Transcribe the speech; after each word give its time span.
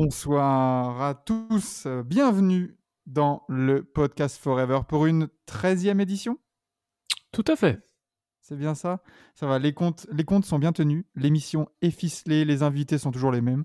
Bonsoir, 0.00 1.02
à 1.02 1.14
tous. 1.14 1.88
Bienvenue 2.06 2.78
dans 3.06 3.42
le 3.48 3.82
podcast 3.82 4.40
Forever 4.40 4.82
pour 4.88 5.06
une 5.06 5.28
13e 5.48 6.00
édition. 6.00 6.38
Tout 7.32 7.42
à 7.48 7.56
fait. 7.56 7.80
C'est 8.40 8.56
bien 8.56 8.76
ça? 8.76 9.02
Ça 9.34 9.48
va, 9.48 9.58
les 9.58 9.74
comptes, 9.74 10.06
les 10.12 10.22
comptes 10.22 10.44
sont 10.44 10.60
bien 10.60 10.70
tenus, 10.70 11.04
l'émission 11.16 11.68
est 11.82 11.90
ficelée, 11.90 12.44
les 12.44 12.62
invités 12.62 12.96
sont 12.96 13.10
toujours 13.10 13.32
les 13.32 13.40
mêmes. 13.40 13.64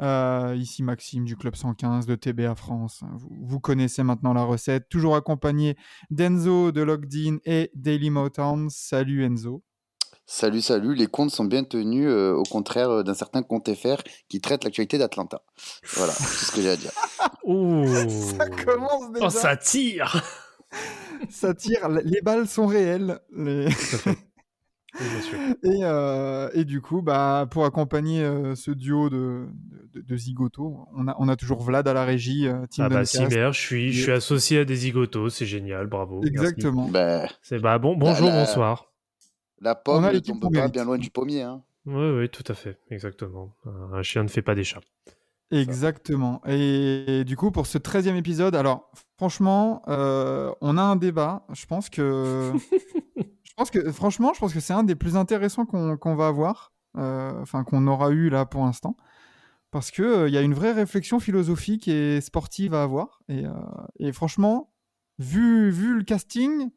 Euh, 0.00 0.54
ici 0.54 0.82
Maxime 0.82 1.24
du 1.24 1.34
Club 1.34 1.56
115 1.56 2.04
de 2.04 2.14
TBA 2.14 2.54
France. 2.56 3.02
Vous, 3.14 3.30
vous 3.40 3.58
connaissez 3.58 4.02
maintenant 4.02 4.34
la 4.34 4.42
recette, 4.42 4.86
toujours 4.90 5.16
accompagné 5.16 5.78
d'Enzo 6.10 6.72
de 6.72 6.82
Logged 6.82 7.14
In 7.14 7.38
et 7.46 7.70
Daily 7.74 8.10
Motown. 8.10 8.68
Salut 8.68 9.24
Enzo. 9.24 9.64
Salut, 10.32 10.60
salut, 10.60 10.94
les 10.94 11.08
comptes 11.08 11.32
sont 11.32 11.44
bien 11.44 11.64
tenus, 11.64 12.06
euh, 12.06 12.32
au 12.34 12.44
contraire 12.44 12.88
euh, 12.88 13.02
d'un 13.02 13.14
certain 13.14 13.42
compte 13.42 13.68
FR 13.74 13.96
qui 14.28 14.40
traite 14.40 14.62
l'actualité 14.62 14.96
d'Atlanta. 14.96 15.42
Voilà, 15.94 16.12
c'est 16.12 16.46
ce 16.46 16.52
que 16.52 16.62
j'ai 16.62 16.70
à 16.70 16.76
dire. 16.76 16.92
Ouh. 17.44 17.84
Ça 18.38 18.46
commence 18.64 19.10
déjà. 19.12 19.26
Oh, 19.26 19.30
ça 19.30 19.56
tire 19.56 20.22
Ça 21.30 21.52
tire, 21.52 21.88
les 21.88 22.20
balles 22.20 22.46
sont 22.46 22.68
réelles. 22.68 23.18
les-. 23.36 23.66
Et, 25.64 25.80
euh, 25.82 26.48
et 26.54 26.64
du 26.64 26.80
coup, 26.80 27.02
bah, 27.02 27.48
pour 27.50 27.64
accompagner 27.64 28.22
euh, 28.22 28.54
ce 28.54 28.70
duo 28.70 29.10
de, 29.10 29.48
de, 29.94 30.00
de 30.00 30.16
zigotos, 30.16 30.78
on 30.94 31.08
a, 31.08 31.16
on 31.18 31.28
a 31.28 31.34
toujours 31.34 31.60
Vlad 31.60 31.88
à 31.88 31.92
la 31.92 32.04
régie, 32.04 32.46
team 32.70 32.84
Ah 32.84 32.88
bah. 32.88 33.04
Cimer, 33.04 33.50
je 33.52 33.58
suis, 33.58 33.92
je 33.92 34.02
suis 34.02 34.12
associé 34.12 34.60
à 34.60 34.64
des 34.64 34.76
zigotos, 34.76 35.30
c'est 35.30 35.46
génial, 35.46 35.88
bravo. 35.88 36.20
merci. 36.20 36.28
Exactement. 36.28 36.88
Ben, 36.88 37.26
C'est 37.42 37.58
bah 37.58 37.78
bon, 37.80 37.96
bonjour, 37.96 38.28
la- 38.28 38.44
bonsoir. 38.44 38.89
La 39.60 39.72
On 39.72 39.82
pomme 39.84 40.04
a 40.04 40.12
ne 40.12 40.18
tombe 40.18 40.52
pas 40.52 40.68
bien 40.68 40.84
loin 40.84 40.98
du 40.98 41.10
pommier. 41.10 41.42
Hein. 41.42 41.62
Oui, 41.86 42.10
oui, 42.10 42.28
tout 42.28 42.44
à 42.46 42.54
fait, 42.54 42.78
exactement. 42.90 43.54
Un 43.92 44.02
chien 44.02 44.22
ne 44.22 44.28
fait 44.28 44.42
pas 44.42 44.54
des 44.54 44.64
chats. 44.64 44.80
Exactement. 45.50 46.40
Et, 46.46 47.24
du 47.24 47.36
coup, 47.36 47.50
pour 47.50 47.66
ce 47.66 47.78
13e 47.78 48.16
épisode, 48.16 48.54
alors 48.54 48.90
franchement, 49.16 49.82
euh, 49.88 50.52
on 50.60 50.78
a 50.78 50.82
un 50.82 50.96
débat. 50.96 51.44
Je 51.52 51.66
pense 51.66 51.88
que, 51.88 52.52
je 53.16 53.52
pense 53.56 53.70
que 53.70 53.90
franchement, 53.90 54.32
je 54.32 54.40
pense 54.40 54.54
que 54.54 54.60
c'est 54.60 54.72
un 54.72 54.84
des 54.84 54.94
plus 54.94 55.16
intéressants 55.16 55.66
qu'on 55.66 55.96
qu'on 55.96 56.14
va 56.14 56.28
avoir, 56.28 56.72
euh, 56.96 57.32
enfin 57.40 57.64
qu'on 57.64 57.86
aura 57.88 58.10
eu 58.10 58.28
là 58.28 58.46
pour 58.46 58.64
l'instant, 58.64 58.96
parce 59.70 59.90
que 59.90 60.02
euh, 60.02 60.28
il 60.28 60.34
y 60.34 60.38
a 60.38 60.42
une 60.42 60.54
vraie 60.54 60.72
réflexion 60.72 61.18
philosophique 61.18 61.88
et 61.88 62.20
sportive 62.20 62.74
à 62.74 62.82
avoir. 62.84 63.20
Et, 63.28 63.44
euh, 63.44 63.52
et 63.98 64.12
franchement, 64.12 64.72
vu, 65.18 65.70
vu 65.70 65.96
le 65.96 66.04
casting, 66.04 66.70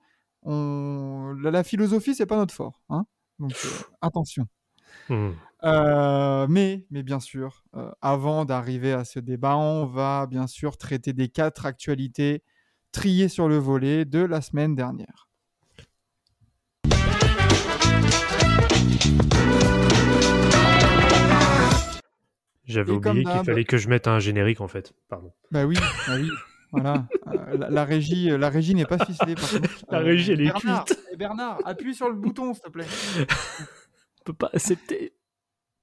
on... 0.46 1.36
la, 1.42 1.52
la 1.52 1.64
philosophie 1.64 2.16
c'est 2.16 2.26
pas 2.26 2.38
notre 2.38 2.54
fort, 2.54 2.82
hein. 2.90 3.06
Donc 3.40 3.54
euh, 3.54 3.70
attention. 4.02 4.48
Hmm. 5.10 5.32
Euh, 5.64 6.46
mais, 6.50 6.86
mais 6.92 7.04
bien 7.04 7.20
sûr, 7.20 7.64
euh, 7.76 7.90
avant 8.02 8.46
d'arriver 8.46 8.92
à 8.92 9.06
ce 9.06 9.20
débat, 9.20 9.58
on 9.58 9.86
va 9.86 10.28
bien 10.28 10.48
sûr 10.48 10.78
traiter 10.78 11.14
des 11.14 11.30
quatre 11.30 11.66
actualités 11.66 12.44
triées 12.92 13.30
sur 13.30 13.48
le 13.48 13.58
volet 13.58 14.06
de 14.06 14.20
la 14.20 14.42
semaine 14.42 14.76
dernière. 14.76 15.30
J'avais 22.66 22.92
oublié 22.92 23.24
qu'il 23.24 23.44
fallait 23.44 23.66
que 23.66 23.78
je 23.78 23.90
mette 23.90 24.08
un 24.08 24.20
générique 24.20 24.62
en 24.62 24.68
fait. 24.68 24.94
Pardon. 25.10 25.32
Bah 25.52 25.66
oui, 25.66 25.76
bah 26.08 26.16
oui. 26.18 26.30
Voilà, 26.72 27.08
la, 27.26 27.70
la 27.70 27.86
régie, 27.86 28.30
la 28.30 28.50
régie 28.50 28.76
n'est 28.76 28.86
pas 28.86 29.04
ficelée. 29.04 29.36
Par 29.36 29.50
contre. 29.50 29.70
La 29.90 30.00
régie, 30.00 30.32
elle 30.34 30.42
est 30.42 30.46
Bernard, 30.46 30.86
cuite. 30.86 31.00
eh, 31.12 31.16
Bernard, 31.16 31.60
appuie 31.66 31.96
sur 31.96 32.10
le 32.10 32.16
bouton, 32.16 32.54
s'il 32.54 32.64
te 32.64 32.70
plaît. 32.70 32.86
On 33.20 34.24
peut 34.26 34.34
pas 34.34 34.50
accepter. 34.54 35.14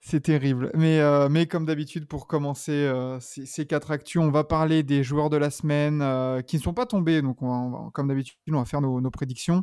C'est 0.03 0.21
terrible. 0.21 0.71
Mais, 0.75 0.99
euh, 1.01 1.29
mais 1.29 1.47
comme 1.47 1.67
d'habitude, 1.67 2.09
pour 2.09 2.27
commencer 2.27 2.73
euh, 2.73 3.21
ces, 3.21 3.45
ces 3.45 3.67
quatre 3.67 3.91
actus, 3.91 4.21
on 4.21 4.31
va 4.31 4.45
parler 4.45 4.83
des 4.83 5.03
joueurs 5.05 5.29
de 5.29 5.37
la 5.37 5.51
semaine 5.51 6.01
euh, 6.01 6.41
qui 6.41 6.57
ne 6.57 6.63
sont 6.63 6.73
pas 6.73 6.87
tombés. 6.87 7.21
Donc, 7.21 7.43
on 7.43 7.49
va- 7.49 7.55
on 7.55 7.71
va- 7.71 7.91
comme 7.93 8.09
d'habitude, 8.09 8.39
on 8.51 8.59
va 8.59 8.65
faire 8.65 8.81
nos, 8.81 9.01
nos 9.03 9.11
prédictions. 9.11 9.63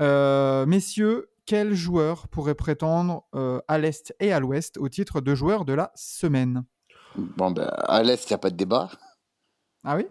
Euh, 0.00 0.66
messieurs, 0.66 1.30
quel 1.46 1.72
joueur 1.74 2.26
pourrait 2.26 2.56
prétendre 2.56 3.26
euh, 3.36 3.60
à 3.68 3.78
l'Est 3.78 4.12
et 4.18 4.32
à 4.32 4.40
l'Ouest 4.40 4.76
au 4.76 4.88
titre 4.88 5.20
de 5.20 5.34
joueur 5.36 5.64
de 5.64 5.72
la 5.72 5.92
semaine? 5.94 6.64
Bon, 7.16 7.52
ben, 7.52 7.68
à 7.68 8.02
l'Est, 8.02 8.28
il 8.28 8.32
n'y 8.32 8.34
a 8.34 8.38
pas 8.38 8.50
de 8.50 8.56
débat. 8.56 8.90
Ah 9.84 9.94
oui? 9.94 10.06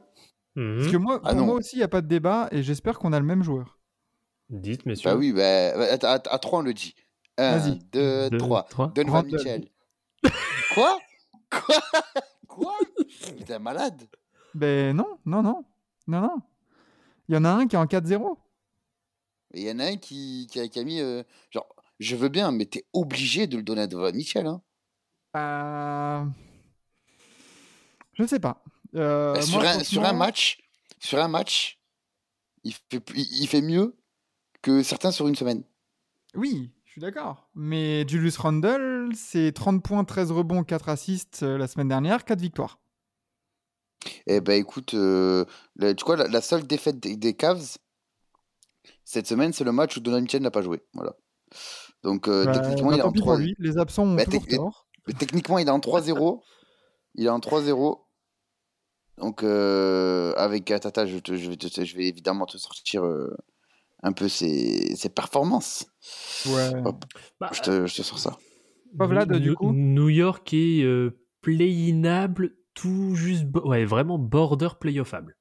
Mhm. 0.56 0.78
Parce 0.80 0.92
que 0.92 0.98
moi, 0.98 1.20
Ah 1.24 1.30
pour 1.32 1.40
non. 1.40 1.46
moi 1.48 1.56
aussi, 1.56 1.76
il 1.76 1.80
n'y 1.80 1.84
a 1.84 1.88
pas 1.88 2.02
de 2.02 2.08
débat 2.08 2.48
et 2.52 2.62
j'espère 2.64 3.00
qu'on 3.00 3.14
a 3.14 3.20
le 3.20 3.26
même 3.26 3.44
joueur. 3.44 3.80
Dites, 4.50 4.86
messieurs. 4.86 5.10
Bah 5.10 5.16
oui, 5.18 5.32
ben, 5.34 5.74
à, 6.04 6.12
à, 6.12 6.14
à 6.14 6.40
3, 6.40 6.60
on 6.60 6.62
le 6.62 6.74
dit. 6.74 6.96
1, 7.38 7.58
Vas-y. 7.58 7.80
2, 7.92 8.30
Deux, 8.30 8.38
3. 8.38 8.64
trois. 8.64 8.88
Donovan 8.90 9.22
Randall. 9.24 9.32
Mitchell. 9.40 9.70
Quoi? 10.76 11.00
Quoi? 11.50 11.82
Quoi? 12.48 12.74
T'es 13.46 13.58
malade 13.60 14.04
Ben 14.54 14.96
non, 14.96 15.18
non, 15.26 15.42
non. 15.42 15.66
Non, 16.08 16.22
non. 16.22 16.42
Il 17.30 17.36
y 17.36 17.38
en 17.38 17.46
a 17.46 17.50
un 17.50 17.68
qui 17.68 17.76
est 17.76 17.80
en 17.80 17.86
4-0. 17.86 18.38
Et 19.56 19.62
Il 19.62 19.68
y 19.68 19.72
en 19.72 19.80
a 19.80 19.86
un 19.86 19.98
qui, 19.98 20.48
qui, 20.52 20.60
a, 20.60 20.68
qui 20.68 20.80
a 20.80 20.84
mis. 20.84 21.00
euh, 21.00 21.24
genre, 21.50 21.68
je 22.00 22.16
veux 22.16 22.30
bien, 22.30 22.52
mais 22.52 22.66
t'es 22.66 22.86
obligé 22.94 23.48
de 23.48 23.58
le 23.58 23.64
donner 23.64 23.82
à 23.82 23.88
Donovan 23.88 24.16
Mitchell. 24.16 24.46
Hein. 24.46 24.62
Euh... 25.36 26.26
Je 28.14 28.26
sais 28.26 28.40
pas. 28.40 28.63
Euh, 28.96 29.34
Bah, 29.34 29.42
sur, 29.42 29.60
moi, 29.60 29.70
un, 29.70 29.84
sur 29.84 30.04
un 30.06 30.14
match, 30.14 30.60
sur 31.00 31.20
un 31.20 31.28
match, 31.28 31.80
il 32.64 32.74
fait, 32.74 33.02
il 33.16 33.48
fait 33.48 33.62
mieux 33.62 33.96
que 34.62 34.84
certains 34.84 35.12
sur 35.12 35.28
une 35.28 35.36
semaine. 35.36 35.64
Oui, 36.36 36.72
je 36.86 36.92
suis 36.94 37.02
d'accord. 37.02 37.50
Mais 37.56 38.08
Julius 38.08 38.38
Randle, 38.38 39.12
c'est 39.16 39.52
30 39.52 39.84
points, 39.84 40.04
13 40.04 40.32
rebonds, 40.32 40.64
4 40.64 40.90
assists 40.90 41.44
euh, 41.44 41.58
la 41.58 41.68
semaine 41.68 41.88
dernière, 41.90 42.24
4 42.26 42.40
victoires. 42.40 42.80
Eh 44.28 44.42
ben 44.42 44.60
écoute, 44.60 44.94
euh, 44.96 45.46
la- 45.78 45.94
tu 45.94 46.04
vois, 46.06 46.18
la, 46.18 46.28
la 46.28 46.42
seule 46.42 46.68
défaite 46.68 47.00
des, 47.00 47.16
des 47.16 47.34
Cavs 47.36 47.78
cette 49.06 49.28
semaine, 49.28 49.54
c'est 49.54 49.64
le 49.64 49.72
match 49.72 49.96
où 49.98 50.00
Donovan 50.02 50.24
Mitchell 50.24 50.42
n'a 50.42 50.52
pas 50.52 50.62
joué. 50.62 50.82
Voilà. 50.94 51.14
Donc 52.04 52.28
euh, 52.28 52.46
Bah, 52.46 52.60
techniquement, 52.60 52.90
bah, 52.90 52.96
il 52.96 53.00
est 53.00 53.04
en 53.04 53.12
pis 53.12 53.20
3 53.22 53.36
pour 53.36 53.42
lui, 53.42 53.56
les 53.60 53.78
absents 53.78 54.04
ont 54.04 54.16
Bah, 54.16 54.26
t'es- 54.26 54.40
tort. 54.56 54.88
mais 55.08 55.14
techniquement, 55.14 55.58
il 55.60 55.68
est 55.68 55.72
en 55.72 55.80
3-0. 55.80 56.42
il 57.16 57.26
est 57.26 57.30
en 57.30 57.40
3-0. 57.40 58.03
Donc 59.18 59.44
euh, 59.44 60.34
avec 60.38 60.70
Atata, 60.72 61.06
je, 61.06 61.18
te- 61.18 61.36
je, 61.36 61.50
vais 61.50 61.56
te- 61.58 61.84
je 61.86 61.96
vais 61.96 62.08
évidemment 62.08 62.46
te 62.46 62.58
sortir 62.58 63.06
euh, 63.06 63.36
un 64.02 64.12
peu 64.12 64.28
ses, 64.28 64.96
ses 64.96 65.10
performances. 65.10 65.86
Ouais. 66.48 66.72
Hop, 66.86 67.06
Bah, 67.40 67.50
je, 67.54 67.62
te, 67.62 67.86
je 67.88 67.96
te 67.96 68.02
sors 68.02 68.20
ça. 68.20 68.38
Pas 68.98 69.08
Vlad, 69.08 69.32
New- 69.32 69.40
du 69.40 69.56
coup 69.56 69.72
New 69.72 70.10
York 70.10 70.54
est 70.54 70.84
euh, 70.84 71.18
play-inable, 71.42 72.56
tout 72.74 73.16
juste. 73.16 73.46
bo- 73.46 73.68
Ouais, 73.68 73.86
vraiment 73.86 74.18
border 74.20 74.70
playoffable. 74.80 75.38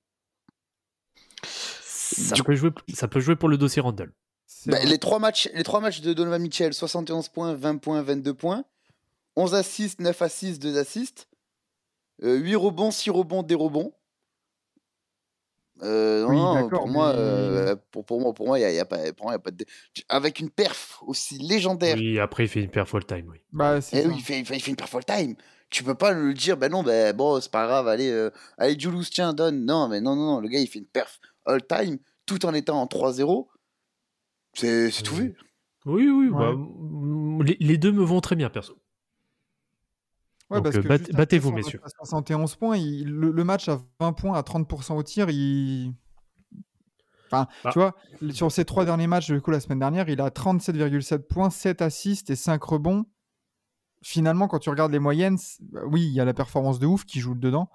Ça, 1.42 2.34
Du- 2.34 2.42
peut 2.42 2.54
jouer, 2.54 2.70
ça 2.94 3.08
peut 3.08 3.20
jouer 3.20 3.36
pour 3.36 3.48
le 3.48 3.56
dossier 3.58 3.80
Randall. 3.82 4.12
Bah, 4.66 4.78
les, 4.84 4.98
trois 4.98 5.18
matchs, 5.18 5.48
les 5.54 5.64
trois 5.64 5.80
matchs 5.80 6.02
de 6.02 6.12
Donovan 6.12 6.40
Mitchell, 6.40 6.72
71 6.74 7.28
points, 7.30 7.54
20 7.54 7.78
points, 7.78 8.02
22 8.02 8.34
points. 8.34 8.64
11 9.34 9.54
assists, 9.54 9.98
9 10.00 10.20
assists, 10.22 10.62
2 10.62 10.76
assists. 10.78 11.26
Euh, 12.22 12.36
8 12.36 12.56
rebonds, 12.56 12.90
6 12.90 13.10
rebonds, 13.10 13.42
des 13.42 13.54
rebonds. 13.54 13.92
Euh, 15.82 16.24
Oui, 16.28 16.36
non, 16.36 16.68
pour, 16.68 16.86
moi, 16.86 17.08
euh, 17.16 17.74
pour, 17.90 18.04
pour 18.04 18.20
moi, 18.20 18.32
pour 18.32 18.46
moi, 18.46 18.60
il 18.60 18.74
y 18.74 18.78
a, 18.78 18.84
pas, 18.84 19.12
pour 19.14 19.26
moi, 19.26 19.32
y 19.32 19.36
a 19.36 19.40
pas 19.40 19.50
de... 19.50 19.64
Avec 20.08 20.38
une 20.38 20.50
perf 20.50 21.02
aussi 21.04 21.38
légendaire. 21.38 21.96
Oui, 21.96 22.20
après, 22.20 22.44
il 22.44 22.48
fait 22.48 22.62
une 22.62 22.70
paire 22.70 22.88
full 22.88 23.04
time, 23.04 23.26
oui. 23.28 23.38
Bah, 23.50 23.78
Eh 23.92 24.06
oui, 24.06 24.14
il 24.16 24.22
fait, 24.22 24.38
il 24.38 24.46
fait, 24.46 24.56
il 24.56 24.60
fait 24.62 24.70
une 24.70 24.76
perf 24.76 24.94
all 24.94 25.04
time. 25.04 25.34
Tu 25.70 25.82
peux 25.82 25.94
pas 25.94 26.12
le 26.12 26.34
dire, 26.34 26.56
ben 26.56 26.70
non, 26.70 26.82
ben 26.82 27.16
bon, 27.16 27.40
c'est 27.40 27.50
pas 27.50 27.66
grave, 27.66 27.88
allez, 27.88 28.10
euh, 28.10 28.30
allez, 28.58 28.78
Julius, 28.78 29.10
tiens, 29.10 29.32
donne. 29.32 29.64
Non, 29.64 29.88
mais 29.88 30.00
non, 30.00 30.14
non, 30.14 30.34
non, 30.34 30.40
le 30.40 30.48
gars, 30.48 30.60
il 30.60 30.68
fait 30.68 30.78
une 30.78 30.86
perf 30.86 31.18
all 31.46 31.66
time 31.66 31.98
tout 32.26 32.44
en 32.46 32.52
étant 32.54 32.80
en 32.80 32.86
3-0. 32.86 33.48
C'est 34.54 34.90
c'est 34.90 35.02
tout 35.02 35.14
Oui. 35.14 35.20
vu. 35.20 35.36
Oui, 35.86 36.08
oui, 36.08 36.28
Ouais. 36.28 36.52
bah, 36.54 37.44
les, 37.44 37.56
les 37.58 37.78
deux 37.78 37.90
me 37.90 38.04
vont 38.04 38.20
très 38.20 38.36
bien, 38.36 38.50
perso. 38.50 38.76
Ouais, 40.52 40.60
Donc, 40.60 40.64
parce 40.64 40.76
euh, 40.76 40.82
que 40.82 41.12
battez-vous, 41.12 41.52
messieurs. 41.52 41.80
match 41.82 41.92
à 42.00 42.04
71 42.04 42.56
points, 42.56 42.76
il- 42.76 43.08
le, 43.10 43.30
le 43.30 43.44
match 43.44 43.68
à 43.68 43.80
20 44.00 44.12
points 44.12 44.36
à 44.38 44.42
30% 44.42 44.96
au 44.96 45.02
tir, 45.02 45.30
il... 45.30 45.94
Enfin, 47.26 47.46
Bah. 47.64 47.70
tu 47.72 47.78
vois, 47.78 47.94
sur 48.32 48.52
ses 48.52 48.64
trois 48.66 48.84
derniers 48.84 49.06
matchs, 49.06 49.30
du 49.30 49.40
coup, 49.40 49.50
la 49.50 49.60
semaine 49.60 49.78
dernière, 49.78 50.08
il 50.10 50.20
a 50.20 50.28
37,7 50.30 51.20
points, 51.26 51.48
7 51.50 51.80
assists 51.80 52.28
et 52.30 52.36
5 52.36 52.62
rebonds. 52.62 53.06
Finalement, 54.02 54.48
quand 54.48 54.58
tu 54.58 54.68
regardes 54.68 54.92
les 54.92 54.98
moyennes, 54.98 55.38
bah 55.60 55.80
oui, 55.86 56.02
il 56.02 56.12
y 56.12 56.20
a 56.20 56.24
la 56.24 56.34
performance 56.34 56.78
de 56.78 56.86
ouf 56.86 57.04
qui 57.04 57.20
joue 57.20 57.34
dedans. 57.34 57.70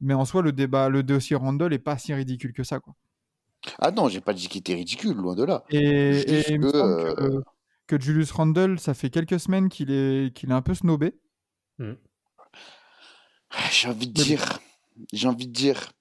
Mais 0.00 0.14
en 0.14 0.24
soi, 0.24 0.42
le 0.42 0.52
débat, 0.52 0.88
le 0.90 1.02
dossier 1.02 1.34
Randall 1.36 1.72
est 1.72 1.78
pas 1.78 1.96
si 1.98 2.12
ridicule 2.14 2.52
que 2.52 2.62
ça, 2.62 2.78
quoi. 2.80 2.94
Ah 3.78 3.90
non, 3.90 4.08
j'ai 4.08 4.20
pas 4.20 4.34
dit 4.34 4.46
qu'il 4.48 4.58
était 4.60 4.74
ridicule, 4.74 5.16
loin 5.16 5.34
de 5.34 5.42
là. 5.44 5.64
Et, 5.70 6.22
que, 6.60 7.14
que, 7.14 7.42
que 7.86 8.00
Julius 8.00 8.30
Randle, 8.30 8.78
ça 8.78 8.92
fait 8.92 9.08
quelques 9.10 9.40
semaines 9.40 9.70
qu'il 9.70 9.90
est, 9.90 10.34
qu'il 10.36 10.50
est 10.50 10.54
un 10.54 10.60
peu 10.62 10.74
snobé. 10.74 11.18
Ah, 11.80 13.68
J'ai 13.70 13.88
envie 13.88 14.08
de 14.08 14.12
dire, 14.12 14.58
j'ai 15.12 15.28
envie 15.28 15.46
de 15.46 15.52
dire, 15.52 15.92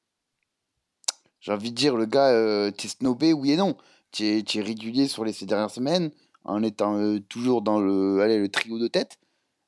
j'ai 1.40 1.52
envie 1.52 1.72
de 1.72 1.76
dire, 1.76 1.96
le 1.96 2.06
gars, 2.06 2.30
euh, 2.30 2.72
t'es 2.72 2.88
snobé, 2.88 3.34
oui 3.34 3.52
et 3.52 3.58
non. 3.58 3.78
T'es 4.12 4.44
es 4.54 4.62
régulier 4.62 5.08
sur 5.08 5.26
les 5.26 5.34
ces 5.34 5.46
dernières 5.46 5.72
semaines, 5.72 6.12
en 6.44 6.62
étant 6.64 6.98
euh, 6.98 7.20
toujours 7.20 7.62
dans 7.62 7.80
le, 7.80 8.22
allez, 8.22 8.40
le 8.40 8.50
trio 8.50 8.80
de 8.80 8.88
tête, 8.88 9.18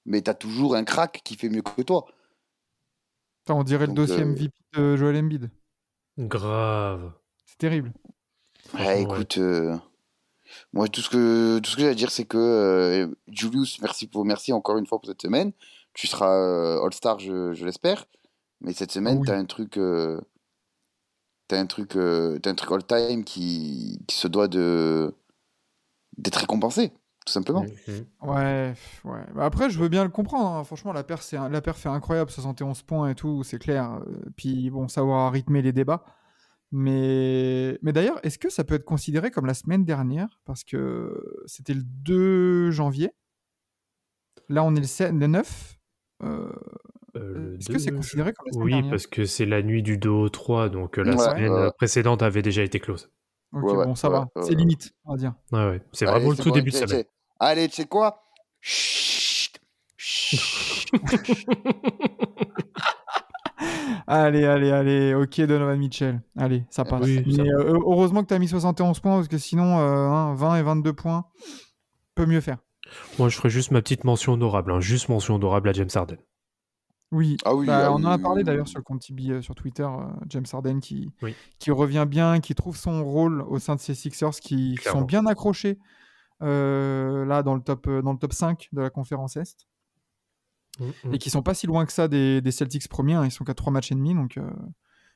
mais 0.06 0.22
t'as 0.22 0.34
toujours 0.34 0.76
un 0.76 0.84
crack 0.84 1.22
qui 1.24 1.36
fait 1.36 1.50
mieux 1.50 1.62
que 1.62 1.82
toi. 1.82 2.06
On 3.50 3.64
dirait 3.64 3.88
Donc, 3.88 3.98
le 3.98 4.06
dossier 4.06 4.24
euh, 4.24 4.26
MVP 4.26 4.54
de 4.74 4.96
Joel 4.96 5.18
Embiid. 5.18 5.50
Grave. 6.18 7.12
C'est 7.46 7.58
terrible. 7.58 7.94
Ouais, 8.74 9.04
écoute, 9.04 9.38
euh, 9.38 9.78
moi 10.74 10.88
tout 10.88 11.02
ce 11.02 11.10
que 11.10 11.60
tout 11.60 11.70
ce 11.70 11.76
que 11.76 11.82
j'ai 11.84 11.90
à 11.90 11.94
dire, 11.94 12.10
c'est 12.10 12.26
que 12.26 12.38
euh, 12.38 13.08
Julius, 13.28 13.80
merci 13.82 14.08
pour 14.08 14.26
merci 14.26 14.52
encore 14.52 14.78
une 14.78 14.88
fois 14.88 15.00
pour 15.00 15.08
cette 15.08 15.22
semaine. 15.22 15.52
Tu 15.96 16.08
seras 16.08 16.32
euh, 16.36 16.84
All-Star, 16.86 17.18
je, 17.20 17.54
je 17.54 17.66
l'espère. 17.66 18.06
Mais 18.62 18.74
cette 18.74 18.92
semaine, 18.92 19.20
Oui. 19.20 19.28
t'as 19.28 19.38
un 19.38 19.46
truc, 19.46 19.78
euh, 19.78 20.20
t'as 21.48 21.60
un 21.60 21.66
truc, 21.66 21.96
euh, 21.96 22.38
t'as 22.40 22.52
un 22.52 22.56
truc 22.56 22.72
all-time 22.72 23.24
qui, 23.24 24.04
qui 24.08 24.16
se 24.16 24.28
doit 24.28 24.48
de 24.48 25.14
d'être 26.18 26.38
récompensé, 26.38 26.90
tout 27.26 27.34
simplement. 27.34 27.64
Mhm. 27.88 28.06
Ouais, 28.22 28.70
pff, 28.74 29.06
ouais. 29.06 29.26
Bah 29.36 29.46
après, 29.46 29.70
je 29.70 29.78
veux 29.80 29.90
bien 29.90 30.04
le 30.04 30.10
comprendre. 30.10 30.48
hein. 30.48 30.64
Franchement, 30.64 30.94
la 30.94 31.04
perf, 31.04 31.22
c'est 31.22 31.36
la 31.38 31.62
incroyable, 31.92 32.32
71 32.32 32.84
points 32.84 33.10
et 33.10 33.16
tout, 33.16 33.44
c'est 33.44 33.60
clair. 33.60 34.00
Puis 34.38 34.70
bon, 34.70 34.88
savoir 34.88 35.32
rythmer 35.34 35.62
les 35.62 35.74
débats. 35.74 36.06
Mais, 36.72 37.78
mais 37.82 37.94
d'ailleurs, 37.94 38.20
est-ce 38.24 38.38
que 38.40 38.50
ça 38.50 38.64
peut 38.64 38.76
être 38.76 38.86
considéré 38.86 39.32
comme 39.32 39.46
la 39.46 39.54
semaine 39.54 39.86
dernière? 39.86 40.40
Parce 40.46 40.64
que 40.64 41.44
c'était 41.46 41.74
le 41.74 41.84
2 41.84 42.72
janvier. 42.72 43.12
Là, 44.50 44.64
on 44.64 44.76
est 44.76 44.80
le, 44.82 44.86
7 44.88 45.14
le 45.14 45.28
9. 45.28 45.75
Euh, 46.24 46.50
Euh, 47.18 47.52
le 47.52 47.58
est-ce 47.60 47.70
que 47.70 47.78
c'est 47.78 47.92
considéré 47.92 48.34
comme 48.34 48.48
la 48.48 48.52
semaine 48.54 48.66
Oui, 48.66 48.72
dernière? 48.74 48.90
parce 48.92 49.08
que 49.08 49.26
c'est 49.26 49.46
la 49.46 49.62
nuit 49.62 49.82
du 49.84 49.98
2 49.98 50.10
au 50.10 50.28
3, 50.30 50.68
donc 50.70 50.98
euh, 51.00 51.04
la 51.04 51.14
Ouais, 51.16 51.18
semaine 51.18 51.52
ouais, 51.54 51.72
précédente 51.78 52.22
avait 52.22 52.42
déjà 52.42 52.62
été 52.64 52.80
close. 52.80 53.10
Ok, 53.54 53.64
Ouais, 53.64 53.86
bon, 53.86 53.96
ça 53.96 54.10
ouais, 54.10 54.16
va. 54.16 54.20
ouais, 54.36 54.42
c'est 54.44 54.50
ouais. 54.50 54.56
limite, 54.56 54.92
on 55.06 55.12
va 55.14 55.18
dire. 55.18 55.34
Ouais, 55.54 55.66
ouais. 55.70 55.82
C'est 55.94 56.06
Allez, 56.06 56.20
vraiment 56.20 56.32
le 56.32 56.38
tout 56.38 56.50
bon, 56.50 56.56
début 56.56 56.72
de 56.72 56.76
semaine. 56.76 57.06
Allez, 57.40 57.70
tu 57.70 57.76
sais 57.76 57.86
quoi? 57.86 58.22
Chut, 58.60 59.60
chut. 59.98 60.92
Allez, 64.08 64.46
allez, 64.46 64.72
allez. 64.72 65.14
Ok, 65.16 65.40
Donovan 65.42 65.78
Mitchell. 65.80 66.22
Allez, 66.38 66.64
ça 66.70 66.84
Eh 66.86 66.90
passe. 66.90 67.02
oui, 67.04 67.34
ça 67.36 67.44
Mais 67.44 67.50
euh, 67.50 67.74
heureusement 67.86 68.22
que 68.24 68.28
tu 68.28 68.34
as 68.34 68.40
mis 68.40 68.48
71 68.48 69.00
points, 69.00 69.16
parce 69.16 69.28
que 69.28 69.38
sinon, 69.38 69.80
euh, 69.80 70.10
hein, 70.10 70.36
20 70.36 70.58
et 70.58 70.64
22 70.64 70.94
points, 70.94 71.26
peut 72.14 72.26
mieux 72.26 72.42
faire. 72.42 72.58
Moi, 73.20 73.30
je 73.30 73.36
ferai 73.38 73.50
juste 73.50 73.72
ma 73.72 73.82
petite 73.82 74.04
mention 74.04 74.34
honorable. 74.34 74.72
hein. 74.72 74.80
Juste 74.80 75.10
mention 75.10 75.36
honorable 75.36 75.70
à 75.70 75.74
James 75.74 75.90
Harden. 75.94 76.18
Oui, 77.12 77.38
Ah 77.46 77.56
oui, 77.56 77.68
Bah, 77.68 77.86
ah 77.86 77.92
on 77.92 77.96
en 77.96 78.06
a 78.06 78.18
parlé 78.18 78.40
oui, 78.42 78.44
d'ailleurs 78.46 78.66
oui. 78.66 78.70
sur 78.72 78.80
le 78.80 78.84
compte 78.84 79.02
Tibi 79.02 79.32
euh, 79.32 79.42
sur 79.42 79.56
Twitter, 79.56 79.84
euh, 79.84 80.06
James 80.28 80.46
Harden 80.52 80.80
qui, 80.80 81.12
Oui. 81.22 81.36
qui 81.60 81.72
revient 81.72 82.06
bien, 82.08 82.40
qui 82.42 82.56
trouve 82.56 82.76
son 82.78 83.04
rôle 83.06 83.42
au 83.44 83.60
sein 83.60 83.76
de 83.76 83.80
ces 83.80 83.94
Sixers 83.96 84.32
qui, 84.32 84.76
qui 84.82 84.90
sont 84.90 85.04
bien 85.04 85.26
accrochés 85.26 85.78
euh, 86.42 87.24
là 87.26 87.44
dans 87.44 87.54
le, 87.56 87.62
top, 87.62 87.88
euh, 87.88 88.02
dans 88.02 88.12
le 88.12 88.18
top 88.20 88.34
5 88.34 88.68
de 88.74 88.82
la 88.82 88.90
conférence 88.90 89.38
Est 89.38 89.68
Mhm. 90.80 91.14
et 91.14 91.20
qui 91.20 91.30
sont 91.30 91.42
pas 91.42 91.54
si 91.54 91.68
loin 91.68 91.86
que 91.86 91.94
ça 91.94 92.10
des, 92.10 92.42
des 92.42 92.52
Celtics 92.52 92.90
premiers. 92.90 93.14
hein, 93.14 93.24
ils 93.24 93.32
sont 93.32 93.46
qu'à 93.46 93.54
3 93.54 93.72
matchs 93.72 93.94
et 93.94 93.96
demi. 93.96 94.14
Donc, 94.14 94.36
euh, 94.38 94.44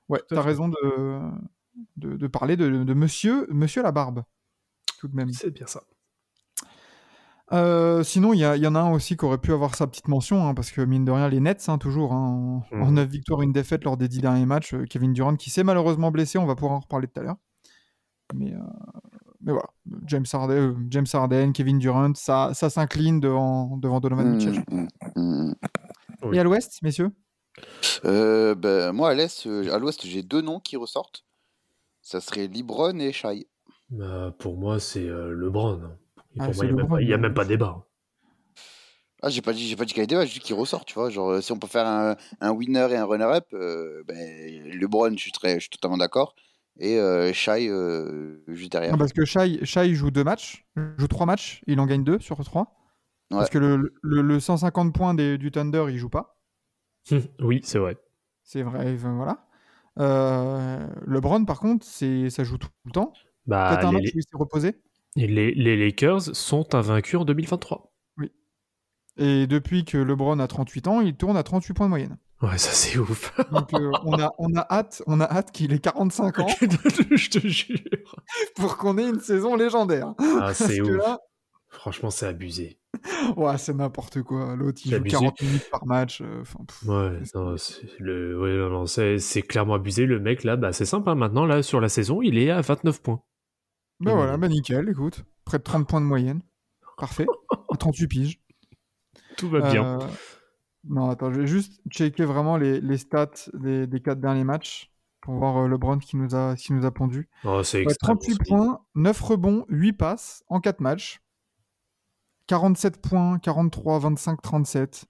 ouais, 0.07 0.21
tu 0.29 0.37
as 0.37 0.41
raison 0.41 0.69
de, 0.69 1.19
de, 1.97 2.15
de 2.15 2.27
parler 2.27 2.55
de, 2.55 2.69
de 2.85 2.93
monsieur, 2.93 3.45
monsieur 3.51 3.83
la 3.83 3.91
barbe, 3.91 4.23
tout 4.99 5.09
de 5.09 5.15
même. 5.17 5.33
C'est 5.33 5.51
bien 5.51 5.67
ça. 5.67 5.83
Euh, 7.51 8.03
sinon, 8.03 8.33
il 8.33 8.39
y, 8.39 8.67
en 8.67 8.75
a 8.75 8.79
un 8.79 8.91
aussi 8.91 9.17
qui 9.17 9.25
aurait 9.25 9.39
pu 9.39 9.51
avoir 9.53 9.73
sa 9.75 9.87
petite 9.87 10.07
mention, 10.07 10.47
hein, 10.47 10.53
parce 10.53 10.71
que 10.71 10.81
mine 10.81 11.03
de 11.03 11.11
rien, 11.11 11.27
les 11.29 11.39
Nets, 11.39 11.67
hein, 11.67 11.77
toujours, 11.79 12.13
hein, 12.13 12.63
en, 12.71 12.75
Mhm. 12.75 12.83
en 12.83 12.91
9 12.91 13.09
victoires, 13.09 13.41
une 13.41 13.51
défaite 13.51 13.83
lors 13.85 13.97
des 13.97 14.07
10 14.07 14.19
derniers 14.19 14.45
matchs. 14.45 14.73
euh, 14.75 14.85
Kevin 14.85 15.13
Durant 15.13 15.35
qui 15.35 15.49
s'est 15.49 15.63
malheureusement 15.63 16.11
blessé, 16.11 16.37
on 16.37 16.45
va 16.45 16.55
pouvoir 16.55 16.73
en 16.73 16.79
reparler 16.79 17.07
tout 17.07 17.19
à 17.19 17.23
l'heure. 17.23 17.37
Mais, 18.35 18.53
euh, 18.53 18.59
mais 19.41 19.51
voilà, 19.51 19.67
James 20.05 20.25
Harden, 20.31 20.75
James 20.91 21.07
Harden, 21.11 21.51
Kevin 21.51 21.79
Durant, 21.79 22.13
ça, 22.13 22.51
ça 22.53 22.69
s'incline 22.69 23.19
devant, 23.19 23.77
devant 23.77 23.99
Donovan 23.99 24.29
Mitchell. 24.35 24.63
Mm, 24.69 24.87
mm. 25.15 25.53
Oui. 26.23 26.37
Et 26.37 26.39
à 26.39 26.43
l'ouest, 26.43 26.79
messieurs? 26.83 27.11
Euh, 28.05 28.53
ben, 28.55 28.91
moi, 28.91 29.09
à 29.09 29.13
l'Est, 29.15 29.47
à 29.47 29.79
l'Ouest, 29.79 30.05
j'ai 30.05 30.21
deux 30.21 30.41
noms 30.41 30.59
qui 30.59 30.77
ressortent. 30.77 31.25
Ça 32.01 32.21
serait 32.21 32.47
Libron 32.47 32.99
et 32.99 33.11
Shai. 33.11 33.47
Bah, 33.89 34.33
pour 34.37 34.57
moi, 34.57 34.79
c'est 34.79 35.07
euh, 35.07 35.33
LeBron. 35.33 35.81
Hein. 36.31 36.35
Et 36.35 36.39
Ah, 36.39 36.45
pour 36.45 36.55
c'est 36.55 36.71
moi, 36.71 36.71
il 36.71 36.73
n'y 36.73 36.79
a, 36.79 36.83
même 36.83 36.89
pas- 36.89 37.01
il 37.01 37.07
y 37.09 37.13
a 37.13 37.17
même 37.17 37.33
pas 37.33 37.45
débat. 37.45 37.85
Ah, 39.21 39.29
j'ai 39.29 39.41
pas 39.41 39.51
dit, 39.51 39.67
j'ai 39.67 39.75
pas 39.75 39.83
dit 39.83 39.89
qu'il 39.93 39.97
y 39.97 40.01
avait 40.01 40.07
débat, 40.07 40.25
j'ai 40.25 40.33
dit 40.35 40.39
qu'il 40.39 40.55
ressort, 40.55 40.85
tu 40.85 40.93
vois. 40.93 41.09
Genre, 41.09 41.29
euh, 41.29 41.41
si 41.41 41.51
on 41.51 41.59
peut 41.59 41.67
faire 41.67 41.85
un, 41.85 42.15
un 42.39 42.51
winner 42.51 42.87
et 42.91 42.95
un 42.95 43.03
runner-up, 43.05 43.45
euh, 43.53 44.01
ben, 44.07 44.15
LeBron, 44.79 45.11
je 45.11 45.17
suis, 45.19 45.31
très, 45.33 45.55
je 45.55 45.59
suis 45.61 45.69
totalement 45.69 45.97
d'accord. 45.97 46.35
Et 46.79 46.97
euh, 46.97 47.33
Shai, 47.33 47.67
euh, 47.69 48.41
juste 48.47 48.71
derrière. 48.71 48.93
Non, 48.93 48.97
Parce 48.97 49.11
que 49.11 49.25
Shai, 49.25 49.59
Shai 49.65 49.93
joue 49.93 50.09
deux 50.11 50.23
matchs, 50.23 50.65
joue 50.97 51.07
trois 51.09 51.25
matchs, 51.25 51.61
il 51.67 51.81
en 51.81 51.85
gagne 51.85 52.05
deux 52.05 52.19
sur 52.19 52.41
trois. 52.45 52.77
Parce 53.29 53.43
Ouais. 53.43 53.49
que 53.49 53.57
le, 53.59 53.93
le- 54.01 54.21
le 54.21 54.39
150 54.39 54.93
points 54.95 55.13
des- 55.13 55.37
du 55.37 55.51
Thunder, 55.51 55.85
il 55.89 55.97
joue 55.97 56.09
pas. 56.09 56.39
oui, 57.41 57.59
c'est 57.63 57.77
vrai. 57.79 57.97
C'est 58.43 58.63
vrai, 58.63 58.93
enfin, 58.95 59.15
voilà. 59.15 59.45
Euh, 59.99 60.87
LeBron, 61.05 61.43
par 61.43 61.59
contre, 61.59 61.85
c'est 61.85 62.29
ça 62.29 62.43
joue 62.45 62.57
tout 62.57 62.69
le 62.85 62.91
temps. 62.91 63.13
Bah, 63.45 63.69
Peut-être 63.69 63.85
un 63.87 63.91
les, 63.91 63.97
match 63.97 64.13
où 64.15 64.17
il 64.19 64.23
s'est 64.23 64.37
reposé. 64.37 64.81
Les- 65.15 65.53
les 65.53 65.75
Lakers 65.77 66.35
sont 66.35 66.73
invaincus 66.75 67.19
en 67.19 67.25
2023. 67.25 67.91
Et 69.17 69.47
depuis 69.47 69.83
que 69.83 69.97
LeBron 69.97 70.39
a 70.39 70.47
38 70.47 70.87
ans, 70.87 71.01
il 71.01 71.13
tourne 71.15 71.35
à 71.35 71.43
38 71.43 71.73
points 71.73 71.87
de 71.87 71.89
moyenne. 71.89 72.17
Ouais, 72.41 72.57
ça 72.57 72.71
c'est 72.71 72.97
ouf. 72.97 73.33
Donc 73.51 73.73
euh, 73.73 73.91
on, 74.05 74.17
a, 74.17 74.31
on, 74.37 74.55
a 74.55 74.65
hâte, 74.69 75.03
on 75.07 75.19
a 75.19 75.25
hâte 75.25 75.51
qu'il 75.51 75.73
ait 75.73 75.79
45 75.79 76.39
ans 76.39 76.47
je 77.11 77.29
te 77.29 77.45
jure. 77.45 77.79
pour 78.55 78.77
qu'on 78.77 78.97
ait 78.97 79.09
une 79.09 79.19
saison 79.19 79.57
légendaire. 79.57 80.13
Ah, 80.39 80.53
c'est 80.53 80.79
ouf. 80.79 80.89
là, 80.97 81.19
Franchement, 81.67 82.09
c'est 82.11 82.27
abusé. 82.27 82.79
ouais, 83.35 83.57
c'est 83.57 83.73
n'importe 83.75 84.21
quoi. 84.23 84.55
L'autre, 84.55 84.81
il 84.85 84.91
joue 84.91 84.95
abusé. 84.97 85.17
40 85.17 85.41
minutes 85.41 85.69
par 85.69 85.85
match. 85.85 86.21
euh, 86.21 86.39
pff, 86.43 86.55
Ouais, 86.87 87.19
non, 87.35 87.55
le, 87.99 88.39
ouais, 88.39 88.55
non, 88.57 88.69
non, 88.69 88.85
c'est 88.85 89.17
c'est 89.19 89.41
clairement 89.41 89.73
abusé. 89.73 90.05
Le 90.05 90.19
mec, 90.21 90.45
là, 90.45 90.55
bah, 90.55 90.71
c'est 90.71 90.85
simple. 90.85 91.09
hein, 91.09 91.15
maintenant, 91.15 91.45
là, 91.45 91.61
sur 91.61 91.81
la 91.81 91.89
saison, 91.89 92.21
il 92.21 92.37
est 92.37 92.49
à 92.51 92.61
29 92.61 93.01
points. 93.01 93.21
Bah 93.99 94.13
voilà, 94.13 94.37
bah 94.37 94.47
nickel, 94.47 94.89
écoute. 94.89 95.23
Près 95.45 95.57
de 95.57 95.63
30 95.63 95.87
points 95.87 96.01
de 96.01 96.05
moyenne. 96.05 96.41
Parfait. 96.97 97.25
À 97.71 97.77
38 97.77 98.07
piges. 98.07 98.41
Tout 99.37 99.49
va 99.49 99.71
bien. 99.71 99.99
Euh, 100.01 100.07
Non, 100.85 101.09
attends, 101.09 101.31
je 101.33 101.41
vais 101.41 101.47
juste 101.47 101.81
checker 101.89 102.25
vraiment 102.25 102.57
les, 102.57 102.79
les 102.81 102.97
stats 102.97 103.31
des, 103.53 103.87
des 103.87 104.01
4 104.01 104.19
derniers 104.19 104.43
matchs 104.43 104.91
pour 105.21 105.35
voir 105.35 105.57
euh, 105.57 105.67
LeBron 105.67 105.97
qui 105.99 106.15
nous 106.17 106.33
a, 106.35 106.55
qui 106.55 106.71
nous 106.73 106.85
a 106.85 106.91
pondu. 106.91 107.29
Oh, 107.43 107.61
c'est 107.63 107.79
Ouais, 107.79 107.83
extrêmement 107.83 108.19
38 108.19 108.31
solide. 108.35 108.47
points, 108.47 108.81
9 108.95 109.21
rebonds, 109.21 109.65
8 109.69 109.93
passes 109.93 110.43
en 110.47 110.59
4 110.61 110.79
matchs. 110.79 111.21
47 112.47 113.01
points, 113.01 113.37
43, 113.39 113.99
25, 113.99 114.41
37. 114.41 115.05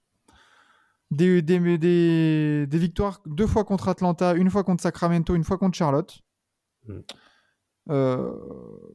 Des, 1.11 1.41
des, 1.41 1.77
des, 1.77 2.67
des 2.67 2.77
victoires 2.77 3.21
deux 3.25 3.47
fois 3.47 3.63
contre 3.63 3.87
Atlanta, 3.87 4.33
une 4.35 4.49
fois 4.51 4.63
contre 4.63 4.83
Sacramento, 4.83 5.33
une 5.35 5.43
fois 5.43 5.57
contre 5.57 5.75
Charlotte. 5.77 6.21
Mm. 6.87 6.99
Euh, 7.89 8.31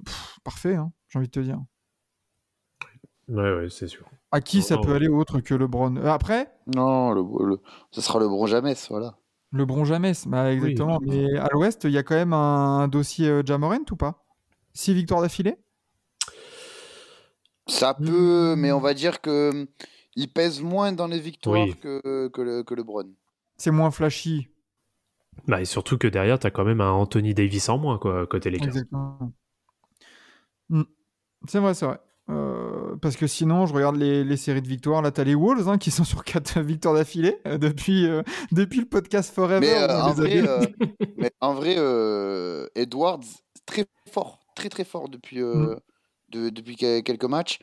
pff, 0.05 0.39
parfait, 0.45 0.77
hein, 0.77 0.93
j'ai 1.09 1.19
envie 1.19 1.29
de 1.29 1.33
te 1.33 1.41
dire. 1.41 1.61
Ouais, 3.29 3.55
ouais, 3.57 3.71
c'est 3.71 3.89
sûr. 3.89 4.07
À 4.33 4.41
qui 4.41 4.63
ça 4.63 4.77
peut 4.79 4.91
ouais. 4.91 4.97
aller 4.97 5.09
autre 5.09 5.41
que 5.41 5.55
LeBron? 5.55 5.97
Euh, 5.97 6.07
Après, 6.07 6.51
Non, 6.67 7.13
le, 7.13 7.23
le- 7.47 7.61
ce 7.91 8.01
sera 8.03 8.19
LeBron 8.21 8.47
jamais, 8.47 8.75
voilà. 8.91 9.17
LeBron 9.53 9.85
jamais, 9.85 10.13
bah 10.27 10.53
exactement. 10.53 10.99
Mais 11.01 11.37
à 11.39 11.49
l'ouest, 11.53 11.85
il 11.85 11.93
y 11.93 11.99
a 11.99 12.03
quand 12.03 12.15
même 12.17 12.33
un, 12.33 12.89
dossier 12.89 13.29
euh, 13.29 13.43
Jamorant 13.45 13.85
ou 13.91 13.97
pas? 13.97 14.25
6 14.75 14.93
victoires 14.95 15.23
d'affilée? 15.23 15.57
Ça 17.67 17.97
Hmm. 17.99 18.05
peut, 18.07 18.55
mais 18.57 18.73
on 18.73 18.81
va 18.81 18.95
dire 18.95 19.21
que 19.21 19.51
hum, 19.51 19.67
il 20.17 20.33
pèse 20.33 20.61
moins 20.61 20.93
dans 20.93 21.07
les 21.07 21.21
victoires 21.21 21.69
Oui. 21.69 21.75
que, 21.81 22.29
que, 22.29 22.43
le, 22.43 22.63
que 22.63 22.75
LeBron. 22.75 23.11
C'est 23.57 23.71
moins 23.71 23.91
flashy. 23.91 24.49
Bah, 25.47 25.61
et 25.61 25.65
surtout 25.65 25.99
que 25.99 26.09
derrière, 26.09 26.39
t'as 26.39 26.51
quand 26.51 26.65
même 26.65 26.81
un 26.81 26.91
Anthony 26.91 27.35
Davis 27.35 27.69
en 27.69 27.79
moins, 27.79 27.99
quoi, 27.99 28.27
côté 28.27 28.51
Lakers. 28.51 28.69
Exactement. 28.69 29.33
Mm. 30.71 30.83
C'est 31.49 31.59
vrai, 31.59 31.75
c'est 31.75 31.87
vrai. 31.87 31.99
Euh, 32.31 32.97
parce 33.03 33.17
que 33.17 33.27
sinon, 33.27 33.67
je 33.67 33.75
regarde 33.75 33.97
les, 33.97 34.25
les 34.25 34.37
séries 34.39 34.63
de 34.63 34.69
victoires. 34.69 35.03
Là, 35.03 35.11
t'as 35.11 35.25
les 35.25 35.35
Wolves 35.35 35.69
hein, 35.69 35.77
qui 35.77 35.91
sont 35.91 36.05
sur 36.05 36.25
4 36.25 36.61
victoires 36.61 36.95
d'affilée 36.95 37.37
euh, 37.47 37.59
depuis, 37.59 38.07
euh, 38.07 38.23
depuis 38.53 38.81
le 38.81 38.87
podcast 38.87 39.35
Forever. 39.35 39.61
Mais, 39.61 39.75
euh, 39.75 40.03
en 40.03 40.13
vrai, 40.15 40.41
vus. 40.41 40.49
euh, 40.49 40.61
mais 41.19 41.31
en 41.41 41.53
vrai, 41.53 41.75
euh, 41.77 42.67
Edwards, 42.75 43.21
très 43.67 43.85
fort, 44.11 44.41
très 44.57 44.71
très 44.71 44.85
fort 44.85 45.09
depuis, 45.11 45.43
euh, 45.43 45.75
de- 46.31 46.49
depuis 46.49 46.77
que- 46.77 47.01
quelques 47.01 47.25
matchs. 47.25 47.59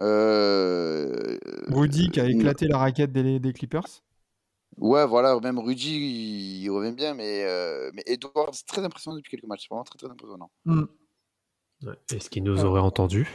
Euh, 0.00 1.38
Rudy 1.68 2.10
qui 2.10 2.20
a 2.20 2.26
éclaté 2.28 2.66
la 2.68 2.78
raquette 2.78 3.12
des, 3.12 3.38
des 3.40 3.52
Clippers. 3.52 3.86
Ouais, 4.78 5.06
voilà, 5.06 5.38
même 5.40 5.58
Rudy, 5.58 5.94
il, 5.96 6.62
il 6.64 6.70
revient 6.70 6.92
bien, 6.92 7.14
mais, 7.14 7.44
euh, 7.44 7.90
mais 7.94 8.02
Edwards, 8.06 8.50
c'est 8.52 8.66
très 8.66 8.84
impressionnant 8.84 9.16
depuis 9.16 9.30
quelques 9.30 9.46
matchs. 9.46 9.62
C'est 9.62 9.68
vraiment 9.70 9.84
très 9.84 9.98
très 9.98 10.10
impressionnant. 10.10 10.50
Mm. 10.64 10.82
Ouais. 11.84 11.94
Est-ce 12.12 12.30
qu'il 12.30 12.42
nous 12.44 12.64
aurait 12.64 12.80
entendu 12.80 13.28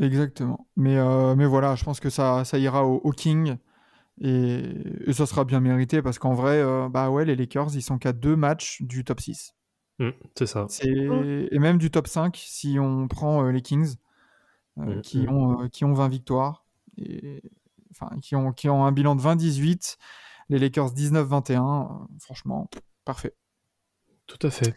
Exactement. 0.00 0.66
Mais, 0.76 0.96
euh, 0.96 1.34
mais 1.34 1.46
voilà, 1.46 1.76
je 1.76 1.84
pense 1.84 2.00
que 2.00 2.10
ça, 2.10 2.44
ça 2.44 2.58
ira 2.58 2.86
au, 2.86 2.96
au 3.04 3.10
King. 3.12 3.56
Et, 4.22 4.64
et 5.06 5.12
ça 5.14 5.24
sera 5.24 5.44
bien 5.44 5.60
mérité 5.60 6.02
parce 6.02 6.18
qu'en 6.18 6.34
vrai, 6.34 6.58
euh, 6.58 6.88
bah 6.90 7.10
ouais, 7.10 7.24
les 7.24 7.36
Lakers, 7.36 7.74
ils 7.74 7.82
sont 7.82 7.98
qu'à 7.98 8.12
deux 8.12 8.36
matchs 8.36 8.82
du 8.82 9.02
top 9.04 9.20
6. 9.20 9.54
Hmm, 9.98 10.10
C'est 10.36 10.46
ça. 10.46 10.66
C'est... 10.68 10.86
Et 10.88 11.58
même 11.58 11.78
du 11.78 11.90
top 11.90 12.06
5 12.06 12.36
si 12.36 12.78
on 12.78 13.08
prend 13.08 13.44
euh, 13.44 13.50
les 13.50 13.62
Kings, 13.62 13.94
euh, 14.78 14.96
Mhm. 14.96 15.00
qui, 15.02 15.26
ont, 15.28 15.62
euh, 15.62 15.68
qui 15.68 15.84
ont 15.84 15.92
20 15.94 16.08
victoires, 16.08 16.64
et, 16.98 17.42
enfin, 17.92 18.10
qui, 18.20 18.36
ont, 18.36 18.52
qui 18.52 18.68
ont 18.68 18.84
un 18.84 18.92
bilan 18.92 19.14
de 19.16 19.20
20-18, 19.22 19.96
les 20.50 20.58
Lakers 20.58 20.92
19-21. 20.92 21.56
euh, 21.56 22.04
franchement, 22.20 22.68
parfait. 23.06 23.34
Tout 24.26 24.46
à 24.46 24.50
fait. 24.50 24.74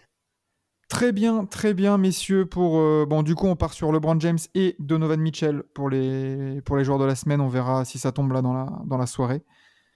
Très 0.90 1.12
bien, 1.12 1.46
très 1.46 1.74
bien, 1.74 1.98
messieurs. 1.98 2.46
Pour, 2.46 2.78
euh, 2.78 3.06
bon, 3.08 3.24
du 3.24 3.36
coup, 3.36 3.48
on 3.48 3.56
part 3.56 3.74
sur 3.74 3.92
LeBron 3.92 4.20
James 4.20 4.38
et 4.56 4.76
Donovan 4.80 5.20
Mitchell 5.20 5.64
pour 5.76 5.90
les, 5.90 6.62
pour 6.62 6.78
les 6.78 6.84
joueurs 6.84 7.00
de 7.00 7.06
la 7.06 7.16
semaine. 7.16 7.42
On 7.42 7.48
verra 7.50 7.84
si 7.84 7.98
ça 8.00 8.12
tombe 8.12 8.32
là 8.32 8.42
dans 8.42 8.54
la, 8.54 8.68
dans 8.86 8.98
la 8.98 9.06
soirée. 9.08 9.44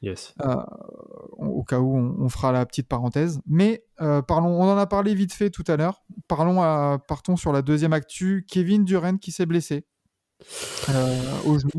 Yes. 0.04 0.36
au 1.40 1.64
cas 1.64 1.80
où 1.80 1.98
on, 1.98 2.16
on 2.20 2.30
fera 2.30 2.52
la 2.52 2.66
petite 2.68 2.88
parenthèse. 2.88 3.40
Mais 3.48 3.84
euh, 4.00 4.22
parlons, 4.22 4.50
on 4.62 4.64
en 4.72 4.78
a 4.78 4.86
parlé 4.86 5.16
vite 5.16 5.34
fait 5.34 5.50
tout 5.50 5.64
à 5.68 5.76
l'heure. 5.76 6.04
Parlons 6.28 6.62
à- 6.62 7.00
partons 7.08 7.36
sur 7.36 7.52
la 7.52 7.64
deuxième 7.64 7.94
actu. 7.94 8.46
Kevin 8.48 8.84
Durant 8.86 9.18
qui 9.18 9.32
s'est 9.32 9.48
blessé 9.48 9.86
euh, 10.90 11.40
au 11.46 11.58
genou. 11.58 11.72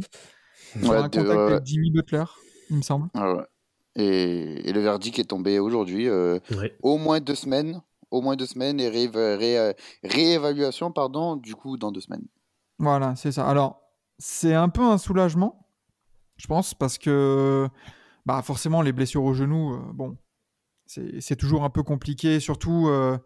Sur 0.81 0.91
Ouais, 0.91 0.97
un 0.97 1.09
de- 1.09 1.17
contact 1.19 1.29
ouais. 1.39 1.53
avec 1.53 1.65
Jimmy 1.67 1.91
Butler, 1.93 2.25
il 2.71 2.77
me 2.79 2.83
semble. 2.83 3.09
Ah 3.15 3.35
ouais. 3.35 3.45
Et, 3.99 4.69
et 4.69 4.73
le 4.73 4.81
verdict 4.81 5.19
est 5.19 5.25
tombé 5.25 5.59
aujourd'hui. 5.59 6.09
euh, 6.09 6.39
Ouais. 6.57 6.77
au 6.83 6.97
moins 6.99 7.21
deux 7.21 7.35
semaines. 7.35 7.83
Au 8.11 8.23
moins 8.23 8.37
deux 8.37 8.47
semaines 8.47 8.81
et 8.81 8.89
ré- 8.89 9.11
ré- 9.15 9.75
réévaluation, 10.03 10.91
pardon, 10.93 11.37
du 11.37 11.55
coup, 11.55 11.77
dans 11.77 11.93
deux 11.93 12.01
semaines. 12.01 12.25
Voilà, 12.79 13.15
c'est 13.17 13.33
ça. 13.33 13.47
Alors, 13.47 13.83
c'est 14.19 14.55
un 14.55 14.71
peu 14.71 14.83
un 14.83 14.97
soulagement, 14.97 15.67
je 16.37 16.47
pense, 16.47 16.73
parce 16.73 16.97
que 16.97 17.69
bah, 18.25 18.41
forcément, 18.43 18.81
les 18.81 18.93
blessures 18.93 19.25
au 19.25 19.35
genou, 19.35 19.75
euh, 19.75 19.81
bon, 19.93 20.17
c'est 20.87 21.21
c'est 21.21 21.37
toujours 21.37 21.65
un 21.65 21.71
peu 21.71 21.83
compliqué, 21.83 22.41
surtout 22.41 22.89
euh, 22.89 23.19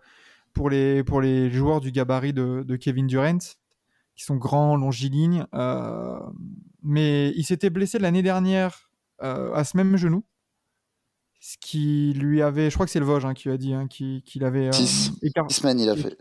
pour, 0.52 0.68
les, 0.68 1.04
pour 1.04 1.20
les 1.20 1.48
joueurs 1.50 1.80
du 1.80 1.92
gabarit 1.92 2.32
de, 2.32 2.64
de 2.66 2.76
Kevin 2.76 3.06
Durant, 3.06 3.38
qui 4.16 4.24
sont 4.24 4.36
grands, 4.36 4.74
longilignes. 4.76 5.46
euh, 5.54 6.18
mais 6.82 7.32
il 7.36 7.44
s'était 7.44 7.70
blessé 7.70 8.00
l'année 8.00 8.22
dernière 8.22 8.90
euh, 9.22 9.52
à 9.54 9.62
ce 9.62 9.76
même 9.76 9.96
genou. 9.96 10.24
Ce 11.44 11.56
qui 11.60 12.12
lui 12.12 12.40
avait, 12.40 12.70
je 12.70 12.74
crois 12.74 12.86
que 12.86 12.92
c'est 12.92 13.00
le 13.00 13.04
Vosges 13.04 13.24
hein, 13.24 13.34
qui 13.34 13.48
lui 13.48 13.54
a 13.54 13.58
dit 13.58 13.74
hein, 13.74 13.88
qu'il 13.88 14.44
avait 14.44 14.68
euh, 14.68 14.72
Six. 14.72 15.10
écar- 15.22 15.50
Six 15.50 15.56
semaines, 15.56 15.80
il 15.80 15.90
a 15.90 15.96
fait. 15.96 16.16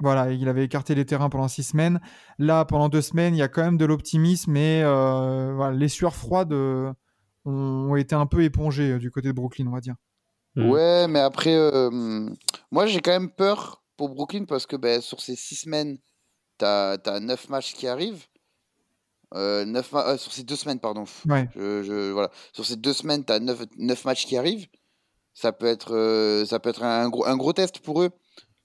voilà, 0.00 0.32
il 0.32 0.48
avait 0.48 0.64
écarté 0.64 0.96
les 0.96 1.06
terrains 1.06 1.28
pendant 1.28 1.46
six 1.46 1.62
semaines. 1.62 2.00
Là, 2.40 2.64
pendant 2.64 2.88
deux 2.88 3.00
semaines, 3.00 3.36
il 3.36 3.38
y 3.38 3.42
a 3.42 3.46
quand 3.46 3.62
même 3.62 3.76
de 3.76 3.84
l'optimisme, 3.84 4.50
mais 4.50 4.82
euh, 4.82 5.54
voilà, 5.54 5.76
les 5.76 5.86
sueurs 5.86 6.16
froides 6.16 6.52
euh, 6.52 6.92
ont, 7.44 7.94
été 7.94 8.16
un 8.16 8.26
peu 8.26 8.42
épongées 8.42 8.94
euh, 8.94 8.98
du 8.98 9.12
côté 9.12 9.28
de 9.28 9.32
Brooklyn, 9.34 9.68
on 9.68 9.70
va 9.70 9.80
dire. 9.80 9.94
Mm. 10.56 10.68
Ouais, 10.68 11.06
mais 11.06 11.20
après, 11.20 11.54
euh, 11.54 12.28
moi 12.72 12.86
j'ai 12.86 12.98
quand 12.98 13.12
même 13.12 13.30
peur 13.30 13.84
pour 13.96 14.08
Brooklyn 14.08 14.44
parce 14.44 14.66
que 14.66 14.74
ben, 14.74 15.00
sur 15.00 15.20
ces 15.20 15.36
six 15.36 15.54
semaines, 15.54 15.98
t'as 16.58 16.96
as 17.06 17.20
neuf 17.20 17.48
matchs 17.48 17.74
qui 17.74 17.86
arrivent. 17.86 18.26
Euh, 19.34 19.64
euh, 19.94 20.16
sur 20.16 20.32
ces 20.32 20.42
deux 20.44 20.56
semaines, 20.56 20.80
pardon. 20.80 21.04
Ouais. 21.28 21.48
Je, 21.54 21.82
je- 21.82 22.12
voilà. 22.12 22.30
Sur 22.52 22.64
ces 22.64 22.76
deux 22.76 22.92
semaines, 22.92 23.24
t'as 23.24 23.40
neuf, 23.40 23.62
neuf 23.76 24.04
matchs 24.04 24.26
qui 24.26 24.36
arrivent. 24.36 24.66
Ça 25.34 25.52
peut 25.52 25.66
être, 25.66 25.94
euh, 25.94 26.46
ça 26.46 26.60
peut 26.60 26.70
être 26.70 26.82
un, 26.84 27.08
gros, 27.08 27.26
un 27.26 27.36
gros 27.36 27.52
test 27.52 27.80
pour 27.80 28.02
eux. 28.02 28.10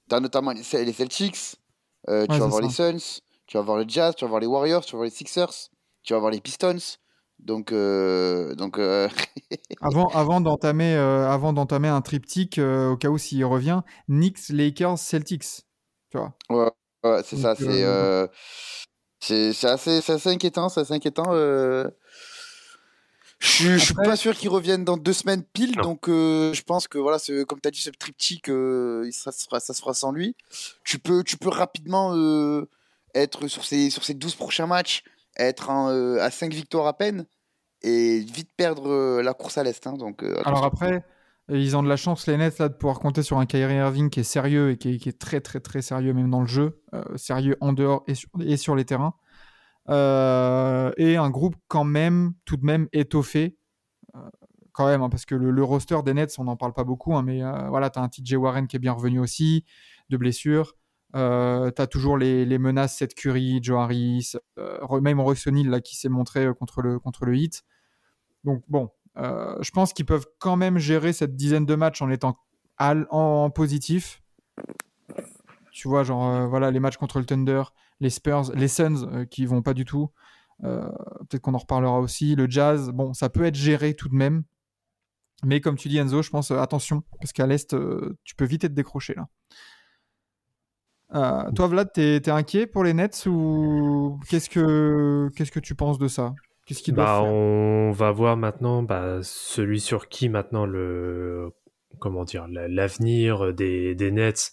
T'as 0.10 0.20
notamment 0.20 0.52
les, 0.52 0.64
les 0.86 0.94
Celtics, 0.94 1.58
euh, 2.10 2.26
tu 2.28 2.34
Ouais, 2.34 2.40
vas 2.40 2.48
voir 2.48 2.62
les. 2.62 2.70
Suns, 2.70 3.22
tu 3.48 3.58
vas 3.58 3.64
voir 3.64 3.78
le 3.78 3.86
Jazz, 3.88 4.16
tu 4.16 4.26
vas 4.26 4.30
voir 4.30 4.42
les 4.42 4.48
Warriors, 4.48 4.86
tu 4.86 4.94
vas 4.94 4.98
voir 5.00 5.06
les 5.06 5.12
Sixers, 5.16 5.70
tu 6.04 6.14
vas 6.14 6.20
voir 6.20 6.32
les 6.32 6.42
Pistons. 6.42 6.78
Donc, 7.40 7.72
donc 7.72 8.80
Avant, 9.82 10.08
avant 10.10 10.42
d'entamer, 10.42 10.94
avant 10.96 11.54
d'entamer 11.54 11.88
un 11.88 12.02
triptyque, 12.02 12.60
au 12.60 12.98
cas 12.98 13.10
où 13.10 13.18
s'il 13.18 13.44
revient, 13.46 13.82
Knicks, 14.08 14.50
Lakers, 14.50 14.98
Celtics. 15.00 15.64
Tu 16.12 16.18
vois? 16.18 16.34
Ouais, 16.50 16.70
ouais, 17.04 17.22
c'est 17.24 17.38
ça, 17.38 17.56
c'est 17.56 17.84
c'est 19.20 19.50
assez, 19.66 19.98
assez 20.12 20.30
inquiétant, 20.30 20.70
c'est 20.70 20.82
assez 20.82 20.94
inquiétant. 20.94 21.26
euh. 21.34 21.88
Je 23.42 23.78
je 23.78 23.86
suis 23.86 23.94
pas 23.94 24.18
sûr 24.18 24.36
qu'ils 24.36 24.50
reviennent 24.50 24.84
dans 24.84 24.98
deux 24.98 25.14
semaines 25.14 25.44
pile, 25.44 25.78
Non. 25.78 25.84
donc 25.84 26.10
euh, 26.10 26.52
je 26.54 26.62
pense 26.64 26.90
que 26.90 26.98
voilà, 26.98 27.18
comme 27.48 27.62
tu 27.62 27.68
as 27.68 27.72
dit, 27.72 27.80
ce 27.80 27.90
triptyque, 27.90 28.50
euh, 28.50 29.04
il 29.06 29.14
sera- 29.14 29.32
ça, 29.32 29.40
se 29.40 29.46
fera, 29.46 29.60
ça 29.62 29.74
se 29.74 29.80
fera 29.80 29.94
sans 29.94 30.12
lui. 30.12 30.36
Tu 30.84 31.00
peux, 31.00 31.24
tu 31.24 31.38
peux 31.38 31.48
rapidement 31.48 32.14
euh, 32.16 32.68
être 33.16 33.48
sur 33.48 33.64
ces, 33.64 33.90
sur 33.90 34.04
ces 34.04 34.14
12 34.14 34.36
prochains 34.36 34.68
matchs, 34.68 35.04
être 35.38 35.70
en, 35.70 35.90
euh, 35.90 36.20
à 36.20 36.32
5 36.32 36.54
victoires 36.54 36.88
à 36.88 36.98
peine 36.98 37.26
et 37.82 38.20
vite 38.20 38.50
perdre 38.58 39.22
la 39.22 39.34
course 39.34 39.58
à 39.58 39.64
l'Est. 39.64 39.88
hein, 39.88 39.94
donc, 39.94 40.22
Alors 40.44 40.66
après, 40.66 41.02
ils 41.50 41.76
ont 41.78 41.84
de 41.84 41.90
la 41.90 41.96
chance, 41.96 42.28
les 42.28 42.38
Nets, 42.38 42.60
là, 42.60 42.70
de 42.70 42.74
pouvoir 42.74 43.00
compter 43.00 43.24
sur 43.24 43.38
un 43.40 43.46
Kyrie 43.46 43.76
Irving 43.76 44.10
qui 44.10 44.20
est 44.22 44.24
sérieux 44.24 44.72
et 44.72 44.78
qui 44.78 44.90
est, 44.90 45.20
très, 45.20 45.42
très, 45.42 45.60
très 45.60 45.82
sérieux, 45.82 46.14
même 46.14 46.30
dans 46.30 46.42
le 46.42 46.48
jeu. 46.48 46.82
euh, 46.94 47.04
sérieux 47.18 47.58
en 47.62 47.74
dehors 47.74 48.04
et 48.08 48.16
sur, 48.16 48.30
et 48.40 48.58
sur 48.58 48.76
les 48.76 48.86
terrains. 48.86 49.16
Euh, 49.90 50.92
et 50.98 51.18
un 51.18 51.30
groupe, 51.30 51.56
quand 51.68 51.84
même, 51.84 52.34
tout 52.46 52.58
de 52.58 52.66
même 52.66 52.88
étoffé. 52.94 53.58
Euh, 54.16 54.20
quand 54.72 54.88
même, 54.88 55.02
hein, 55.02 55.10
parce 55.10 55.26
que 55.26 55.36
le, 55.36 55.64
roster 55.64 55.98
des 56.06 56.14
Nets, 56.14 56.36
on 56.38 56.46
n'en 56.46 56.56
parle 56.56 56.74
pas 56.74 56.84
beaucoup, 56.84 57.16
hein, 57.16 57.24
mais 57.24 57.42
voilà, 57.70 57.90
tu 57.90 58.00
as 58.00 58.02
un 58.02 58.08
TJ 58.08 58.36
Warren 58.36 58.68
qui 58.68 58.78
est 58.78 58.80
bien 58.80 58.94
revenu 58.94 59.20
aussi, 59.20 59.66
de 60.10 60.18
blessure. 60.18 60.76
Euh, 61.16 61.72
tu 61.72 61.82
as 61.82 61.88
toujours 61.88 62.18
les, 62.18 62.58
menaces 62.58 62.98
Seth 62.98 63.16
Curry, 63.16 63.60
Joe 63.62 63.80
Harris, 63.80 64.34
euh, 64.58 65.02
même 65.02 65.20
Royce 65.20 65.48
O'Neal 65.48 65.70
là, 65.70 65.82
qui 65.82 65.96
s'est 65.96 66.10
montré 66.10 66.48
contre 66.58 66.82
le, 66.82 67.00
contre 67.00 67.26
le 67.26 67.36
Heat. 67.36 67.64
Donc 68.44 68.64
bon, 68.68 68.90
euh, 69.18 69.56
je 69.62 69.72
pense 69.72 69.94
qu'ils 69.94 70.06
peuvent 70.06 70.28
quand 70.40 70.56
même 70.56 70.78
gérer 70.78 71.14
cette 71.14 71.36
dizaine 71.36 71.66
de 71.66 71.76
matchs 71.76 72.02
en 72.02 72.10
étant 72.10 72.38
à 72.80 72.96
en, 73.12 73.50
positif. 73.50 74.24
Tu 75.72 75.88
vois, 75.88 76.04
genre, 76.04 76.28
euh, 76.28 76.48
voilà, 76.48 76.72
les 76.72 76.80
matchs 76.80 76.98
contre 76.98 77.20
le 77.20 77.26
Thunder, 77.26 77.64
les 78.00 78.10
Spurs, 78.10 78.52
les 78.56 78.68
Suns 78.68 79.08
euh, 79.12 79.26
qui 79.26 79.46
vont 79.46 79.62
pas 79.62 79.74
du 79.74 79.86
tout. 79.86 80.10
Euh, 80.64 80.90
Peut-être 81.30 81.42
qu'on 81.42 81.54
en 81.54 81.60
reparlera 81.60 82.00
aussi. 82.00 82.36
Le 82.36 82.50
Jazz, 82.50 82.92
bon, 82.92 83.14
ça 83.14 83.30
peut 83.30 83.44
être 83.44 83.56
géré 83.56 83.94
tout 83.94 84.10
de 84.10 84.16
même. 84.16 84.44
Mais 85.44 85.62
comme 85.62 85.78
tu 85.78 85.88
dis, 85.88 85.98
Enzo, 85.98 86.22
je 86.22 86.30
pense, 86.30 86.52
attention, 86.52 87.04
parce 87.22 87.32
qu'à 87.32 87.48
l'Est, 87.48 87.76
tu 88.26 88.36
peux 88.36 88.46
vite 88.46 88.66
être 88.66 88.74
décroché 88.74 89.16
là. 89.16 89.28
Toi, 91.56 91.68
Vlad, 91.68 91.92
t'es 91.94 92.18
es 92.18 92.30
inquiet 92.30 92.68
pour 92.68 92.84
les 92.84 92.94
Nets 92.94 93.26
ou 93.26 94.20
qu'est-ce 94.30 94.50
que 94.50 95.30
qu'est-ce 95.36 95.52
que 95.52 95.62
tu 95.62 95.76
penses 95.76 95.98
de 95.98 96.08
ça? 96.08 96.36
Qu'est-ce 96.70 96.92
Bah, 96.92 97.20
faire? 97.22 97.32
on 97.34 97.92
va 97.92 98.12
voir 98.12 98.38
maintenant 98.38 98.84
bah, 98.84 99.20
celui 99.24 99.80
sur 99.80 100.08
qui 100.08 100.30
maintenant 100.30 100.66
le 100.66 101.52
comment 102.00 102.24
dire 102.24 102.48
la- 102.48 102.68
l'avenir 102.68 103.54
des, 103.54 103.96
des 103.96 104.12
Nets. 104.12 104.52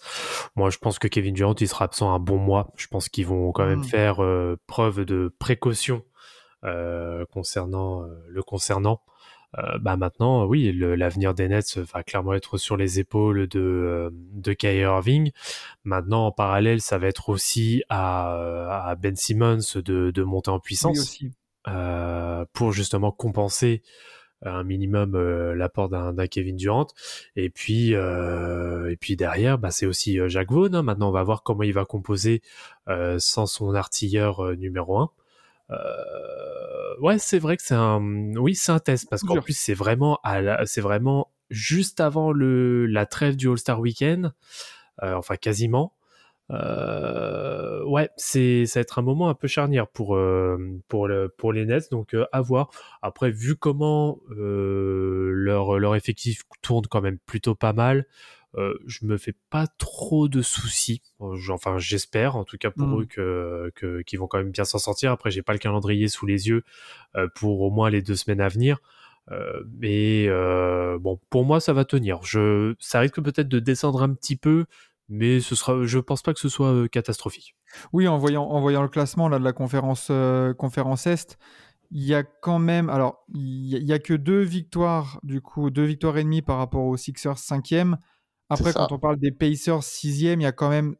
Moi, 0.56 0.70
je 0.70 0.78
pense 0.78 0.98
que 0.98 1.06
Kevin 1.08 1.34
Durant 1.34 1.54
il 1.60 1.68
sera 1.68 1.84
absent 1.84 2.12
un 2.12 2.18
bon 2.18 2.38
mois. 2.38 2.72
Je 2.76 2.86
pense 2.88 3.08
qu'ils 3.10 3.26
vont 3.26 3.52
quand 3.52 3.66
même 3.66 3.80
Mm. 3.80 3.84
faire 3.84 4.24
euh, 4.24 4.56
preuve 4.66 5.04
de 5.04 5.32
précaution 5.38 6.02
euh, 6.64 7.24
concernant 7.26 8.02
euh, 8.02 8.06
le 8.28 8.42
concernant. 8.42 9.02
Euh, 9.58 9.78
bah 9.78 9.96
maintenant, 9.96 10.44
oui, 10.44 10.72
l'avenir 10.72 11.32
des 11.32 11.48
Nets 11.48 11.78
va 11.78 12.02
clairement 12.02 12.32
être 12.34 12.58
sur 12.58 12.76
les 12.76 12.98
épaules 12.98 13.46
de 13.46 14.10
de 14.12 14.52
Kyrie 14.52 14.80
Irving. 14.80 15.30
Maintenant, 15.84 16.26
en 16.26 16.32
parallèle, 16.32 16.80
ça 16.80 16.98
va 16.98 17.06
être 17.06 17.28
aussi 17.28 17.82
à, 17.88 18.88
à 18.88 18.94
Ben 18.96 19.14
Simmons 19.16 19.58
de, 19.76 20.10
de 20.10 20.22
monter 20.24 20.50
en 20.50 20.54
Oui, 20.56 20.60
puissance 20.62 20.98
aussi. 20.98 21.30
Euh, 21.68 22.44
pour 22.52 22.72
justement 22.72 23.10
compenser 23.12 23.82
un 24.42 24.64
minimum 24.64 25.14
euh, 25.14 25.54
l'apport 25.54 25.88
d'un 25.88 26.26
Kevin 26.26 26.56
Durant. 26.56 26.86
Et 27.36 27.48
puis, 27.48 27.94
euh, 27.94 28.90
et 28.90 28.96
puis 28.96 29.16
derrière, 29.16 29.56
bah, 29.58 29.70
c'est 29.70 29.86
aussi 29.86 30.20
euh, 30.20 30.28
Jacques 30.28 30.52
Vaughan. 30.52 30.74
hein. 30.74 30.82
Maintenant, 30.82 31.08
on 31.08 31.12
va 31.12 31.22
voir 31.22 31.42
comment 31.42 31.62
il 31.62 31.72
va 31.72 31.84
composer 31.86 32.42
euh, 32.88 33.18
sans 33.18 33.46
son 33.46 33.74
artilleur 33.74 34.44
euh, 34.44 34.54
numéro 34.54 34.98
un. 34.98 35.10
Euh, 35.70 37.00
ouais, 37.00 37.18
c'est 37.18 37.38
vrai 37.38 37.56
que 37.56 37.62
c'est 37.62 37.74
un, 37.74 38.00
oui, 38.36 38.54
c'est 38.54 38.72
un 38.72 38.78
test 38.78 39.08
parce 39.10 39.22
qu'en 39.22 39.34
plus 39.40 39.56
c'est 39.58 39.74
vraiment, 39.74 40.18
à 40.22 40.40
la- 40.40 40.64
c'est 40.66 40.80
vraiment 40.80 41.32
juste 41.50 42.00
avant 42.00 42.30
le 42.32 42.86
la 42.86 43.06
trêve 43.06 43.36
du 43.36 43.48
All 43.48 43.58
Star 43.58 43.80
Weekend, 43.80 44.32
euh, 45.02 45.14
enfin 45.14 45.36
quasiment. 45.36 45.92
Euh, 46.50 47.84
ouais, 47.84 48.08
c'est 48.16 48.66
ça 48.66 48.78
va 48.78 48.82
être 48.82 48.98
un 48.98 49.02
moment 49.02 49.28
un 49.28 49.34
peu 49.34 49.48
charnière 49.48 49.88
pour 49.88 50.16
euh, 50.16 50.58
pour 50.88 51.08
le 51.08 51.28
pour 51.28 51.52
les 51.52 51.64
Nets, 51.66 51.90
donc 51.90 52.14
euh, 52.14 52.24
à 52.32 52.40
voir. 52.40 52.70
Après, 53.02 53.30
vu 53.30 53.56
comment 53.56 54.20
euh, 54.30 55.30
leur 55.32 55.78
leur 55.78 55.96
effectif 55.96 56.42
tourne 56.62 56.86
quand 56.86 57.00
même 57.00 57.18
plutôt 57.26 57.54
pas 57.54 57.72
mal, 57.72 58.06
je 58.86 59.04
me 59.04 59.18
fais 59.18 59.34
pas 59.50 59.66
trop 59.66 60.28
de 60.28 60.40
soucis. 60.40 61.02
Enfin, 61.20 61.76
j'espère, 61.78 62.36
en 62.36 62.44
tout 62.44 62.56
cas 62.56 62.70
pour 62.70 62.86
Mm. 62.86 63.02
eux, 63.02 63.70
que 63.74 64.02
qu'ils 64.02 64.18
vont 64.18 64.28
quand 64.28 64.38
même 64.38 64.50
bien 64.50 64.64
s'en 64.64 64.78
sortir. 64.78 65.12
Après, 65.12 65.30
j'ai 65.30 65.42
pas 65.42 65.52
le 65.52 65.58
calendrier 65.58 66.08
sous 66.08 66.24
les 66.24 66.48
yeux 66.48 66.62
pour 67.34 67.60
au 67.60 67.70
moins 67.70 67.90
les 67.90 68.00
deux 68.00 68.16
semaines 68.16 68.40
à 68.40 68.48
venir. 68.48 68.78
Euh, 69.32 69.62
mais 69.78 70.26
euh, 70.28 70.98
bon, 70.98 71.18
pour 71.30 71.44
moi, 71.44 71.60
ça 71.60 71.72
va 71.72 71.84
tenir. 71.84 72.22
Je, 72.22 72.74
ça 72.78 73.00
risque 73.00 73.20
peut-être 73.20 73.48
de 73.48 73.58
descendre 73.58 74.02
un 74.02 74.14
petit 74.14 74.36
peu, 74.36 74.66
mais 75.08 75.40
ce 75.40 75.54
sera, 75.54 75.84
je 75.84 75.98
pense 75.98 76.22
pas 76.22 76.32
que 76.34 76.40
ce 76.40 76.48
soit 76.48 76.68
euh, 76.72 76.88
catastrophique. 76.88 77.54
Oui, 77.92 78.08
en 78.08 78.18
voyant, 78.18 78.44
en 78.44 78.60
voyant 78.60 78.82
le 78.82 78.88
classement 78.88 79.28
là, 79.28 79.38
de 79.38 79.44
la 79.44 79.52
conférence, 79.52 80.08
euh, 80.10 80.54
conférence 80.54 81.06
Est, 81.06 81.38
il 81.90 82.02
y 82.04 82.14
a 82.14 82.22
quand 82.24 82.58
même. 82.58 82.88
Alors, 82.90 83.24
il 83.34 83.68
y, 83.84 83.92
a- 83.92 83.98
que 83.98 84.14
deux 84.14 84.40
victoires, 84.42 85.20
du 85.22 85.40
coup, 85.40 85.70
deux 85.70 85.84
victoires 85.84 86.16
et 86.18 86.24
demie 86.24 86.42
par 86.42 86.58
rapport 86.58 86.84
aux 86.84 86.96
Sixers 86.96 87.38
5e. 87.38 87.96
Après, 88.48 88.72
quand 88.88 88.92
on 88.92 88.98
parle 88.98 89.18
des 89.18 89.30
Pacers 89.32 89.82
6e, 89.82 90.40
il 90.40 90.42
y 90.42 90.46
a 90.46 90.52
quand 90.52 90.68
même 90.70 90.96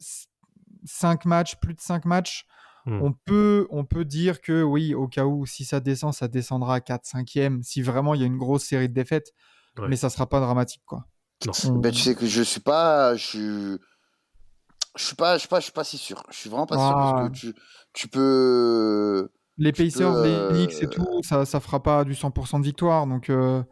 5 0.85 1.25
matchs, 1.25 1.57
plus 1.57 1.75
de 1.75 1.81
5 1.81 2.05
matchs. 2.05 2.45
Hmm. 2.87 3.03
On, 3.03 3.13
peut, 3.13 3.67
on 3.71 3.85
peut 3.85 4.05
dire 4.05 4.41
que 4.41 4.63
oui, 4.63 4.95
au 4.95 5.09
cas 5.09 5.25
où, 5.25 5.45
si 5.45 5.65
ça 5.65 5.81
descend, 5.81 6.13
ça 6.15 6.29
descendra 6.29 6.77
à 6.77 6.81
4, 6.81 7.05
5e, 7.05 7.63
si 7.63 7.83
vraiment 7.83 8.15
il 8.15 8.21
y 8.21 8.25
a 8.25 8.27
une 8.29 8.37
grosse 8.39 8.63
série 8.65 8.89
de 8.89 8.95
défaites. 8.95 9.33
Ouais. 9.79 9.89
Mais 9.89 9.97
ça 9.97 10.09
sera 10.09 10.29
pas 10.29 10.39
dramatique, 10.41 10.83
quoi. 10.87 11.05
Non. 11.47 11.53
On- 11.69 11.79
Ben, 11.79 11.93
tu 11.93 12.01
sais 12.01 12.15
que 12.15 12.27
je 12.27 12.43
suis 12.43 12.61
pas. 12.61 13.15
Je 13.17 13.25
suis. 13.27 13.79
Je 14.97 15.05
suis 15.05 15.15
pas, 15.17 15.35
je 15.35 15.41
suis 15.41 15.49
pas, 15.49 15.61
je 15.61 15.65
suis 15.65 15.73
pas 15.73 15.85
si 15.85 15.99
sûr. 15.99 16.23
Je 16.31 16.37
suis 16.37 16.51
vraiment 16.51 16.67
pas 16.67 16.77
sûr 16.77 16.85
Ah. 16.97 17.13
parce 17.15 17.29
que 17.31 17.37
tu, 17.37 17.55
tu 17.93 18.09
peux. 18.09 19.29
Les 19.59 19.73
tu 19.73 19.85
Pacers, 19.85 20.13
peux, 20.13 20.23
les 20.53 20.55
Knicks 20.67 20.83
et 20.83 20.87
euh, 20.87 20.89
tout, 20.89 21.23
ça, 21.23 21.45
ça 21.47 21.61
fera 21.61 21.83
pas 21.83 22.05
du 22.05 22.13
100% 22.15 22.59
de 22.61 22.65
victoire. 22.65 23.07
Donc, 23.07 23.31
euh, 23.31 23.63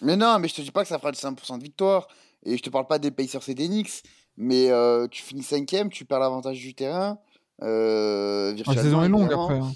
Mais 0.00 0.16
non, 0.16 0.38
mais 0.38 0.48
je 0.48 0.54
te 0.54 0.60
dis 0.62 0.70
pas 0.70 0.82
que 0.82 0.88
ça 0.88 0.98
fera 0.98 1.10
du 1.12 1.18
5% 1.18 1.58
de 1.58 1.62
victoire. 1.62 2.06
Et 2.44 2.56
je 2.56 2.62
te 2.62 2.70
parle 2.70 2.86
pas 2.86 2.98
des 2.98 3.10
Pacers 3.10 3.48
et 3.48 3.54
des 3.54 3.66
Knicks. 3.68 4.02
Mais 4.36 4.70
euh, 4.70 5.06
tu 5.08 5.22
finis 5.22 5.42
cinquième, 5.44 5.90
tu 5.90 6.04
perds 6.04 6.18
l'avantage 6.20 6.58
du 6.58 6.74
terrain. 6.74 7.18
Euh, 7.62 8.54
la 8.66 8.74
saison 8.82 9.02
est 9.04 9.08
longue 9.08 9.32
après. 9.32 9.58
hein. 9.60 9.72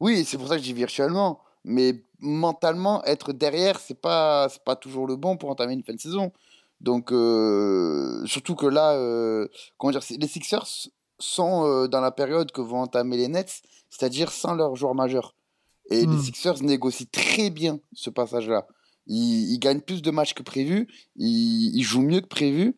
Oui, 0.00 0.24
c'est 0.24 0.36
pour 0.36 0.48
ça 0.48 0.54
que 0.56 0.60
je 0.60 0.66
dis 0.66 0.72
virtuellement. 0.72 1.40
Mais 1.64 2.04
mentalement, 2.18 3.04
être 3.04 3.32
derrière, 3.32 3.78
c'est 3.78 4.00
pas, 4.00 4.48
c'est 4.48 4.64
pas 4.64 4.74
toujours 4.76 5.06
le 5.06 5.16
bon 5.16 5.36
pour 5.36 5.50
entamer 5.50 5.74
une 5.74 5.84
fin 5.84 5.92
de 5.94 6.00
saison. 6.00 6.32
Donc, 6.80 7.12
euh, 7.12 8.24
surtout 8.26 8.54
que 8.54 8.66
là, 8.66 8.92
euh, 8.94 9.46
comment 9.78 9.90
dire, 9.90 10.00
les 10.18 10.26
Sixers 10.26 10.66
sont 11.18 11.64
euh, 11.66 11.88
dans 11.88 12.00
la 12.00 12.10
période 12.10 12.50
que 12.52 12.60
vont 12.62 12.80
entamer 12.80 13.16
les 13.18 13.28
Nets, 13.28 13.60
c'est-à-dire 13.90 14.30
sans 14.32 14.54
leur 14.54 14.76
joueur 14.76 14.94
majeur. 14.94 15.34
Et 15.90 16.06
Hmm. 16.06 16.12
les 16.12 16.18
Sixers 16.22 16.62
négocient 16.62 17.06
très 17.12 17.50
bien 17.50 17.80
ce 17.92 18.08
passage-là. 18.10 18.66
Ils, 19.06 19.52
ils 19.52 19.58
gagnent 19.58 19.80
plus 19.80 20.02
de 20.02 20.10
matchs 20.10 20.34
que 20.34 20.42
prévu, 20.42 20.86
ils, 21.16 21.76
ils 21.76 21.82
jouent 21.82 22.02
mieux 22.02 22.20
que 22.20 22.28
prévu. 22.28 22.76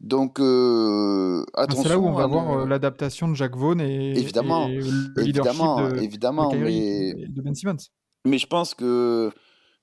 Donc, 0.00 0.40
euh, 0.40 1.44
Ah, 1.54 1.62
attention. 1.62 1.82
C'est 1.82 1.88
là 1.90 1.98
où 1.98 2.06
on 2.06 2.12
va 2.12 2.26
voir 2.26 2.66
l'adaptation 2.66 3.28
de 3.28 3.34
Jacques 3.34 3.56
Vaughn 3.56 3.80
et, 3.80 4.16
Évidemment, 4.18 4.68
et 4.68 4.76
le 4.76 4.80
leadership 4.80 5.18
évidemment, 5.18 5.88
de, 5.88 5.96
évidemment, 5.98 6.50
de 6.52 6.56
mais 6.56 7.08
et 7.10 7.26
de 7.28 7.42
Ben 7.42 7.54
Simmons. 7.54 7.76
Mais 8.24 8.38
je 8.38 8.46
pense 8.46 8.74
que, 8.74 9.30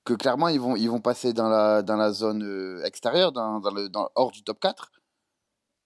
que 0.05 0.13
clairement, 0.13 0.47
ils 0.47 0.59
vont, 0.59 0.75
ils 0.75 0.89
vont 0.89 1.01
passer 1.01 1.33
dans 1.33 1.49
la, 1.49 1.81
dans 1.81 1.97
la 1.97 2.11
zone 2.13 2.43
euh, 2.43 2.83
extérieure, 2.85 3.31
dans, 3.31 3.59
dans 3.59 3.71
le, 3.71 3.89
dans, 3.89 4.09
hors 4.15 4.31
du 4.31 4.43
top 4.43 4.59
4. 4.59 4.91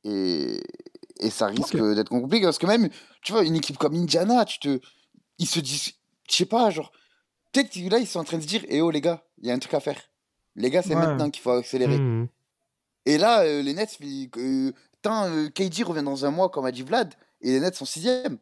Et, 0.03 0.61
et 1.19 1.29
ça 1.29 1.47
risque 1.47 1.75
d'être 1.77 2.09
compliqué. 2.09 2.45
Parce 2.45 2.57
que 2.57 2.67
même, 2.67 2.89
tu 3.21 3.31
vois, 3.31 3.43
une 3.43 3.55
équipe 3.55 3.77
comme 3.77 3.95
Indiana, 3.95 4.45
tu 4.45 4.59
te, 4.59 4.79
ils 5.37 5.47
se 5.47 5.59
disent, 5.59 5.93
je 6.29 6.35
sais 6.35 6.45
pas, 6.45 6.69
genre, 6.69 6.91
peut-être 7.51 7.75
là, 7.89 7.97
ils 7.99 8.07
sont 8.07 8.19
en 8.19 8.23
train 8.23 8.37
de 8.37 8.43
se 8.43 8.47
dire, 8.47 8.63
eh 8.67 8.81
oh 8.81 8.91
les 8.91 9.01
gars, 9.01 9.23
il 9.41 9.47
y 9.47 9.51
a 9.51 9.53
un 9.53 9.59
truc 9.59 9.73
à 9.73 9.79
faire. 9.79 9.99
Les 10.55 10.69
gars, 10.69 10.81
c'est 10.81 10.89
Ouais. 10.95 10.95
maintenant 11.05 11.29
qu'il 11.29 11.41
faut 11.41 11.51
accélérer. 11.51 11.97
Mhm. 11.97 12.27
Et 13.05 13.17
là, 13.17 13.41
euh, 13.43 13.61
les 13.61 13.73
Nets, 13.73 13.97
euh, 14.37 14.71
tant 15.01 15.29
euh, 15.29 15.47
KD 15.49 15.83
revient 15.83 16.03
dans 16.03 16.25
un 16.25 16.31
mois, 16.31 16.49
comme 16.49 16.65
a 16.65 16.71
dit 16.71 16.83
Vlad, 16.83 17.13
et 17.41 17.51
les 17.51 17.59
Nets 17.59 17.75
sont 17.75 17.85
sixième. 17.85 18.37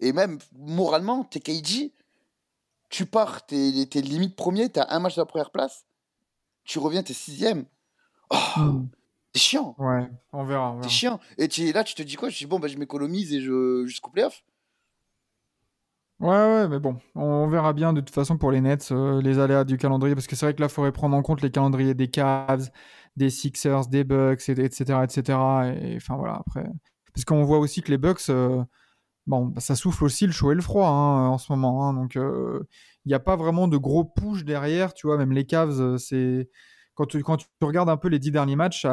Et 0.00 0.12
même 0.12 0.38
moralement, 0.52 1.24
t'es 1.24 1.40
KD, 1.40 1.92
tu 2.90 3.06
pars, 3.06 3.46
t'es 3.46 3.86
t'es 3.90 4.02
limite 4.02 4.36
premier, 4.36 4.70
t'as 4.70 4.86
un 4.90 5.00
match 5.00 5.16
de 5.16 5.22
la 5.22 5.26
première 5.26 5.50
place, 5.52 5.86
tu 6.64 6.78
reviens, 6.80 7.02
t'es 7.02 7.14
sixième. 7.14 7.66
Oh, 8.30 8.36
Hmm. 8.56 8.88
c'est 9.34 9.40
chiant, 9.42 9.78
Ouais, 9.78 10.08
on 10.32 10.44
verra. 10.44 10.72
on 10.72 10.82
c'est 10.82 10.88
verra. 10.88 10.88
chiant. 10.90 11.20
Et 11.38 11.48
tu- 11.48 11.72
là, 11.72 11.84
tu 11.84 11.94
te 11.94 12.02
dis 12.02 12.16
quoi? 12.16 12.28
Je 12.30 12.38
dis 12.38 12.46
bon, 12.46 12.58
bah, 12.60 12.68
je 12.68 12.76
m'économise 12.78 13.32
et 13.32 13.40
je 13.40 13.84
jusqu'au 13.86 14.10
playoff. 14.10 14.42
Ouais, 16.20 16.28
ouais, 16.28 16.68
mais 16.68 16.78
bon, 16.78 16.98
on 17.14 17.46
verra 17.48 17.72
bien 17.72 17.94
de 17.94 18.00
toute 18.02 18.10
façon 18.14 18.36
pour 18.36 18.50
les 18.52 18.60
Nets, 18.60 18.92
euh, 18.92 19.22
les 19.22 19.38
aléas 19.38 19.64
du 19.64 19.78
calendrier, 19.78 20.14
parce 20.14 20.26
que 20.26 20.36
c'est 20.36 20.44
vrai 20.44 20.54
que 20.54 20.60
là, 20.60 20.66
il 20.66 20.70
faudrait 20.72 20.92
prendre 20.92 21.16
en 21.16 21.22
compte 21.22 21.40
les 21.40 21.50
calendriers 21.50 21.94
des 21.94 22.08
Cavs, 22.10 22.68
des 23.16 23.30
Sixers, 23.30 23.86
des 23.86 24.04
Bucks, 24.04 24.46
et- 24.50 24.52
etc., 24.52 25.02
etc. 25.04 25.38
Et 25.82 25.96
enfin 25.96 26.16
voilà, 26.16 26.34
après. 26.46 26.66
Parce 27.14 27.24
qu'on 27.24 27.42
voit 27.44 27.58
aussi 27.58 27.80
que 27.80 27.90
les 27.90 27.96
Bucks, 27.96 28.28
euh, 28.28 28.62
bon, 29.26 29.46
bah, 29.46 29.60
ça 29.60 29.76
souffle 29.76 30.04
aussi 30.04 30.26
le 30.26 30.32
chaud 30.32 30.52
et 30.52 30.54
le 30.54 30.62
froid 30.62 30.88
hein, 30.88 31.28
en 31.28 31.38
ce 31.38 31.52
moment. 31.52 31.88
hein, 31.88 31.94
donc, 31.94 32.16
euh, 32.16 32.60
il 33.04 33.08
n'y 33.08 33.14
a 33.14 33.20
pas 33.20 33.36
vraiment 33.36 33.68
de 33.68 33.76
gros 33.76 34.04
push 34.04 34.44
derrière, 34.44 34.94
tu 34.94 35.06
vois, 35.06 35.16
même 35.16 35.32
les 35.32 35.46
Cavs, 35.46 35.80
euh, 35.80 35.98
c'est. 35.98 36.50
Quand 36.94 37.06
tu, 37.06 37.22
quand 37.22 37.38
tu 37.38 37.46
regardes 37.62 37.88
un 37.88 37.96
peu 37.96 38.08
les 38.08 38.18
dix 38.18 38.30
derniers 38.30 38.56
matchs, 38.56 38.84
il 38.84 38.88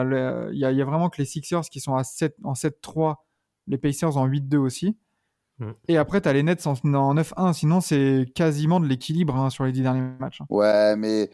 y, 0.54 0.64
a- 0.64 0.72
il 0.72 0.78
y 0.78 0.82
a 0.82 0.86
vraiment 0.86 1.10
que 1.10 1.18
les 1.18 1.26
Sixers 1.26 1.64
qui 1.70 1.82
sont 1.82 1.96
à 1.96 2.04
7, 2.06 2.36
en 2.44 2.56
7-3, 2.56 3.26
les 3.68 3.78
Pacers 3.78 4.16
en 4.16 4.26
8-2 4.28 4.60
aussi. 4.60 4.98
Et 5.88 5.98
après, 5.98 6.22
tu 6.22 6.30
as 6.30 6.34
les 6.34 6.44
Nets 6.44 6.68
en, 6.68 6.74
en 6.94 7.14
9-1. 7.16 7.52
Sinon, 7.52 7.82
c'est 7.82 8.26
quasiment 8.36 8.80
de 8.80 8.86
l'équilibre 8.86 9.36
hein, 9.36 9.50
sur 9.50 9.66
les 9.66 9.72
10 9.72 9.82
derniers 9.82 10.02
matchs. 10.20 10.40
hein. 10.42 10.46
Ouais, 10.50 10.96
mais 10.96 11.32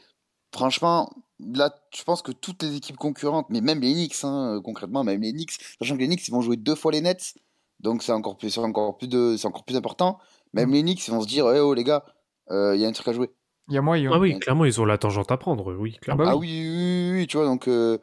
franchement, 0.53 1.12
là, 1.39 1.75
je 1.95 2.03
pense 2.03 2.21
que 2.21 2.32
toutes 2.32 2.63
les 2.63 2.75
équipes 2.75 2.95
concurrentes, 2.97 3.47
mais 3.49 3.62
même 3.62 3.82
les 3.82 3.93
Knicks, 3.93 4.23
hein, 4.23 4.62
concrètement, 4.63 5.03
même 5.03 5.21
les 5.21 5.34
Knicks, 5.34 5.58
sachant 5.79 5.95
que 5.95 5.99
les 5.99 6.08
Knicks, 6.08 6.27
ils 6.27 6.32
vont 6.32 6.41
jouer 6.41 6.56
deux 6.58 6.75
fois 6.75 6.91
les 6.93 7.01
Nets, 7.01 7.36
donc 7.83 8.01
c'est 8.01 8.11
encore 8.11 8.37
plus, 8.37 8.49
c'est 8.49 8.59
encore 8.59 8.97
plus 8.97 9.07
de, 9.07 9.35
c'est 9.37 9.45
encore 9.47 9.63
plus 9.65 9.75
important. 9.75 10.17
Même 10.53 10.69
Mm. 10.69 10.73
les 10.73 10.81
Knicks, 10.81 11.07
ils 11.07 11.11
vont 11.11 11.21
se 11.21 11.27
dire, 11.27 11.47
eh 11.53 11.59
oh 11.59 11.73
les 11.75 11.83
gars, 11.83 12.03
il 12.49 12.75
y 12.79 12.85
a 12.85 12.87
un 12.87 12.91
truc 12.91 13.07
à 13.07 13.13
jouer. 13.13 13.29
Il 13.69 13.75
y 13.75 13.77
a 13.77 13.81
moyen. 13.81 14.11
Ah 14.13 14.19
oui, 14.19 14.37
clairement, 14.39 14.65
ils 14.65 14.81
ont 14.81 14.85
la 14.85 14.97
tangente 14.97 15.31
à 15.31 15.37
prendre. 15.37 15.73
Oui, 15.77 15.97
clairement. 16.01 16.25
bah 16.25 16.31
Ah 16.33 16.37
oui, 16.37 16.49
oui, 16.49 17.11
oui, 17.11 17.19
oui, 17.19 17.27
tu 17.27 17.37
vois, 17.37 17.45
donc 17.45 17.67
euh, 17.69 17.97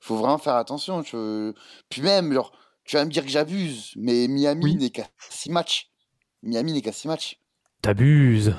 faut 0.00 0.16
vraiment 0.16 0.38
faire 0.38 0.56
attention. 0.56 1.02
Tu... 1.04 1.16
Puis 1.88 2.02
même, 2.02 2.32
genre, 2.32 2.50
tu 2.84 2.96
vas 2.96 3.04
me 3.04 3.10
dire 3.10 3.22
que 3.22 3.30
j'abuse, 3.30 3.92
mais 3.96 4.26
Miami 4.26 4.64
Oui. 4.64 4.74
n'est 4.76 4.90
qu'à 4.90 5.06
6 5.30 5.50
matchs. 5.52 5.90
Miami 6.42 6.72
n'est 6.72 6.82
qu'à 6.82 6.90
6 6.92 7.06
matchs. 7.08 7.38
T'abuses. 7.80 8.54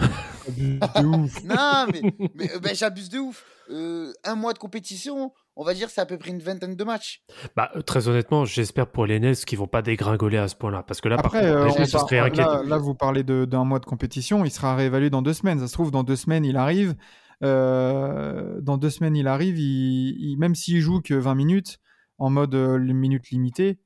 De 0.47 1.05
ouf. 1.05 1.43
Non, 1.43 1.87
mais, 1.91 2.01
mais 2.35 2.51
euh, 2.55 2.59
ben, 2.59 2.73
j'abuse 2.75 3.09
de 3.09 3.19
ouf. 3.19 3.43
Euh, 3.69 4.13
un 4.23 4.35
mois 4.35 4.53
de 4.53 4.59
compétition, 4.59 5.33
on 5.55 5.63
va 5.63 5.73
dire 5.73 5.89
c'est 5.89 6.01
à 6.01 6.05
peu 6.05 6.17
près 6.17 6.29
une 6.31 6.39
vingtaine 6.39 6.75
de 6.75 6.83
matchs. 6.83 7.23
Bah, 7.55 7.71
euh, 7.75 7.81
très 7.81 8.07
honnêtement, 8.07 8.45
j'espère 8.45 8.87
pour 8.87 9.05
les 9.05 9.19
Nets 9.19 9.45
qu'ils 9.45 9.57
vont 9.59 9.67
pas 9.67 9.81
dégringoler 9.81 10.37
à 10.37 10.47
ce 10.47 10.55
point-là. 10.55 10.83
Parce 10.83 11.01
que 11.01 11.07
là, 11.09 11.15
Après, 11.19 11.41
par 11.41 11.41
contre, 11.65 11.79
euh, 11.79 11.85
on 11.85 11.91
par- 11.91 12.01
serait 12.07 12.19
inquiétant. 12.19 12.53
là, 12.57 12.63
là, 12.63 12.77
vous 12.77 12.93
parlez 12.95 13.23
de- 13.23 13.45
d'un 13.45 13.63
mois 13.63 13.79
de 13.79 13.85
compétition. 13.85 14.45
Il 14.45 14.51
sera 14.51 14.75
réévalué 14.75 15.09
dans 15.09 15.21
deux 15.21 15.33
semaines. 15.33 15.59
Ça 15.59 15.67
se 15.67 15.73
trouve, 15.73 15.91
dans 15.91 16.03
deux 16.03 16.15
semaines, 16.15 16.45
il 16.45 16.57
arrive. 16.57 16.95
Euh, 17.43 18.59
dans 18.61 18.77
deux 18.77 18.89
semaines, 18.89 19.15
il 19.15 19.27
arrive. 19.27 19.57
Il, 19.57 20.15
il- 20.19 20.37
même 20.37 20.55
s'il 20.55 20.79
joue 20.81 21.01
que 21.01 21.13
20 21.13 21.35
minutes, 21.35 21.79
en 22.17 22.29
mode 22.29 22.55
euh, 22.55 22.77
minutes 22.79 23.29
limitées, 23.29 23.79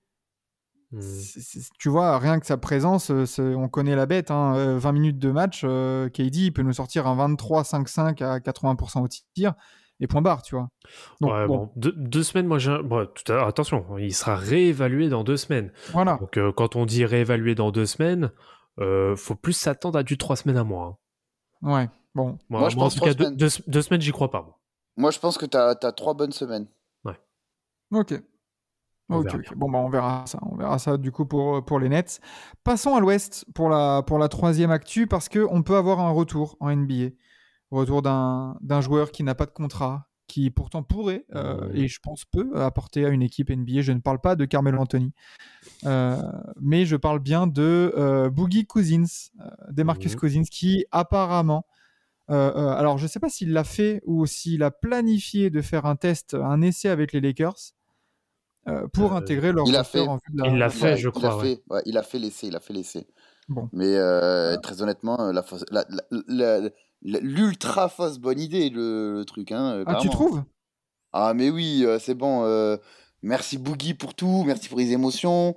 Hmm. 0.92 1.00
tu 1.78 1.88
vois, 1.90 2.18
rien 2.18 2.40
que 2.40 2.48
sa 2.48 2.58
présence, 2.58 3.12
on 3.12 3.70
connaît 3.70 3.96
la 3.96 4.08
bête. 4.08 4.32
hein, 4.32 4.56
euh, 4.56 4.80
20 4.80 4.92
minutes 4.92 5.20
de 5.20 5.30
match, 5.30 5.62
euh, 5.64 6.10
KD, 6.10 6.46
il 6.46 6.52
peut 6.52 6.64
nous 6.64 6.74
sortir 6.74 7.06
un 7.06 7.16
23-5-5 7.16 8.24
à 8.24 8.40
80% 8.40 9.04
au 9.04 9.08
tir. 9.08 9.54
Et 10.02 10.08
point 10.08 10.22
barre, 10.22 10.42
tu 10.42 10.56
vois. 10.56 10.70
Donc, 11.20 11.32
Ouais, 11.32 11.46
bon, 11.48 11.58
bon, 11.58 11.72
deux, 11.76 11.92
deux 11.92 12.24
semaines, 12.24 12.48
moi, 12.48 12.58
j'ai 12.58 12.72
un- 12.72 12.82
bon, 12.84 13.06
tout 13.06 13.30
à 13.32 13.36
l'heure, 13.36 13.48
attention, 13.48 13.98
il 13.98 14.14
sera 14.14 14.36
réévalué 14.36 15.10
dans 15.10 15.24
deux 15.26 15.36
semaines. 15.38 15.72
voilà. 15.92 16.18
Donc, 16.18 16.38
euh, 16.38 16.52
quand 16.54 16.76
on 16.78 16.86
dit 16.86 17.04
réévalué 17.06 17.54
dans 17.56 17.72
deux 17.72 17.86
semaines, 17.86 18.32
euh, 18.80 19.16
faut 19.18 19.36
plus 19.36 19.54
s'attendre 19.54 20.00
à 20.00 20.04
du 20.04 20.18
trois 20.18 20.36
semaines 20.38 20.58
à 20.58 20.64
mois. 20.64 20.98
hein. 21.64 21.70
Ouais, 21.74 21.90
bon. 22.16 22.38
Moi, 22.50 22.62
Moi, 22.62 22.70
je 22.70 22.76
moi, 22.78 22.86
en 22.86 22.88
pense 22.88 22.94
tout 22.94 23.00
trois 23.00 23.10
cas, 23.10 23.14
deux, 23.14 23.24
semaines. 23.26 23.38
deux- 23.38 23.64
deux 23.68 23.82
semaines, 23.82 24.02
j'y 24.02 24.12
crois 24.12 24.32
pas. 24.32 24.42
moi. 24.42 24.58
Moi, 24.96 25.12
je 25.12 25.20
pense 25.20 25.38
que 25.38 25.46
tu 25.46 25.58
as, 25.58 25.76
trois 25.92 26.14
bonnes 26.14 26.32
semaines. 26.32 26.68
On 27.04 27.12
Ok. 27.92 28.14
Bon, 29.56 29.72
bah, 29.72 29.80
on 29.80 29.90
verra 29.90 30.24
ça. 30.28 30.38
On 30.44 30.56
verra 30.56 30.78
ça 30.78 30.96
du 30.98 31.12
coup 31.12 31.26
pour, 31.26 31.66
pour 31.66 31.80
les 31.80 31.90
Nets. 31.90 32.22
Passons 32.64 32.96
à 32.96 33.00
l'Ouest 33.00 33.44
pour 33.56 33.68
la, 33.70 34.04
pour 34.04 34.20
la 34.20 34.28
troisième 34.30 34.70
actu 34.70 35.08
parce 35.08 35.30
qu'on 35.30 35.64
peut 35.64 35.76
avoir 35.76 36.00
un 36.00 36.12
retour 36.12 36.56
en 36.60 36.70
NBA. 36.70 37.10
Retour 37.72 38.02
d'un 38.02 38.58
d'un 38.62 38.82
joueur 38.82 39.12
qui 39.12 39.24
n'a 39.24 39.36
pas 39.36 39.46
de 39.46 39.52
contrat, 39.52 40.08
qui 40.28 40.50
pourtant 40.50 40.82
pourrait, 40.84 41.26
euh, 41.36 41.70
et 41.74 41.88
je 41.88 42.00
pense 42.02 42.26
peut, 42.26 42.52
apporter 42.60 43.06
à 43.06 43.10
une 43.10 43.22
équipe 43.22 43.50
NBA. 43.52 43.82
Je 43.82 43.92
ne 43.92 44.00
parle 44.00 44.20
pas 44.20 44.36
de 44.36 44.46
Carmelo 44.46 44.80
Anthony, 44.80 45.14
euh, 45.86 46.18
mais 46.60 46.86
je 46.86 46.96
parle 46.96 47.20
bien 47.20 47.46
de 47.48 47.94
euh, 47.96 48.30
Boogie 48.32 48.66
Cousins, 48.66 49.04
euh, 49.40 49.50
Demarcus 49.72 50.14
Mhm. 50.14 50.20
Cousins, 50.20 50.44
qui 50.50 50.86
apparemment. 50.92 51.66
euh, 52.32 52.52
euh, 52.56 52.70
alors, 52.78 52.98
je 53.00 53.04
ne 53.04 53.08
sais 53.10 53.20
pas 53.20 53.30
s'il 53.30 53.54
l'a 53.54 53.64
fait 53.64 54.02
ou 54.06 54.26
s'il 54.28 54.62
a 54.64 54.72
planifié 54.72 55.50
de 55.50 55.62
faire 55.62 55.86
un 55.88 55.96
test, 55.96 56.36
un 56.36 56.62
essai 56.62 56.90
avec 56.90 57.12
les 57.14 57.22
Lakers 57.22 57.56
euh, 58.68 58.88
pour 58.94 59.14
Euh, 59.14 59.18
intégrer 59.18 59.52
leur 59.52 59.68
il 59.68 59.76
a 59.76 59.84
fait. 59.84 60.08
en 60.08 60.16
vue 60.18 60.34
de 60.34 60.42
la- 60.44 60.48
Il 60.50 60.58
l'a 60.60 60.70
fait, 60.70 60.98
je 60.98 61.08
il 61.08 61.12
crois, 61.12 61.34
A 61.34 61.38
ouais. 61.38 61.44
fait, 61.56 61.64
ouais, 61.72 61.82
il 61.86 61.98
a 61.98 62.04
fait 62.04 62.20
l'essai, 62.20 62.48
il 62.48 62.56
a 62.56 62.60
fait 62.60 62.74
l'essai. 62.74 63.08
Bon. 63.48 63.68
Mais 63.74 63.96
euh, 63.96 64.58
très 64.58 64.82
honnêtement, 64.84 65.32
la 65.32 65.42
fausse- 65.42 65.66
la- 65.72 65.86
la- 65.90 66.04
la- 66.28 66.60
la- 66.60 66.70
l'ultra 67.02 67.90
fausse 67.90 68.18
bonne 68.20 68.40
idée, 68.40 68.70
le, 68.70 69.14
le 69.20 69.26
truc. 69.26 69.52
Hein, 69.52 69.84
Ah, 69.88 69.96
tu 70.02 70.10
trouves? 70.10 70.44
Ah, 71.14 71.34
mais 71.34 71.50
oui, 71.50 71.84
euh, 71.86 72.00
c'est 72.00 72.14
bon. 72.16 72.44
euh, 72.46 72.78
Merci 73.22 73.58
Boogie 73.58 73.94
pour 73.96 74.14
tout, 74.14 74.44
merci 74.46 74.70
pour 74.70 74.78
les 74.80 74.92
émotions. 74.94 75.56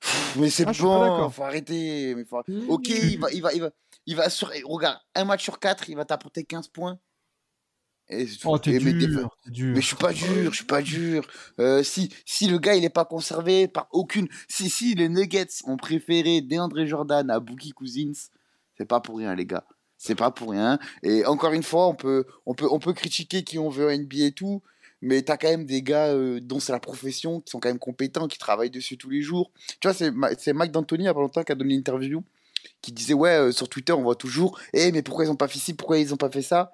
Pff, 0.00 0.36
Mais 0.40 0.50
c'est 0.50 0.66
Ah, 0.66 0.72
bon, 0.80 1.28
faut 1.30 1.42
arrêter. 1.44 2.14
Mais 2.16 2.24
faut- 2.24 2.42
Ok, 2.68 2.88
il 2.88 3.18
va, 3.20 3.30
il 3.32 3.42
va, 3.42 3.52
il 3.52 3.60
va, 3.60 3.70
il 4.06 4.16
va 4.16 4.28
sur. 4.30 4.50
Regarde, 4.64 4.98
un 5.14 5.24
match 5.24 5.42
sur 5.44 5.58
quatre, 5.60 5.88
il 5.88 5.96
va 5.96 6.04
t'apporter 6.04 6.44
15 6.44 6.68
points. 6.68 6.98
Et, 8.10 8.26
Oh, 8.44 8.58
t'es 8.58 8.72
et- 8.72 8.80
mais 8.80 8.92
dur. 8.94 9.36
mais 9.74 9.80
je 9.82 9.86
suis 9.86 9.96
pas 9.96 10.12
dur, 10.14 10.50
je 10.50 10.56
suis 10.56 10.64
pas 10.64 10.80
dur. 10.82 11.26
Euh, 11.60 11.82
si, 11.82 12.08
si 12.24 12.48
le 12.48 12.58
gars 12.58 12.74
il 12.74 12.82
est 12.84 12.88
pas 12.90 13.04
conservé 13.04 13.68
par 13.68 13.86
aucune. 13.92 14.28
Si, 14.48 14.70
si 14.70 14.94
les 14.94 15.08
Nuggets 15.10 15.46
ont 15.64 15.76
préféré 15.76 16.40
DeAndre 16.40 16.86
Jordan 16.86 17.28
à 17.30 17.38
Boogie 17.38 17.72
Cousins, 17.72 18.12
c'est 18.78 18.86
pas 18.86 19.00
pour 19.00 19.18
rien, 19.18 19.34
les 19.34 19.44
gars. 19.44 19.66
C'est 19.98 20.14
pas 20.14 20.30
pour 20.30 20.50
rien. 20.52 20.78
Et 21.02 21.26
encore 21.26 21.52
une 21.52 21.62
fois, 21.62 21.88
on 21.88 21.94
peut, 21.94 22.24
on 22.46 22.54
peut, 22.54 22.68
on 22.70 22.78
peut 22.78 22.92
critiquer 22.92 23.42
qui 23.42 23.58
on 23.58 23.68
veut 23.68 23.90
NBA 23.90 24.26
et 24.26 24.32
tout, 24.32 24.62
mais 25.02 25.22
t'as 25.22 25.36
quand 25.36 25.48
même 25.48 25.66
des 25.66 25.82
gars 25.82 26.06
euh, 26.08 26.40
dont 26.40 26.60
c'est 26.60 26.72
la 26.72 26.80
profession, 26.80 27.40
qui 27.40 27.50
sont 27.50 27.58
quand 27.60 27.68
même 27.68 27.78
compétents, 27.80 28.28
qui 28.28 28.38
travaillent 28.38 28.70
dessus 28.70 28.96
tous 28.96 29.10
les 29.10 29.22
jours. 29.22 29.50
Tu 29.80 29.88
vois, 29.88 29.94
c'est 29.94 30.52
Mike 30.52 30.72
D'Antoni, 30.72 31.04
il 31.04 31.06
y 31.06 31.08
a 31.08 31.14
pas 31.14 31.20
longtemps, 31.20 31.42
qui 31.42 31.52
a 31.52 31.54
donné 31.56 31.74
une 31.74 31.80
interview, 31.80 32.22
qui 32.82 32.92
disait 32.92 33.14
Ouais, 33.14 33.30
euh, 33.38 33.52
sur 33.52 33.68
Twitter, 33.68 33.92
on 33.92 34.02
voit 34.02 34.16
toujours, 34.16 34.58
eh, 34.74 34.92
mais 34.92 35.02
pourquoi 35.02 35.24
ils 35.24 35.30
ont 35.30 35.36
pas 35.36 35.48
fait 35.48 35.58
ci, 35.58 35.74
pourquoi 35.74 35.98
ils 35.98 36.14
ont 36.14 36.18
pas 36.18 36.30
fait 36.30 36.42
ça? 36.42 36.72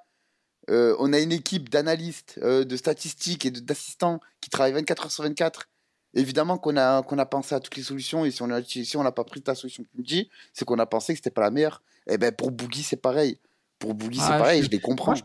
Euh, 0.71 0.97
On 0.99 1.13
a 1.13 1.21
une 1.21 1.33
équipe 1.33 1.69
d'analystes, 1.69 2.39
de 2.41 2.77
statistiques 2.77 3.47
et 3.47 3.51
d'assistants 3.51 4.21
qui 4.41 4.51
travaillent 4.51 4.73
24 4.73 5.05
heures 5.07 5.13
sur 5.13 5.25
24. 5.25 5.69
Évidemment 6.15 6.59
qu'on 6.59 6.77
a, 6.77 7.03
qu'on 7.03 7.19
a 7.19 7.27
pensé 7.27 7.55
à 7.55 7.61
toutes 7.61 7.77
les 7.77 7.83
solutions, 7.83 8.25
et 8.25 8.31
si 8.31 8.43
on 8.43 8.51
a- 8.51 8.63
si 8.63 8.97
on 8.97 9.03
n'a 9.03 9.13
pas 9.13 9.25
pris 9.25 9.43
ta 9.43 9.55
solution 9.55 9.83
que 9.83 9.89
tu 9.91 9.99
me 9.99 10.05
dis, 10.05 10.31
c'est 10.53 10.65
qu'on 10.65 10.79
a 10.79 10.87
pensé 10.87 11.13
que 11.13 11.19
c'était 11.19 11.31
pas 11.31 11.43
la 11.43 11.51
meilleure. 11.51 11.83
Et 12.11 12.19
ben 12.19 12.33
pour 12.33 12.51
Boogie, 12.51 12.83
c'est 12.83 13.01
pareil. 13.01 13.39
Pour 13.79 13.95
Boogie, 13.95 14.19
c'est 14.21 14.33
Ah, 14.33 14.39
pareil, 14.39 14.61
je- 14.63 14.67
je 14.67 14.71
les 14.71 14.81
comprends. 14.81 15.13
Moi, 15.13 15.15
je, 15.17 15.23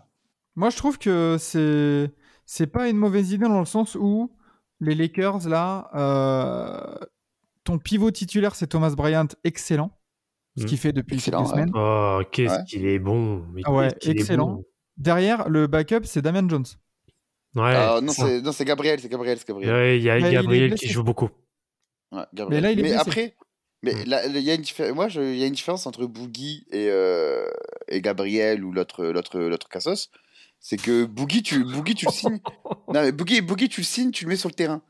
moi, 0.55 0.69
je 0.69 0.77
trouve 0.77 0.97
que 0.97 1.37
c'est 1.39 2.11
c'est 2.45 2.67
pas 2.67 2.89
une 2.89 2.97
mauvaise 2.97 3.31
idée 3.31 3.45
dans 3.47 3.59
le 3.59 3.65
sens 3.65 3.95
où 3.95 4.31
les 4.79 4.95
Lakers 4.95 5.47
là, 5.47 5.89
euh, 5.93 7.05
ton 7.63 7.77
pivot 7.77 8.11
titulaire 8.11 8.55
c'est 8.55 8.67
Thomas 8.67 8.91
Bryant, 8.95 9.27
excellent, 9.43 9.91
ce 10.57 10.63
Mhm. 10.63 10.69
qu'il 10.69 10.77
fait 10.77 10.93
depuis 10.93 11.15
Excellent, 11.17 11.43
quelques 11.43 11.55
ouais. 11.55 11.61
semaines. 11.63 11.71
Oh, 11.75 12.21
qu'est-ce 12.31 12.53
Ouais. 12.59 12.63
qu'il 12.65 12.85
est 12.87 12.99
bon. 12.99 13.43
mais 13.53 13.61
Ah 13.65 13.71
ouais, 13.73 13.89
excellent. 14.01 14.47
bon. 14.47 14.65
Derrière, 14.97 15.47
le 15.49 15.67
backup 15.67 16.01
c'est 16.05 16.21
Damian 16.21 16.47
Jones. 16.49 16.65
Ouais. 17.55 17.73
Ah, 17.75 17.99
non, 18.01 18.11
c'est 18.11 18.41
non, 18.41 18.51
c'est 18.51 18.65
Gabriel, 18.65 18.99
c'est 18.99 19.09
Gabriel, 19.09 19.37
c'est 19.37 19.47
Gabriel. 19.47 19.73
Ouais, 19.73 19.97
il 19.97 20.03
y 20.03 20.09
a 20.09 20.19
Mais 20.19 20.31
Gabriel 20.31 20.73
qui 20.75 20.87
joue 20.87 21.03
beaucoup. 21.03 21.29
Ouais, 22.11 22.23
Gabriel. 22.33 22.61
Mais 22.63 22.67
là, 22.67 22.71
il 22.71 22.79
est 22.79 22.83
blessé. 22.83 22.97
après, 22.97 23.35
mais 23.83 23.93
Mm. 23.93 24.03
là, 24.09 24.25
il 24.27 24.39
y 24.39 24.51
a 24.51 24.55
une 24.55 24.61
diffé- 24.61 24.91
moi, 24.93 25.07
il 25.13 25.35
y 25.37 25.43
a 25.43 25.47
une 25.47 25.53
différence 25.53 25.85
entre 25.87 26.05
Boogie 26.05 26.65
et, 26.71 26.87
euh, 26.89 27.45
et 27.87 28.01
Gabriel 28.01 28.63
ou 28.63 28.71
l'autre, 28.71 29.05
l'autre, 29.05 29.39
l'autre 29.39 29.69
Cassos. 29.69 30.09
C'est 30.59 30.77
que 30.77 31.05
Boogie, 31.05 31.41
tu, 31.41 31.63
Boogie, 31.63 31.95
tu 31.95 32.05
le 32.05 32.11
signes. 32.11 32.39
non, 32.89 33.01
mais 33.01 33.11
Boogie, 33.13 33.41
Boogie, 33.41 33.69
tu 33.69 33.81
le 33.81 33.85
signes, 33.85 34.11
tu 34.11 34.25
le 34.25 34.29
mets 34.29 34.35
sur 34.35 34.49
le 34.49 34.55
terrain. 34.55 34.81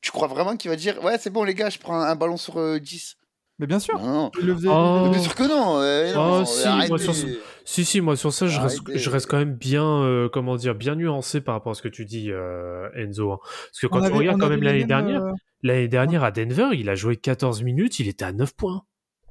Tu 0.00 0.10
crois 0.10 0.26
vraiment 0.28 0.56
qu'il 0.56 0.70
va 0.70 0.76
dire 0.76 1.02
Ouais, 1.04 1.16
c'est 1.18 1.30
bon, 1.30 1.44
les 1.44 1.54
gars, 1.54 1.70
je 1.70 1.78
prends 1.78 1.94
un, 2.00 2.06
un 2.08 2.16
ballon 2.16 2.36
sur 2.36 2.58
euh, 2.58 2.78
10 2.80 3.16
Mais 3.60 3.66
bien 3.66 3.78
sûr, 3.78 3.98
Non, 4.00 4.06
non. 4.08 4.30
il 4.40 4.46
le 4.46 4.54
faisait. 4.54 4.68
Oh. 4.70 5.02
Mais 5.04 5.10
Bien 5.10 5.20
sûr 5.22 5.34
que 5.34 5.42
non. 5.42 5.78
euh, 5.80 6.12
non, 6.14 6.40
Oh, 6.40 6.44
si, 6.46 6.66
moi, 6.88 6.98
sur 6.98 7.14
ce- 7.14 7.26
Si, 7.66 7.84
si, 7.84 8.00
moi 8.00 8.16
sur 8.16 8.32
ça, 8.32 8.46
je 8.48 8.58
reste, 8.58 8.80
je 8.92 9.10
reste 9.10 9.26
quand 9.26 9.36
même 9.38 9.54
bien, 9.54 9.84
euh, 10.02 10.28
comment 10.32 10.56
dire, 10.56 10.74
bien 10.74 10.94
nuancé 10.96 11.40
par 11.42 11.54
rapport 11.54 11.70
à 11.72 11.74
ce 11.74 11.82
que 11.82 11.88
tu 11.88 12.04
dis, 12.06 12.32
euh, 12.32 12.88
Enzo. 12.96 13.30
hein. 13.32 13.38
Parce 13.42 13.78
que 13.80 13.86
quand 13.86 13.98
On 13.98 14.00
tu 14.00 14.06
avait- 14.06 14.16
regardes 14.16 14.38
on 14.38 14.44
quand 14.44 14.48
même 14.50 14.62
l'année 14.62 14.84
dernière, 14.86 15.22
euh, 15.22 15.32
l'année 15.62 15.88
dernière 15.88 16.24
à 16.24 16.30
Denver, 16.30 16.68
il 16.74 16.88
a 16.88 16.94
joué 16.94 17.16
14 17.16 17.62
minutes, 17.62 17.98
il 18.00 18.08
était 18.08 18.24
à 18.24 18.32
9 18.32 18.54
points. 18.54 18.82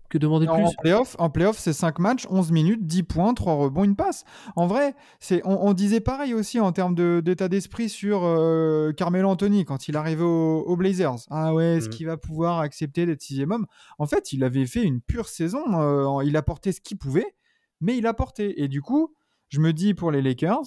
Que 0.10 0.18
demander 0.18 0.48
de 0.48 0.52
En 0.52 0.56
plus? 0.56 0.76
playoff, 0.82 1.16
en 1.20 1.30
playoff 1.30 1.60
c'est 1.60 1.72
5 1.72 2.00
matchs, 2.00 2.26
11 2.32 2.52
minutes, 2.52 2.88
10 2.88 3.04
points, 3.04 3.36
3 3.36 3.54
rebonds, 3.54 3.84
une 3.84 3.96
passe. 3.96 4.24
En 4.56 4.66
vrai, 4.66 4.96
c'est, 5.20 5.42
on, 5.46 5.68
on 5.68 5.74
disait 5.74 6.00
pareil 6.00 6.34
aussi 6.34 6.60
en 6.60 6.72
termes 6.72 6.96
de, 6.96 7.22
d'état 7.24 7.48
d'esprit 7.48 7.90
sur 7.90 8.22
euh, 8.24 8.92
Carmelo 8.92 9.30
Anthony 9.30 9.66
quand 9.66 9.88
il 9.88 9.96
arrivait 9.96 10.24
au- 10.24 10.64
aux 10.66 10.76
Blazers. 10.76 11.28
Ah 11.30 11.54
ouais, 11.54 11.78
est-ce 11.78 11.90
Mhm. 11.90 11.94
qu'il 11.94 12.08
va 12.08 12.18
pouvoir 12.18 12.58
accepter 12.60 13.06
d'être 13.06 13.22
sixième 13.22 13.52
homme? 13.52 13.68
En 14.00 14.08
fait, 14.08 14.34
il 14.34 14.44
avait 14.44 14.66
fait 14.66 14.82
une 14.82 15.00
pure 15.00 15.28
saison. 15.30 15.62
euh, 15.80 16.24
il 16.26 16.36
apportait 16.38 16.72
ce 16.72 16.82
qu'il 16.82 16.98
pouvait, 16.98 17.36
mais 17.80 17.96
il 17.96 18.08
apportait. 18.08 18.56
Et 18.58 18.68
du 18.68 18.82
coup, 18.82 19.14
je 19.50 19.60
me 19.60 19.74
dis 19.74 19.94
pour 19.94 20.10
les 20.10 20.24
Lakers, 20.24 20.66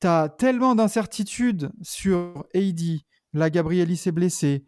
t'as 0.00 0.30
tellement 0.30 0.74
d'incertitudes 0.74 1.70
sur 1.82 2.44
AD. 2.54 3.00
Là, 3.36 3.50
Gabrieli 3.50 3.96
s'est 3.96 4.12
blessé. 4.12 4.64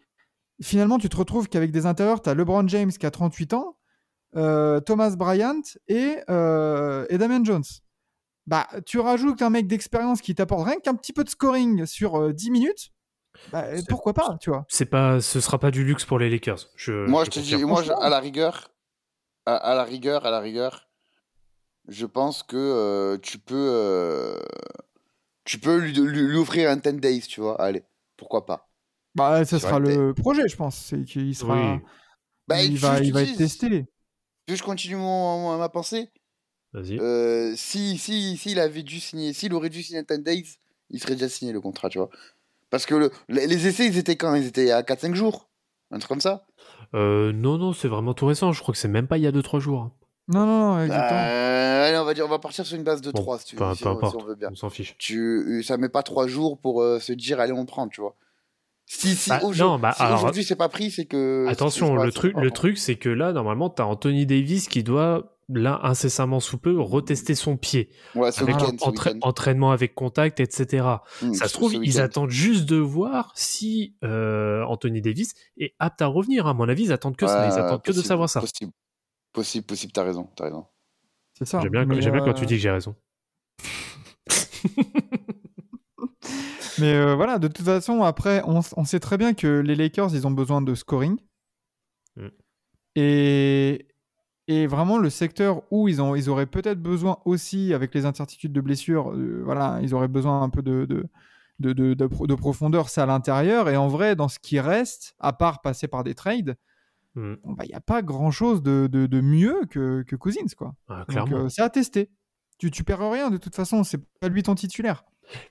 Finalement, 0.62 0.98
tu 0.98 1.08
te 1.08 1.16
retrouves 1.16 1.48
qu'avec 1.48 1.70
des 1.70 1.86
intérieurs, 1.86 2.20
tu 2.20 2.28
as 2.28 2.34
LeBron 2.34 2.66
James 2.68 2.90
qui 2.90 3.06
a 3.06 3.10
38 3.10 3.54
ans, 3.54 3.78
euh, 4.36 4.80
Thomas 4.80 5.16
Bryant 5.16 5.62
et, 5.86 6.18
euh, 6.28 7.06
et 7.08 7.16
Damian 7.16 7.44
Jones. 7.44 7.64
Bah, 8.46 8.66
tu 8.84 8.98
rajoutes 8.98 9.40
un 9.42 9.50
mec 9.50 9.66
d'expérience 9.68 10.20
qui 10.20 10.34
t'apporte 10.34 10.66
rien 10.66 10.78
qu'un 10.80 10.94
petit 10.94 11.12
peu 11.12 11.24
de 11.24 11.30
scoring 11.30 11.86
sur 11.86 12.16
euh, 12.20 12.32
10 12.32 12.50
minutes. 12.50 12.90
Bah, 13.52 13.64
pourquoi 13.88 14.12
pas, 14.12 14.36
tu 14.40 14.50
vois? 14.50 14.66
C'est 14.68 14.86
pas, 14.86 15.20
ce 15.22 15.40
sera 15.40 15.58
pas 15.58 15.70
du 15.70 15.84
luxe 15.84 16.04
pour 16.04 16.18
les 16.18 16.28
Lakers. 16.28 16.66
Je, 16.76 17.06
Moi, 17.08 17.24
je 17.24 17.30
je 17.30 17.30
te 17.30 17.38
dis, 17.40 17.52
confirme. 17.52 17.70
moi, 17.70 17.82
je- 17.82 17.92
à 17.92 18.08
la 18.10 18.20
rigueur, 18.20 18.70
à, 19.46 19.54
à 19.56 19.74
la 19.74 19.84
rigueur, 19.84 20.26
à 20.26 20.30
la 20.30 20.40
rigueur, 20.40 20.88
je 21.88 22.04
pense 22.04 22.42
que 22.42 22.56
euh, 22.56 23.16
tu 23.22 23.38
peux, 23.38 23.54
euh, 23.56 24.38
tu 25.44 25.58
peux 25.58 25.76
lui, 25.78 25.92
lui- 25.92 26.22
lui 26.28 26.36
offrir 26.38 26.68
un 26.70 26.76
10 26.76 27.00
days, 27.00 27.20
tu 27.22 27.40
vois. 27.40 27.60
Allez, 27.60 27.84
pourquoi 28.18 28.44
pas. 28.44 28.68
Bah, 29.14 29.44
ça 29.46 29.58
sera 29.58 29.78
le 29.78 30.12
projet, 30.12 30.46
je 30.46 30.56
pense. 30.56 30.76
C'est 30.76 31.04
qu'il 31.04 31.34
sera, 31.34 31.74
Oui. 31.76 31.80
Bah, 32.46 32.62
il 32.62 32.76
va, 32.78 32.98
je 32.98 33.04
il 33.04 33.12
va 33.12 33.24
dis, 33.24 33.30
être 33.30 33.38
testé. 33.38 33.86
Que 34.46 34.54
je 34.54 34.62
continue 34.62 34.96
mon, 34.96 35.38
mon- 35.40 35.58
ma 35.58 35.68
pensée 35.70 36.10
Vas-y. 36.74 36.98
Euh, 36.98 37.54
si, 37.56 37.96
si, 37.96 38.36
s'il 38.36 38.60
avait 38.60 38.82
dû 38.82 39.00
signer, 39.00 39.32
s'il 39.32 39.54
aurait 39.54 39.70
dû 39.70 39.82
signer 39.82 40.00
un 40.00 40.16
10 40.18 40.22
days, 40.22 40.44
il 40.90 41.00
serait 41.00 41.14
déjà 41.14 41.28
signé 41.28 41.52
le 41.52 41.60
contrat, 41.60 41.88
tu 41.88 41.98
vois. 41.98 42.10
Parce 42.70 42.86
que 42.86 42.94
le- 42.94 43.10
les, 43.28 43.46
les 43.46 43.66
essais, 43.66 43.86
ils 43.86 43.96
étaient 43.98 44.16
quand? 44.16 44.34
Ils 44.34 44.46
étaient 44.46 44.70
à 44.70 44.82
4-5 44.82 45.14
jours? 45.14 45.48
Un 45.90 45.98
truc 45.98 46.08
comme 46.10 46.20
ça? 46.20 46.46
Euh, 46.94 47.32
non, 47.32 47.56
non, 47.58 47.72
c'est 47.72 47.88
vraiment 47.88 48.14
tout 48.14 48.26
récent. 48.26 48.52
Je 48.52 48.60
crois 48.60 48.72
que 48.72 48.78
c'est 48.78 48.88
même 48.88 49.08
pas 49.08 49.16
il 49.18 49.24
y 49.24 49.26
a 49.26 49.32
2-3 49.32 49.60
jours. 49.60 49.90
Non, 50.28 50.44
non, 50.46 50.74
non, 50.76 50.84
exactement. 50.84 51.20
Euh, 51.20 51.88
allez, 51.88 51.98
on 51.98 52.04
va 52.04 52.14
dire, 52.14 52.24
on 52.26 52.28
va 52.28 52.38
partir 52.38 52.66
sur 52.66 52.76
une 52.76 52.84
base 52.84 53.00
de 53.00 53.10
Bon, 53.10 53.22
3 53.22 53.38
si, 53.38 53.44
tu, 53.46 53.50
si 53.50 53.56
peu 53.56 53.64
on, 53.64 53.74
si 53.74 53.88
importe, 53.88 54.16
on 54.20 54.24
veut 54.24 54.34
bien. 54.34 54.48
on 54.52 54.54
s'en 54.54 54.68
fiche. 54.70 54.94
tu, 54.98 55.62
ça 55.66 55.76
met 55.78 55.88
pas 55.88 56.02
trois 56.02 56.26
jours 56.26 56.58
pour 56.60 56.82
euh, 56.82 56.98
se 57.00 57.12
dire 57.12 57.40
allez 57.40 57.52
on 57.52 57.64
prend 57.64 57.88
tu 57.88 58.00
vois 58.02 58.14
si 58.86 59.14
si 59.14 59.28
Bah, 59.30 59.40
aujourd'hui 59.42 59.82
bah, 59.82 60.32
si 60.34 60.44
c'est 60.44 60.56
pas 60.56 60.68
pris 60.70 60.90
c'est 60.90 61.04
que 61.06 61.46
Attention, 61.48 61.94
pas- 61.96 62.04
le 62.06 62.12
truc, 62.12 62.34
pas- 62.34 62.40
le 62.40 62.50
truc, 62.50 62.78
c'est 62.78 62.96
que 62.96 63.08
là, 63.10 63.32
normalement, 63.32 63.68
t'as 63.70 63.84
Anthony 63.84 64.24
Davis 64.24 64.66
qui 64.68 64.82
doit, 64.82 65.36
là, 65.50 65.80
incessamment 65.82 66.40
sous 66.40 66.56
peu, 66.56 66.78
retester 66.80 67.34
son 67.34 67.56
pied. 67.58 67.90
ouais 68.14 68.32
ce 68.32 68.42
Avec 68.42 68.56
entra- 68.56 69.12
entraînement 69.22 69.72
avec 69.72 69.94
contact, 69.94 70.40
etc. 70.40 70.86
Hmm, 71.22 71.34
Ça 71.34 71.48
se 71.48 71.52
trouve, 71.54 71.74
ils 71.74 72.00
attendent 72.00 72.30
juste 72.30 72.64
de 72.66 72.76
voir 72.76 73.32
si 73.34 73.94
euh, 74.04 74.62
Anthony 74.64 75.02
Davis 75.02 75.32
est 75.58 75.74
apte 75.78 76.00
à 76.00 76.06
revenir. 76.06 76.46
À 76.46 76.54
mon 76.54 76.66
avis, 76.68 76.84
ils 76.84 76.92
attendent 76.92 77.16
que 77.16 77.26
ça. 77.26 77.46
Ils 77.46 77.58
attendent 77.58 77.82
que 77.82 77.92
de 77.92 78.00
savoir 78.02 78.28
ça. 78.30 78.40
possible 78.40 78.72
possible 79.32 79.66
possible 79.66 79.92
t'as 79.92 80.04
raison 80.04 80.30
t'as 80.36 80.44
raison 80.44 80.66
C'est 81.34 81.44
ça. 81.44 81.60
J'aime 81.60 81.70
bien, 81.70 81.86
quand 81.86 81.94
euh, 81.94 82.32
tu 82.32 82.46
dis 82.46 82.54
que 82.54 82.60
j'ai 82.60 82.70
raison. 82.70 82.94
Mais 86.80 86.94
euh, 86.94 87.14
voilà, 87.16 87.38
de 87.38 87.48
toute 87.48 87.64
façon, 87.64 88.02
après, 88.02 88.42
on, 88.44 88.60
on 88.76 88.84
sait 88.84 89.00
très 89.00 89.18
bien 89.18 89.34
que 89.34 89.60
les 89.60 89.74
Lakers, 89.74 90.14
ils 90.14 90.26
ont 90.26 90.30
besoin 90.30 90.62
de 90.62 90.74
scoring. 90.74 91.18
Mm. 92.16 92.28
Et, 92.96 93.88
et 94.46 94.66
vraiment, 94.66 94.98
le 94.98 95.10
secteur 95.10 95.62
où 95.70 95.88
ils, 95.88 96.00
ont, 96.00 96.14
ils 96.14 96.30
auraient 96.30 96.46
peut-être 96.46 96.80
besoin 96.80 97.18
aussi, 97.24 97.74
avec 97.74 97.94
les 97.94 98.06
incertitudes 98.06 98.52
de 98.52 98.60
blessures, 98.60 99.12
euh, 99.12 99.42
voilà, 99.44 99.78
ils 99.82 99.94
auraient 99.94 100.08
besoin 100.08 100.42
un 100.42 100.50
peu 100.50 100.62
de, 100.62 100.84
de, 100.86 101.08
de, 101.58 101.72
de, 101.72 101.94
de 101.94 102.34
profondeur, 102.34 102.88
c'est 102.88 103.00
à 103.00 103.06
l'intérieur. 103.06 103.68
Et 103.68 103.76
en 103.76 103.88
vrai, 103.88 104.16
dans 104.16 104.28
ce 104.28 104.38
qui 104.38 104.60
reste, 104.60 105.14
à 105.18 105.32
part 105.32 105.60
passer 105.60 105.88
par 105.88 106.04
des 106.04 106.14
trades, 106.14 106.56
Mm. 107.14 107.34
bon, 107.42 107.52
bah, 107.52 107.64
il 107.64 107.68
n'y 107.68 107.74
a 107.74 107.80
pas 107.80 108.02
grand-chose 108.02 108.62
de, 108.62 108.88
de, 108.90 109.06
de 109.06 109.20
mieux 109.20 109.66
que, 109.70 110.02
que 110.02 110.16
Cousins, 110.16 110.54
quoi. 110.56 110.74
Ah, 110.88 111.04
Donc, 111.08 111.32
euh, 111.32 111.48
c'est 111.48 111.62
à 111.62 111.70
tester. 111.70 112.10
Tu, 112.58 112.70
tu 112.70 112.84
perds 112.84 113.10
rien, 113.10 113.30
de 113.30 113.36
toute 113.36 113.54
façon, 113.54 113.84
c'est 113.84 114.00
pas 114.20 114.28
lui 114.28 114.42
ton 114.42 114.54
titulaire. 114.54 115.04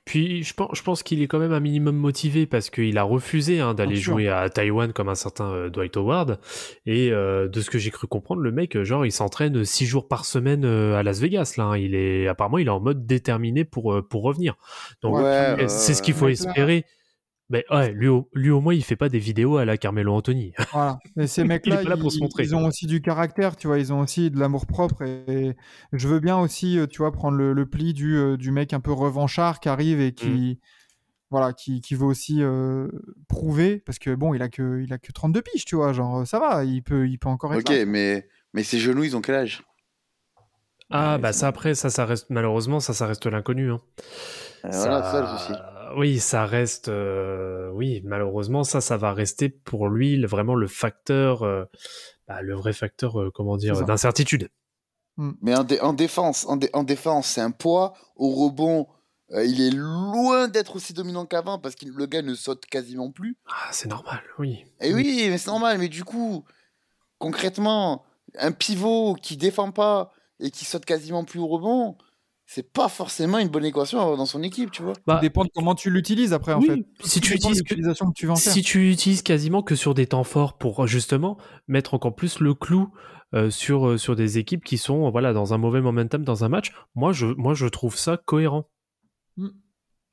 Puis 0.05 0.43
je 0.43 0.53
pense, 0.53 0.69
je 0.73 0.81
pense 0.81 1.03
qu'il 1.03 1.21
est 1.21 1.27
quand 1.27 1.39
même 1.39 1.53
un 1.53 1.59
minimum 1.59 1.95
motivé 1.95 2.45
parce 2.45 2.69
qu'il 2.69 2.97
a 2.97 3.03
refusé 3.03 3.59
hein, 3.59 3.73
d'aller 3.73 3.95
jouer 3.95 4.27
à 4.27 4.49
Taïwan 4.49 4.91
comme 4.93 5.09
un 5.09 5.15
certain 5.15 5.51
euh, 5.51 5.69
Dwight 5.69 5.95
Howard. 5.97 6.39
Et 6.85 7.11
euh, 7.11 7.47
de 7.47 7.61
ce 7.61 7.69
que 7.69 7.77
j'ai 7.77 7.91
cru 7.91 8.07
comprendre, 8.07 8.41
le 8.41 8.51
mec, 8.51 8.81
genre, 8.83 9.05
il 9.05 9.11
s'entraîne 9.11 9.63
six 9.65 9.85
jours 9.85 10.07
par 10.07 10.25
semaine 10.25 10.65
euh, 10.65 10.95
à 10.95 11.03
Las 11.03 11.19
Vegas. 11.19 11.55
Là, 11.57 11.65
hein. 11.65 11.77
il 11.77 11.95
est 11.95 12.27
apparemment, 12.27 12.57
il 12.57 12.67
est 12.67 12.71
en 12.71 12.79
mode 12.79 13.05
déterminé 13.05 13.65
pour 13.65 14.01
pour 14.09 14.23
revenir. 14.23 14.55
Donc 15.01 15.17
Ouais, 15.17 15.67
c'est 15.67 15.93
ce 15.93 16.01
qu'il 16.01 16.13
faut 16.13 16.27
espérer. 16.27 16.85
Mais 17.49 17.65
ouais, 17.71 17.91
lui 17.93 18.07
au, 18.09 18.29
lui 18.33 18.49
au 18.49 18.59
moins, 18.61 18.73
il 18.73 18.83
fait 18.83 18.95
pas 18.97 19.09
des 19.09 19.19
vidéos 19.19 19.57
à 19.57 19.65
la 19.65 19.77
Carmelo 19.77 20.13
Anthony. 20.13 20.53
Voilà. 20.71 20.99
Et 21.17 21.27
ces 21.27 21.43
Il 21.43 21.45
mecs-là, 21.45 21.83
se 22.09 22.17
ils, 22.17 22.19
montrer. 22.19 22.43
ils 22.43 22.55
ont 22.55 22.65
aussi 22.67 22.87
du 22.87 23.01
caractère, 23.01 23.55
tu 23.55 23.67
vois, 23.67 23.79
ils 23.79 23.93
ont 23.93 24.01
aussi 24.01 24.29
de 24.31 24.39
l'amour 24.39 24.65
propre. 24.65 25.03
Et, 25.03 25.47
et 25.49 25.55
je 25.93 26.07
veux 26.07 26.19
bien 26.19 26.37
aussi, 26.37 26.77
euh, 26.77 26.87
tu 26.87 26.97
vois, 26.99 27.11
prendre 27.11 27.37
le, 27.37 27.53
le 27.53 27.65
pli 27.69 27.93
du, 27.93 28.17
euh, 28.17 28.37
du 28.37 28.51
mec 28.51 28.73
un 28.73 28.79
peu 28.81 28.91
revanchard 28.91 29.59
qui 29.61 29.69
arrive 29.69 30.01
et 30.01 30.13
qui, 30.13 30.59
voilà, 31.31 31.53
qui, 31.53 31.81
qui 31.81 31.95
veut 31.95 32.05
aussi 32.05 32.43
euh, 32.43 32.89
prouver, 33.29 33.79
parce 33.79 33.99
que 33.99 34.15
bon, 34.15 34.33
il 34.33 34.41
a 34.41 34.49
que, 34.49 34.81
il 34.83 34.93
a 34.93 34.97
que 34.99 35.11
32 35.13 35.41
piges, 35.41 35.65
tu 35.65 35.75
vois, 35.77 35.93
genre, 35.93 36.27
ça 36.27 36.39
va, 36.39 36.65
il 36.65 36.83
peut, 36.83 37.07
il 37.09 37.19
peut 37.19 37.29
encore 37.29 37.53
être 37.55 37.61
ok 37.61 37.69
là. 37.69 37.77
mais 37.85 38.27
mais 38.53 38.63
ses 38.63 38.79
genoux 38.79 39.03
ils 39.03 39.15
ont 39.17 39.21
quel 39.21 39.35
âge? 39.35 39.63
Ah 40.89 41.17
Ouais, 41.17 41.19
bah 41.19 41.33
ça 41.33 41.47
après, 41.47 41.75
ça, 41.75 41.89
ça 41.89 42.05
reste 42.05 42.29
malheureusement, 42.29 42.79
ça, 42.79 42.93
ça 42.93 43.07
reste 43.07 43.25
l'inconnu. 43.25 43.71
Hein. 43.71 43.81
Euh, 44.65 44.69
voilà 44.71 45.01
c'est 45.03 45.11
ça 45.11 45.21
le 45.21 45.27
souci 45.27 45.53
oui, 45.95 46.19
ça 46.19 46.45
reste. 46.45 46.89
euh, 46.89 47.69
oui, 47.71 48.01
malheureusement, 48.03 48.63
ça, 48.63 48.81
ça 48.81 48.97
va 48.97 49.13
rester 49.13 49.49
pour 49.49 49.87
lui 49.89 50.15
le- 50.17 50.27
vraiment 50.27 50.55
le 50.55 50.67
facteur, 50.67 51.43
euh, 51.43 51.65
bah, 52.27 52.41
le 52.41 52.55
vrai 52.55 52.73
facteur, 52.73 53.19
euh, 53.21 53.31
comment 53.33 53.57
dire, 53.57 53.75
d'incertitude. 53.85 54.49
Mais 55.41 55.55
en, 55.55 55.63
dé- 55.63 55.79
en 55.81 55.93
défense, 55.93 56.45
en, 56.47 56.57
dé- 56.57 56.69
en 56.73 56.83
défense, 56.83 57.27
c'est 57.27 57.41
un 57.41 57.51
poids. 57.51 57.93
Au 58.15 58.29
rebond, 58.29 58.87
il 59.31 59.61
est 59.61 59.71
loin 59.75 60.47
d'être 60.47 60.75
aussi 60.75 60.93
dominant 60.93 61.25
qu'avant 61.25 61.57
parce 61.59 61.75
que 61.75 61.85
le 61.85 62.05
gars 62.05 62.21
ne 62.21 62.35
saute 62.35 62.65
quasiment 62.67 63.11
plus. 63.11 63.35
Ah, 63.47 63.69
c'est 63.71 63.89
normal, 63.89 64.21
oui. 64.39 64.63
Et 64.79 64.93
oui, 64.93 65.25
mais 65.29 65.37
c'est 65.39 65.49
normal. 65.49 65.79
Mais 65.79 65.89
du 65.89 66.03
coup, 66.03 66.45
concrètement, 67.17 68.05
un 68.39 68.51
pivot 68.51 69.15
qui 69.15 69.37
défend 69.37 69.71
pas 69.71 70.11
et 70.39 70.51
qui 70.51 70.65
saute 70.65 70.85
quasiment 70.85 71.23
plus 71.23 71.39
au 71.39 71.47
rebond, 71.47 71.97
c'est 72.49 72.71
pas 72.71 72.87
forcément 72.87 73.39
une 73.39 73.49
bonne 73.49 73.65
équation 73.65 73.99
à 73.99 74.03
avoir 74.03 74.17
dans 74.17 74.25
son 74.25 74.41
équipe, 74.41 74.71
tu 74.71 74.81
vois. 74.81 74.93
Bah, 75.05 75.15
Ça 75.15 75.19
dépend 75.19 75.43
de 75.43 75.49
comment 75.53 75.75
tu 75.75 75.91
l'utilises 75.91 76.31
après, 76.31 76.53
en 76.53 76.61
oui, 76.61 76.67
fait. 76.67 76.85
si 77.07 77.19
tu 77.19 77.35
utilises 77.35 77.61
que, 77.61 77.69
l'utilisation 77.73 78.07
que 78.07 78.13
tu 78.13 78.25
vas 78.25 78.33
en 78.33 78.35
faire. 78.37 78.53
si 78.53 78.61
tu 78.61 78.89
utilises 78.89 79.21
quasiment 79.21 79.61
que 79.61 79.75
sur 79.75 79.93
des 79.93 80.07
temps 80.07 80.23
forts 80.23 80.57
pour 80.57 80.87
justement 80.87 81.37
mettre 81.67 81.93
encore 81.93 82.15
plus 82.15 82.39
le 82.39 82.53
clou 82.53 82.89
euh, 83.33 83.49
sur 83.49 83.87
euh, 83.87 83.97
sur 83.97 84.15
des 84.15 84.37
équipes 84.37 84.63
qui 84.63 84.77
sont 84.77 85.09
voilà 85.11 85.33
dans 85.33 85.53
un 85.53 85.57
mauvais 85.57 85.81
momentum 85.81 86.23
dans 86.23 86.45
un 86.45 86.49
match, 86.49 86.71
moi 86.95 87.11
je 87.11 87.25
moi 87.25 87.53
je 87.53 87.67
trouve 87.67 87.97
ça 87.97 88.15
cohérent. 88.15 88.69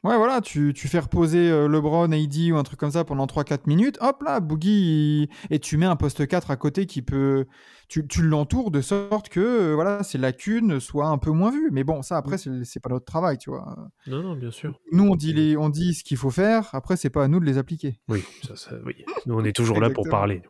Ouais, 0.04 0.16
voilà, 0.18 0.40
tu, 0.42 0.72
tu 0.74 0.86
fais 0.86 0.98
reposer 0.98 1.50
euh, 1.50 1.66
LeBron, 1.66 2.12
AD 2.12 2.36
ou 2.52 2.56
un 2.56 2.62
truc 2.62 2.78
comme 2.78 2.90
ça 2.90 3.04
pendant 3.04 3.24
3-4 3.26 3.60
minutes. 3.66 3.96
Hop 4.02 4.22
là, 4.22 4.38
Boogie, 4.40 5.22
il- 5.22 5.28
et 5.50 5.58
tu 5.58 5.78
mets 5.78 5.86
un 5.86 5.96
poste 5.96 6.26
4 6.26 6.50
à 6.50 6.56
côté 6.56 6.84
qui 6.86 7.00
peut. 7.00 7.46
Tu, 7.88 8.06
tu 8.06 8.22
l'entoures 8.22 8.70
de 8.70 8.80
sorte 8.82 9.28
que 9.30 9.40
euh, 9.40 9.74
voilà, 9.74 10.02
ces 10.02 10.18
lacunes 10.18 10.78
soient 10.78 11.06
un 11.08 11.16
peu 11.18 11.30
moins 11.30 11.50
vues. 11.50 11.70
Mais 11.72 11.84
bon, 11.84 12.02
ça, 12.02 12.16
après, 12.18 12.36
c'est 12.38 12.50
c'est 12.64 12.80
pas 12.80 12.90
notre 12.90 13.06
travail, 13.06 13.38
tu 13.38 13.48
vois. 13.50 13.76
Non 14.06 14.22
non 14.22 14.36
bien 14.36 14.50
sûr. 14.50 14.78
Nous, 14.92 15.04
on 15.04 15.16
dit, 15.16 15.32
les, 15.32 15.56
on 15.56 15.70
dit 15.70 15.94
ce 15.94 16.04
qu'il 16.04 16.16
faut 16.18 16.30
faire. 16.30 16.68
Après, 16.74 16.96
c'est 16.98 17.10
pas 17.10 17.24
à 17.24 17.28
nous 17.28 17.40
de 17.40 17.46
les 17.46 17.56
appliquer. 17.58 17.98
Oui, 18.08 18.22
ça, 18.46 18.56
ça- 18.56 18.76
oui. 18.84 18.94
Nous 19.26 19.34
on 19.34 19.42
est 19.44 19.52
toujours 19.56 19.80
là 19.80 19.88
pour 19.90 20.04
parler. 20.10 20.42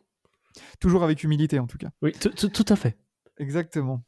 Toujours 0.81 1.03
avec 1.05 1.23
humilité, 1.25 1.59
en 1.59 1.67
tout 1.67 1.79
cas. 1.79 1.91
Oui, 2.03 2.13
tout 2.13 2.65
à 2.69 2.77
fait. 2.77 2.97
Exactement. 3.39 4.05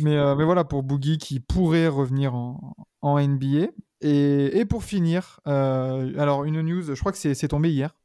mais, 0.00 0.16
euh, 0.16 0.36
mais 0.36 0.44
voilà, 0.44 0.64
pour 0.64 0.82
Boogie 0.84 1.18
qui 1.18 1.40
pourrait 1.40 1.88
revenir 1.88 2.34
en, 2.34 2.74
en 3.00 3.18
NBA. 3.18 3.68
Et, 4.00 4.58
et 4.58 4.64
pour 4.64 4.84
finir, 4.84 5.40
euh, 5.46 6.12
alors 6.18 6.44
une 6.44 6.60
news, 6.62 6.82
je 6.82 6.98
crois 7.00 7.12
que 7.12 7.18
c'est 7.18 7.48
tombé 7.48 7.70
hier. 7.70 7.96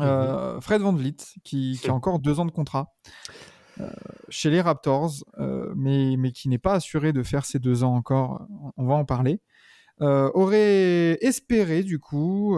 Euh, 0.00 0.60
Fred 0.60 0.82
Van 0.82 0.92
Vliet, 0.92 1.16
qui, 1.44 1.78
qui 1.80 1.88
a 1.88 1.94
encore 1.94 2.18
deux 2.18 2.40
ans 2.40 2.44
de 2.44 2.50
contrat 2.50 2.92
euh, 3.80 3.88
chez 4.28 4.50
les 4.50 4.60
Raptors, 4.60 5.24
euh, 5.38 5.72
mais, 5.76 6.16
mais 6.16 6.32
qui 6.32 6.48
n'est 6.48 6.58
pas 6.58 6.74
assuré 6.74 7.12
de 7.12 7.22
faire 7.22 7.44
ces 7.44 7.58
deux 7.58 7.84
ans 7.84 7.94
encore, 7.94 8.46
on 8.76 8.86
va 8.86 8.94
en 8.94 9.04
parler, 9.04 9.40
euh, 10.00 10.30
aurait 10.34 11.18
espéré 11.24 11.84
du 11.84 12.00
coup 12.00 12.56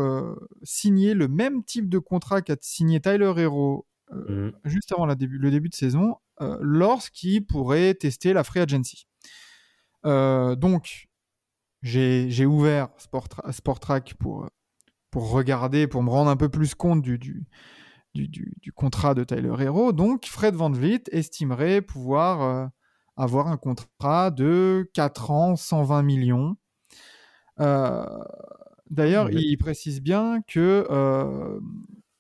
signer 0.63 1.15
le 1.15 1.29
même 1.29 1.63
type 1.65 1.89
de 1.89 1.99
contrat 1.99 2.43
qu'a 2.43 2.57
signé 2.61 3.01
Tyler 3.01 3.33
Hero 3.37 3.87
Mhm. 4.13 4.53
juste 4.65 4.93
avant 4.93 5.05
la 5.05 5.17
début, 5.17 5.37
le 5.37 5.51
début 5.51 5.69
de 5.69 5.75
saison, 5.75 6.15
lorsqu'il 6.61 7.45
pourrait 7.45 7.93
tester 7.95 8.33
la 8.33 8.45
free 8.45 8.61
agency. 8.61 9.09
Donc, 10.05 11.09
j'ai 11.87 12.47
ouvert 12.47 12.89
Sport, 12.99 13.29
Sport 13.51 13.81
Track 13.81 14.15
pour, 14.19 14.49
pour 15.11 15.31
regarder, 15.31 15.87
pour 15.87 16.03
me 16.03 16.11
rendre 16.11 16.31
un 16.31 16.37
peu 16.37 16.49
plus 16.49 16.75
compte 16.75 17.03
du, 17.03 17.19
du, 17.19 17.47
du, 18.15 18.29
du- 18.29 18.55
du 18.61 18.73
contrat 18.73 19.15
de 19.15 19.25
Tyler 19.25 19.55
Hero. 19.61 19.93
Donc, 19.93 20.27
Fred 20.27 20.55
Van 20.55 20.71
Vliet 20.71 21.05
estimerait 21.13 21.81
pouvoir 21.83 22.43
euh, 22.43 22.67
avoir 23.17 23.49
un 23.49 23.57
contrat 23.57 24.31
de 24.31 24.89
4 24.95 25.31
ans, 25.31 25.57
120 25.57 26.03
millions. 26.03 26.57
Euh, 27.61 28.05
D'ailleurs, 28.91 29.29
il 29.41 29.57
précise 29.59 30.01
bien 30.01 30.43
que 30.47 30.87
euh, 30.91 31.59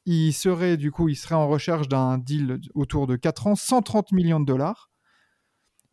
il 0.05 0.33
serait 0.33 0.77
du 0.77 0.91
coup, 0.91 1.09
il 1.09 1.15
serait 1.17 1.35
en 1.37 1.47
recherche 1.49 1.87
d'un 1.89 2.19
deal 2.19 2.61
autour 2.75 3.07
de 3.07 3.15
4 3.17 3.47
ans, 3.47 3.55
130 3.55 4.11
millions 4.13 4.41
de 4.41 4.47
dollars, 4.47 4.91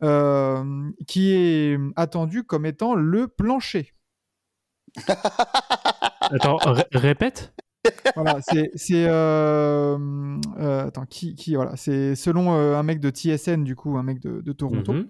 euh, 0.02 0.90
qui 1.06 1.32
est 1.32 1.78
attendu 1.96 2.44
comme 2.44 2.66
étant 2.66 2.94
le 2.94 3.28
plancher. 3.28 3.92
Attends, 6.20 6.56
ré- 6.64 6.86
répète. 6.92 7.54
Voilà, 8.14 8.38
c'est 8.40 8.70
c'est 8.74 9.04
euh, 9.08 9.98
euh, 10.58 10.86
attends 10.86 11.04
qui 11.04 11.34
qui 11.34 11.54
voilà, 11.54 11.76
c'est 11.76 12.14
selon 12.14 12.54
euh, 12.54 12.76
un 12.78 12.82
mec 12.82 12.98
de 12.98 13.10
TSN 13.10 13.62
du 13.62 13.76
coup, 13.76 13.98
un 13.98 14.02
mec 14.02 14.20
de, 14.20 14.40
de 14.40 14.52
Toronto. 14.52 14.92
Mhm. 14.94 15.06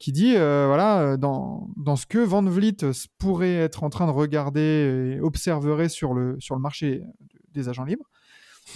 qui 0.00 0.10
dit 0.10 0.32
voilà 0.34 1.16
dans, 1.16 1.68
dans 1.76 1.94
ce 1.94 2.06
que 2.06 2.18
Van 2.18 2.42
Vliet 2.42 2.76
pourrait 3.18 3.54
être 3.54 3.84
en 3.84 3.88
train 3.90 4.06
de 4.06 4.10
regarder 4.12 5.14
et 5.16 5.20
observerait 5.20 5.88
sur 5.88 6.12
le, 6.12 6.36
sur 6.40 6.56
le 6.56 6.60
marché 6.60 7.02
des 7.52 7.68
agents 7.68 7.84
libres. 7.84 8.10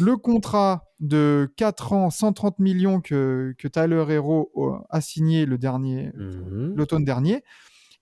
Le 0.01 0.17
contrat 0.17 0.85
de 1.01 1.53
4 1.57 1.93
ans, 1.93 2.11
130 2.11 2.59
millions 2.59 3.01
que, 3.01 3.55
que 3.59 3.69
Tyler 3.69 4.05
Hero 4.09 4.51
euh, 4.57 4.73
a 4.91 5.01
signé 5.01 5.47
le 5.47 5.59
dernier 5.59 6.11
Mhm. 6.15 6.73
l'automne 6.77 7.05
dernier 7.05 7.43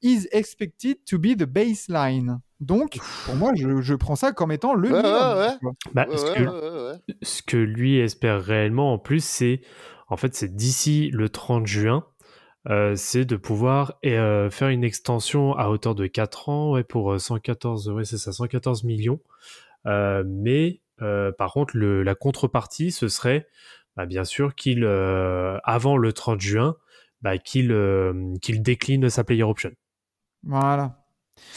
is 0.02 0.26
expected 0.32 0.98
to 1.06 1.18
be 1.18 1.36
the 1.36 1.44
baseline. 1.44 2.40
Donc, 2.60 2.98
pour 3.26 3.36
moi, 3.36 3.52
je, 3.56 3.80
je 3.80 3.94
prends 3.94 4.16
ça 4.16 4.32
comme 4.32 4.52
étant 4.52 4.74
le 4.74 4.90
Ouais, 4.90 5.02
minimum. 5.02 5.38
ouais, 5.38 5.56
ouais. 5.62 5.72
Bah, 5.94 6.06
Ouais, 6.08 6.16
ce, 6.16 6.24
ouais, 6.26 6.34
que, 6.34 6.42
ouais, 6.42 6.70
ouais, 6.70 6.92
ouais. 6.92 7.14
ce 7.22 7.42
que 7.42 7.56
lui 7.56 7.98
espère 7.98 8.42
réellement 8.42 8.92
en 8.92 8.98
plus, 8.98 9.24
c'est 9.24 9.60
en 10.08 10.16
fait 10.16 10.34
c'est 10.34 10.54
d'ici 10.54 11.10
le 11.12 11.28
30 11.28 11.66
juin, 11.66 12.04
euh, 12.68 12.94
c'est 12.96 13.24
de 13.24 13.36
pouvoir 13.36 13.98
euh, 14.06 14.50
faire 14.50 14.68
une 14.68 14.84
extension 14.84 15.54
à 15.56 15.68
hauteur 15.68 15.94
de 15.94 16.06
4 16.06 16.48
ans, 16.48 16.72
ouais, 16.72 16.84
pour 16.84 17.12
euh, 17.12 17.18
114, 17.18 17.88
ouais, 17.90 18.04
c'est 18.04 18.18
ça, 18.18 18.32
114 18.32 18.84
millions. 18.84 19.20
Euh, 19.86 20.22
mais 20.26 20.80
euh, 20.80 20.83
par 20.98 21.52
contre, 21.52 21.76
le, 21.76 22.02
la 22.02 22.14
contrepartie, 22.14 22.90
ce 22.90 23.08
serait 23.08 23.46
bah, 23.96 24.06
bien 24.06 24.24
sûr 24.24 24.54
qu'il, 24.54 24.84
euh, 24.84 25.58
avant 25.62 25.96
le 25.96 26.12
30 26.12 26.40
juin, 26.40 26.76
bah, 27.22 27.38
qu'il 27.38 27.70
euh, 27.72 28.34
qu'il 28.42 28.62
décline 28.62 29.08
sa 29.08 29.24
player 29.24 29.44
option. 29.44 29.70
Voilà. 30.42 31.00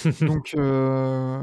donc, 0.22 0.56
euh, 0.56 1.42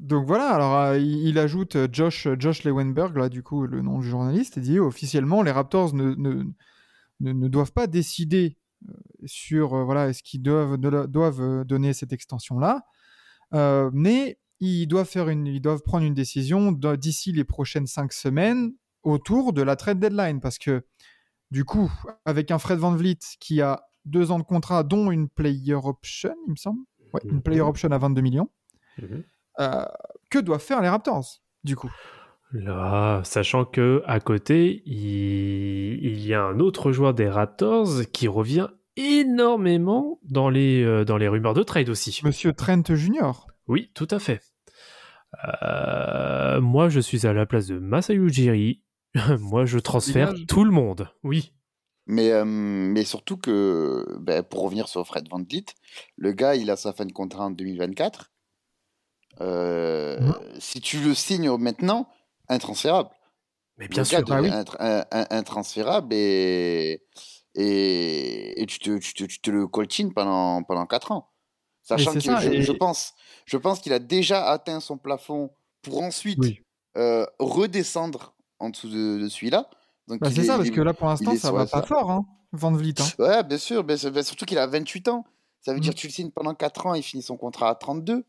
donc 0.00 0.26
voilà, 0.26 0.50
alors 0.50 0.76
euh, 0.76 0.98
il, 0.98 1.38
ajoute 1.38 1.76
euh, 1.76 1.88
Josh, 1.90 2.28
Josh 2.38 2.64
Lewenberg, 2.64 3.16
là 3.16 3.30
du 3.30 3.42
coup 3.42 3.66
le 3.66 3.80
nom 3.80 4.00
du 4.00 4.08
journaliste, 4.08 4.56
il 4.58 4.62
dit 4.64 4.78
officiellement 4.78 5.42
les 5.42 5.50
Raptors 5.50 5.94
ne, 5.94 6.14
ne, 6.14 6.44
ne, 7.20 7.32
ne 7.32 7.48
doivent 7.48 7.72
pas 7.72 7.86
décider 7.86 8.58
euh, 8.86 8.92
sur 9.24 9.74
euh, 9.74 9.84
voilà, 9.84 10.08
est-ce 10.08 10.22
qu'ils 10.22 10.42
doivent, 10.42 10.76
doivent 10.76 11.40
euh, 11.40 11.64
donner 11.64 11.94
cette 11.94 12.12
extension-là, 12.12 12.84
Euh, 13.54 13.90
mais 13.94 14.38
ils 14.60 14.86
doivent, 14.86 15.08
faire 15.08 15.28
une, 15.28 15.46
ils 15.46 15.60
doivent 15.60 15.82
prendre 15.82 16.04
une 16.04 16.14
décision 16.14 16.72
d'ici 16.72 17.32
les 17.32 17.44
prochaines 17.44 17.86
cinq 17.86 18.12
semaines 18.12 18.72
autour 19.02 19.52
de 19.52 19.62
la 19.62 19.76
trade 19.76 20.00
deadline, 20.00 20.40
parce 20.40 20.58
que 20.58 20.84
du 21.50 21.64
coup, 21.64 21.90
avec 22.24 22.50
un 22.50 22.58
Fred 22.58 22.78
Van 22.78 22.94
Vliet 22.94 23.18
qui 23.40 23.62
a 23.62 23.82
deux 24.04 24.30
ans 24.30 24.38
de 24.38 24.44
contrat, 24.44 24.82
dont 24.82 25.10
une 25.10 25.28
player 25.28 25.74
option, 25.74 26.34
il 26.46 26.50
me 26.52 26.56
semble, 26.56 26.80
Ouais, 27.14 27.20
une 27.24 27.40
player 27.40 27.62
Mhm. 27.62 27.68
option 27.68 27.90
à 27.90 27.96
22 27.98 28.20
millions. 28.20 28.50
Mhm. 29.00 29.22
Euh, 29.60 29.84
que 30.30 30.38
doivent 30.38 30.60
faire 30.62 30.82
les 30.82 30.88
Raptors, 30.90 31.40
du 31.64 31.74
coup? 31.74 31.90
Là, 32.52 33.22
sachant 33.24 33.64
que 33.64 34.02
à 34.06 34.20
côté, 34.20 34.82
il, 34.86 36.04
il 36.04 36.26
y 36.26 36.34
a 36.34 36.42
un 36.44 36.60
autre 36.60 36.92
joueur 36.92 37.14
des 37.14 37.28
Raptors 37.28 37.88
qui 38.12 38.28
revient 38.28 38.68
énormément 38.96 40.18
dans 40.22 40.48
les, 40.50 40.82
euh, 40.82 41.04
dans 41.04 41.16
les 41.16 41.28
rumeurs 41.28 41.54
de 41.54 41.62
trade 41.62 41.88
aussi. 41.88 42.20
Monsieur 42.24 42.52
Trent 42.52 42.82
Junior. 42.94 43.47
Oui, 43.68 43.90
tout 43.94 44.08
à 44.10 44.18
fait. 44.18 44.40
Euh, 45.62 46.60
moi, 46.60 46.88
je 46.88 47.00
suis 47.00 47.26
à 47.26 47.32
la 47.32 47.46
place 47.46 47.66
de 47.66 47.78
Masayu 47.78 48.26
Ujiri. 48.26 48.82
moi, 49.40 49.64
je 49.64 49.78
transfère 49.78 50.32
Dégage. 50.32 50.46
tout 50.46 50.64
le 50.64 50.70
monde. 50.70 51.08
Oui. 51.22 51.52
Mais, 52.06 52.30
euh, 52.32 52.44
mais 52.46 53.04
surtout 53.04 53.36
que, 53.36 54.06
ben, 54.20 54.42
pour 54.42 54.62
revenir 54.62 54.88
sur 54.88 55.06
Fred 55.06 55.28
Van 55.30 55.42
Vliet, 55.42 55.66
le 56.16 56.32
gars, 56.32 56.54
il 56.56 56.70
a 56.70 56.76
sa 56.76 56.92
fin 56.94 57.04
de 57.04 57.12
contrat 57.12 57.44
en 57.46 57.50
2024. 57.50 58.32
Euh, 59.40 60.18
Mhm. 60.20 60.34
Si 60.58 60.80
tu 60.80 60.98
le 61.00 61.14
signes 61.14 61.54
maintenant, 61.58 62.08
intransférable. 62.48 63.10
Mais 63.76 63.86
bien 63.88 64.02
le 64.02 64.04
sûr. 64.06 64.24
bah 64.24 64.38
un- 64.80 65.04
un- 65.12 65.26
intransférable 65.30 66.12
et, 66.12 67.04
et, 67.54 68.60
et 68.60 68.66
tu, 68.66 68.80
te, 68.80 68.98
tu, 68.98 69.14
te, 69.14 69.24
tu 69.24 69.40
te 69.40 69.50
le 69.50 69.68
coltines 69.68 70.12
pendant, 70.12 70.64
pendant 70.64 70.86
4 70.86 71.12
ans. 71.12 71.30
Sachant 71.82 72.10
c'est 72.12 72.18
que 72.18 72.24
ça, 72.24 72.40
je, 72.40 72.48
et- 72.50 72.62
je 72.62 72.72
pense, 72.72 73.12
je 73.48 73.56
pense 73.56 73.80
qu'il 73.80 73.92
a 73.92 73.98
déjà 73.98 74.48
atteint 74.50 74.80
son 74.80 74.98
plafond 74.98 75.50
pour 75.82 76.02
ensuite 76.02 76.38
Oui. 76.40 76.60
euh, 76.96 77.24
redescendre 77.38 78.34
en 78.58 78.68
dessous 78.70 78.88
de, 78.88 79.18
de 79.18 79.28
celui-là. 79.28 79.68
Donc 80.06 80.20
Bah, 80.20 80.28
c'est 80.32 80.42
est- 80.42 80.44
ça, 80.44 80.56
parce 80.56 80.70
que 80.70 80.80
là, 80.80 80.92
pour 80.94 81.06
l'instant, 81.08 81.34
ça 81.36 81.50
va 81.52 81.66
pas 81.66 81.82
fort, 81.82 82.10
hein, 82.10 82.26
Van 82.52 82.72
Vliet. 82.72 82.94
hein. 83.00 83.04
Ouais, 83.18 83.42
bien 83.42 83.58
sûr, 83.58 83.84
bien 83.84 83.96
surtout 83.96 84.44
qu'il 84.44 84.58
a 84.58 84.66
28 84.66 85.08
ans. 85.08 85.24
Ça 85.60 85.72
veut 85.72 85.78
Mm. 85.78 85.82
dire 85.82 85.94
que 85.94 85.98
tu 85.98 86.06
le 86.06 86.12
signes 86.12 86.30
pendant 86.30 86.54
4 86.54 86.86
ans, 86.86 86.94
il 86.94 87.02
finit 87.02 87.22
son 87.22 87.36
contrat 87.36 87.70
à 87.70 87.74
32. 87.74 88.24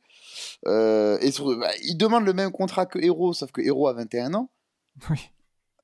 Euh, 0.67 1.17
et 1.21 1.31
sur- 1.31 1.57
bah, 1.57 1.69
il 1.83 1.95
demande 1.95 2.25
le 2.25 2.33
même 2.33 2.51
contrat 2.51 2.85
que 2.85 2.99
Hero, 2.99 3.33
sauf 3.33 3.51
que 3.51 3.61
Hero 3.61 3.87
a 3.87 3.93
21 3.93 4.33
ans. 4.33 4.49
Oui. 5.09 5.19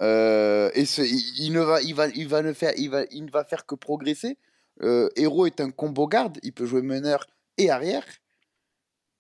Euh, 0.02 0.70
et 0.74 0.86
ce- 0.86 1.02
il, 1.02 1.46
il 1.46 1.54
ne 1.54 1.62
va, 1.62 1.82
il 1.82 1.96
va, 1.96 2.08
il 2.10 2.28
va 2.28 2.42
ne 2.42 2.52
faire, 2.54 2.74
il 2.78 2.90
va, 2.90 3.04
il 3.12 3.24
ne 3.26 3.32
va 3.32 3.44
faire 3.46 3.66
que 3.66 3.76
progresser. 3.76 4.38
Euh, 4.82 5.10
Hero 5.16 5.46
est 5.46 5.62
un 5.62 5.72
combo 5.72 6.06
garde, 6.08 6.38
il 6.44 6.52
peut 6.52 6.66
jouer 6.66 6.82
meneur 6.82 7.26
et 7.58 7.70
arrière. 7.70 8.04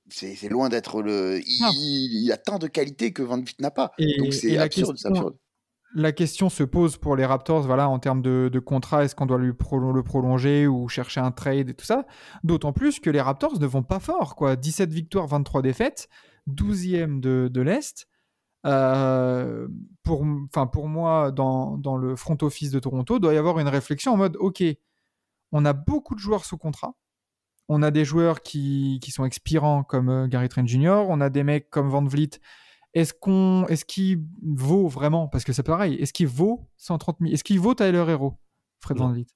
C'est 0.09 0.49
loin 0.49 0.69
d'être 0.69 1.01
le. 1.01 1.39
Il, 1.45 1.61
Non. 1.61 1.69
il- 1.73 2.23
il 2.25 2.31
a 2.31 2.37
tant 2.37 2.59
de 2.59 2.67
qualités 2.67 3.11
que 3.13 3.21
Van 3.23 3.37
Vliet 3.37 3.55
n'a 3.59 3.71
pas. 3.71 3.91
Et, 3.97 4.17
Donc 4.17 4.33
c'est 4.33 4.51
la, 4.55 4.63
absurde, 4.63 4.97
c'est 4.97 5.09
question, 5.09 5.09
absurde. 5.09 5.37
la 5.95 6.11
question 6.11 6.49
se 6.49 6.63
pose 6.63 6.97
pour 6.97 7.15
les 7.15 7.25
Raptors, 7.25 7.61
voilà, 7.63 7.89
en 7.89 7.99
termes 7.99 8.21
de, 8.21 8.49
de 8.51 8.59
contrat, 8.59 9.03
est-ce 9.05 9.15
qu'on 9.15 9.25
doit 9.25 9.37
lui 9.39 9.47
le 9.47 10.03
prolonger 10.03 10.67
ou 10.67 10.87
chercher 10.89 11.21
un 11.21 11.31
trade 11.31 11.69
et 11.69 11.73
tout 11.73 11.85
ça? 11.85 12.05
D'autant 12.43 12.73
plus 12.73 12.99
que 12.99 13.09
les 13.09 13.21
Raptors 13.21 13.59
ne 13.59 13.65
vont 13.65 13.83
pas 13.83 13.99
fort, 13.99 14.35
quoi. 14.35 14.55
17 14.55 14.91
victoires, 14.91 15.27
23 15.27 15.61
défaites, 15.61 16.07
12e 16.47 17.19
de, 17.19 17.49
de 17.51 17.61
l'Est. 17.61 18.07
Euh, 18.65 19.67
pour, 20.03 20.25
pour 20.71 20.87
moi, 20.87 21.31
dans, 21.31 21.77
dans 21.77 21.97
le 21.97 22.15
front 22.15 22.37
office 22.41 22.71
de 22.71 22.79
Toronto, 22.79 23.19
doit 23.19 23.33
y 23.33 23.37
avoir 23.37 23.59
une 23.59 23.67
réflexion 23.67 24.13
en 24.13 24.17
mode, 24.17 24.37
ok, 24.39 24.63
on 25.51 25.65
a 25.65 25.73
beaucoup 25.73 26.15
de 26.15 26.19
joueurs 26.19 26.45
sous 26.45 26.57
contrat. 26.57 26.95
On 27.67 27.81
a 27.81 27.91
des 27.91 28.05
joueurs 28.05 28.41
qui, 28.41 28.99
qui 29.01 29.11
sont 29.11 29.25
expirants 29.25 29.83
comme 29.83 30.09
euh, 30.09 30.27
Gary 30.27 30.49
Trent 30.49 30.65
Jr. 30.67 31.03
On 31.07 31.19
a 31.21 31.29
des 31.29 31.43
mecs 31.43 31.69
comme 31.69 31.89
Van 31.89 32.03
Vliet. 32.03 32.39
Est-ce 32.93 33.13
qu'on, 33.13 33.65
est-ce 33.67 33.85
qu'il 33.85 34.23
vaut 34.43 34.87
vraiment 34.87 35.27
Parce 35.27 35.43
que 35.43 35.51
c'est 35.51 35.63
pareil. 35.63 35.95
Est-ce 35.95 36.13
qu'il 36.13 36.27
vaut 36.27 36.69
130 36.77 37.17
000 37.21 37.33
Est-ce 37.33 37.43
qu'il 37.43 37.59
vaut 37.59 37.73
Tyler 37.73 38.05
Hero, 38.07 38.37
Fred 38.79 38.97
Non. 38.97 39.07
Van 39.07 39.13
Vliet? 39.13 39.27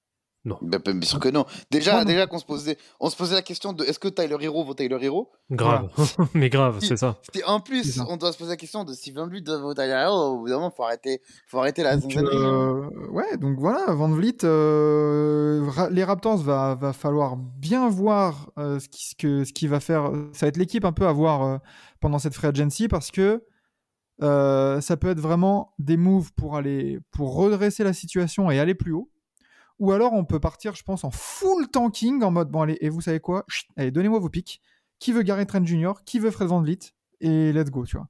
Bah, 0.46 0.58
bah, 0.64 0.94
bien 0.94 1.02
sûr 1.02 1.20
que 1.20 1.28
non. 1.30 1.46
Déjà, 1.70 1.94
Non, 1.94 2.00
non. 2.00 2.06
déjà 2.06 2.26
qu'on 2.26 2.40
se 2.40 2.46
posait, 2.46 2.78
on 3.02 3.10
se 3.10 3.16
posait 3.18 3.36
la 3.36 3.42
question 3.42 3.74
de 3.74 3.84
est-ce 3.84 4.00
que 4.00 4.08
Tyler 4.08 4.38
Hero 4.40 4.64
vaut 4.64 4.74
Tyler 4.74 4.98
Hero? 5.02 5.30
Grave. 5.52 5.90
Mais 6.34 6.50
grave, 6.50 6.80
c'est 6.82 6.96
ça. 6.98 7.20
En 7.46 7.60
plus, 7.60 7.96
ça. 7.96 8.06
on 8.10 8.16
doit 8.18 8.32
se 8.32 8.38
poser 8.38 8.52
la 8.52 8.58
question 8.58 8.84
de 8.86 8.94
si 8.94 9.12
Van 9.12 9.28
Vliet 9.28 9.44
vaut 9.62 9.74
Tyler 9.74 10.02
Hero. 10.06 10.36
Au 10.36 10.38
bout 10.40 10.48
d'un 10.48 10.56
moment, 10.56 10.72
faut 10.72 10.84
arrêter, 10.84 11.22
faut 11.48 11.60
arrêter 11.60 11.84
la 11.84 11.98
Donc, 11.98 12.16
euh, 12.16 12.90
ouais, 13.12 13.38
donc 13.38 13.60
voilà, 13.60 13.94
Van 13.94 14.10
Vliet, 14.10 14.44
euh, 14.46 15.66
Ra- 15.70 15.90
les 15.90 16.04
Raptors 16.06 16.38
va, 16.38 16.76
va 16.76 16.94
falloir 16.94 17.36
bien 17.36 17.90
voir 17.90 18.50
euh, 18.58 18.80
ce 18.80 18.88
qui 18.88 19.08
ce 19.10 19.16
que 19.16 19.44
ce 19.44 19.52
qui 19.54 19.68
va 19.68 19.80
faire. 19.80 20.12
Ça 20.34 20.46
va 20.46 20.48
être 20.48 20.58
l'équipe 20.58 20.86
un 20.86 20.94
peu 20.94 21.06
à 21.06 21.12
voir 21.12 21.44
euh, 21.44 21.58
pendant 22.00 22.18
cette 22.20 22.34
free 22.34 22.48
agency 22.48 22.88
parce 22.88 23.12
que 23.12 23.44
euh, 24.22 24.82
ça 24.82 24.98
peut 24.98 25.10
être 25.10 25.20
vraiment 25.20 25.74
des 25.80 25.98
moves 25.98 26.32
pour 26.34 26.56
aller 26.56 27.00
pour 27.12 27.36
redresser 27.36 27.84
la 27.84 27.94
situation 27.94 28.50
et 28.52 28.60
aller 28.60 28.76
plus 28.76 28.94
haut. 28.94 29.10
Ou 29.80 29.92
alors 29.92 30.14
on 30.14 30.26
peut 30.26 30.40
partir, 30.40 30.76
je 30.76 30.84
pense, 30.84 31.04
en 31.04 31.12
full 31.12 31.68
tanking 31.70 32.22
en 32.24 32.32
mode 32.32 32.50
bon 32.50 32.62
allez 32.62 32.78
et 32.82 32.90
vous 32.90 33.02
savez 33.02 33.20
quoi, 33.20 33.46
Chut, 33.48 33.68
allez 33.78 33.92
donnez-moi 33.92 34.20
vos 34.20 34.30
pics. 34.30 34.62
Qui 35.00 35.14
veut 35.14 35.22
Gary 35.24 35.46
Trent 35.46 35.66
Jr. 35.66 35.94
Qui 36.06 36.20
veut 36.20 36.32
Fred 36.32 36.50
Van 36.50 36.62
Vliet? 36.62 36.80
Et 37.22 37.54
let's 37.54 37.70
go, 37.72 37.86
tu 37.86 37.96
vois. 37.98 38.08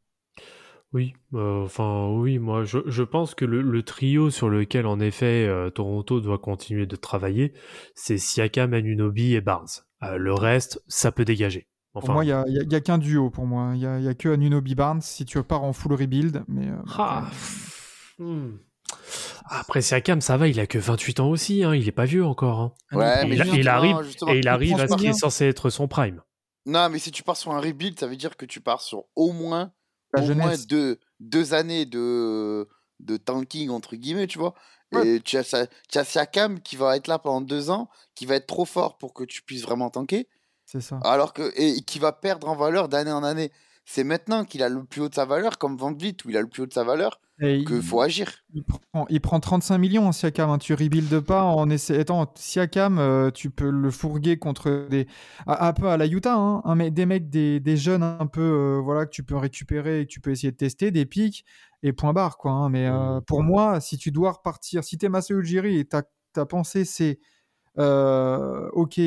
Oui, 0.92 1.14
euh, 1.36 1.66
enfin 1.66 2.08
oui, 2.10 2.40
moi 2.40 2.64
je, 2.64 2.80
je 2.88 3.04
pense 3.04 3.36
que 3.36 3.46
le, 3.46 3.62
le 3.62 3.84
trio 3.84 4.32
sur 4.32 4.50
lequel 4.50 4.88
en 4.88 5.00
effet 5.00 5.46
euh, 5.48 5.70
Toronto 5.70 6.20
doit 6.20 6.40
continuer 6.40 6.88
de 6.88 6.96
travailler, 6.96 7.54
c'est 7.94 8.18
Siakam, 8.18 8.74
Anunoby 8.74 9.36
et 9.36 9.42
Barnes. 9.42 9.68
Euh, 10.02 10.18
le 10.18 10.34
reste, 10.34 10.82
ça 10.88 11.12
peut 11.12 11.26
dégager. 11.26 11.68
Pour 11.94 12.04
Enfin, 12.04 12.14
moi, 12.14 12.24
il 12.24 12.28
n'y 12.28 12.34
a, 12.34 12.44
y 12.48 12.58
a- 12.58 12.64
il 12.64 12.72
y 12.72 12.76
a 12.76 12.82
qu'un 12.82 12.98
duo 12.98 13.30
pour 13.30 13.46
moi. 13.46 13.72
Il 13.76 13.80
n'y 13.80 13.86
a, 13.86 14.00
y 14.00 14.08
a 14.08 14.14
que 14.16 14.30
Anunoby 14.30 14.74
Barnes 14.74 15.02
si 15.02 15.26
tu 15.26 15.42
pars 15.44 15.64
en 15.64 15.74
full 15.74 15.94
rebuild. 15.94 16.44
Mais, 16.48 16.68
euh, 16.70 16.76
ah, 16.98 17.30
hmm. 18.18 18.58
Après 19.50 19.82
Siakam, 19.82 20.22
ça 20.22 20.38
va, 20.38 20.48
il 20.48 20.60
a 20.60 20.67
que 20.67 20.78
28 20.78 21.19
ans 21.19 21.30
aussi, 21.30 21.63
hein, 21.63 21.74
il 21.76 21.88
est 21.88 21.91
pas 21.93 22.06
vieux 22.06 22.26
encore. 22.26 22.60
hein. 22.60 22.74
Ouais, 22.91 23.24
Et 23.24 23.28
mais 23.28 23.36
il, 23.38 23.56
il 23.60 23.67
arrive, 23.67 23.95
et 24.28 24.39
il 24.39 24.48
arrive 24.48 24.80
à 24.80 24.88
ce 24.88 24.95
qui 24.95 25.08
est 25.08 25.13
censé 25.13 25.45
être 25.45 25.69
son 25.69 25.88
prime. 25.88 26.22
Non, 26.65 26.89
mais 26.89 27.00
si 27.00 27.12
tu 27.12 27.24
pars 27.24 27.38
sur 27.38 27.52
un 27.52 27.60
rebuild, 27.60 28.00
ça 28.00 28.08
veut 28.08 28.15
dire 28.15 28.38
que 28.38 28.45
tu 28.45 28.62
pars 28.62 28.82
sur 28.82 29.06
au 29.15 29.32
moins, 29.32 29.72
La 30.13 30.22
au 30.22 30.34
moins 30.36 30.56
deux, 30.67 31.00
deux 31.19 31.54
années 31.54 31.86
de, 31.86 32.67
de 33.00 33.17
tanking, 33.17 33.69
entre 33.69 33.95
guillemets, 33.95 34.28
tu 34.28 34.38
vois. 34.38 34.54
Ouais. 34.91 35.08
Et 35.08 35.19
tu 35.22 35.38
as, 35.38 35.43
Sa- 35.43 35.67
tu 35.67 35.98
as 35.98 36.04
Siakam 36.04 36.60
qui 36.62 36.76
va 36.76 36.95
être 36.95 37.08
là 37.08 37.17
pendant 37.19 37.41
deux 37.41 37.69
ans, 37.69 37.89
qui 38.15 38.26
va 38.26 38.36
être 38.36 38.48
trop 38.48 38.65
fort 38.65 38.98
pour 38.98 39.13
que 39.13 39.24
tu 39.24 39.41
puisses 39.41 39.63
vraiment 39.63 39.89
tanker, 39.89 40.28
c'est 40.65 40.82
ça. 40.82 41.00
alors 41.04 41.34
que, 41.34 41.52
et 41.56 41.82
qui 41.82 41.98
va 42.00 42.12
perdre 42.12 42.48
en 42.50 42.56
valeur 42.56 42.89
d'année 42.89 43.12
en 43.12 43.24
année. 43.24 43.52
C'est 43.86 44.04
maintenant 44.04 44.45
qu'il 44.45 44.62
a 44.62 44.69
le 44.69 44.84
plus 44.84 45.02
haut 45.02 45.10
de 45.10 45.15
sa 45.15 45.26
valeur, 45.26 45.58
comme 45.58 45.76
Van 45.78 45.93
Vliet, 45.93 46.15
où 46.26 46.30
il 46.30 46.38
a 46.38 46.41
le 46.41 46.48
plus 46.48 46.63
haut 46.63 46.67
de 46.67 46.74
sa 46.74 46.84
valeur, 46.84 47.19
Et 47.41 47.63
qu'il 47.63 47.78
il, 47.78 47.82
faut 47.82 48.02
agir. 48.02 48.32
il 48.54 48.63
prend, 48.63 49.06
il 49.10 49.21
prend 49.21 49.39
35 49.39 49.78
millions 49.78 50.08
en 50.08 50.12
Siakam. 50.12 50.49
hein. 50.49 50.58
Tu 50.58 50.73
rebuildes 50.73 51.19
pas 51.21 51.43
en 51.43 51.69
essayant. 51.69 52.32
Siakam, 52.36 52.99
euh, 52.99 53.32
tu 53.32 53.49
peux 53.49 53.69
le 53.69 53.91
fourguer 53.91 54.38
contre 54.38 54.88
des. 54.89 55.08
Un 55.47 55.71
peu 55.73 55.88
à 55.88 55.97
la 55.97 56.06
Utah, 56.08 56.36
hein, 56.36 56.75
mec- 56.75 56.93
des 56.93 57.06
mecs, 57.06 57.30
des, 57.30 57.60
des 57.62 57.78
jeunes 57.78 58.04
un 58.04 58.28
peu 58.28 58.41
euh, 58.41 58.82
voilà, 58.84 59.06
que 59.06 59.12
tu 59.12 59.23
peux 59.23 59.38
récupérer 59.38 60.02
et 60.02 60.06
que 60.06 60.12
tu 60.12 60.19
peux 60.19 60.32
essayer 60.32 60.52
de 60.52 60.58
tester, 60.58 60.91
des 60.91 61.06
pics 61.06 61.45
et 61.84 61.93
point 61.93 62.12
barre. 62.13 62.38
Quoi, 62.38 62.52
hein. 62.52 62.69
Mais 62.69 62.88
euh, 62.88 63.15
Mhm. 63.15 63.21
pour 63.21 63.43
moi, 63.43 63.80
si 63.80 63.97
tu 63.97 64.12
dois 64.12 64.32
repartir, 64.34 64.84
si 64.84 64.97
tu 64.97 65.06
es 65.06 65.10
Masai 65.10 65.34
Ujiri 65.34 65.78
et 65.80 65.86
ta, 65.86 66.04
ta 66.34 66.45
pensée 66.45 66.84
c'est 66.86 67.19
euh, 67.78 68.69
ok, 68.73 68.99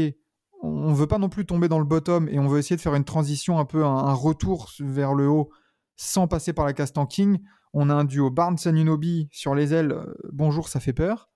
on 0.63 0.93
veut 0.93 1.07
pas 1.07 1.19
non 1.19 1.29
plus 1.29 1.45
tomber 1.47 1.69
dans 1.69 1.79
le 1.79 1.85
bottom 1.85 2.29
et 2.29 2.39
on 2.39 2.47
veut 2.49 2.59
essayer 2.59 2.77
de 2.77 2.81
faire 2.81 2.95
une 2.95 3.05
transition, 3.05 3.59
un 3.59 3.65
peu 3.65 3.85
un, 3.85 3.89
un 3.97 4.13
retour 4.15 4.71
vers 4.81 5.15
le 5.15 5.29
haut 5.29 5.51
sans 5.97 6.29
passer 6.29 6.53
par 6.53 6.65
la 6.65 6.73
case 6.73 6.93
tanking. 6.93 7.39
On 7.75 7.89
a 7.91 7.95
un 7.95 8.05
duo 8.05 8.31
Barnes 8.31 8.59
Anunoby 8.65 9.29
sur 9.33 9.55
les 9.55 9.73
ailes. 9.75 9.93
euh, 9.93 10.15
bonjour, 10.33 10.69
ça 10.69 10.81
fait 10.81 10.93
peur. 10.93 11.31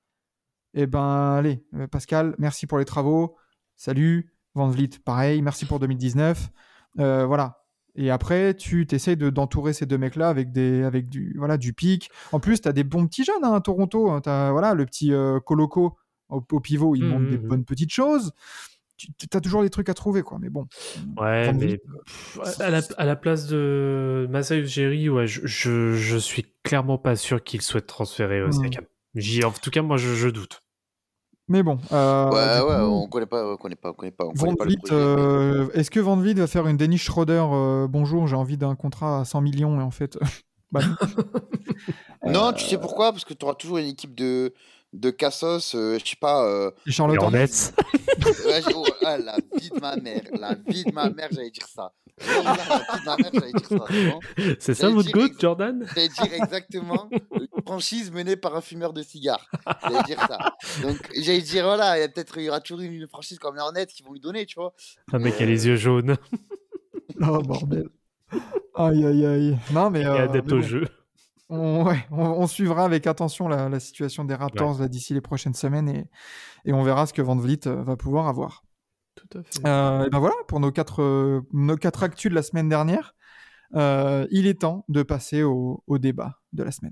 Eh 0.74 0.86
ben, 0.86 1.34
allez, 1.38 1.64
euh, 1.74 1.86
Pascal, 1.86 2.34
merci 2.38 2.66
pour 2.66 2.78
les 2.78 2.84
travaux. 2.84 3.36
Salut. 3.76 4.32
Van 4.54 4.68
Vliet, 4.68 4.90
pareil. 5.04 5.42
Merci 5.42 5.64
pour 5.66 5.78
2019. 5.80 6.48
Euh, 6.98 7.26
voilà. 7.26 7.62
Et 7.94 8.10
après, 8.10 8.54
tu 8.54 8.86
t'essayes 8.86 9.16
de- 9.16 9.30
d'entourer 9.30 9.72
ces 9.72 9.86
deux 9.86 9.96
mecs-là 9.98 10.28
avec, 10.28 10.52
des, 10.52 10.82
avec 10.82 11.08
du, 11.08 11.34
voilà, 11.38 11.56
du 11.56 11.72
pic. 11.72 12.10
En 12.32 12.40
plus, 12.40 12.60
tu 12.60 12.68
as 12.68 12.72
des 12.72 12.84
bons 12.84 13.06
petits 13.06 13.24
jeunes 13.24 13.42
hein, 13.42 13.54
à 13.54 13.60
Toronto. 13.60 14.20
Tu 14.20 14.28
as 14.28 14.50
voilà, 14.52 14.74
le 14.74 14.84
petit 14.84 15.12
euh, 15.14 15.40
Coloco 15.40 15.96
au, 16.28 16.42
au 16.52 16.60
pivot, 16.60 16.94
il 16.94 17.04
Mhm, 17.04 17.08
montre 17.10 17.30
des 17.30 17.38
mhm. 17.38 17.48
bonnes 17.48 17.64
petites 17.64 17.92
choses. 17.92 18.32
Tu 18.96 19.08
as 19.34 19.40
toujours 19.40 19.62
des 19.62 19.70
trucs 19.70 19.88
à 19.88 19.94
trouver, 19.94 20.22
quoi. 20.22 20.38
Mais 20.40 20.48
bon. 20.48 20.66
Ouais, 21.18 21.52
mais 21.52 21.78
pff, 22.06 22.38
à 22.60 22.70
la, 22.70 22.80
à 22.96 23.04
la 23.04 23.16
place 23.16 23.46
de 23.46 24.26
Masai 24.30 24.58
Ujiri, 24.60 25.08
ouais, 25.08 25.26
je, 25.26 25.46
je, 25.46 25.92
je 25.92 26.16
suis 26.16 26.46
clairement 26.62 26.98
pas 26.98 27.14
sûr 27.16 27.42
qu'il 27.44 27.60
souhaite 27.62 27.86
transférer 27.86 28.38
euh, 28.38 28.50
Hmm. 29.16 29.44
En 29.46 29.50
tout 29.50 29.70
cas, 29.70 29.82
moi, 29.82 29.96
je, 29.96 30.14
je 30.14 30.28
doute. 30.28 30.60
Mais 31.48 31.62
bon. 31.62 31.78
euh, 31.92 32.30
ouais, 32.30 32.60
ouais, 32.68 32.76
coup, 32.76 32.92
on 32.92 33.08
connaît 33.08 33.26
pas, 33.26 33.52
on 33.52 33.56
connaît 33.56 33.76
pas, 33.76 33.90
on 33.90 33.94
connaît 33.94 34.10
pas, 34.10 34.26
on 34.26 34.32
Van 34.34 34.54
Vliet, 34.58 34.76
euh, 34.90 35.68
est-ce 35.74 35.92
que 35.92 36.00
Van 36.00 36.16
Vliet 36.16 36.34
va 36.34 36.48
faire 36.48 36.66
une 36.66 36.76
Dennis 36.76 36.98
Schroeder 36.98 37.44
euh, 37.52 37.86
Bonjour, 37.86 38.26
j'ai 38.26 38.34
envie 38.34 38.56
d'un 38.56 38.74
contrat 38.74 39.20
à 39.20 39.24
100 39.24 39.42
millions 39.42 39.80
et 39.80 39.82
en 39.82 39.92
fait. 39.92 40.18
bah 40.72 40.80
non. 40.82 40.96
Euh, 42.24 42.52
tu 42.52 42.64
sais 42.64 42.78
pourquoi? 42.78 43.12
Parce 43.12 43.24
que 43.24 43.34
tu 43.34 43.44
auras 43.44 43.54
toujours 43.54 43.78
une 43.78 43.86
équipe 43.86 44.16
de, 44.16 44.52
de 44.92 45.10
cassos, 45.10 45.74
euh, 45.74 45.98
je 46.02 46.10
sais 46.10 46.16
pas. 46.20 46.44
euh, 46.46 46.70
Charlotte 46.86 47.18
Hornets, 47.20 47.46
ouais, 48.46 48.62
j'ai- 48.66 48.74
oh, 48.74 48.84
ah, 49.04 49.18
la 49.18 49.36
vie 49.58 49.70
de 49.70 49.80
ma 49.80 49.96
mère, 49.96 50.22
la 50.38 50.54
vie 50.66 50.84
de 50.84 50.92
ma 50.92 51.10
mère, 51.10 51.28
j'allais 51.32 51.50
dire 51.50 51.66
ça. 51.68 51.92
Wallah, 52.26 52.56
la 52.56 52.78
vie 52.78 53.00
de 53.00 53.04
ma 53.04 53.16
mère, 53.16 53.30
j'allais 53.34 53.52
dire 53.52 53.68
ça. 53.68 54.56
c'est 54.58 54.74
ça 54.74 54.88
votre 54.88 55.10
goût, 55.10 55.26
ex- 55.26 55.38
Jordan? 55.38 55.86
J'allais 55.94 56.08
dire 56.08 56.32
exactement 56.32 57.08
une 57.12 57.62
franchise 57.66 58.10
menée 58.10 58.36
par 58.36 58.56
un 58.56 58.62
fumeur 58.62 58.92
de 58.94 59.02
cigares. 59.02 59.46
J'allais 59.82 60.02
dire 60.04 60.20
ça. 60.26 60.38
Donc 60.82 60.96
j'allais 61.14 61.42
dire 61.42 61.64
voilà, 61.64 61.98
il 61.98 62.00
y 62.00 62.04
a 62.04 62.08
peut-être 62.08 62.38
il 62.38 62.44
y 62.44 62.48
aura 62.48 62.60
toujours 62.60 62.80
une, 62.80 63.06
franchise 63.08 63.38
comme 63.38 63.54
les 63.56 63.60
Hornets 63.60 63.86
qui 63.86 64.02
vont 64.02 64.12
lui 64.14 64.20
donner, 64.20 64.46
tu 64.46 64.54
vois. 64.58 64.72
Un 65.12 65.18
mec 65.18 65.36
qui 65.36 65.42
a 65.42 65.46
les 65.46 65.66
yeux 65.66 65.76
jaunes 65.76 66.16
Oh 67.20 67.42
bordel. 67.42 67.88
Aïe 68.74 69.04
aïe 69.06 69.26
aïe. 69.26 69.58
Non 69.72 69.90
mais. 69.90 70.00
et 70.02 70.06
euh, 70.06 70.24
adepte 70.24 70.48
mais 70.48 70.54
au 70.54 70.60
jeu. 70.62 70.88
On, 71.48 71.84
ouais, 71.84 72.04
on, 72.10 72.24
on 72.24 72.46
suivra 72.48 72.84
avec 72.84 73.06
attention 73.06 73.46
la, 73.46 73.68
la 73.68 73.78
situation 73.78 74.24
des 74.24 74.34
Raptors 74.34 74.88
d'ici 74.88 75.14
les 75.14 75.20
prochaines 75.20 75.54
semaines 75.54 75.88
et, 75.88 76.08
et 76.64 76.72
on 76.72 76.82
verra 76.82 77.06
ce 77.06 77.12
que 77.12 77.22
Van 77.22 77.36
Vliet 77.36 77.68
euh, 77.68 77.84
va 77.84 77.96
pouvoir 77.96 78.26
avoir. 78.26 78.64
Tout 79.14 79.38
à 79.38 79.42
fait. 79.44 79.64
Euh, 79.64 80.06
et 80.06 80.10
ben 80.10 80.18
voilà 80.18 80.34
pour 80.48 80.58
nos 80.58 80.72
quatre, 80.72 81.02
euh, 81.02 81.42
nos 81.52 81.76
quatre 81.76 82.02
actus 82.02 82.30
de 82.30 82.34
la 82.34 82.42
semaine 82.42 82.68
dernière. 82.68 83.14
Euh, 83.76 84.26
il 84.32 84.48
est 84.48 84.62
temps 84.62 84.84
de 84.88 85.04
passer 85.04 85.44
au, 85.44 85.84
au 85.86 85.98
débat 85.98 86.40
de 86.52 86.64
la 86.64 86.72
semaine. 86.72 86.90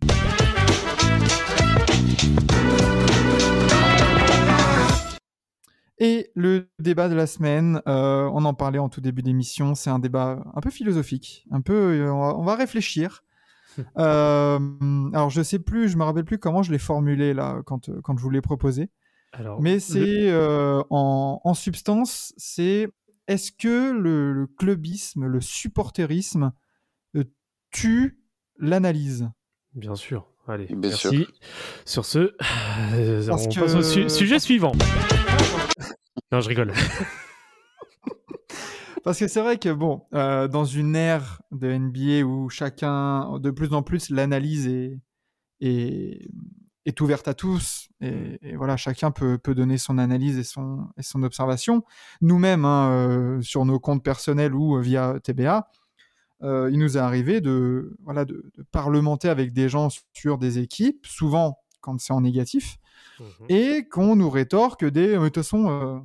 Et 5.99 6.31
le 6.37 6.69
débat 6.79 7.09
de 7.09 7.15
la 7.15 7.27
semaine, 7.27 7.83
euh, 7.89 8.31
on 8.33 8.45
en 8.45 8.55
parlait 8.55 8.79
en 8.79 8.89
tout 8.89 9.01
début 9.01 9.23
d'émission, 9.23 9.75
c'est 9.75 9.91
un 9.91 9.99
débat 9.99 10.45
un 10.55 10.61
peu 10.61 10.71
philosophique, 10.71 11.45
un 11.51 11.61
peu, 11.61 12.01
euh, 12.01 12.13
on, 12.13 12.21
va, 12.21 12.37
on 12.37 12.45
va 12.45 12.55
réfléchir. 12.55 13.25
Euh, 13.99 14.59
alors 15.13 15.31
je 15.31 15.43
sais 15.43 15.59
plus, 15.59 15.89
je 15.89 15.97
me 15.97 16.05
rappelle 16.05 16.25
plus 16.25 16.39
comment 16.39 16.63
je 16.63 16.71
l'ai 16.73 16.79
formulé 16.79 17.35
là 17.35 17.61
quand, 17.67 17.89
euh, 17.89 18.01
quand 18.03 18.17
je 18.17 18.23
vous 18.23 18.31
l'ai 18.31 18.41
proposé. 18.41 18.91
Alors, 19.33 19.61
Mais 19.61 19.75
le- 19.75 19.81
c'est 19.81 20.31
euh, 20.31 20.83
en, 20.91 21.41
en 21.43 21.55
substance, 21.55 22.33
c'est 22.37 22.89
est-ce 23.27 23.51
que 23.53 23.91
le, 23.93 24.33
le 24.33 24.47
clubisme, 24.47 25.27
le 25.27 25.41
supporterisme 25.41 26.53
euh, 27.17 27.25
tue 27.73 28.21
l'analyse? 28.59 29.29
Bien 29.75 29.95
sûr. 29.97 30.29
Allez, 30.47 30.67
Bien 30.67 30.91
merci. 30.91 31.27
Sur 31.85 32.05
ce, 32.05 32.19
euh, 32.95 33.27
on 33.31 33.37
que- 33.49 33.61
passe 33.61 33.75
au 33.75 33.83
su- 33.83 34.09
sujet 34.11 34.39
suivant. 34.39 34.73
non, 36.33 36.41
je 36.41 36.49
rigole. 36.49 36.73
Parce 39.05 39.19
que 39.19 39.29
c'est 39.29 39.41
vrai 39.43 39.59
que 39.59 39.69
bon, 39.69 40.03
euh, 40.15 40.49
dans 40.49 40.65
une 40.65 40.97
ère 40.97 41.43
de 41.53 41.71
NBA 41.71 42.27
où 42.27 42.49
chacun, 42.49 43.39
de 43.39 43.51
plus 43.51 43.73
en 43.75 43.83
plus, 43.83 44.11
l'analyse 44.11 44.67
est, 44.67 44.99
est, 45.61 46.29
est 46.87 47.01
ouverte 47.01 47.29
à 47.29 47.35
tous 47.35 47.89
et, 48.01 48.39
et 48.43 48.57
voilà, 48.57 48.77
chacun 48.77 49.11
peut, 49.11 49.39
peut 49.39 49.55
donner 49.55 49.79
son 49.79 49.99
analyse 49.99 50.39
et 50.39 50.45
son, 50.45 50.87
et 50.97 51.03
son 51.03 51.23
observation. 51.23 51.85
Nous-mêmes, 52.23 52.65
hein, 52.65 52.91
euh, 52.91 53.43
sur 53.43 53.65
nos 53.65 53.79
comptes 53.79 54.03
personnels 54.03 54.55
ou 54.55 54.77
euh, 54.77 54.81
via 54.81 55.21
TBA, 55.23 55.71
euh, 56.43 56.69
il 56.73 56.79
nous 56.79 56.97
est 56.97 57.01
arrivé 57.01 57.41
de, 57.41 57.97
voilà, 58.03 58.25
de, 58.25 58.51
de 58.57 58.63
parlementer 58.65 59.29
avec 59.29 59.53
des 59.53 59.69
gens 59.69 59.89
sur 60.13 60.39
des 60.39 60.59
équipes, 60.59 61.07
souvent 61.07 61.59
quand 61.81 62.01
c'est 62.01 62.13
en 62.13 62.23
négatif, 62.23 62.79
Mhm. 63.21 63.47
et 63.49 63.89
qu'on 63.89 64.17
nous 64.17 64.31
rétorque 64.31 64.85
des 64.85 65.15
de 65.15 65.25
toute 65.25 65.37
façon, 65.37 65.69
euh, 65.69 65.99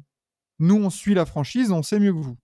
nous 0.59 0.75
on 0.75 0.89
suit 0.89 1.13
la 1.13 1.25
franchise, 1.25 1.71
on 1.71 1.81
sait 1.81 1.99
mieux 1.99 2.11
que 2.13 2.17
vous. 2.19 2.37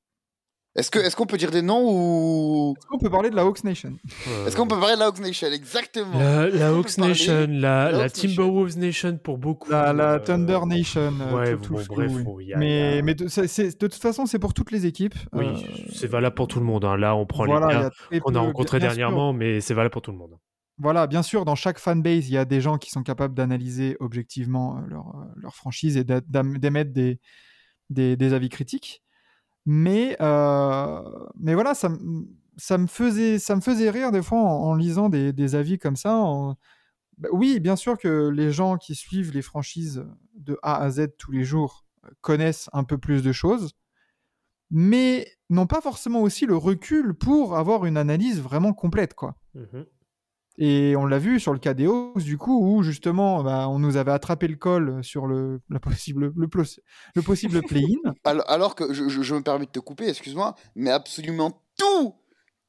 Est-ce 0.77 0.91
que- 0.91 0.99
est-ce 0.99 1.15
qu'on 1.15 1.25
peut 1.25 1.37
dire 1.37 1.51
des 1.51 1.61
noms 1.61 1.85
ou. 1.89 2.73
Est-ce 2.77 2.87
qu'on 2.87 2.97
peut 2.97 3.09
parler 3.09 3.29
de 3.29 3.35
la 3.35 3.43
Hawks 3.43 3.63
Nation 3.63 3.93
Euh, 4.27 4.45
Est-ce 4.45 4.57
qu'on 4.57 4.67
peut 4.67 4.77
parler 4.77 4.95
de 4.95 4.99
la 4.99 5.05
Hawks 5.05 5.19
Nation 5.21 5.47
Exactement. 5.47 6.19
La, 6.19 6.67
Hawks 6.69 6.97
Nation, 6.97 7.47
la, 7.47 7.47
la 7.49 7.91
la 7.91 7.97
Hawks 8.03 8.15
Nation. 8.15 8.29
Timberwolves 8.29 8.77
Nation 8.77 9.17
pour 9.17 9.37
beaucoup. 9.37 9.71
La, 9.71 9.93
la 9.93 10.13
euh, 10.15 10.19
Thunder 10.19 10.59
Nation. 10.65 11.13
euh, 11.21 11.33
ouais, 11.33 11.57
tout- 11.57 11.73
bon, 11.75 11.79
tout- 11.83 11.93
bref, 11.93 12.11
oui. 12.25 12.51
a- 12.53 12.57
mais, 12.57 12.97
a- 12.97 13.01
mais 13.03 13.15
de, 13.15 13.77
toute 13.77 13.93
façon, 13.95 14.25
c'est 14.25 14.37
pour 14.39 14.53
toutes 14.53 14.71
les 14.71 14.85
équipes. 14.85 15.15
Oui, 15.31 15.45
Euh, 15.45 15.55
c'est 15.93 16.07
valable 16.07 16.35
pour 16.35 16.49
tout 16.49 16.59
le 16.59 16.65
monde. 16.65 16.83
hein. 16.83 16.97
Là, 16.97 17.15
on 17.15 17.25
prend 17.25 17.45
voilà, 17.45 17.83
les 17.83 17.89
très 18.17 18.19
qu'on 18.19 18.35
a 18.35 18.39
rencontrés 18.39 18.79
sûr. 18.79 18.87
dernièrement, 18.89 19.31
mais 19.31 19.61
c'est 19.61 19.73
valable 19.73 19.93
pour 19.93 20.01
tout 20.01 20.11
le 20.11 20.17
monde. 20.17 20.37
Voilà, 20.77 21.07
bien 21.07 21.23
sûr, 21.23 21.45
dans 21.45 21.55
chaque 21.55 21.79
fanbase, 21.79 22.27
il 22.27 22.33
y 22.33 22.37
a 22.37 22.43
des 22.43 22.59
gens 22.59 22.77
qui 22.77 22.89
sont 22.91 23.01
capables 23.01 23.33
d'analyser 23.33 23.95
objectivement 24.01 24.81
leur, 24.89 25.05
leur 25.37 25.55
franchise 25.55 25.95
et 25.95 26.03
d'émettre 26.03 26.91
des, 26.91 27.21
des, 27.89 28.17
des 28.17 28.33
avis 28.33 28.49
critiques. 28.49 29.01
Mais, 29.65 30.15
euh, 30.21 31.01
mais 31.35 31.53
voilà, 31.53 31.73
ça, 31.73 31.89
ça, 32.57 32.77
me 32.77 32.87
faisait, 32.87 33.39
ça 33.39 33.55
me 33.55 33.61
faisait 33.61 33.89
rire 33.89 34.11
des 34.11 34.21
fois 34.21 34.39
en, 34.39 34.75
lisant 34.75 35.09
des, 35.09 35.33
des 35.33 35.55
avis 35.55 35.79
comme 35.79 35.95
ça. 35.95 36.15
Bah 37.17 37.29
oui, 37.31 37.59
bien 37.59 37.75
sûr 37.75 37.97
que 37.97 38.29
les 38.29 38.51
gens 38.51 38.77
qui 38.77 38.93
suivent 38.93 39.31
les 39.31 39.41
franchises 39.41 40.05
de 40.35 40.59
A 40.61 40.81
à 40.81 40.89
Z 40.89 41.07
tous 41.17 41.31
les 41.31 41.43
jours 41.43 41.85
euh, 42.03 42.09
connaissent 42.21 42.69
un 42.73 42.83
peu 42.83 42.97
plus 42.97 43.23
de 43.23 43.31
choses, 43.31 43.73
mais 44.69 45.27
n'ont 45.49 45.67
pas 45.67 45.81
forcément 45.81 46.21
aussi 46.21 46.45
le 46.45 46.57
recul 46.57 47.13
pour 47.13 47.57
avoir 47.57 47.85
une 47.85 47.97
analyse 47.97 48.41
vraiment 48.41 48.73
complète, 48.73 49.13
quoi. 49.13 49.35
Mhm. 49.53 49.85
Et 50.57 50.95
on 50.95 51.05
l'a 51.05 51.19
vu 51.19 51.39
sur 51.39 51.51
le 51.51 51.59
cas 51.59 51.73
des 51.73 51.87
du 52.17 52.37
coup, 52.37 52.77
où 52.77 52.83
justement, 52.83 53.43
bah, 53.43 53.67
on 53.67 53.79
nous 53.79 53.97
avait 53.97 54.11
attrapé 54.11 54.47
le 54.47 54.55
col 54.55 55.03
sur 55.03 55.27
le, 55.27 55.59
possible, 55.81 56.31
le, 56.35 57.21
possible 57.21 57.61
play-in. 57.61 58.13
Alors, 58.47 58.75
que 58.75 58.93
je 58.93 59.35
me 59.35 59.41
permets 59.41 59.65
de 59.65 59.71
te 59.71 59.79
couper, 59.79 60.07
excuse-moi, 60.07 60.55
mais 60.75 60.91
absolument 60.91 61.61
tout, 61.77 62.15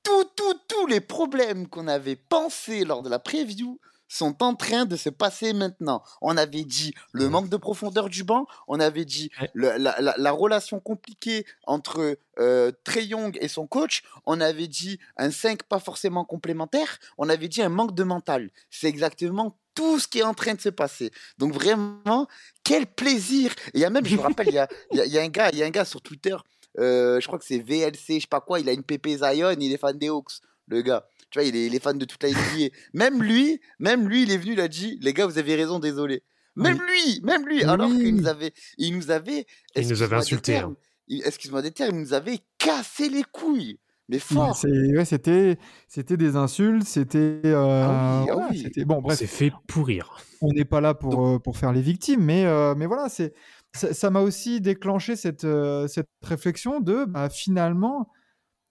tout, 0.03 0.25
tout, 0.35 0.55
tous 0.69 0.87
les 0.87 1.01
problèmes 1.01 1.69
qu'on 1.69 1.87
avait 1.87 2.17
pensés 2.17 2.85
lors 2.85 3.03
de 3.03 3.09
la 3.09 3.21
preview 3.21 3.79
sont 4.09 4.43
en 4.43 4.55
train 4.55 4.85
de 4.85 4.97
se 4.97 5.09
passer 5.09 5.53
maintenant. 5.53 6.03
On 6.21 6.37
avait 6.37 6.65
dit 6.65 6.95
le 7.13 7.29
manque 7.29 7.49
de 7.49 7.57
profondeur 7.57 8.09
du 8.09 8.25
banc, 8.25 8.47
on 8.69 8.79
avait 8.81 9.05
dit 9.05 9.31
le- 9.55 9.77
la, 9.79 10.01
la- 10.01 10.15
la 10.17 10.31
relation 10.33 10.81
compliquée 10.81 11.45
entre 11.67 12.19
euh, 12.39 12.71
Trey 12.85 13.05
Young 13.07 13.37
et 13.41 13.49
son 13.49 13.67
coach, 13.67 14.03
on 14.27 14.41
avait 14.41 14.69
dit 14.69 14.99
un 15.17 15.31
5 15.31 15.63
pas 15.65 15.79
forcément 15.81 16.25
complémentaire, 16.25 16.99
on 17.19 17.29
avait 17.29 17.49
dit 17.49 17.63
un 17.63 17.69
manque 17.69 17.95
de 17.95 18.05
mental. 18.05 18.51
C'est 18.71 18.87
exactement 18.89 19.59
tout 19.75 19.99
ce 19.99 20.09
qui 20.09 20.21
est 20.21 20.23
en 20.23 20.35
train 20.35 20.55
de 20.55 20.61
se 20.61 20.69
passer. 20.71 21.11
Donc 21.39 21.53
vraiment, 21.53 22.27
quel 22.65 22.87
plaisir 22.87 23.55
Il 23.75 23.81
y 23.81 23.85
a 23.85 23.91
même, 23.91 24.07
je 24.07 24.17
me 24.17 24.21
rappelle, 24.23 24.49
il 24.49 24.55
y 24.55 24.59
a, 24.59 24.69
il 24.93 24.99
y 24.99 25.01
a- 25.01 25.07
il 25.07 25.13
y 25.13 25.19
a 25.19 25.23
un 25.23 25.29
gars, 25.29 25.51
il 25.53 25.59
y 25.59 25.63
a 25.63 25.67
un 25.67 25.71
gars 25.71 25.85
sur 25.85 26.01
Twitter, 26.01 26.37
euh, 26.79 27.21
je 27.21 27.27
crois 27.27 27.39
que 27.39 27.45
c'est 27.45 27.59
VLC, 27.59 28.15
je 28.17 28.21
sais 28.21 28.27
pas 28.29 28.41
quoi, 28.41 28.61
il 28.61 28.69
a 28.69 28.73
une 28.73 28.83
PP 28.83 29.09
Zion, 29.19 29.55
il 29.59 29.73
est 29.73 29.77
fan 29.79 29.97
des 29.99 30.09
Hawks, 30.09 30.33
le 30.69 30.83
gars. 30.83 31.07
Tu 31.37 31.41
vois, 31.43 31.49
il 31.49 31.55
est, 31.57 31.67
il 31.67 31.75
est 31.75 31.83
fan 31.83 31.99
de 31.99 32.05
toute 32.07 32.23
la 32.23 32.31
NBA. 32.31 32.69
même 32.95 33.23
lui, 33.23 33.61
même 33.79 34.09
lui, 34.09 34.23
il 34.23 34.31
est 34.31 34.39
venu, 34.39 34.53
il 34.55 34.61
a 34.61 34.69
dit, 34.69 34.99
les 35.03 35.13
gars, 35.13 35.27
vous 35.27 35.37
avez 35.37 35.55
raison, 35.55 35.79
désolé. 35.79 36.23
Même 36.55 36.79
lui, 36.79 37.21
même 37.23 37.47
lui, 37.47 37.63
alors 37.63 37.89
qu'il 37.91 38.17
nous 38.17 38.27
avait, 38.27 38.53
il 38.79 38.97
nous 38.97 39.11
avait, 39.11 39.45
Il 39.77 39.87
nous 39.89 40.03
avait 40.03 40.17
insulté, 40.17 40.53
termes, 40.53 40.73
hein. 40.73 40.77
il- 41.09 41.23
excuse-moi 41.27 41.61
des 41.61 41.73
termes, 41.73 41.97
il 41.97 42.01
nous 42.01 42.15
avait 42.15 42.39
cassé 42.57 43.11
les 43.11 43.23
couilles, 43.25 43.79
mais 44.09 44.19
fort. 44.19 44.57
c'est- 44.57 44.97
ouais, 44.97 45.05
c'était, 45.05 45.59
c'était 45.87 46.17
des 46.17 46.35
insultes, 46.37 46.85
c'était, 46.87 47.43
euh, 47.45 47.85
Ah 47.87 48.25
oui, 48.27 48.31
ah 48.33 48.49
c'était 48.55 48.87
bon. 48.87 48.95
On 48.97 49.03
Bref, 49.03 49.19
s'est 49.19 49.27
fait 49.27 49.53
pourrir. 49.67 50.17
on 50.41 50.51
n'est 50.55 50.65
pas 50.65 50.81
là 50.81 50.95
pour, 50.95 51.27
euh, 51.27 51.39
pour 51.39 51.59
faire 51.59 51.75
les 51.75 51.83
victimes, 51.83 52.23
mais, 52.25 52.47
euh, 52.47 52.75
mais 52.75 52.87
voilà, 52.87 53.11
c'est, 53.11 53.35
ça 53.75 54.09
m'a 54.09 54.21
aussi 54.21 54.63
déclenché 54.63 55.15
cette, 55.17 55.45
euh, 55.45 55.87
cette 55.89 56.09
réflexion 56.23 56.81
de 56.81 57.05
bah, 57.05 57.29
finalement, 57.29 58.09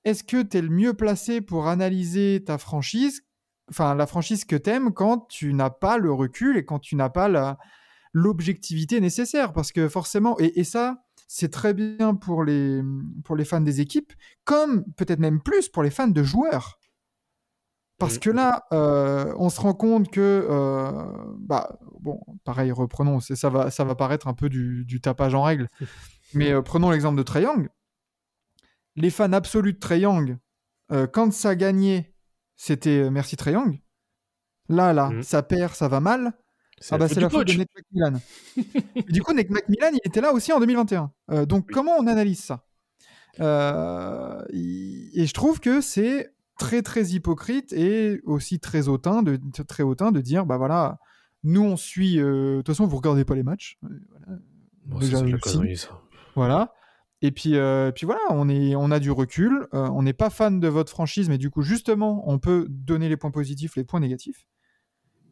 est-ce 0.05 0.23
que 0.23 0.41
tu 0.41 0.57
es 0.57 0.61
le 0.61 0.69
mieux 0.69 0.93
placé 0.93 1.41
pour 1.41 1.67
analyser 1.67 2.43
ta 2.45 2.57
franchise, 2.57 3.23
enfin 3.69 3.95
la 3.95 4.07
franchise 4.07 4.45
que 4.45 4.55
t'aimes, 4.55 4.93
quand 4.93 5.27
tu 5.27 5.53
n'as 5.53 5.69
pas 5.69 5.97
le 5.97 6.11
recul 6.13 6.57
et 6.57 6.63
quand 6.65 6.79
tu 6.79 6.95
n'as 6.95 7.09
pas 7.09 7.57
l'objectivité 8.13 9.01
nécessaire? 9.01 9.51
Parce 9.53 9.71
que 9.71 9.89
forcément, 9.89 10.39
et, 10.39 10.59
et 10.59 10.63
ça, 10.63 11.03
c'est 11.27 11.51
très 11.51 11.73
bien 11.73 12.15
pour 12.15 12.43
les, 12.43 12.81
pour 13.23 13.35
les 13.35 13.45
fans 13.45 13.61
des 13.61 13.81
équipes, 13.81 14.13
comme 14.43 14.85
peut-être 14.95 15.19
même 15.19 15.41
plus 15.41 15.69
pour 15.69 15.83
les 15.83 15.89
fans 15.89 16.07
de 16.07 16.23
joueurs. 16.23 16.79
Parce 17.97 18.15
Mhm. 18.15 18.19
que 18.19 18.29
là, 18.29 18.65
euh, 18.73 19.33
on 19.37 19.49
se 19.49 19.59
rend 19.61 19.73
compte 19.73 20.11
que, 20.11 20.45
euh, 20.49 20.91
bah, 21.39 21.79
bon, 22.01 22.19
pareil, 22.43 22.71
reprenons, 22.71 23.21
ça 23.21 23.49
va, 23.49 23.71
ça 23.71 23.85
va 23.85 23.95
paraître 23.95 24.27
un 24.27 24.33
peu 24.33 24.49
du, 24.49 24.83
du 24.85 24.99
tapage 24.99 25.33
en 25.33 25.41
règle, 25.43 25.69
mais 26.33 26.51
euh, 26.51 26.61
prenons 26.61 26.91
l'exemple 26.91 27.17
de 27.17 27.23
Trae 27.23 27.41
Young. 27.43 27.69
Les 28.95 29.09
fans 29.09 29.31
absolus 29.33 29.73
de 29.73 29.79
Trae 29.79 29.99
Young, 29.99 30.37
euh, 30.91 31.07
quand 31.07 31.33
ça 31.33 31.55
gagnait, 31.55 32.13
c'était 32.55 33.03
euh, 33.03 33.09
merci 33.09 33.35
Trae 33.35 33.51
Young. 33.51 33.81
Là, 34.69 34.93
là, 34.93 35.09
Mhm. 35.09 35.23
ça 35.23 35.43
perd, 35.43 35.73
ça 35.75 35.87
va 35.87 35.99
mal. 35.99 36.33
Ah 36.91 36.97
bah 36.97 37.07
c'est 37.07 37.19
la 37.21 37.29
faute 37.29 37.47
de. 37.47 37.53
Nick 37.53 37.69
McMillan. 37.75 38.19
Du 39.09 39.21
coup, 39.23 39.33
Nick 39.33 39.49
McMillan, 39.49 39.91
il 39.93 40.01
était 40.03 40.21
là 40.21 40.33
aussi 40.33 40.51
en 40.51 40.59
2021. 40.59 41.11
Euh, 41.31 41.45
donc, 41.45 41.65
Oui. 41.67 41.73
comment 41.73 41.93
on 41.97 42.07
analyse 42.07 42.39
ça? 42.43 42.65
Euh, 43.39 44.43
Et 44.51 45.25
je 45.25 45.33
trouve 45.33 45.59
que 45.59 45.81
c'est 45.81 46.33
très 46.57 46.81
très 46.81 47.03
hypocrite 47.09 47.73
et 47.73 48.21
aussi 48.25 48.59
très 48.59 48.87
hautain 48.87 49.23
de 49.23 49.39
très 49.67 49.83
hautain 49.83 50.11
de 50.11 50.21
dire 50.21 50.45
bah 50.45 50.57
voilà, 50.57 50.97
nous 51.43 51.61
on 51.63 51.75
suit. 51.77 52.19
euh, 52.19 52.57
De 52.57 52.61
toute 52.61 52.67
façon, 52.75 52.87
vous 52.87 52.97
regardez 52.97 53.25
pas 53.25 53.35
les 53.35 53.43
matchs. 53.43 53.77
Voilà. 53.81 54.39
Bon, 54.85 54.99
Déjà, 54.99 55.11
ça, 55.13 55.17
c'est 55.19 55.25
de 55.25 55.31
la 55.31 55.37
aussi. 55.37 55.57
connerie, 55.57 55.77
ça. 55.77 56.01
Voilà. 56.35 56.73
Et 57.25 57.31
puis, 57.31 57.55
euh, 57.55 57.91
puis 57.91 58.05
voilà, 58.05 58.21
on, 58.29 58.49
est, 58.49 58.75
on 58.75 58.91
a 58.91 58.99
du 58.99 59.11
recul. 59.11 59.67
euh, 59.73 59.89
on 59.93 60.03
n'est 60.03 60.13
pas 60.13 60.29
fan 60.29 60.59
de 60.59 60.67
votre 60.67 60.91
franchise, 60.91 61.29
mais 61.29 61.37
du 61.37 61.49
coup, 61.49 61.61
justement, 61.61 62.23
on 62.29 62.39
peut 62.39 62.67
donner 62.69 63.09
les 63.09 63.17
points 63.17 63.31
positifs, 63.31 63.75
les 63.75 63.83
points 63.83 63.99
négatifs. 63.99 64.45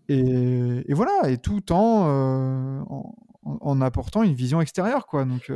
Et, 0.10 0.84
et 0.88 0.94
voilà, 0.94 1.30
et 1.30 1.38
tout 1.38 1.72
en, 1.72 2.08
euh, 2.08 2.82
en, 2.90 3.16
en 3.44 3.82
apportant 3.82 4.24
une 4.24 4.34
vision 4.34 4.60
extérieure, 4.62 5.06
quoi. 5.08 5.26
Donc, 5.26 5.52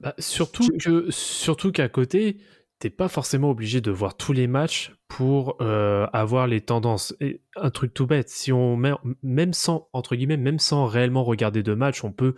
Bah, 0.00 0.14
surtout 0.18 0.68
que 0.78 1.10
surtout 1.10 1.72
qu'à 1.72 1.88
côté, 1.88 2.38
t'es 2.78 2.90
pas 2.90 3.08
forcément 3.08 3.50
obligé 3.50 3.80
de 3.80 3.90
voir 3.90 4.16
tous 4.16 4.32
les 4.32 4.46
matchs 4.46 4.94
pour 5.08 5.56
euh, 5.62 6.06
avoir 6.12 6.46
les 6.46 6.60
tendances. 6.60 7.14
Et 7.20 7.40
un 7.56 7.70
truc 7.70 7.94
tout 7.94 8.06
bête, 8.06 8.28
si 8.28 8.52
on 8.52 8.76
met, 8.76 8.92
même 9.22 9.52
sans 9.54 9.88
entre 9.92 10.14
guillemets, 10.16 10.36
même 10.36 10.58
sans 10.58 10.86
réellement 10.86 11.24
regarder 11.24 11.62
de 11.62 11.74
match, 11.74 12.04
on 12.04 12.12
peut 12.12 12.34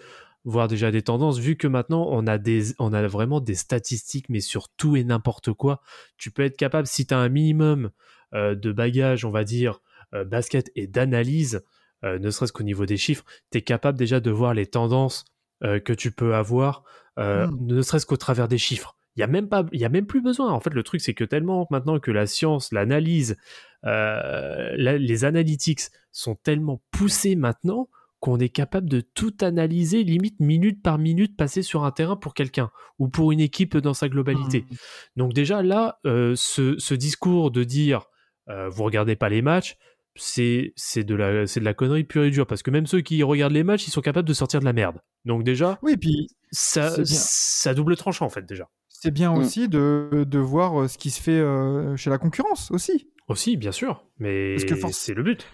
voir 0.51 0.67
déjà 0.69 0.91
des 0.91 1.03
tendances. 1.03 1.39
Vu 1.39 1.57
que 1.57 1.67
maintenant 1.69 2.07
on 2.11 2.27
a 2.27 2.39
des, 2.39 2.75
on 2.79 2.93
a 2.93 3.07
vraiment 3.07 3.41
des 3.41 3.55
statistiques, 3.55 4.29
mais 4.29 4.41
sur 4.41 4.69
tout 4.71 4.97
et 4.97 5.05
n'importe 5.05 5.53
quoi. 5.53 5.81
Tu 6.17 6.31
peux 6.31 6.43
être 6.43 6.57
capable, 6.57 6.87
si 6.87 7.07
tu 7.07 7.15
as 7.15 7.19
un 7.19 7.29
minimum 7.29 7.91
euh, 8.35 8.55
de 8.55 8.73
bagage, 8.73 9.25
on 9.25 9.31
va 9.31 9.45
dire 9.45 9.81
euh, 10.15 10.25
basket 10.25 10.71
et 10.75 10.87
d'analyse, 10.87 11.63
euh, 12.05 12.19
ne 12.19 12.31
serait-ce 12.31 12.53
qu'au 12.53 12.63
niveau 12.65 12.87
des 12.87 12.97
chiffres, 12.97 13.25
tu 13.51 13.59
es 13.59 13.63
capable 13.63 13.99
déjà 13.99 14.21
de 14.21 14.31
voir 14.31 14.55
les 14.55 14.67
tendances 14.67 15.25
que 15.63 15.93
tu 15.93 16.13
peux 16.13 16.35
avoir 16.37 16.85
euh, 17.19 17.49
Mm. 17.49 17.67
ne 17.67 17.83
serait-ce 17.83 18.07
qu'au 18.07 18.17
travers 18.17 18.47
des 18.47 18.59
chiffres. 18.59 18.97
Il 19.17 19.21
y 19.21 19.25
a 19.25 19.27
même 19.27 19.49
pas, 19.49 19.67
il 19.73 19.81
y 19.81 19.85
a 19.85 19.89
même 19.89 20.07
plus 20.07 20.21
besoin. 20.23 20.53
En 20.53 20.61
fait, 20.61 20.73
le 20.73 20.85
truc 20.85 21.01
c'est 21.01 21.15
que 21.15 21.25
tellement 21.25 21.67
maintenant 21.71 21.99
que 21.99 22.13
la 22.13 22.27
science, 22.29 22.71
l'analyse, 22.71 23.37
la- 23.83 24.99
les 24.99 25.25
analytics 25.25 25.81
sont 26.13 26.37
tellement 26.37 26.81
poussés 26.93 27.37
maintenant 27.37 27.89
qu'on 28.21 28.39
est 28.39 28.49
capable 28.49 28.89
de 28.89 29.01
tout 29.01 29.35
analyser, 29.41 30.03
limite 30.03 30.41
minute 30.41 30.83
par 30.83 30.99
minute, 30.99 31.37
passer 31.37 31.63
sur 31.63 31.85
un 31.85 31.91
terrain 31.93 32.17
pour 32.17 32.35
quelqu'un 32.35 32.71
ou 32.99 33.09
pour 33.09 33.31
une 33.33 33.41
équipe 33.41 33.77
dans 33.77 33.95
sa 33.95 34.09
globalité. 34.09 34.65
Mm. 34.71 34.75
Donc 35.17 35.33
déjà 35.35 35.63
là, 35.63 35.99
euh, 36.07 36.35
ce, 36.37 36.77
ce 36.79 36.95
discours 36.95 37.51
de 37.51 37.63
dire 37.65 38.07
euh, 38.49 38.69
vous 38.69 38.83
regardez 38.85 39.15
pas 39.15 39.29
les 39.29 39.43
matchs, 39.43 39.77
c'est 40.17 40.73
c'est 40.75 41.05
de 41.05 41.15
la 41.15 41.47
c'est 41.47 41.61
de 41.61 41.65
la 41.65 41.75
connerie 41.75 42.03
pure 42.05 42.25
et 42.25 42.31
dure 42.31 42.47
parce 42.47 42.63
que 42.65 42.71
même 42.73 42.87
ceux 42.89 43.03
qui 43.03 43.23
regardent 43.23 43.53
les 43.53 43.63
matchs, 43.63 43.87
ils 43.87 43.91
sont 43.93 44.01
capables 44.01 44.27
de 44.27 44.35
sortir 44.35 44.59
de 44.59 44.65
la 44.65 44.73
merde. 44.73 44.99
Donc 45.25 45.45
déjà, 45.45 45.79
oui, 45.83 45.97
puis 45.97 46.27
ça 46.51 47.05
ça 47.05 47.75
double 47.75 47.97
tranchant 47.97 48.27
en 48.27 48.31
fait 48.31 48.45
déjà. 48.47 48.69
c'est 48.89 49.13
bien 49.13 49.31
Mm. 49.33 49.39
aussi 49.39 49.69
de, 49.69 50.25
de 50.27 50.39
voir 50.41 50.81
euh, 50.81 50.89
ce 50.89 50.99
qui 50.99 51.11
se 51.11 51.23
fait 51.23 51.39
euh, 51.39 51.95
chez 51.97 52.11
la 52.11 52.19
concurrence 52.19 52.73
aussi. 52.73 53.11
Aussi, 53.29 53.57
bien 53.59 53.73
sûr, 53.73 54.05
mais 54.19 54.57
c'est 54.91 55.13
le 55.15 55.23
but. 55.23 55.47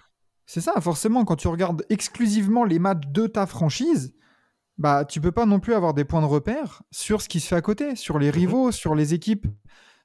C'est 0.47 0.61
ça, 0.61 0.79
forcément, 0.81 1.25
quand 1.25 1.37
tu 1.37 1.49
regardes 1.49 1.85
exclusivement 1.89 2.65
les 2.65 2.79
matchs 2.79 3.07
de 3.09 3.27
ta 3.27 3.47
franchise, 3.47 4.15
bah 4.79 5.05
tu 5.05 5.21
peux 5.21 5.33
pas 5.33 5.47
non 5.47 5.61
plus 5.61 5.75
avoir 5.75 5.95
des 5.95 6.05
points 6.05 6.21
de 6.21 6.27
repère 6.27 6.83
sur 6.91 7.23
ce 7.23 7.29
qui 7.29 7.41
se 7.41 7.49
fait 7.49 7.57
à 7.57 7.63
côté, 7.63 7.97
sur 7.97 8.19
les 8.19 8.31
rivaux, 8.31 8.73
sur 8.73 8.95
les 8.95 9.15
équipes 9.15 9.47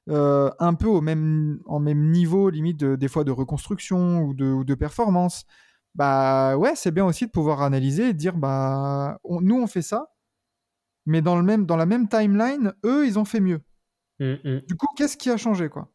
euh, 0.08 0.50
un 0.58 0.74
peu 0.74 0.86
au 0.86 1.00
même, 1.02 1.60
en 1.66 1.80
même 1.80 2.10
niveau, 2.10 2.50
limite 2.50 2.78
de- 2.80 2.96
des 2.96 3.08
fois 3.08 3.24
de 3.24 3.30
reconstruction 3.32 4.22
ou 4.22 4.34
de, 4.34 4.46
ou 4.46 4.64
de 4.64 4.74
performance. 4.74 5.44
bah 5.94 6.56
ouais, 6.56 6.74
c'est 6.76 6.92
bien 6.92 7.04
aussi 7.04 7.26
de 7.26 7.30
pouvoir 7.32 7.62
analyser 7.62 8.08
et 8.10 8.12
de 8.14 8.18
dire 8.18 8.36
bah 8.36 9.18
on- 9.24 9.40
nous 9.40 9.56
on 9.60 9.66
fait 9.66 9.82
ça, 9.82 10.06
mais 11.06 11.22
dans 11.22 11.36
le 11.36 11.42
même 11.42 11.66
dans 11.66 11.76
la 11.76 11.86
même 11.86 12.08
timeline, 12.08 12.72
eux 12.84 13.06
ils 13.06 13.18
ont 13.18 13.24
fait 13.24 13.40
mieux. 13.40 13.60
Mm, 14.20 14.34
mm. 14.44 14.60
Du 14.68 14.76
coup, 14.76 14.86
qu'est-ce 14.96 15.16
qui 15.16 15.30
a 15.30 15.36
changé 15.36 15.68
quoi? 15.68 15.90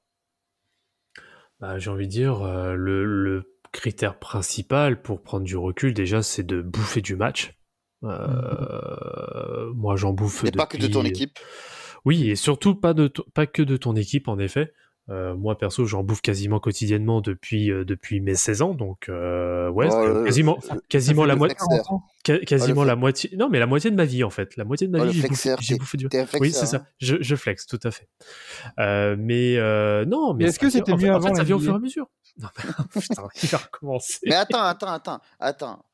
Bah, 1.60 1.80
j'ai 1.80 1.90
envie 1.90 2.08
de 2.08 2.12
dire, 2.12 2.42
euh, 2.42 2.76
le, 2.76 3.06
le 3.06 3.55
critère 3.76 4.18
principal 4.20 5.02
pour 5.02 5.22
prendre 5.22 5.44
du 5.46 5.58
recul, 5.58 5.94
déjà, 5.94 6.22
c'est 6.24 6.44
de 6.44 6.62
bouffer 6.62 7.02
du 7.02 7.16
match. 7.16 7.54
Euh, 8.04 9.72
Moi, 9.76 9.96
j'en 9.96 10.14
bouffe 10.14 10.44
Et 10.44 10.52
pas 10.52 10.66
que 10.66 10.78
de 10.78 10.88
ton 10.88 11.04
équipe. 11.04 11.38
Oui, 12.06 12.30
et 12.30 12.36
surtout 12.36 12.76
pas, 12.76 12.94
de 12.94 13.12
pas 13.34 13.48
que 13.48 13.62
de 13.62 13.78
ton 13.78 13.96
équipe, 13.96 14.28
en 14.28 14.38
effet. 14.40 14.74
Euh, 15.12 15.36
moi, 15.36 15.56
perso, 15.56 15.86
j'en 15.86 16.04
bouffe 16.04 16.22
quasiment 16.22 16.60
quotidiennement 16.60 17.22
depuis, 17.22 17.70
euh, 17.72 17.86
depuis 17.86 18.22
mes 18.22 18.34
16 18.34 18.64
ans, 18.64 18.74
donc 18.74 19.08
euh, 19.08 19.70
ouais, 19.70 19.88
Oh, 19.92 20.06
le- 20.06 20.24
quasiment, 20.24 20.58
le- 20.74 20.82
quasiment, 20.90 21.26
la, 21.26 21.34
fait 21.34 21.38
moi- 21.38 21.48
flexeur. 21.50 21.68
40 21.70 21.92
ans. 21.92 22.04
ca- 22.26 22.40
quasiment 22.40 22.82
Oh, 22.82 22.86
la 22.86 22.96
moitié. 22.96 23.30
Non, 23.38 23.48
mais 23.50 23.60
la 23.60 23.68
moitié 23.68 23.92
de 23.92 23.96
ma 23.96 24.06
vie, 24.06 24.24
en 24.24 24.32
fait. 24.32 24.56
La 24.56 24.64
moitié 24.66 24.88
de 24.88 24.92
ma 24.98 25.04
Oh, 25.04 25.08
vie, 25.08 25.22
j'ai 25.60 25.78
bouffé, 25.78 25.98
du. 25.98 26.08
Oui, 26.40 26.52
c'est 26.52 26.66
ça. 26.66 26.78
hein. 26.78 26.86
Je, 27.00 27.18
je 27.22 27.36
flex, 27.36 27.68
tout 27.68 27.80
à 27.84 27.92
fait. 27.92 28.08
Euh, 28.80 29.16
mais 29.20 29.58
euh, 29.58 30.06
non, 30.06 30.34
mais 30.34 30.46
Mais 30.46 30.50
est-ce 30.50 30.58
que 30.60 30.72
c'était 30.72 30.92
en 30.92 30.98
fait- 30.98 31.06
mieux 31.06 31.12
en 31.12 31.16
avant 31.18 31.28
fait, 31.30 31.36
ça 31.36 31.44
vient 31.44 31.56
au 31.58 31.60
fur 31.60 31.74
et 31.74 31.76
à 31.76 31.80
mesure. 31.80 32.08
Non, 32.42 32.50
mais, 32.58 33.02
putain, 33.02 33.28
il 33.44 33.56
a 33.56 33.58
recommencé. 33.58 34.18
Mais 34.26 34.36
attends, 34.36 34.64
attends, 34.64 34.92
attends, 34.92 35.20
attends. 35.40 35.86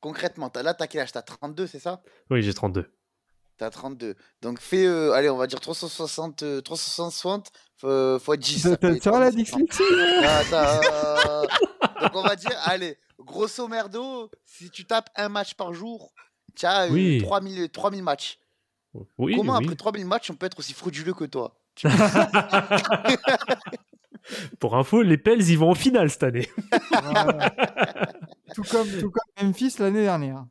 Concrètement, 0.00 0.50
t'as- 0.50 0.62
là, 0.62 0.74
t'as 0.74 0.86
quel 0.86 1.02
âge? 1.02 1.12
T'as 1.12 1.22
32, 1.22 1.66
c'est 1.66 1.78
ça? 1.78 2.02
Oui, 2.30 2.42
j'ai 2.42 2.52
32. 2.52 2.90
T'as 3.56 3.70
32. 3.70 4.16
Donc 4.42 4.58
fais, 4.60 4.84
euh, 4.84 5.12
allez, 5.12 5.30
on 5.30 5.36
va 5.36 5.46
dire 5.46 5.60
360, 5.60 6.42
euh, 6.42 6.60
360 6.60 7.52
euh, 7.84 8.18
fois 8.18 8.36
10. 8.36 8.58
Ça, 8.60 8.70
ça 8.70 8.70
ça- 8.70 8.76
fait 8.78 9.00
ça 9.02 9.10
va 9.12 9.20
la 9.20 9.30
3600. 9.30 9.58
dyslexie 9.58 9.84
attends. 10.24 11.42
Donc 12.02 12.16
on 12.16 12.22
va 12.22 12.34
dire, 12.34 12.50
allez, 12.64 12.98
grosso 13.20 13.68
merdo, 13.68 14.28
si 14.44 14.70
tu 14.70 14.84
tapes 14.84 15.08
un 15.14 15.28
match 15.28 15.54
par 15.54 15.72
jour, 15.72 16.12
tu 16.56 16.66
as 16.66 16.88
Oui. 16.88 17.22
3000, 17.22 17.70
3000 17.70 18.02
matchs. 18.02 18.40
Oui, 19.18 19.36
Comment 19.36 19.56
oui. 19.58 19.64
après 19.64 19.76
3000 19.76 20.04
matchs, 20.06 20.30
on 20.30 20.34
peut 20.34 20.46
être 20.46 20.58
aussi 20.58 20.72
frauduleux 20.74 21.14
que 21.14 21.24
toi? 21.24 21.56
Pour 24.58 24.76
info, 24.76 25.02
les 25.02 25.18
Pels, 25.18 25.48
ils 25.48 25.58
vont 25.58 25.70
en 25.70 25.74
finale 25.74 26.10
cette 26.10 26.22
année. 26.22 26.48
Tout, 28.54 28.62
comme, 28.70 28.86
tout 29.00 29.10
comme 29.10 29.48
Memphis 29.48 29.74
l'année 29.80 30.02
dernière. 30.02 30.44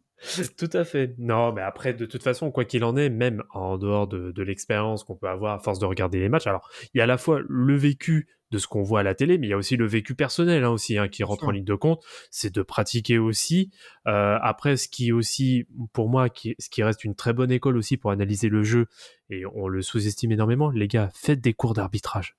Tout 0.57 0.69
à 0.73 0.83
fait. 0.83 1.15
Non, 1.17 1.53
mais 1.53 1.61
après, 1.61 1.93
de 1.93 2.05
toute 2.05 2.23
façon, 2.23 2.51
quoi 2.51 2.65
qu'il 2.65 2.83
en 2.83 2.95
est, 2.95 3.09
même 3.09 3.43
en 3.53 3.77
dehors 3.77 4.07
de, 4.07 4.31
de 4.31 4.43
l'expérience 4.43 5.03
qu'on 5.03 5.15
peut 5.15 5.27
avoir 5.27 5.53
à 5.53 5.59
force 5.59 5.79
de 5.79 5.85
regarder 5.85 6.19
les 6.19 6.29
matchs, 6.29 6.47
alors 6.47 6.69
il 6.93 6.97
y 6.97 7.01
a 7.01 7.03
à 7.03 7.07
la 7.07 7.17
fois 7.17 7.41
le 7.47 7.75
vécu 7.75 8.27
de 8.53 8.57
ce 8.59 8.67
qu'on 8.67 8.83
voit 8.83 8.99
à 8.99 9.03
la 9.03 9.15
télé, 9.15 9.37
mais 9.37 9.47
il 9.47 9.49
y 9.49 9.53
a 9.53 9.57
aussi 9.57 9.75
le 9.75 9.87
vécu 9.87 10.15
personnel 10.15 10.63
hein, 10.63 10.69
aussi 10.69 10.97
hein, 10.97 11.07
qui 11.07 11.23
rentre 11.23 11.45
en 11.45 11.51
ligne 11.51 11.63
de 11.65 11.75
compte. 11.75 12.03
C'est 12.29 12.53
de 12.53 12.61
pratiquer 12.61 13.17
aussi. 13.17 13.71
Euh, 14.07 14.37
après, 14.41 14.77
ce 14.77 14.87
qui 14.87 15.11
aussi, 15.11 15.65
pour 15.91 16.07
moi, 16.07 16.29
qui, 16.29 16.55
ce 16.59 16.69
qui 16.69 16.83
reste 16.83 17.03
une 17.03 17.15
très 17.15 17.33
bonne 17.33 17.51
école 17.51 17.77
aussi 17.77 17.97
pour 17.97 18.11
analyser 18.11 18.49
le 18.49 18.63
jeu, 18.63 18.85
et 19.29 19.43
on 19.55 19.67
le 19.67 19.81
sous-estime 19.81 20.31
énormément, 20.31 20.69
les 20.69 20.87
gars, 20.87 21.09
faites 21.13 21.41
des 21.41 21.53
cours 21.53 21.73
d'arbitrage. 21.73 22.35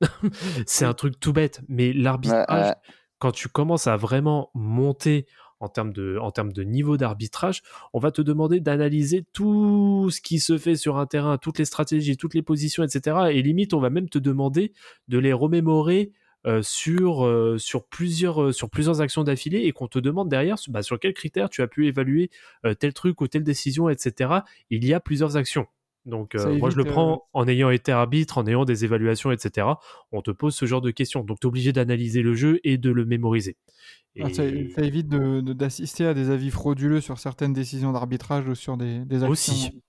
C'est 0.66 0.84
un 0.84 0.94
truc 0.94 1.18
tout 1.20 1.32
bête, 1.32 1.60
mais 1.68 1.92
l'arbitrage, 1.92 2.46
Ouais, 2.48 2.68
ouais. 2.68 2.74
quand 3.18 3.32
tu 3.32 3.48
commences 3.48 3.86
à 3.86 3.96
vraiment 3.96 4.50
monter 4.54 5.26
en 5.60 5.68
termes 5.68 5.92
de, 5.92 6.18
en 6.20 6.30
termes 6.30 6.52
de 6.52 6.62
niveau 6.62 6.96
d'arbitrage, 6.96 7.62
on 7.92 7.98
va 7.98 8.12
te 8.12 8.22
demander 8.22 8.60
d'analyser 8.60 9.24
tout 9.32 10.08
ce 10.10 10.20
qui 10.20 10.38
se 10.38 10.56
fait 10.56 10.76
sur 10.76 10.98
un 10.98 11.06
terrain, 11.06 11.36
toutes 11.36 11.58
les 11.58 11.64
stratégies, 11.64 12.16
toutes 12.16 12.34
les 12.34 12.42
positions, 12.42 12.84
etc. 12.84 13.16
Et 13.32 13.42
limite, 13.42 13.74
on 13.74 13.80
va 13.80 13.90
même 13.90 14.08
te 14.08 14.18
demander 14.18 14.72
de 15.08 15.18
les 15.18 15.32
remémorer 15.32 16.12
euh, 16.46 16.62
sur, 16.62 17.26
euh, 17.26 17.58
sur, 17.58 17.84
plusieurs, 17.84 18.40
euh, 18.42 18.52
sur 18.52 18.70
plusieurs 18.70 19.00
actions 19.00 19.24
d'affilée 19.24 19.62
et 19.64 19.72
qu'on 19.72 19.88
te 19.88 19.98
demande 19.98 20.28
derrière 20.28 20.56
bah, 20.68 20.84
sur 20.84 21.00
quels 21.00 21.12
critères 21.12 21.50
tu 21.50 21.62
as 21.62 21.66
pu 21.66 21.88
évaluer 21.88 22.30
tel 22.78 22.92
truc 22.94 23.20
ou 23.20 23.26
telle 23.26 23.42
décision, 23.42 23.88
etc. 23.88 24.30
Il 24.70 24.84
y 24.84 24.94
a 24.94 25.00
plusieurs 25.00 25.36
actions. 25.36 25.66
Donc, 26.08 26.34
euh, 26.34 26.38
moi, 26.58 26.70
je 26.70 26.76
le 26.76 26.84
prends 26.92 27.28
en 27.34 27.46
ayant 27.46 27.70
été 27.70 27.92
arbitre, 27.92 28.38
en 28.38 28.46
ayant 28.46 28.64
des 28.64 28.84
évaluations, 28.84 29.30
etc. 29.30 29.66
On 30.10 30.22
te 30.22 30.30
pose 30.30 30.54
ce 30.54 30.64
genre 30.66 30.80
de 30.80 30.90
questions. 30.90 31.22
Donc, 31.22 31.38
tu 31.40 31.46
es 31.46 31.48
obligé 31.48 31.72
d'analyser 31.72 32.22
le 32.22 32.34
jeu 32.34 32.60
et 32.64 32.78
de 32.78 32.90
le 32.90 33.04
mémoriser. 33.04 33.56
Ah, 34.20 34.28
ça, 34.32 34.42
évite 34.44 35.08
de- 35.08 35.40
de- 35.42 35.52
d'assister 35.52 36.04
à 36.06 36.14
des 36.14 36.30
avis 36.30 36.50
frauduleux 36.50 37.00
sur 37.00 37.18
certaines 37.18 37.52
décisions 37.52 37.92
d'arbitrage 37.92 38.48
ou 38.48 38.54
sur 38.56 38.76
des, 38.76 39.04
des 39.04 39.16
actions. 39.22 39.30
Aussi. 39.30 39.82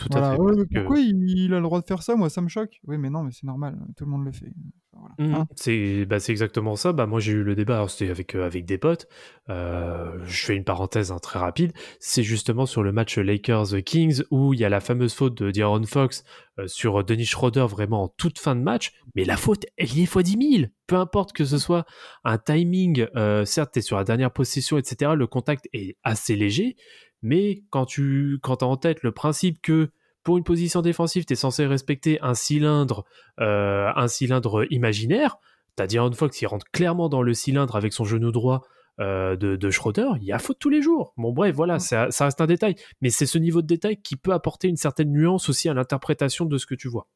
Tout 0.00 0.08
Voilà. 0.10 0.30
à 0.30 0.34
fait. 0.34 0.40
Ouais, 0.40 0.50
mais 0.52 0.56
parce 0.56 0.68
que- 0.68 0.78
pourquoi 0.80 0.98
il, 0.98 1.52
a 1.52 1.56
le 1.56 1.62
droit 1.62 1.80
de 1.80 1.86
faire 1.86 2.02
ça? 2.02 2.16
Moi, 2.16 2.30
ça 2.30 2.40
me 2.40 2.48
choque. 2.48 2.80
Oui, 2.86 2.98
mais 2.98 3.10
non, 3.10 3.22
mais 3.22 3.30
c'est 3.32 3.44
normal. 3.46 3.78
Tout 3.96 4.04
le 4.06 4.10
monde 4.10 4.24
le 4.24 4.32
fait. 4.32 4.50
Voilà. 4.92 5.14
Mhm. 5.18 5.34
Hein? 5.34 5.46
C'est 5.56 6.04
bah, 6.04 6.18
c'est 6.20 6.32
exactement 6.32 6.74
ça. 6.76 6.92
Bah, 6.92 7.06
moi, 7.06 7.20
j'ai 7.20 7.32
eu 7.32 7.42
le 7.42 7.54
débat, 7.54 7.86
c'était 7.88 8.10
avec, 8.10 8.34
euh, 8.34 8.44
avec 8.44 8.64
des 8.66 8.76
potes. 8.78 9.06
Euh, 9.48 10.18
je 10.24 10.44
fais 10.46 10.56
une 10.56 10.64
parenthèse 10.64 11.12
hein, 11.12 11.18
très 11.22 11.38
rapide. 11.38 11.72
C'est 12.00 12.22
justement 12.22 12.66
sur 12.66 12.82
le 12.82 12.92
match 12.92 13.16
Lakers-Kings 13.18 14.22
où 14.30 14.52
il 14.54 14.60
y 14.60 14.64
a 14.64 14.68
la 14.68 14.80
fameuse 14.80 15.14
faute 15.14 15.40
de 15.42 15.50
D'Aaron 15.50 15.84
Fox 15.84 16.24
euh, 16.58 16.66
sur 16.66 17.02
Dennis 17.04 17.26
Schroeder 17.26 17.66
vraiment 17.68 18.04
en 18.04 18.08
toute 18.08 18.38
fin 18.38 18.56
de 18.56 18.62
match. 18.62 18.92
Mais 19.14 19.24
la 19.24 19.36
faute, 19.36 19.64
elle 19.76 19.92
y 19.96 20.02
est 20.02 20.06
fois 20.06 20.22
10 20.22 20.56
000. 20.58 20.70
Peu 20.86 20.96
importe 20.96 21.32
que 21.32 21.44
ce 21.44 21.58
soit 21.58 21.84
un 22.24 22.38
timing, 22.38 23.06
certes, 23.44 23.70
tu 23.72 23.78
es 23.78 23.82
sur 23.82 23.96
la 23.96 24.04
dernière 24.04 24.32
possession, 24.32 24.76
etc. 24.76 25.12
Le 25.16 25.26
contact 25.26 25.68
est 25.72 25.96
assez 26.02 26.34
léger. 26.36 26.76
Mais 27.22 27.62
quand 27.70 27.86
tu 27.86 28.38
quand 28.42 28.62
as 28.62 28.66
en 28.66 28.76
tête 28.76 29.02
le 29.02 29.12
principe 29.12 29.60
que 29.62 29.90
pour 30.22 30.36
une 30.36 30.44
position 30.44 30.82
défensive, 30.82 31.24
tu 31.24 31.32
es 31.32 31.36
censé 31.36 31.66
respecter 31.66 32.20
un 32.20 32.34
cylindre, 32.34 33.04
euh, 33.40 33.90
un 33.94 34.08
cylindre 34.08 34.66
imaginaire, 34.70 35.38
T'as 35.76 35.86
D'Aaron 35.86 36.12
Fox, 36.12 36.40
il 36.42 36.46
rentre 36.46 36.66
clairement 36.72 37.08
dans 37.08 37.22
le 37.22 37.32
cylindre 37.32 37.76
avec 37.76 37.92
son 37.92 38.04
genou 38.04 38.32
droit 38.32 38.62
euh, 39.00 39.36
de, 39.36 39.56
de 39.56 39.70
Schroeder. 39.70 40.08
Il 40.20 40.24
y 40.24 40.32
a 40.32 40.38
faute 40.38 40.58
tous 40.58 40.68
les 40.68 40.82
jours. 40.82 41.14
Bon, 41.16 41.32
bref, 41.32 41.54
voilà, 41.54 41.78
ça, 41.78 42.10
ça 42.10 42.26
reste 42.26 42.40
un 42.40 42.46
détail. 42.46 42.74
Mais 43.00 43.10
c'est 43.10 43.26
ce 43.26 43.38
niveau 43.38 43.62
de 43.62 43.66
détail 43.66 44.00
qui 44.02 44.16
peut 44.16 44.32
apporter 44.32 44.68
une 44.68 44.76
certaine 44.76 45.10
nuance 45.10 45.48
aussi 45.48 45.68
à 45.68 45.74
l'interprétation 45.74 46.44
de 46.44 46.58
ce 46.58 46.66
que 46.66 46.74
tu 46.74 46.88
vois. 46.88 47.08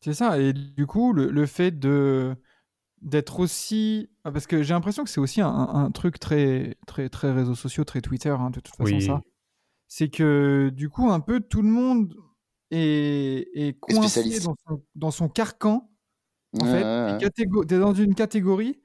C'est 0.00 0.14
ça. 0.14 0.40
Et 0.40 0.52
du 0.52 0.86
coup, 0.86 1.12
le, 1.12 1.30
le 1.30 1.46
fait 1.46 1.78
de 1.78 2.34
d'être 3.02 3.40
aussi 3.40 4.10
ah, 4.24 4.32
parce 4.32 4.46
que 4.46 4.62
j'ai 4.62 4.74
l'impression 4.74 5.04
que 5.04 5.10
c'est 5.10 5.20
aussi 5.20 5.40
un, 5.40 5.48
un 5.48 5.90
truc 5.90 6.18
très 6.18 6.76
très 6.86 7.08
très 7.08 7.32
réseaux 7.32 7.54
sociaux, 7.54 7.84
très 7.84 8.00
Twitter, 8.00 8.30
hein, 8.30 8.50
de 8.50 8.60
toute 8.60 8.74
façon 8.76 8.96
Oui. 8.96 9.02
ça. 9.04 9.20
C'est 9.86 10.08
que 10.10 10.70
du 10.74 10.88
coup, 10.90 11.10
un 11.10 11.20
peu 11.20 11.40
tout 11.40 11.62
le 11.62 11.68
monde 11.70 12.14
est, 12.70 13.48
est 13.54 13.78
coincé 13.78 14.40
dans 14.40 14.54
son, 14.66 14.82
dans 14.94 15.10
son 15.10 15.28
carcan. 15.28 15.90
En 16.60 16.64
fait, 16.64 17.30
t'es 17.66 17.78
dans 17.78 17.94
une 17.94 18.14
catégorie. 18.14 18.80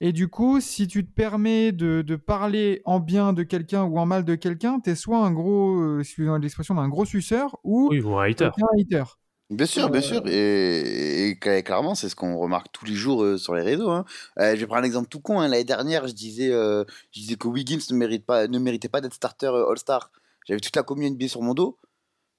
Et 0.00 0.12
du 0.12 0.28
coup, 0.28 0.60
si 0.60 0.86
tu 0.88 1.06
te 1.06 1.10
permets 1.12 1.72
de, 1.72 2.02
de 2.02 2.16
parler 2.16 2.82
en 2.84 2.98
bien 3.00 3.32
de 3.32 3.42
quelqu'un 3.44 3.84
ou 3.84 3.98
en 3.98 4.06
mal 4.06 4.24
de 4.24 4.34
quelqu'un, 4.34 4.80
t'es 4.80 4.96
soit 4.96 5.18
un 5.24 5.30
gros, 5.30 5.80
euh, 5.80 6.00
excusez-moi 6.00 6.38
l'expression, 6.40 6.74
mais 6.74 6.80
un 6.82 6.88
gros 6.88 7.04
suceur 7.04 7.56
ou 7.62 7.88
Oui, 7.90 8.00
ou 8.00 8.18
un 8.18 8.24
hater. 8.28 8.50
un 8.58 8.80
hater. 8.80 9.04
Bien 9.50 9.66
sûr, 9.66 9.90
bien 9.90 10.00
Euh, 10.00 10.02
sûr. 10.04 10.22
Et, 10.26 11.28
et 11.28 11.34
cla- 11.34 11.62
clairement, 11.62 11.94
c'est 11.94 12.08
ce 12.08 12.16
qu'on 12.16 12.36
remarque 12.38 12.68
tous 12.72 12.84
les 12.86 12.94
jours 12.94 13.22
euh, 13.22 13.36
sur 13.36 13.54
les 13.54 13.62
réseaux. 13.62 13.90
hein. 13.90 14.04
Euh, 14.38 14.54
je 14.54 14.60
vais 14.60 14.66
prendre 14.66 14.82
un 14.82 14.84
exemple 14.84 15.08
tout 15.08 15.20
con. 15.20 15.40
hein. 15.40 15.48
L'année 15.48 15.64
dernière, 15.64 16.08
je 16.08 16.12
disais, 16.14 16.50
euh, 16.50 16.84
je 17.12 17.20
disais 17.20 17.36
que 17.36 17.46
Wiggins 17.46 17.78
ne, 17.90 17.96
mérite 17.96 18.24
pas, 18.24 18.48
ne 18.48 18.58
méritait 18.58 18.88
pas 18.88 19.00
d'être 19.00 19.14
starter 19.14 19.46
euh, 19.46 19.68
All-Star. 19.70 20.10
J'avais 20.46 20.60
toute 20.60 20.74
la 20.76 20.82
commune 20.82 21.14
NBA 21.14 21.28
sur 21.28 21.42
mon 21.42 21.54
dos. 21.54 21.78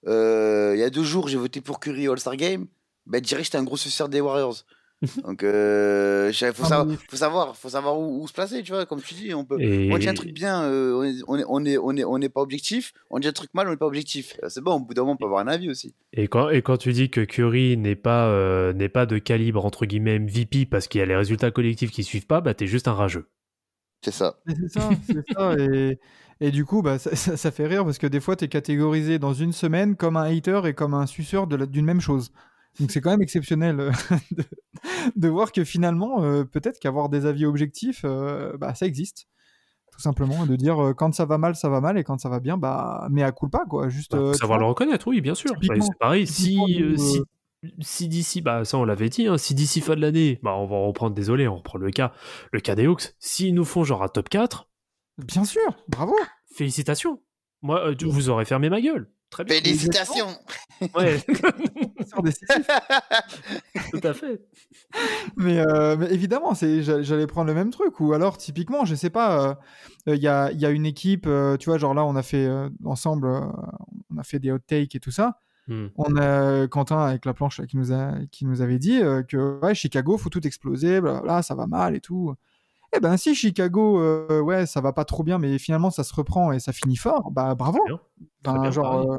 Euh, 0.07 0.73
il 0.75 0.79
y 0.79 0.83
a 0.83 0.89
deux 0.89 1.03
jours, 1.03 1.27
j'ai 1.27 1.37
voté 1.37 1.61
pour 1.61 1.79
Curry 1.79 2.07
All-Star 2.07 2.35
Game. 2.35 2.67
Ben, 3.05 3.19
je 3.23 3.27
dirais 3.27 3.41
que 3.41 3.45
j'étais 3.45 3.57
un 3.57 3.63
gros 3.63 3.77
suceur 3.77 4.09
des 4.09 4.21
Warriors. 4.21 4.63
Donc, 5.23 5.43
euh, 5.43 6.31
il 6.31 6.53
faut, 6.53 6.63
Ah, 6.63 6.67
savoir, 6.67 6.97
faut 7.09 7.15
savoir, 7.17 7.55
faut 7.57 7.69
savoir 7.69 7.99
où, 7.99 8.21
où 8.23 8.27
se 8.27 8.33
placer, 8.33 8.63
tu 8.63 8.71
vois. 8.71 8.85
Comme 8.85 9.01
tu 9.01 9.13
dis, 9.13 9.33
on 9.33 9.45
peut. 9.45 9.59
Et... 9.61 9.91
On 9.91 9.97
dit 9.97 10.07
un 10.09 10.13
truc 10.13 10.31
bien, 10.33 10.63
euh, 10.63 10.93
on 10.95 11.03
est- 11.03 11.23
on 11.27 11.37
est- 11.65 11.77
on 11.77 11.95
est- 11.95 12.03
on 12.03 12.15
est- 12.15 12.19
n'est 12.19 12.29
pas 12.29 12.41
objectif. 12.41 12.93
On 13.09 13.19
dit 13.19 13.27
un 13.27 13.33
truc 13.33 13.49
mal, 13.53 13.67
on 13.67 13.71
n'est 13.71 13.77
pas 13.77 13.87
objectif. 13.87 14.37
Euh, 14.43 14.49
C'est 14.49 14.61
bon, 14.61 14.73
au 14.75 14.79
bout 14.79 14.93
d'un 14.93 15.01
moment, 15.01 15.13
on 15.13 15.17
peut 15.17 15.25
avoir 15.25 15.41
un 15.41 15.47
avis 15.47 15.69
aussi. 15.69 15.93
Et 16.13 16.27
quand, 16.27 16.49
et 16.49 16.61
quand 16.61 16.77
tu 16.77 16.91
dis 16.93 17.09
que 17.09 17.21
Curry 17.21 17.77
n'est 17.77 17.95
pas, 17.95 18.27
euh, 18.27 18.73
n'est 18.73 18.89
pas 18.89 19.05
de 19.05 19.17
calibre 19.17 19.65
entre 19.65 19.85
guillemets 19.85 20.15
MVP 20.19 20.65
parce 20.65 20.87
qu'il 20.87 20.99
y 20.99 21.01
a 21.01 21.05
les 21.05 21.15
résultats 21.15 21.51
collectifs 21.51 21.91
qui 21.91 22.03
suivent 22.03 22.27
pas, 22.27 22.41
bah 22.41 22.53
t'es 22.53 22.67
juste 22.67 22.87
un 22.87 22.93
rageux. 22.93 23.27
C'est 24.03 24.11
ça. 24.11 24.37
C'est 24.47 24.69
ça, 24.71 24.89
c'est 25.07 25.33
ça. 25.33 25.55
Et, 25.57 25.99
et 26.39 26.51
du 26.51 26.63
coup, 26.65 26.81
bah, 26.81 26.99
ça, 26.99 27.15
ça- 27.15 27.37
ça 27.37 27.51
fait 27.51 27.65
rire 27.65 27.83
parce 27.85 27.97
que 27.97 28.07
des 28.07 28.19
fois, 28.19 28.35
tu 28.35 28.45
es 28.45 28.47
catégorisé 28.47 29.17
dans 29.19 29.33
une 29.33 29.51
semaine 29.53 29.95
comme 29.95 30.15
un 30.17 30.23
hater 30.23 30.61
et 30.65 30.73
comme 30.73 30.93
un 30.93 31.05
suceur 31.07 31.47
d'une 31.47 31.85
même 31.85 32.01
chose. 32.01 32.31
Donc 32.79 32.91
c'est 32.91 33.01
quand 33.01 33.11
même 33.11 33.21
exceptionnel 33.21 33.79
euh, 33.79 33.91
de, 34.31 34.43
de 35.15 35.27
voir 35.27 35.51
que 35.51 35.63
finalement, 35.63 36.23
euh, 36.23 36.43
peut-être 36.43 36.79
qu'avoir 36.79 37.09
des 37.09 37.25
avis 37.25 37.45
objectifs, 37.45 38.01
euh, 38.05 38.57
bah, 38.57 38.75
ça 38.75 38.85
existe. 38.85 39.27
Tout 39.91 40.01
simplement, 40.01 40.45
de 40.45 40.57
dire 40.57 40.83
euh, 40.83 40.93
quand 40.93 41.13
ça 41.15 41.23
va 41.25 41.37
mal, 41.37 41.55
ça 41.55 41.69
va 41.69 41.79
mal, 41.79 41.97
et 41.97 42.03
quand 42.03 42.19
ça 42.19 42.27
va 42.27 42.41
bien, 42.41 42.57
bah, 42.57 43.07
mais 43.11 43.23
à 43.23 43.31
coup 43.31 43.47
pas, 43.47 43.63
quoi. 43.65 43.87
Juste, 43.87 44.11
Bah, 44.11 44.17
euh, 44.21 44.33
savoir 44.33 44.59
le 44.59 44.65
reconnaître, 44.65 45.07
oui, 45.07 45.21
bien 45.21 45.35
sûr. 45.35 45.53
Bah, 45.67 45.75
c'est 45.79 45.97
pareil, 45.99 46.27
si, 46.27 46.59
euh, 46.83 46.97
si, 46.97 47.21
si 47.79 48.07
d'ici, 48.09 48.41
bah 48.41 48.65
ça 48.65 48.77
on 48.77 48.83
l'avait 48.83 49.07
dit, 49.07 49.25
hein, 49.27 49.37
si 49.37 49.55
d'ici 49.55 49.79
fin 49.79 49.95
de 49.95 50.01
l'année, 50.01 50.39
bah 50.43 50.53
on 50.55 50.65
va 50.65 50.75
reprendre, 50.77 51.15
désolé, 51.15 51.47
on 51.47 51.55
reprend 51.55 51.77
le 51.77 51.91
cas, 51.91 52.11
le 52.51 52.59
cas 52.59 52.75
des 52.75 52.87
Hawks, 52.87 53.15
s'ils 53.19 53.53
nous 53.55 53.63
font 53.63 53.85
genre 53.85 54.03
un 54.03 54.09
top 54.09 54.27
4, 54.27 54.67
Bien 55.17 55.45
sûr, 55.45 55.61
bravo. 55.87 56.13
félicitations. 56.53 57.21
Moi, 57.61 57.93
vous 58.03 58.29
aurez 58.29 58.43
fermé 58.45 58.69
ma 58.69 58.81
gueule. 58.81 59.09
Très 59.35 59.43
bien. 59.43 59.57
Félicitations 59.57 60.27
Ouais. 60.95 61.19
Tout 63.91 63.99
à 64.03 64.13
fait. 64.13 64.39
mais, 65.35 65.59
euh, 65.59 65.97
mais 65.97 66.09
évidemment, 66.13 66.53
j'allais 66.53 67.27
prendre 67.27 67.47
le 67.47 67.53
même 67.53 67.69
truc. 67.69 67.99
Ou 67.99 68.13
alors, 68.13 68.37
typiquement, 68.37 68.85
je 68.85 68.95
sais 68.95 69.09
pas, 69.09 69.59
euh, 70.07 70.15
il 70.15 70.23
y, 70.23 70.29
a, 70.29 70.53
il 70.53 70.61
y 70.61 70.65
a 70.65 70.69
une 70.69 70.85
équipe, 70.85 71.25
euh, 71.27 71.57
tu 71.57 71.69
vois, 71.69 71.77
genre 71.77 71.93
là, 71.93 72.05
on 72.05 72.15
a 72.15 72.23
fait 72.23 72.45
euh, 72.45 72.69
ensemble, 72.85 73.27
euh, 73.27 73.41
on 74.09 74.17
a 74.17 74.23
fait 74.23 74.39
des 74.39 74.53
hot 74.53 74.59
takes 74.59 74.95
et 74.95 75.01
tout 75.01 75.11
ça. 75.11 75.37
Hmm. 75.67 75.87
On 75.97 76.15
a 76.15 76.67
Quentin 76.67 76.99
avec 76.99 77.25
la 77.25 77.33
planche 77.33 77.59
qui 77.65 77.75
nous 77.75 77.91
a 77.91 78.13
qui 78.31 78.45
nous 78.45 78.61
avait 78.61 78.79
dit 78.79 79.01
euh, 79.01 79.21
que 79.23 79.59
ouais, 79.61 79.75
Chicago 79.75 80.17
faut 80.17 80.29
tout 80.29 80.47
exploser, 80.47 81.01
là 81.01 81.41
ça 81.41 81.55
va 81.55 81.67
mal 81.67 81.93
et 81.95 81.99
tout. 81.99 82.33
Eh 82.93 82.99
ben 82.99 83.17
si 83.17 83.35
Chicago 83.35 83.99
euh, 83.99 84.39
ouais 84.41 84.65
ça 84.65 84.79
va 84.81 84.93
pas 84.93 85.05
trop 85.05 85.23
bien 85.23 85.37
mais 85.37 85.57
finalement 85.57 85.91
ça 85.91 86.03
se 86.03 86.13
reprend 86.13 86.51
et 86.51 86.59
ça 86.59 86.71
finit 86.71 86.95
fort, 86.95 87.31
bah 87.31 87.55
bravo. 87.55 87.79
Bien. 87.85 87.99
Bien, 88.43 88.71
genre 88.71 89.11
euh, 89.11 89.17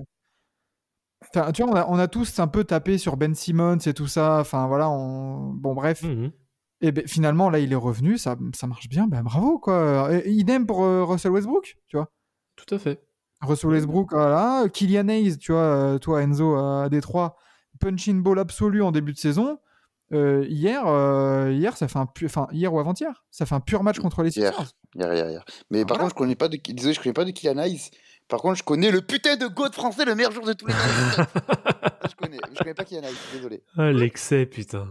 tu 1.53 1.63
vois 1.63 1.73
on 1.73 1.77
a, 1.77 1.87
on 1.89 1.99
a 1.99 2.09
tous 2.09 2.39
un 2.39 2.47
peu 2.47 2.65
tapé 2.65 2.99
sur 2.99 3.17
Ben 3.17 3.35
Simmons 3.35 3.79
et 3.87 3.95
tout 3.95 4.07
ça. 4.07 4.39
Enfin 4.41 4.67
voilà 4.67 4.89
on 4.91 5.53
bon 5.53 5.75
bref 5.75 6.03
Mhm. 6.03 6.31
et 6.81 6.93
ben, 6.93 7.07
finalement 7.07 7.51
là 7.51 7.59
il 7.59 7.73
est 7.73 7.77
revenu 7.77 8.17
ça 8.19 8.37
ça 8.55 8.67
marche 8.67 8.89
bien 8.89 9.07
ben 9.09 9.23
bravo 9.23 9.59
quoi. 9.59 10.09
Et 10.15 10.31
idem 10.31 10.67
pour 10.67 10.85
euh, 10.85 11.05
Russell 11.05 11.33
Westbrook 11.33 11.77
tu 11.89 11.97
vois. 11.97 12.11
Tout 12.57 12.75
à 12.75 12.79
fait. 12.79 13.03
Russell 13.43 13.69
Westbrook, 13.71 14.13
voilà. 14.13 14.65
Kylian 14.73 15.09
Hayes, 15.09 15.37
tu 15.37 15.53
vois, 15.53 15.99
toi 16.01 16.23
Enzo 16.23 16.55
à 16.57 16.89
Détroit, 16.89 17.37
punching 17.81 18.23
ball 18.23 18.39
absolu 18.39 18.83
en 18.83 18.93
début 18.93 19.13
de 19.13 19.19
saison. 19.19 19.59
Euh, 20.13 20.45
hier, 20.49 20.87
euh, 20.87 21.51
hier, 21.53 21.77
ça 21.77 21.89
fait 21.89 21.99
un 21.99 22.07
pu- 22.07 22.27
enfin 22.27 22.47
hier 22.53 22.73
ou 22.73 22.79
avant-hier, 22.79 23.25
ça 23.31 23.45
fait 23.45 23.55
un 23.57 23.61
pur 23.61 23.83
match 23.83 23.99
contre 23.99 24.23
les. 24.23 24.31
Sixers. 24.31 24.73
Hier, 24.95 25.13
hier, 25.13 25.29
hier. 25.31 25.45
Mais 25.71 25.81
par 25.85 25.97
Voilà. 25.97 26.03
contre, 26.05 26.15
je 26.15 26.19
connais 26.19 26.37
pas 26.37 26.49
de. 26.49 26.57
Désolé, 26.73 26.95
je 26.95 27.01
connais 27.01 27.13
pas 27.13 27.25
de 27.25 27.33
Kylian 27.33 27.59
Hayes. 27.59 27.91
Par 28.29 28.41
contre, 28.41 28.57
je 28.57 28.63
connais 28.65 28.91
le 28.91 29.01
putain 29.03 29.37
de 29.37 29.47
goat 29.47 29.71
français, 29.73 30.05
le 30.05 30.15
meilleur 30.15 30.33
joueur 30.33 30.47
de 30.47 30.53
tous 30.53 30.67
les 30.67 30.73
temps. 30.73 30.79
je 32.11 32.15
connais. 32.17 32.39
Je 32.53 32.59
connais 32.59 32.75
pas 32.75 32.85
Kylian 32.85 33.03
Hayes, 33.03 33.15
désolé. 33.35 33.63
Ah, 33.77 33.91
l'excès, 33.93 34.47
putain. 34.47 34.89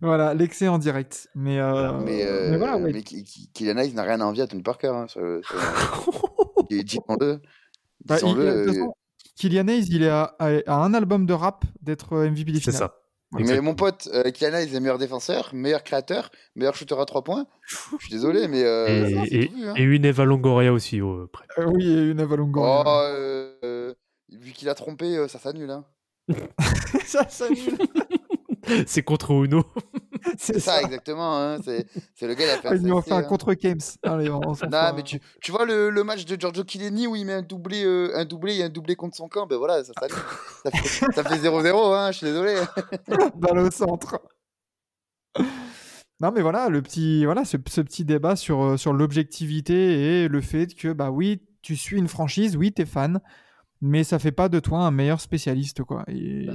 Voilà, 0.00 0.32
l'excès 0.34 0.68
en 0.68 0.78
direct. 0.78 1.28
Mais, 1.34 1.58
euh, 1.58 1.92
Mais, 2.04 2.24
euh, 2.26 2.50
mais 2.50 2.56
voilà, 2.58 2.76
ouais. 2.78 2.92
mais 2.92 3.02
Kylian 3.02 3.76
Hayes 3.78 3.92
n'a 3.94 4.02
rien 4.02 4.20
à 4.20 4.24
envier 4.24 4.42
à 4.42 4.46
Tony 4.46 4.62
Parker. 4.62 4.88
Hein, 4.88 5.06
sur- 5.08 5.40
sur-. 5.46 7.04
Bah, 8.04 8.18
il- 8.20 8.26
de 8.26 8.32
toute 8.34 8.38
euh, 8.38 8.66
façon, 8.66 8.94
Kylian 9.36 9.68
Hayes, 9.68 9.86
il 9.90 10.02
est 10.02 10.08
à, 10.08 10.34
à- 10.38 10.60
à 10.66 10.74
un 10.76 10.94
album 10.94 11.26
de 11.26 11.32
rap 11.32 11.64
d'être 11.82 12.16
MVP 12.16 12.52
des 12.52 12.60
C'est 12.60 12.72
finales. 12.72 12.90
Mais 13.32 13.60
mon 13.60 13.74
pote, 13.74 14.08
euh, 14.14 14.30
Kylian 14.30 14.54
Hayes 14.54 14.74
est 14.74 14.80
meilleur 14.80 14.98
défenseur, 14.98 15.50
meilleur 15.52 15.82
créateur, 15.82 16.30
meilleur 16.54 16.74
shooter 16.74 16.94
à 16.98 17.04
3 17.04 17.24
points. 17.24 17.46
Je 17.68 17.76
suis 18.04 18.10
désolé, 18.10 18.46
mais. 18.48 18.62
Euh, 18.62 18.86
Et, 19.08 19.14
ça, 19.14 19.20
c'est 19.28 19.34
et- 19.34 19.48
tout 19.48 19.54
vu, 19.56 19.68
hein. 19.68 19.74
et 19.76 19.82
une 19.82 20.04
Eva 20.04 20.24
Longoria 20.24 20.72
aussi, 20.72 21.00
oh, 21.00 21.26
près. 21.32 21.44
Euh, 21.58 21.66
oui, 21.66 21.86
et 21.88 22.10
une 22.10 22.20
Avalongo. 22.20 22.60
Oh, 22.64 22.82
euh, 22.86 23.52
euh, 23.64 23.94
vu 24.30 24.52
qu'il 24.52 24.68
a 24.68 24.74
trompé, 24.74 25.16
euh, 25.16 25.28
ça 25.28 25.38
s'annule. 25.38 25.70
Hein. 25.70 25.84
ça, 27.04 27.26
nul. 27.50 27.76
C'est 28.86 29.02
contre 29.02 29.32
Uno. 29.32 29.64
C'est 30.38 30.58
ça, 30.60 30.72
ça. 30.76 30.82
exactement. 30.82 31.36
Hein. 31.38 31.58
C'est 31.64 31.86
c'est 32.14 32.26
le 32.26 32.34
gars, 32.34 32.44
il 32.44 32.50
a 32.50 32.56
fait 32.58 32.68
Ah, 32.68 32.72
un 32.72 32.76
Ils 32.76 32.82
lui 32.82 32.92
ont 32.92 33.00
sacré, 33.00 33.08
fait 33.10 33.14
un 33.14 33.18
hein. 33.18 33.22
contre 33.28 33.54
Games. 33.54 33.80
Allez, 34.02 34.30
on 34.30 34.54
s'en 34.54 34.66
Non, 34.66 34.78
fout, 34.86 34.96
mais 34.96 35.02
tu, 35.02 35.20
tu 35.40 35.52
vois 35.52 35.64
le, 35.64 35.90
le 35.90 36.04
match 36.04 36.24
de 36.24 36.40
Giorgio 36.40 36.62
Chiellini 36.66 37.06
où 37.06 37.16
il 37.16 37.24
met 37.26 37.32
un 37.34 37.42
doublé, 37.42 37.84
euh, 37.84 38.12
un 38.16 38.24
doublé 38.24 38.56
et 38.56 38.62
un 38.64 38.68
doublé 38.68 38.96
contre 38.96 39.16
son 39.16 39.28
camp, 39.28 39.46
ben 39.46 39.56
voilà, 39.56 39.82
ça 39.84 39.92
fait 40.00 40.12
ça 41.14 41.24
fait 41.24 41.36
0-0, 41.36 41.94
hein, 41.94 42.10
je 42.12 42.16
suis 42.18 42.26
désolé. 42.26 42.54
balle 43.36 43.58
au 43.58 43.70
centre. 43.70 44.20
Non 46.20 46.32
mais 46.34 46.40
voilà 46.40 46.70
le 46.70 46.80
petit 46.80 47.24
voilà 47.26 47.44
ce, 47.44 47.58
ce 47.68 47.80
petit 47.82 48.04
débat 48.06 48.36
sur 48.36 48.62
euh, 48.62 48.76
sur 48.78 48.94
l'objectivité 48.94 50.22
et 50.24 50.28
le 50.28 50.40
fait 50.40 50.74
que 50.74 50.92
bah 50.94 51.10
oui 51.10 51.42
tu 51.60 51.76
suis 51.76 51.98
une 51.98 52.08
franchise 52.08 52.56
oui 52.56 52.72
t'es 52.72 52.86
fan 52.86 53.20
mais 53.82 54.02
ça 54.02 54.18
fait 54.18 54.32
pas 54.32 54.48
de 54.48 54.58
toi 54.58 54.78
un 54.78 54.90
meilleur 54.90 55.20
spécialiste 55.20 55.82
quoi 55.84 56.04
et 56.08 56.46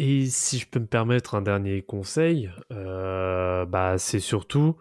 Et 0.00 0.26
si 0.26 0.60
je 0.60 0.68
peux 0.68 0.78
me 0.78 0.86
permettre 0.86 1.34
un 1.34 1.42
dernier 1.42 1.82
conseil, 1.82 2.52
euh, 2.70 3.66
bah, 3.66 3.98
c'est 3.98 4.20
surtout 4.20 4.76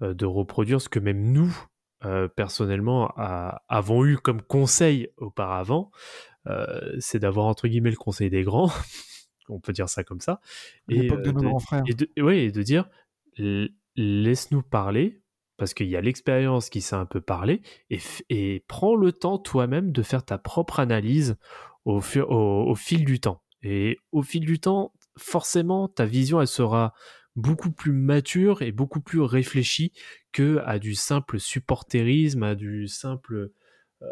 euh, 0.00 0.14
de 0.14 0.24
reproduire 0.24 0.80
ce 0.80 0.88
que 0.88 0.98
même 0.98 1.30
nous, 1.30 1.54
euh, 2.06 2.26
personnellement, 2.26 3.12
a- 3.18 3.60
avons 3.68 4.02
eu 4.06 4.16
comme 4.16 4.40
conseil 4.40 5.10
auparavant. 5.18 5.90
C'est 6.98 7.18
d'avoir 7.18 7.46
entre 7.46 7.68
guillemets 7.68 7.90
le 7.90 7.96
conseil 7.96 8.30
des 8.30 8.44
grands, 8.44 8.70
on 9.50 9.60
peut 9.60 9.74
dire 9.74 9.90
ça 9.90 10.04
comme 10.04 10.20
ça, 10.20 10.40
et, 10.88 11.08
de 11.08 11.30
nos 11.30 11.42
grands 11.42 11.58
frères 11.60 11.84
et 11.86 11.92
de, 11.92 12.08
ouais, 12.20 12.44
et 12.44 12.50
de 12.50 12.62
dire 12.62 12.88
laisse-nous 13.94 14.62
parler 14.62 15.22
parce 15.58 15.74
qu'il 15.74 15.88
y 15.88 15.96
a 15.96 16.00
l'expérience 16.00 16.70
qui 16.70 16.80
sait 16.80 16.96
un 16.96 17.04
peu 17.04 17.20
parler 17.20 17.60
et, 17.90 18.64
prends 18.66 18.96
le 18.96 19.12
temps 19.12 19.38
toi-même 19.38 19.92
de 19.92 20.02
faire 20.02 20.24
ta 20.24 20.38
propre 20.38 20.80
analyse 20.80 21.36
au, 21.84 22.00
fur- 22.00 22.30
au, 22.30 22.70
au 22.70 22.74
fil 22.74 23.04
du 23.04 23.20
temps. 23.20 23.41
Et 23.62 23.98
au 24.10 24.22
fil 24.22 24.44
du 24.44 24.58
temps, 24.58 24.92
forcément, 25.16 25.88
ta 25.88 26.04
vision, 26.04 26.40
elle 26.40 26.46
sera 26.48 26.94
beaucoup 27.36 27.70
plus 27.70 27.92
mature 27.92 28.62
et 28.62 28.72
beaucoup 28.72 29.00
plus 29.00 29.20
réfléchie 29.20 29.92
que 30.32 30.58
à 30.66 30.78
du 30.78 30.94
simple 30.94 31.38
supporterisme, 31.40 32.42
à 32.42 32.54
du 32.54 32.88
simple... 32.88 33.50
euh, 34.02 34.06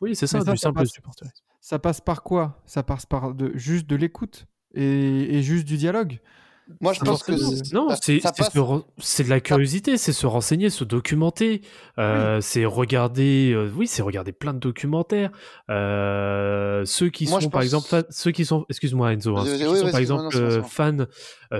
oui, 0.00 0.14
c'est 0.14 0.26
ça, 0.26 0.38
du 0.40 0.44
ça 0.44 0.56
simple 0.56 0.80
passe- 0.80 0.90
supporterisme. 0.92 1.34
ça 1.60 1.78
passe 1.78 2.00
par 2.00 2.22
quoi? 2.22 2.62
Ça 2.66 2.82
passe 2.82 3.06
par 3.06 3.34
de 3.34 3.52
juste 3.56 3.86
de 3.86 3.96
l'écoute 3.96 4.46
et, 4.74 5.38
et 5.38 5.42
juste 5.42 5.64
du 5.66 5.76
dialogue? 5.76 6.20
Moi, 6.80 6.92
je 6.92 7.00
pense 7.00 7.22
que. 7.22 7.32
Non, 7.74 7.88
c'est 8.98 9.24
de 9.24 9.28
la 9.28 9.40
curiosité, 9.40 9.96
c'est 9.96 10.12
se 10.12 10.26
renseigner, 10.26 10.70
se 10.70 10.84
documenter, 10.84 11.60
euh, 11.98 12.40
c'est 12.40 12.64
regarder, 12.64 13.52
euh, 13.54 13.70
oui, 13.76 13.86
c'est 13.86 14.02
regarder 14.02 14.32
plein 14.32 14.54
de 14.54 14.58
documentaires. 14.58 15.30
Euh, 15.70 16.84
ceux 16.84 17.10
qui 17.10 17.26
Moi, 17.28 17.40
sont, 17.40 17.50
par 17.50 17.60
pense- 17.60 17.64
exemple, 17.64 18.06
ceux 18.10 18.30
qui 18.30 18.44
sont, 18.44 18.64
excuse-moi 18.68 19.12
Enzo, 19.12 19.36
hein, 19.36 19.44
ceux 19.44 19.56
qui 19.58 19.66
oui, 19.66 19.78
sont 19.78 19.90
par 19.90 20.00
exemple 20.00 20.38
non, 20.38 20.62
fans, 20.62 21.06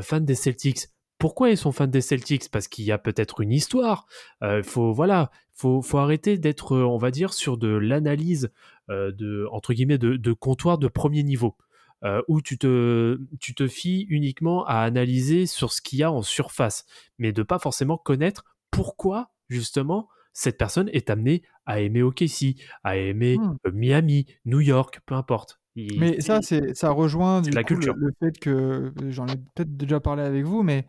fans 0.00 0.20
des 0.20 0.34
Celtics. 0.34 0.86
Pourquoi 1.18 1.50
ils 1.50 1.56
sont 1.56 1.72
fans 1.72 1.86
des 1.86 2.00
Celtics? 2.00 2.50
Parce 2.50 2.68
qu'il 2.68 2.84
y 2.84 2.92
a 2.92 2.98
peut-être 2.98 3.40
une 3.40 3.52
histoire. 3.52 4.06
Euh, 4.42 4.62
faut, 4.62 4.92
voilà, 4.92 5.30
faut, 5.54 5.80
faut 5.82 5.98
arrêter 5.98 6.38
d'être, 6.38 6.76
on 6.76 6.98
va 6.98 7.10
dire, 7.10 7.32
sur 7.34 7.56
de 7.56 7.68
l'analyse 7.68 8.50
de 8.88 9.46
entre 9.50 9.72
guillemets 9.72 9.96
de, 9.96 10.16
de 10.16 10.32
comptoir 10.34 10.76
de 10.76 10.88
premier 10.88 11.22
niveau 11.22 11.56
euh, 12.04 12.22
où 12.28 12.40
tu 12.42 12.58
te, 12.58 13.18
tu 13.40 13.54
te 13.54 13.66
fies 13.66 14.06
uniquement 14.08 14.64
à 14.66 14.78
analyser 14.80 15.46
sur 15.46 15.72
ce 15.72 15.80
qu'il 15.80 15.98
y 15.98 16.02
a 16.02 16.10
en 16.12 16.22
surface, 16.22 16.84
mais 17.18 17.32
de 17.32 17.42
pas 17.42 17.58
forcément 17.58 17.96
connaître 17.96 18.44
pourquoi 18.70 19.30
justement 19.48 20.08
cette 20.32 20.58
personne 20.58 20.88
est 20.92 21.10
amenée 21.10 21.42
à 21.64 21.80
aimer 21.80 22.02
OKC, 22.02 22.56
à 22.82 22.96
aimer 22.96 23.38
Hmm. 23.38 23.54
euh, 23.66 23.70
Miami, 23.72 24.26
New 24.44 24.60
York, 24.60 25.00
peu 25.06 25.14
importe. 25.14 25.60
Il- 25.76 25.98
Mais 26.00 26.20
ça, 26.20 26.40
c'est 26.42 26.74
ça 26.76 26.90
rejoint 26.90 27.40
du 27.40 27.50
la 27.50 27.62
coup, 27.64 27.74
le, 27.74 27.76
culture. 27.76 27.94
le 27.96 28.12
fait 28.20 28.38
que 28.38 28.92
j'en 29.10 29.26
ai 29.28 29.36
peut-être 29.54 29.76
déjà 29.76 30.00
parlé 30.00 30.22
avec 30.22 30.44
vous, 30.44 30.62
mais 30.62 30.86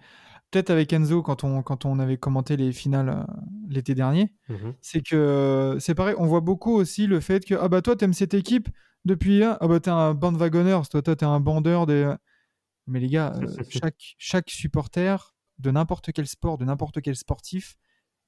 peut-être 0.52 0.70
avec 0.70 0.94
Enzo 0.94 1.22
quand 1.22 1.44
on 1.44 1.62
quand 1.64 1.86
on 1.86 2.00
avait 2.00 2.18
commenté 2.18 2.56
les 2.58 2.72
finales 2.72 3.10
euh, 3.10 3.24
l'été 3.70 3.96
dernier, 3.96 4.34
Mhm. 4.50 4.74
c'est 4.82 5.02
que 5.02 5.16
euh, 5.16 5.80
c'est 5.80 5.96
pareil. 5.96 6.16
On 6.18 6.26
voit 6.28 6.42
beaucoup 6.42 6.74
aussi 6.74 7.08
le 7.08 7.20
fait 7.20 7.46
que 7.46 7.56
ah 7.56 7.68
bah 7.68 7.82
toi 7.82 7.96
t'aimes 7.96 8.14
cette 8.14 8.34
équipe 8.34 8.70
depuis 9.06 9.40
là, 9.40 9.58
ah 9.62 9.68
bah 9.68 9.80
t'es 9.80 9.90
un 9.92 10.14
bandwagoner, 10.14 10.80
toi 10.90 11.02
toi 11.02 11.16
t'es 11.16 11.26
un 11.26 11.40
bandeur 11.40 11.86
des. 11.86 12.14
Mais 12.88 13.00
les 13.00 13.08
gars, 13.08 13.34
euh, 13.42 13.64
chaque 13.70 14.16
chaque 14.18 14.50
supporter 14.50 15.34
de 15.60 15.72
n'importe 15.72 16.12
quel 16.12 16.28
sport, 16.28 16.58
de 16.58 16.66
n'importe 16.66 17.02
quel 17.02 17.16
sportif 17.16 17.78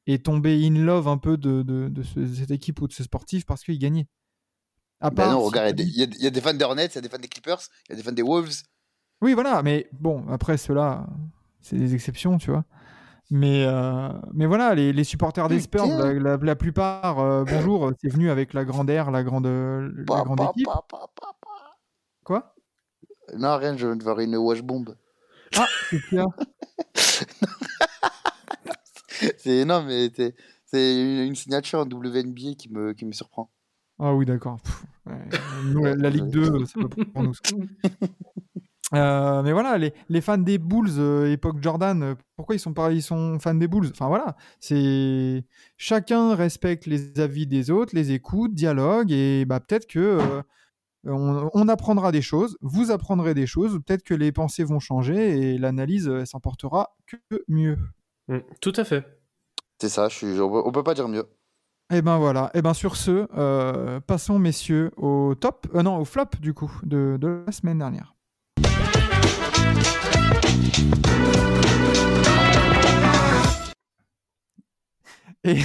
est 0.05 0.23
tombé 0.25 0.65
in 0.65 0.75
love 0.85 1.07
un 1.09 1.17
peu 1.17 1.35
de, 1.37 1.63
de, 1.63 1.89
de 1.89 2.03
ce- 2.03 2.19
de 2.21 2.33
cette 2.33 2.51
équipe 2.51 2.81
ou 2.81 2.87
de 2.87 2.93
ce 2.93 3.03
sportif 3.03 3.45
parce 3.45 3.63
qu'il 3.63 3.77
gagnait. 3.77 4.07
À 5.01 5.09
Ben 5.09 5.31
non, 5.31 5.41
si 5.41 5.47
regarde, 5.47 5.75
t'as 5.75 5.83
il 5.83 5.89
y, 5.97 6.03
a 6.03 6.05
des- 6.05 6.15
il 6.17 6.23
y 6.23 6.27
a 6.27 6.29
des 6.29 6.41
fans 6.41 6.53
des 6.53 6.63
Hornets, 6.63 6.85
il 6.87 6.95
y 6.95 6.97
a 6.97 7.01
des 7.01 7.09
fans 7.09 7.19
des 7.19 7.27
Clippers, 7.27 7.59
il 7.87 7.91
y 7.91 7.93
a 7.93 7.95
des 7.97 8.03
fans 8.03 8.11
des 8.13 8.21
Wolves. 8.23 8.63
Oui, 9.21 9.33
voilà, 9.33 9.61
mais 9.63 9.87
bon, 9.91 10.25
après 10.29 10.57
ceux-là, 10.57 11.07
c'est 11.59 11.77
des 11.77 11.93
exceptions, 11.93 12.37
tu 12.37 12.51
vois. 12.51 12.63
Mais, 13.29 13.65
euh, 13.65 14.09
mais 14.33 14.45
voilà, 14.45 14.73
les, 14.73 14.93
les 14.93 15.03
supporters 15.03 15.49
des 15.49 15.59
Spurs, 15.59 15.85
la, 15.87 16.13
la- 16.13 16.37
la 16.37 16.55
plupart, 16.55 17.19
euh, 17.19 17.43
bonjour, 17.43 17.91
c'est 18.01 18.07
venu 18.07 18.29
avec 18.29 18.53
la 18.53 18.63
grande 18.63 18.89
air, 18.89 19.11
la 19.11 19.21
grande, 19.23 19.47
la 19.47 20.05
Pa, 20.05 20.21
grande 20.23 20.37
pa, 20.37 20.51
équipe. 20.51 20.65
pa. 20.65 20.85
Quoi? 22.23 22.55
Non, 23.37 23.57
rien, 23.57 23.75
je 23.75 23.85
viens 23.85 23.97
de 23.97 24.03
voir 24.03 24.17
une 24.21 24.37
wash 24.37 24.61
bomb. 24.61 24.85
Ah, 25.57 25.67
c'est 25.91 26.01
C'est 29.37 29.65
non, 29.65 29.83
mais 29.83 30.09
c'est 30.15 30.33
c'est 30.65 31.25
une, 31.27 31.35
signature 31.35 31.79
en 31.79 31.85
WNBA 31.85 32.53
qui 32.57 32.69
me, 32.71 32.93
qui 32.93 33.05
me 33.05 33.11
surprend. 33.13 33.49
Ah 33.99 34.13
oui, 34.13 34.25
d'accord. 34.25 34.59
Ouais, 35.05 35.95
la 35.95 36.09
Ligue 36.09 36.29
2, 36.29 36.65
c'est 36.65 36.81
pas 36.81 36.87
pour 37.13 37.23
nous. 37.23 37.33
Euh, 38.93 39.43
mais 39.43 39.51
voilà, 39.51 39.77
les, 39.77 39.93
les 40.07 40.21
fans 40.21 40.37
des 40.37 40.57
Bulls, 40.57 40.91
euh, 40.97 41.29
époque 41.31 41.57
Jordan, 41.61 42.01
euh, 42.03 42.15
pourquoi 42.37 42.55
ils 42.55 42.59
sont 42.59 42.73
pas, 42.73 42.93
ils 42.93 43.01
sont 43.03 43.37
fans 43.37 43.53
des 43.53 43.67
Bulls? 43.67 43.89
Enfin 43.91 44.07
voilà, 44.07 44.37
c'est 44.61 45.43
chacun 45.75 46.35
respecte 46.35 46.85
les 46.85 47.19
avis 47.19 47.47
des 47.47 47.69
autres, 47.69 47.93
les 47.93 48.13
écoute, 48.13 48.53
dialogue, 48.53 49.11
et 49.11 49.43
bah 49.43 49.59
peut-être 49.59 49.87
que 49.87 49.99
euh, 49.99 50.41
on, 51.03 51.49
on 51.53 51.67
apprendra 51.67 52.13
des 52.13 52.21
choses, 52.21 52.57
vous 52.61 52.89
apprendrez 52.91 53.33
des 53.33 53.45
choses, 53.45 53.75
ou 53.75 53.81
peut-être 53.81 54.03
que 54.03 54.13
les 54.13 54.31
pensées 54.31 54.63
vont 54.63 54.79
changer 54.79 55.37
et 55.37 55.57
l'analyse 55.57 56.07
euh, 56.07 56.23
s'en 56.23 56.39
portera 56.39 56.95
que 57.07 57.17
mieux. 57.49 57.77
Mm, 58.29 58.37
Tout 58.61 58.73
à 58.77 58.85
fait. 58.85 59.19
C'est 59.81 59.89
ça, 59.89 60.07
je 60.07 60.15
suis, 60.15 60.39
on, 60.39 60.49
peut, 60.49 60.61
on 60.65 60.71
peut 60.71 60.83
pas 60.83 60.93
dire 60.93 61.09
mieux. 61.09 61.25
Et 61.93 62.01
ben 62.01 62.17
voilà, 62.17 62.51
et 62.53 62.61
ben 62.61 62.73
sur 62.73 62.95
ce, 62.95 63.27
euh, 63.37 63.99
passons 63.99 64.39
messieurs 64.39 64.91
au 64.97 65.35
top, 65.35 65.67
euh, 65.75 65.83
non 65.83 65.97
au 65.97 66.05
flop 66.05 66.25
du 66.41 66.53
coup 66.53 66.71
de, 66.83 67.17
de 67.19 67.43
la 67.45 67.51
semaine 67.51 67.79
dernière. 67.79 68.13
Et 75.43 75.55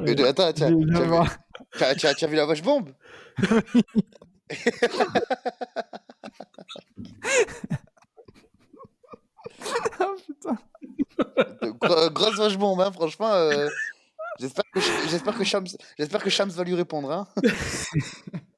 Mais 0.00 0.14
attends, 0.26 0.52
tu 0.52 0.62
as, 0.64 0.70
vu- 0.70 0.96
as- 0.96 1.24
as- 1.76 2.16
la 2.36 2.46
vache 2.46 2.62
bombe 2.62 2.90
Ah, 9.98 10.06
putain. 10.26 10.58
Grosse 12.10 12.36
vache 12.36 12.56
bombe, 12.58 12.80
hein, 12.80 12.92
franchement. 12.92 13.32
euh, 13.32 13.68
J'espère 14.40 14.64
que, 14.72 14.80
que, 15.38 15.44
Shams... 15.44 15.66
que 16.22 16.30
Shams 16.30 16.50
va 16.50 16.64
lui 16.64 16.74
répondre. 16.74 17.10
Hein. 17.12 17.28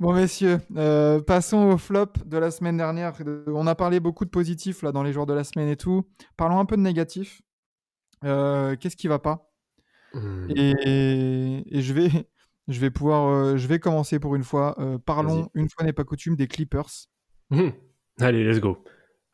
Bon, 0.00 0.12
messieurs, 0.12 0.60
euh, 0.76 1.20
passons 1.20 1.70
au 1.70 1.78
flop 1.78 2.12
de 2.24 2.38
la 2.38 2.50
semaine 2.50 2.76
dernière. 2.76 3.12
On 3.46 3.66
a 3.66 3.74
parlé 3.74 4.00
beaucoup 4.00 4.24
de 4.24 4.30
positifs 4.30 4.82
là, 4.82 4.92
dans 4.92 5.02
les 5.02 5.12
jours 5.12 5.26
de 5.26 5.32
la 5.32 5.44
semaine 5.44 5.68
et 5.68 5.76
tout. 5.76 6.04
Parlons 6.36 6.58
un 6.58 6.64
peu 6.64 6.76
de 6.76 6.82
négatifs. 6.82 7.42
Euh, 8.24 8.76
Qu'est-ce 8.76 8.96
qui 8.96 9.08
va 9.08 9.18
pas? 9.18 9.50
Hmm. 10.14 10.46
et, 10.54 11.64
et 11.66 11.80
je 11.80 11.94
vais, 11.94 12.10
je 12.68 12.80
vais 12.80 12.90
pouvoir, 12.90 13.28
euh, 13.28 13.56
je 13.56 13.66
vais 13.66 13.78
commencer 13.78 14.18
pour 14.18 14.34
une 14.36 14.44
fois. 14.44 14.76
Parlons, 15.06 15.48
une 15.54 15.68
fois 15.68 15.84
n'est 15.84 15.92
pas 15.92 16.04
coutume, 16.04 16.36
des 16.36 16.48
Clippers. 16.48 17.08
Hmm. 17.50 17.70
Allez, 18.20 18.44
let's 18.44 18.60
go. 18.60 18.84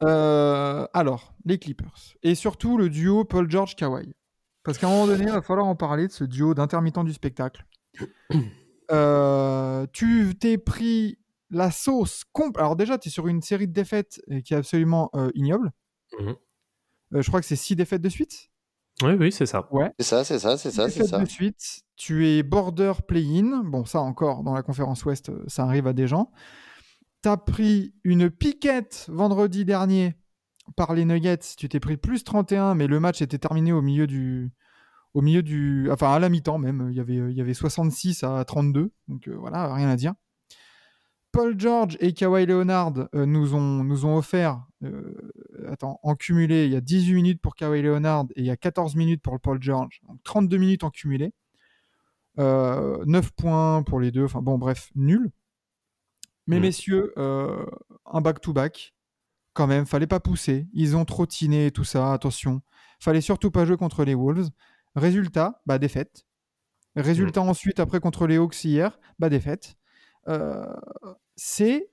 Alors, 0.01 1.35
les 1.45 1.59
Clippers. 1.59 2.15
Et 2.23 2.35
surtout 2.35 2.79
le 2.79 2.89
duo 2.89 3.25
Paul 3.25 3.51
George 3.51 3.77
Kawhi. 3.77 4.15
Parce 4.63 4.79
qu'à 4.79 4.87
un 4.87 4.91
moment 4.91 5.07
donné, 5.07 5.25
il 5.25 5.33
va 5.33 5.43
falloir 5.43 5.67
en 5.67 5.77
parler 5.77 6.07
de 6.07 6.13
ce 6.13 6.25
duo 6.25 6.55
d'intermittents 6.55 7.05
du 7.05 7.13
spectacle. 7.13 7.65
Euh, 8.91 9.87
tu 9.93 10.35
t'es 10.39 10.59
pris 10.59 11.19
la 11.51 11.71
sauce 11.71 12.25
complète. 12.33 12.61
Alors 12.61 12.77
déjà, 12.77 12.99
tu 12.99 13.09
es 13.09 13.11
sur 13.11 13.27
une 13.27 13.43
série 13.43 13.69
de 13.69 13.73
défaites 13.73 14.21
euh, 14.31 14.41
qui 14.41 14.55
est 14.55 14.57
absolument 14.57 15.11
euh, 15.15 15.31
ignoble. 15.35 15.71
Euh, 16.21 16.35
je 17.13 17.27
crois 17.29 17.41
que 17.41 17.47
c'est 17.47 17.57
six 17.57 17.77
défaites 17.77 18.03
de 18.03 18.09
suite. 18.09 18.51
Oui, 19.03 19.13
oui, 19.13 19.31
c'est 19.31 19.47
ça. 19.47 19.69
C'est 19.99 20.05
ça, 20.05 20.25
c'est 20.25 20.39
ça, 20.39 20.57
c'est 20.57 20.71
ça, 20.71 20.89
c'est 20.89 21.01
défaites 21.01 21.11
ça. 21.11 21.19
de 21.21 21.29
suite. 21.29 21.83
Tu 21.97 22.29
es 22.29 22.43
border 22.43 22.95
play-in. 23.07 23.63
Bon, 23.65 23.85
ça 23.85 24.01
encore, 24.01 24.43
dans 24.43 24.55
la 24.55 24.63
conférence 24.63 25.05
Ouest, 25.05 25.31
ça 25.49 25.65
arrive 25.65 25.87
à 25.87 25.93
des 25.93 26.09
gens. 26.09 26.33
Tu 27.23 27.29
as 27.29 27.37
pris 27.37 27.95
une 28.05 28.31
piquette 28.31 29.07
vendredi 29.09 29.65
dernier 29.65 30.17
par 30.77 30.95
les 30.95 31.05
Nuggets. 31.05 31.39
Tu 31.57 31.69
t'es 31.69 31.81
pris 31.81 31.97
plus 31.97 32.25
31, 32.25 32.75
mais 32.75 32.87
le 32.87 32.99
match 33.01 33.23
était 33.23 33.39
terminé 33.39 33.73
au 33.73 33.83
milieu 33.83 34.07
du. 34.07 34.51
Au 35.15 35.23
milieu 35.23 35.43
du. 35.43 35.89
Enfin, 35.91 36.13
à 36.13 36.19
la 36.19 36.29
mi-temps 36.29 36.59
même. 36.59 36.89
Il 36.91 36.97
y 36.97 37.01
avait, 37.01 37.17
il 37.17 37.33
y 37.33 37.41
avait 37.41 37.55
66 37.55 38.25
à 38.25 38.45
32. 38.45 38.93
Donc 39.09 39.29
euh, 39.29 39.37
voilà, 39.37 39.73
rien 39.75 39.89
à 39.89 39.97
dire. 39.97 40.15
Paul 41.33 41.59
George 41.59 41.97
et 42.01 42.15
Kawhi 42.15 42.47
Leonard 42.47 42.95
euh, 43.15 43.27
nous, 43.27 43.55
ont, 43.55 43.85
nous 43.85 44.07
ont 44.07 44.17
offert, 44.17 44.65
euh, 44.83 45.15
attends, 45.71 46.01
en 46.03 46.15
cumulé, 46.15 46.65
il 46.65 46.73
y 46.73 46.77
a 46.77 46.81
18 46.81 47.15
minutes 47.15 47.43
pour 47.43 47.55
Kawhi 47.55 47.83
Leonard 47.83 48.25
et 48.35 48.41
il 48.41 48.47
y 48.47 48.51
a 48.51 48.57
14 48.57 48.97
minutes 48.97 49.23
pour 49.23 49.35
le 49.35 49.39
Paul 49.39 49.63
George. 49.63 50.01
Donc 50.09 50.23
32 50.25 50.57
minutes 50.57 50.85
en 50.85 50.91
cumulé. 50.91 51.33
Euh, 52.39 53.05
9 53.07 53.33
points 53.33 53.83
pour 53.83 54.01
les 54.01 54.11
deux. 54.11 54.25
Enfin 54.25 54.41
bon, 54.41 54.59
bref, 54.59 54.91
nul. 54.95 55.31
Mais 56.47 56.59
Mm. 56.59 56.63
messieurs, 56.63 57.13
un 57.17 58.21
back-to-back, 58.23 58.95
quand 59.53 59.67
même, 59.67 59.85
fallait 59.87 60.07
pas 60.07 60.21
pousser. 60.21 60.67
Ils 60.73 60.97
ont 60.97 61.05
trottiné 61.05 61.67
et 61.67 61.71
tout 61.71 61.85
ça, 61.85 62.13
attention. 62.13 62.63
Fallait 63.01 63.21
surtout 63.21 63.51
pas 63.51 63.67
jouer 63.67 63.77
contre 63.77 64.05
les 64.05 64.15
Wolves. 64.15 64.49
Résultat, 64.99 65.63
bah 65.65 65.79
défaite. 65.79 66.25
Résultat 66.97 67.43
ensuite, 67.43 67.79
après 67.79 68.01
contre 68.01 68.27
les 68.27 68.37
Hawks 68.37 68.65
hier, 68.65 68.99
bah 69.19 69.29
défaite. 69.29 69.77
Euh, 70.29 70.67
c'est 71.37 71.91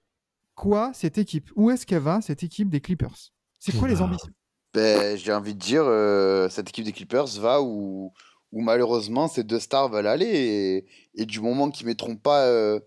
quoi 0.55 0.91
cette 0.93 1.17
équipe? 1.17 1.51
Où 1.55 1.69
est-ce 1.69 1.85
qu'elle 1.85 2.01
va, 2.01 2.21
cette 2.21 2.43
équipe 2.43 2.69
des 2.69 2.81
Clippers? 2.81 3.31
C'est 3.59 3.77
quoi 3.77 3.87
les 3.87 4.01
ambitions? 4.01 4.31
Ben, 4.73 5.15
j'ai 5.17 5.31
envie 5.31 5.53
de 5.53 5.59
dire, 5.59 5.83
euh, 5.85 6.49
cette 6.49 6.69
équipe 6.69 6.85
des 6.85 6.91
Clippers 6.91 7.27
va 7.39 7.61
où, 7.61 8.11
où 8.51 8.61
malheureusement 8.61 9.27
ces 9.27 9.43
deux 9.43 9.59
stars 9.59 9.89
veulent 9.89 10.07
aller. 10.07 10.25
Et, 10.25 10.85
et 11.13 11.25
du 11.25 11.39
moment 11.39 11.69
qu'ils 11.69 11.85
mettront 11.85 12.17
pas 12.17 12.45
euh, 12.47 12.79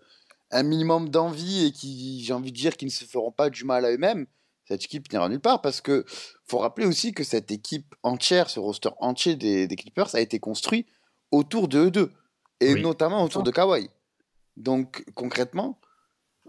un 0.51 0.63
minimum 0.63 1.09
d'envie 1.09 1.65
et 1.65 1.71
qui, 1.71 2.23
j'ai 2.23 2.33
envie 2.33 2.51
de 2.51 2.57
dire, 2.57 2.75
qu'ils 2.77 2.87
ne 2.87 2.91
se 2.91 3.05
feront 3.05 3.31
pas 3.31 3.49
du 3.49 3.63
mal 3.63 3.85
à 3.85 3.91
eux-mêmes, 3.91 4.25
cette 4.69 4.85
équipe 4.85 5.11
n'ira 5.11 5.27
nulle 5.27 5.41
part. 5.41 5.61
Parce 5.61 5.81
que 5.81 6.05
faut 6.45 6.59
rappeler 6.59 6.85
aussi 6.85 7.11
que 7.11 7.23
cette 7.25 7.51
équipe 7.51 7.93
entière, 8.03 8.49
ce 8.49 8.59
roster 8.59 8.89
entier 8.99 9.35
des, 9.35 9.67
des 9.67 9.75
Clippers, 9.75 10.15
a 10.15 10.21
été 10.21 10.39
construit 10.39 10.85
autour 11.31 11.67
de 11.67 11.79
eux 11.79 11.91
deux. 11.91 12.11
Et 12.61 12.73
Oui. 12.75 12.81
notamment 12.81 13.23
autour 13.23 13.43
de 13.43 13.51
Kawhi. 13.51 13.89
Donc 14.57 15.03
concrètement, 15.15 15.79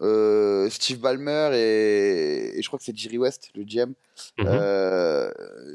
euh, 0.01 0.69
Steve 0.71 0.99
Ballmer 0.99 1.51
et, 1.55 2.59
et 2.59 2.63
je 2.63 2.67
crois 2.69 2.79
que 2.79 2.85
c'est 2.85 2.97
Jerry 2.97 3.19
West, 3.19 3.51
le 3.55 3.65
GM, 3.65 3.93
Mhm. 4.39 4.47
euh, 4.49 5.31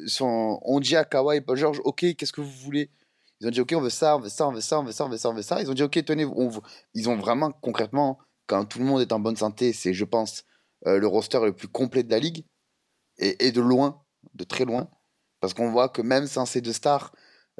sont, 0.07 0.59
on 0.63 0.79
dit 0.79 0.95
à 0.95 1.05
Kawhi 1.05 1.37
et 1.37 1.41
Paul 1.41 1.57
George, 1.57 1.79
ok, 1.83 2.15
qu'est-ce 2.15 2.33
que 2.33 2.41
vous 2.41 2.49
voulez? 2.49 2.89
Ils 3.39 3.47
ont 3.47 3.51
dit, 3.51 3.61
ok, 3.61 3.73
on 3.75 3.81
veut 3.81 3.89
ça, 3.89 4.17
on 4.17 4.19
veut 4.21 4.29
ça, 4.29 4.47
on 4.47 4.51
veut 4.51 4.61
ça, 4.61 4.79
on 4.79 4.83
veut 4.83 4.91
ça, 4.91 5.05
on 5.05 5.09
veut 5.09 5.17
ça, 5.17 5.29
on 5.29 5.33
veut 5.33 5.41
ça. 5.41 5.61
Ils 5.61 5.69
ont 5.69 5.73
dit, 5.73 5.83
ok, 5.83 6.03
tenez, 6.05 6.25
on 6.25 6.49
ils 6.93 7.09
ont 7.09 7.17
vraiment 7.17 7.51
concrètement, 7.51 8.17
quand 8.47 8.65
tout 8.65 8.79
le 8.79 8.85
monde 8.85 9.01
est 9.01 9.11
en 9.11 9.19
bonne 9.19 9.35
santé, 9.35 9.73
c'est, 9.73 9.93
je 9.93 10.05
pense, 10.05 10.43
euh, 10.87 10.99
le 10.99 11.07
roster 11.07 11.39
le 11.43 11.53
plus 11.53 11.67
complet 11.67 12.03
de 12.03 12.11
la 12.11 12.19
ligue 12.19 12.45
et, 13.17 13.47
et 13.47 13.51
de 13.51 13.61
loin, 13.61 14.03
de 14.33 14.43
très 14.43 14.65
loin, 14.65 14.89
parce 15.39 15.53
qu'on 15.53 15.71
voit 15.71 15.89
que 15.89 16.01
même 16.01 16.27
sans 16.27 16.45
ces 16.45 16.61
deux 16.61 16.73
stars, 16.73 17.13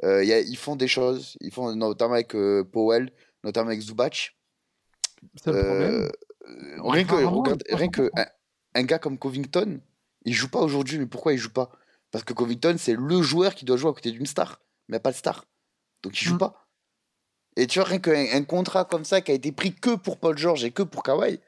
euh, 0.04 0.22
il 0.22 0.28
y 0.28 0.32
a- 0.32 0.40
ils 0.40 0.56
font 0.56 0.76
des 0.76 0.88
choses, 0.88 1.36
ils 1.40 1.52
font 1.52 1.74
notamment 1.74 2.14
avec 2.14 2.34
euh, 2.34 2.64
Powell, 2.64 3.12
notamment 3.44 3.68
avec 3.68 3.80
Zubac. 3.80 4.36
C'est 5.42 5.50
le 5.52 5.64
problème. 5.64 6.10
Rien 6.84 7.04
que, 7.04 7.14
regarde- 7.40 7.62
rien 7.70 7.88
que 7.88 8.10
un 8.74 8.82
gars 8.82 8.98
comme 8.98 9.18
Covington, 9.18 9.80
il 10.24 10.34
joue 10.34 10.50
pas 10.50 10.60
aujourd'hui, 10.60 10.98
mais 10.98 11.06
pourquoi 11.06 11.32
il 11.32 11.38
joue 11.38 11.52
pas? 11.52 11.70
Parce 12.10 12.24
que 12.24 12.32
Covington, 12.34 12.76
c'est 12.78 12.94
le 12.94 13.22
joueur 13.22 13.54
qui 13.54 13.64
doit 13.64 13.76
jouer 13.76 13.90
à 13.90 13.94
côté 13.94 14.10
d'une 14.10 14.26
star, 14.26 14.60
mais 14.88 15.00
pas 15.00 15.10
de 15.12 15.16
star. 15.16 15.46
Donc 16.02 16.20
il 16.20 16.24
joue 16.24 16.34
Mm. 16.34 16.38
pas. 16.38 16.68
Et 17.56 17.66
tu 17.66 17.78
vois, 17.78 17.88
rien 17.88 17.98
qu'un 17.98 18.26
un 18.34 18.44
contrat 18.44 18.84
comme 18.84 19.04
ça 19.06 19.22
qui 19.22 19.32
a 19.32 19.34
été 19.34 19.50
pris 19.50 19.74
que 19.74 19.96
pour 19.96 20.18
Paul 20.18 20.36
George 20.36 20.62
et 20.62 20.72
que 20.72 20.82
pour 20.82 21.02
Kawhi, 21.02 21.40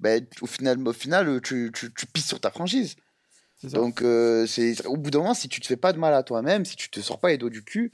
ben, 0.00 0.26
au, 0.40 0.46
final, 0.46 0.86
au 0.86 0.92
final, 0.92 1.40
tu, 1.42 1.70
tu, 1.74 1.92
tu 1.92 2.06
pisses 2.06 2.28
sur 2.28 2.40
ta 2.40 2.50
franchise. 2.50 2.96
Donc, 3.62 4.02
euh, 4.02 4.46
c'est 4.46 4.84
au 4.86 4.96
bout 4.96 5.10
d'un 5.10 5.20
moment, 5.20 5.34
si 5.34 5.48
tu 5.48 5.60
te 5.60 5.66
fais 5.66 5.76
pas 5.78 5.92
de 5.92 5.98
mal 5.98 6.12
à 6.14 6.22
toi-même, 6.22 6.64
si 6.64 6.76
tu 6.76 6.90
te 6.90 7.00
sors 7.00 7.18
pas 7.18 7.28
les 7.28 7.38
dos 7.38 7.48
du 7.48 7.64
cul, 7.64 7.92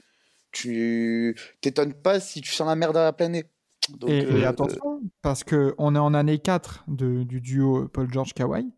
tu 0.51 1.35
t'étonnes 1.61 1.93
pas 1.93 2.19
si 2.19 2.41
tu 2.41 2.51
sens 2.51 2.67
la 2.67 2.75
merde 2.75 2.97
à 2.97 3.15
la 3.17 3.29
nez. 3.29 3.45
Donc, 3.89 4.09
et, 4.09 4.19
et 4.19 4.25
euh, 4.25 4.47
attention, 4.49 5.01
parce 5.21 5.43
qu'on 5.43 5.95
est 5.95 5.99
en 5.99 6.13
année 6.13 6.39
4 6.39 6.83
de- 6.87 7.23
du 7.23 7.41
duo 7.41 7.87
Paul 7.87 8.11
George 8.11 8.33
Kawhi. 8.33 8.71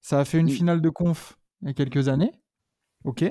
Ça 0.00 0.20
a 0.20 0.24
fait 0.24 0.38
une 0.38 0.48
finale 0.50 0.80
de 0.80 0.88
conf 0.90 1.38
il 1.62 1.68
y 1.68 1.70
a 1.70 1.74
quelques 1.74 2.08
années. 2.08 2.32
Ok. 3.04 3.24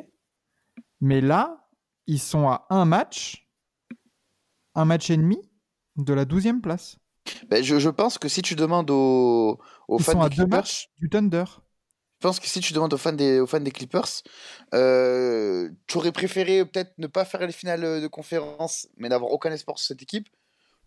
Mais 0.99 1.21
là, 1.21 1.69
ils 2.07 2.19
sont 2.19 2.47
à 2.47 2.65
un 2.69 2.85
match, 2.85 3.47
un 4.75 4.85
match 4.85 5.09
et 5.09 5.17
demi 5.17 5.37
de 5.97 6.13
la 6.13 6.25
12e 6.25 6.61
place. 6.61 6.97
Ben, 7.49 7.63
je, 7.63 7.79
je 7.79 7.89
pense 7.89 8.17
que 8.17 8.27
si 8.27 8.41
tu 8.41 8.55
demandes 8.55 8.89
aux, 8.91 9.59
aux 9.87 9.99
Ils 9.99 10.03
fans 10.03 10.11
sont 10.13 10.23
des 10.23 10.29
deux 10.29 10.35
Clippers, 10.43 10.59
matchs 10.59 10.89
du 10.99 11.09
Thunder. 11.09 11.43
je 11.47 12.27
pense 12.27 12.39
que 12.39 12.47
si 12.47 12.59
tu 12.59 12.73
demandes 12.73 12.93
aux 12.93 12.97
fans 12.97 13.13
des, 13.13 13.39
aux 13.39 13.47
fans 13.47 13.59
des 13.59 13.71
Clippers, 13.71 14.21
euh, 14.73 15.69
tu 15.87 15.97
aurais 15.97 16.11
préféré 16.11 16.65
peut-être 16.65 16.93
ne 16.97 17.07
pas 17.07 17.25
faire 17.25 17.45
les 17.45 17.51
finales 17.51 18.01
de 18.01 18.07
conférence, 18.07 18.87
mais 18.97 19.09
n'avoir 19.09 19.31
aucun 19.31 19.51
espoir 19.51 19.77
sur 19.77 19.87
cette 19.87 20.01
équipe, 20.01 20.27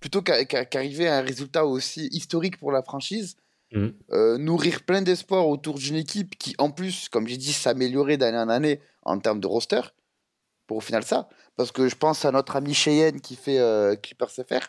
plutôt 0.01 0.23
qu'arriver 0.23 1.09
à 1.09 1.19
un 1.19 1.23
résultat 1.23 1.65
aussi 1.67 2.09
historique 2.13 2.59
pour 2.59 2.73
la 2.73 2.83
franchise. 2.83 3.37
Mhm. 3.73 3.93
euh, 4.13 4.39
nourrir 4.39 4.85
plein 4.85 5.03
d'espoir 5.03 5.49
autour 5.49 5.79
d'une 5.79 5.97
équipe 5.97 6.39
qui, 6.39 6.55
en 6.59 6.71
plus, 6.71 7.09
comme 7.09 7.27
j'ai 7.27 7.37
dit, 7.39 7.53
s'améliorait 7.53 8.17
d'année 8.19 8.39
en 8.39 8.49
année 8.49 8.81
en 9.03 9.19
termes 9.19 9.41
de 9.41 9.49
roster. 9.49 9.81
Pour 10.69 10.77
au 10.77 10.81
final 10.81 11.03
ça. 11.03 11.29
Parce 11.57 11.73
que 11.73 11.89
je 11.89 11.97
pense 11.97 12.25
à 12.25 12.31
notre 12.31 12.55
ami 12.55 12.73
Cheyenne 12.73 13.21
qui 13.21 13.35
fait 13.35 13.59
euh, 13.59 13.97
Clippers 13.97 14.31
FR. 14.31 14.69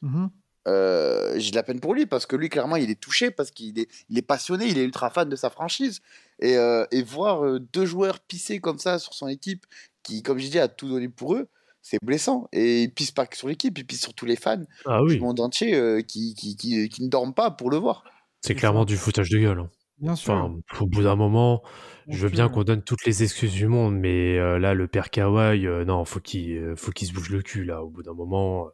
Mhm. 0.00 0.30
Euh, 0.68 1.34
j'ai 1.38 1.50
de 1.50 1.56
la 1.56 1.62
peine 1.62 1.80
pour 1.80 1.94
lui 1.94 2.06
parce 2.06 2.26
que 2.26 2.36
lui, 2.36 2.48
clairement, 2.48 2.76
il 2.76 2.90
est 2.90 3.00
touché 3.00 3.30
parce 3.30 3.50
qu'il 3.50 3.78
est, 3.78 3.88
il 4.10 4.18
est 4.18 4.22
passionné, 4.22 4.66
il 4.66 4.78
est 4.78 4.84
ultra 4.84 5.10
fan 5.10 5.28
de 5.28 5.36
sa 5.36 5.50
franchise. 5.50 6.00
Et, 6.40 6.56
euh, 6.56 6.84
et 6.90 7.02
voir 7.02 7.44
euh, 7.44 7.60
deux 7.72 7.86
joueurs 7.86 8.20
pisser 8.20 8.60
comme 8.60 8.78
ça 8.78 8.98
sur 8.98 9.14
son 9.14 9.28
équipe 9.28 9.66
qui, 10.02 10.22
comme 10.22 10.38
j'ai 10.38 10.48
dit, 10.48 10.58
a 10.58 10.68
tout 10.68 10.88
donné 10.88 11.08
pour 11.08 11.34
eux, 11.34 11.48
c'est 11.82 11.98
blessant. 12.02 12.48
Et 12.52 12.82
il 12.84 12.92
pisse 12.94 13.10
pas 13.10 13.26
que 13.26 13.36
sur 13.36 13.48
l'équipe, 13.48 13.76
il 13.78 13.86
pisse 13.86 14.00
sur 14.02 14.14
tous 14.14 14.26
les 14.26 14.36
fans 14.36 14.62
Ah 14.86 15.00
du 15.06 15.18
monde 15.20 15.40
entier 15.40 15.74
euh, 15.74 16.02
qui, 16.02 16.34
qui, 16.34 16.56
qui, 16.56 16.88
qui 16.88 17.02
ne 17.02 17.08
dorment 17.08 17.34
pas 17.34 17.50
pour 17.50 17.70
le 17.70 17.76
voir. 17.78 18.04
c'est 18.42 18.54
clairement 18.54 18.84
du 18.84 18.96
foutage 18.96 19.28
de 19.30 19.38
gueule. 19.38 19.60
hein. 19.60 19.70
Bien 19.98 20.16
sûr. 20.16 20.32
Enfin, 20.32 20.54
au 20.80 20.86
bout 20.86 21.02
d'un 21.02 21.14
moment, 21.16 21.62
Bien 22.06 22.16
je 22.16 22.22
veux 22.22 22.30
bien 22.30 22.48
qu'on 22.48 22.64
donne 22.64 22.82
toutes 22.82 23.04
les 23.04 23.22
excuses 23.22 23.52
du 23.52 23.66
monde, 23.66 23.94
mais 23.96 24.38
euh, 24.38 24.58
là, 24.58 24.72
le 24.72 24.88
père 24.88 25.10
Kawhi, 25.10 25.66
euh, 25.66 25.84
non, 25.84 26.04
faut 26.06 26.20
qu'il 26.20 26.56
euh, 26.56 26.74
faut 26.76 26.90
qu'il 26.90 27.06
se 27.06 27.12
bouge 27.12 27.28
le 27.28 27.42
cul 27.42 27.64
là. 27.64 27.82
Au 27.82 27.90
bout 27.90 28.02
d'un 28.02 28.14
moment. 28.14 28.68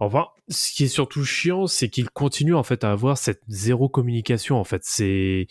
Enfin, 0.00 0.28
ce 0.48 0.72
qui 0.72 0.84
est 0.84 0.88
surtout 0.88 1.24
chiant, 1.24 1.66
c'est 1.66 1.88
qu'il 1.90 2.08
continue 2.10 2.54
en 2.54 2.62
fait 2.62 2.84
à 2.84 2.90
avoir 2.90 3.18
cette 3.18 3.42
zéro 3.48 3.88
communication. 3.88 4.56
En 4.58 4.64
fait, 4.64 4.80
c'est 4.84 5.46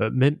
euh, 0.00 0.10
même 0.12 0.36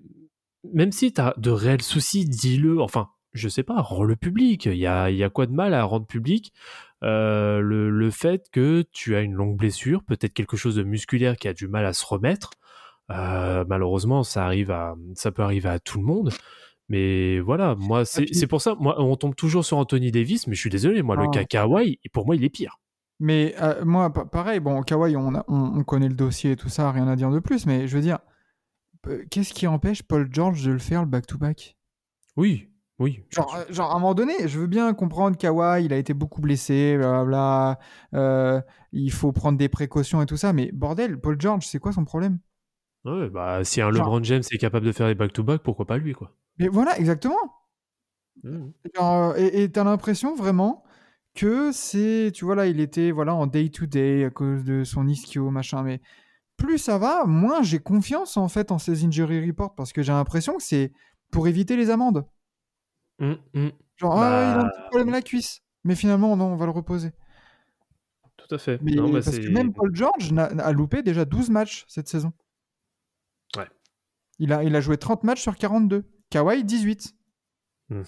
même 0.72 0.92
si 0.92 1.12
t'as 1.12 1.32
de 1.38 1.50
réels 1.50 1.82
soucis, 1.82 2.24
dis-le. 2.24 2.80
Enfin, 2.80 3.08
je 3.32 3.48
sais 3.48 3.62
pas, 3.62 3.80
rends 3.80 4.04
le 4.04 4.16
public. 4.16 4.66
Il 4.66 4.76
y 4.76 4.86
a, 4.86 5.10
il 5.10 5.16
y 5.16 5.24
a 5.24 5.30
quoi 5.30 5.46
de 5.46 5.52
mal 5.52 5.74
à 5.74 5.84
rendre 5.84 6.06
public 6.06 6.52
euh, 7.02 7.60
le, 7.60 7.90
le 7.90 8.10
fait 8.10 8.44
que 8.52 8.84
tu 8.92 9.16
as 9.16 9.22
une 9.22 9.32
longue 9.34 9.56
blessure, 9.56 10.04
peut-être 10.04 10.32
quelque 10.34 10.56
chose 10.56 10.76
de 10.76 10.84
musculaire 10.84 11.36
qui 11.36 11.48
a 11.48 11.52
du 11.52 11.66
mal 11.66 11.84
à 11.84 11.92
se 11.92 12.04
remettre. 12.06 12.50
Euh, 13.10 13.64
malheureusement, 13.68 14.22
ça 14.22 14.44
arrive 14.44 14.70
à, 14.70 14.94
ça 15.14 15.32
peut 15.32 15.42
arriver 15.42 15.68
à 15.68 15.80
tout 15.80 15.98
le 15.98 16.04
monde. 16.04 16.30
Mais 16.88 17.40
voilà, 17.40 17.74
moi, 17.76 18.04
c'est 18.04 18.24
puis- 18.26 18.34
c'est 18.34 18.46
pour 18.46 18.60
ça, 18.62 18.76
moi, 18.78 19.00
on 19.00 19.16
tombe 19.16 19.34
toujours 19.34 19.64
sur 19.64 19.78
Anthony 19.78 20.10
Davis, 20.12 20.46
mais 20.46 20.54
je 20.54 20.60
suis 20.60 20.70
désolé, 20.70 21.02
moi, 21.02 21.16
le 21.16 21.24
Ah. 21.26 21.30
cas 21.30 21.44
Kawhi, 21.44 21.98
pour 22.12 22.26
moi, 22.26 22.36
il 22.36 22.44
est 22.44 22.50
pire. 22.50 22.78
Mais 23.24 23.54
euh, 23.62 23.84
moi, 23.84 24.12
pa- 24.12 24.24
pareil, 24.24 24.58
bon, 24.58 24.82
Kawhi, 24.82 25.16
on, 25.16 25.36
a- 25.36 25.44
on, 25.46 25.78
on 25.78 25.84
connaît 25.84 26.08
le 26.08 26.14
dossier 26.16 26.50
et 26.50 26.56
tout 26.56 26.68
ça, 26.68 26.90
rien 26.90 27.06
à 27.06 27.14
dire 27.14 27.30
de 27.30 27.38
plus, 27.38 27.66
mais 27.66 27.86
je 27.86 27.94
veux 27.94 28.02
dire, 28.02 28.18
euh, 29.06 29.22
qu'est-ce 29.30 29.54
qui 29.54 29.68
empêche 29.68 30.02
Paul 30.02 30.28
George 30.32 30.64
de 30.64 30.72
le 30.72 30.80
faire 30.80 31.02
le 31.02 31.06
back-to-back 31.08 31.76
Oui, 32.36 32.68
oui. 32.98 33.22
genre, 33.30 33.54
euh, 33.54 33.64
genre, 33.72 33.92
à 33.92 33.96
un 33.96 34.00
moment 34.00 34.14
donné, 34.14 34.32
je 34.48 34.58
veux 34.58 34.66
bien 34.66 34.92
comprendre 34.92 35.36
Kawhi, 35.36 35.84
il 35.84 35.92
a 35.92 35.98
été 35.98 36.14
beaucoup 36.14 36.40
blessé, 36.40 36.96
blablabla, 36.96 37.78
euh, 38.14 38.60
il 38.90 39.12
faut 39.12 39.30
prendre 39.30 39.56
des 39.56 39.68
précautions 39.68 40.20
et 40.20 40.26
tout 40.26 40.36
ça, 40.36 40.52
mais 40.52 40.72
bordel, 40.72 41.16
Paul 41.20 41.40
George, 41.40 41.64
c'est 41.64 41.78
quoi 41.78 41.92
son 41.92 42.04
problème? 42.04 42.40
Ouais, 43.04 43.30
bah, 43.30 43.62
si 43.62 43.80
un 43.80 43.92
Genre- 43.92 44.04
LeBron 44.06 44.24
James 44.24 44.42
est 44.50 44.58
capable 44.58 44.84
de 44.86 44.90
faire 44.92 45.06
les 45.06 45.14
back-to-back, 45.14 45.62
pourquoi 45.62 45.86
pas 45.86 45.96
lui, 45.98 46.12
quoi? 46.12 46.34
Mais 46.58 46.66
voilà, 46.66 46.98
exactement. 46.98 47.38
Genre, 48.96 49.36
et 49.36 49.62
et 49.62 49.70
t'as 49.70 49.84
l'impression 49.84 50.34
vraiment 50.34 50.82
que 51.34 51.72
c'est, 51.72 52.30
tu 52.34 52.44
vois 52.44 52.54
là, 52.54 52.66
il 52.66 52.80
était 52.80 53.10
voilà 53.10 53.34
en 53.34 53.46
day 53.46 53.68
to 53.70 53.86
day 53.86 54.24
à 54.24 54.30
cause 54.30 54.64
de 54.64 54.84
son 54.84 55.06
ischio 55.08 55.50
machin, 55.50 55.82
mais 55.82 56.00
plus 56.56 56.78
ça 56.78 56.98
va, 56.98 57.24
moins 57.24 57.62
j'ai 57.62 57.78
confiance 57.78 58.36
en 58.36 58.48
fait 58.48 58.70
en 58.70 58.78
ces 58.78 59.04
injury 59.04 59.46
reports 59.46 59.74
parce 59.74 59.92
que 59.92 60.02
j'ai 60.02 60.12
l'impression 60.12 60.56
que 60.56 60.62
c'est 60.62 60.92
pour 61.30 61.48
éviter 61.48 61.76
les 61.76 61.90
amendes. 61.90 62.24
Mhm, 63.18 63.38
mhm. 63.54 63.72
Genre 63.96 64.18
ah, 64.18 64.18
il 64.18 64.24
a 64.24 64.60
un 64.60 64.62
Bah. 64.64 64.70
petit 64.70 64.82
problème 64.90 65.08
à 65.08 65.12
la 65.12 65.22
cuisse, 65.22 65.60
mais 65.84 65.94
finalement 65.94 66.36
non, 66.36 66.46
on 66.52 66.56
va 66.56 66.66
le 66.66 66.72
reposer. 66.72 67.12
Tout 68.36 68.54
à 68.54 68.58
fait. 68.58 68.78
Mais 68.82 68.92
Non, 68.92 69.10
bah, 69.10 69.20
parce 69.24 69.38
que 69.38 69.48
même 69.48 69.72
Paul 69.72 69.94
George 69.94 70.32
a 70.36 70.72
loupé 70.72 71.02
déjà 71.02 71.24
12 71.24 71.48
matchs 71.50 71.84
cette 71.88 72.08
saison. 72.08 72.32
Ouais. 73.56 73.68
Il 74.38 74.52
a, 74.52 74.64
il 74.64 74.74
a 74.74 74.80
joué 74.80 74.96
30 74.96 75.22
matchs 75.24 75.42
sur 75.42 75.56
42. 75.56 76.04
Kawhi 76.30 76.64
18. 76.64 77.14
Hmm. 77.90 78.02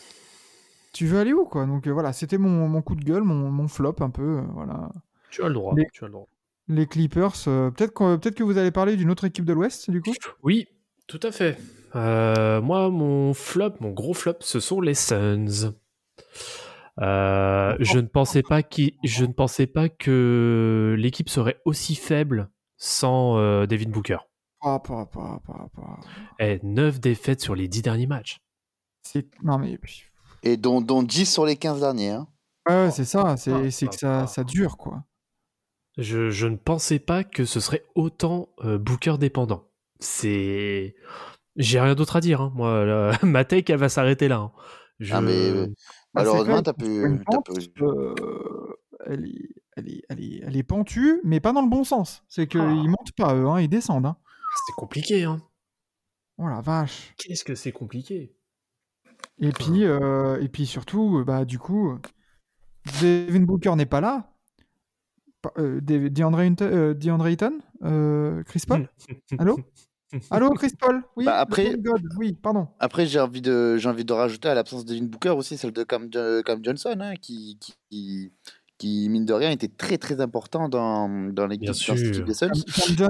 Tu 0.94 1.06
veux 1.06 1.18
aller 1.18 1.32
où 1.34 1.44
quoi? 1.44 1.66
Donc 1.66 1.86
euh, 1.86 1.92
voilà, 1.92 2.12
c'était 2.14 2.38
mon, 2.38 2.68
mon 2.68 2.80
coup 2.80 2.94
de 2.94 3.04
gueule, 3.04 3.22
mon, 3.24 3.50
mon 3.50 3.68
flop 3.68 3.96
un 4.00 4.08
peu. 4.10 4.38
euh, 4.38 4.42
voilà. 4.54 4.90
Tu 5.30 5.42
as 5.42 5.48
le 5.48 5.54
droit. 5.54 5.74
Les- 5.76 5.86
Tu 5.92 6.04
as 6.04 6.06
le 6.06 6.12
droit. 6.12 6.28
Les 6.68 6.86
Clippers, 6.86 7.32
euh, 7.48 7.70
peut-être 7.70 7.92
que, 7.92 8.16
peut 8.16 8.30
que 8.30 8.42
vous 8.42 8.56
allez 8.56 8.70
parler 8.70 8.96
d'une 8.96 9.10
autre 9.10 9.24
équipe 9.24 9.44
de 9.44 9.52
l'Ouest 9.52 9.90
du 9.90 10.00
coup? 10.00 10.14
Oui, 10.42 10.66
tout 11.06 11.20
à 11.22 11.30
fait. 11.30 11.58
Moi, 11.94 12.88
mon 12.90 13.34
flop, 13.34 13.74
mon 13.80 13.90
gros 13.90 14.14
flop, 14.14 14.36
ce 14.40 14.60
sont 14.60 14.80
les 14.80 14.94
Suns. 14.94 15.74
Je 16.98 17.98
ne 17.98 18.06
pensais 18.06 18.42
pas 18.42 18.62
qui, 18.62 18.96
je 19.04 19.24
ne 19.24 19.32
pensais 19.32 19.66
pas 19.66 19.88
que 19.88 20.94
l'équipe 20.98 21.28
serait 21.28 21.60
aussi 21.64 21.94
faible 21.96 22.50
sans 22.76 23.36
Devin 23.66 23.90
Booker. 23.90 24.18
Pas, 24.60 24.78
pas, 24.78 25.04
pas, 25.06 25.40
pas, 25.46 25.68
pas. 25.74 26.00
Et 26.38 26.60
9 26.62 26.98
défaites 27.00 27.40
sur 27.42 27.54
les 27.54 27.68
10 27.68 27.82
derniers 27.82 28.06
matchs. 28.06 28.40
Non 29.42 29.58
mais... 29.58 29.78
Et 30.44 30.56
dont, 30.56 30.80
dont 30.80 31.02
10 31.02 31.26
sur 31.32 31.44
les 31.46 31.56
15 31.56 31.80
derniers. 31.80 32.10
hein. 32.10 32.28
Ouais, 32.68 32.74
ouais, 32.84 32.90
c'est 32.90 33.04
ça, 33.04 33.36
c'est, 33.36 33.52
Ah, 33.52 33.60
que 33.62 33.66
ah, 33.66 33.92
ça, 33.98 34.20
ah. 34.22 34.26
ça 34.26 34.44
dure 34.44 34.76
quoi. 34.76 35.04
Je, 35.98 36.30
je 36.30 36.46
ne 36.46 36.56
pensais 36.56 36.98
pas 36.98 37.22
que 37.24 37.44
ce 37.44 37.60
serait 37.60 37.84
autant 37.94 38.48
euh, 38.64 38.78
Booker 38.78 39.16
dépendant. 39.18 39.68
C'est, 40.00 40.94
j'ai 41.56 41.80
rien 41.80 41.94
d'autre 41.94 42.16
à 42.16 42.20
dire. 42.20 42.40
hein. 42.40 42.52
Moi, 42.54 42.84
là, 42.84 43.12
ma 43.22 43.44
take, 43.44 43.72
elle 43.72 43.78
va 43.78 43.88
s'arrêter 43.88 44.28
là. 44.28 44.36
hein. 44.38 44.52
Je... 45.00 45.14
Ah, 45.14 45.20
mais, 45.20 45.32
euh, 45.50 45.66
Bah, 46.14 46.24
c'est 46.24 46.30
Malheureusement, 46.30 46.62
t'as 46.62 46.72
pu- 46.72 46.84
euh, 47.82 48.14
elle, 49.06 49.26
est, 49.26 49.48
elle, 49.76 49.88
est, 49.88 50.02
elle, 50.08 50.20
est, 50.22 50.40
elle 50.46 50.56
est 50.56 50.62
pentue, 50.62 51.20
mais 51.24 51.40
pas 51.40 51.52
dans 51.52 51.62
le 51.62 51.68
bon 51.70 51.84
sens. 51.84 52.22
C'est 52.28 52.46
qu'ils 52.46 52.60
Ah. 52.60 52.74
montent 52.74 53.12
pas, 53.16 53.34
eux, 53.34 53.46
hein, 53.46 53.60
ils 53.60 53.68
descendent. 53.68 54.06
Hein. 54.06 54.16
C'est 54.66 54.74
compliqué. 54.74 55.24
Hein. 55.24 55.40
Oh 56.38 56.48
la 56.48 56.60
vache. 56.60 57.14
Qu'est-ce 57.18 57.44
que 57.44 57.54
c'est 57.54 57.72
compliqué? 57.72 58.36
Et 59.40 59.50
puis, 59.50 59.84
euh, 59.84 60.40
et 60.40 60.48
puis 60.48 60.66
surtout, 60.66 61.18
euh, 61.18 61.24
bah, 61.24 61.44
du 61.44 61.58
coup, 61.58 61.98
Devin 63.02 63.40
Booker 63.40 63.74
n'est 63.76 63.86
pas 63.86 64.00
là. 64.00 64.30
Euh, 65.58 65.80
De- 65.82 66.08
DeAndre, 66.08 66.40
Ayton- 66.40 66.64
euh, 66.64 66.94
DeAndre 66.94 67.26
Ayton 67.26 67.58
euh, 67.82 68.42
Chris 68.44 68.62
Paul? 68.66 68.88
Allô? 69.38 69.58
Allô, 70.30 70.50
Chris 70.54 70.72
Paul? 70.78 71.02
Oui, 71.16 71.24
Bah, 71.26 71.40
après- 71.40 71.72
le 71.72 71.76
God, 71.78 72.02
oui, 72.16 72.32
pardon. 72.34 72.68
Après, 72.78 73.04
j'ai 73.04 73.20
envie 73.20 73.42
de, 73.42 73.76
j'ai 73.76 73.88
envie 73.88 74.04
de 74.04 74.12
rajouter 74.12 74.48
à 74.48 74.54
l'absence 74.54 74.84
de 74.84 74.94
Devin 74.94 75.06
Booker 75.06 75.30
aussi 75.30 75.58
celle 75.58 75.72
de 75.72 75.82
Cam 75.82 76.08
Johnson, 76.62 76.96
hein, 77.00 77.14
qui, 77.20 77.58
qui, 77.60 78.32
qui, 78.84 79.08
mine 79.08 79.24
de 79.24 79.32
rien, 79.32 79.50
était 79.50 79.68
très 79.68 79.96
très 79.96 80.20
important 80.20 80.68
dans, 80.68 81.08
dans 81.32 81.46
l'équipe 81.46 81.68
des 81.68 82.34
Suns. 82.34 82.52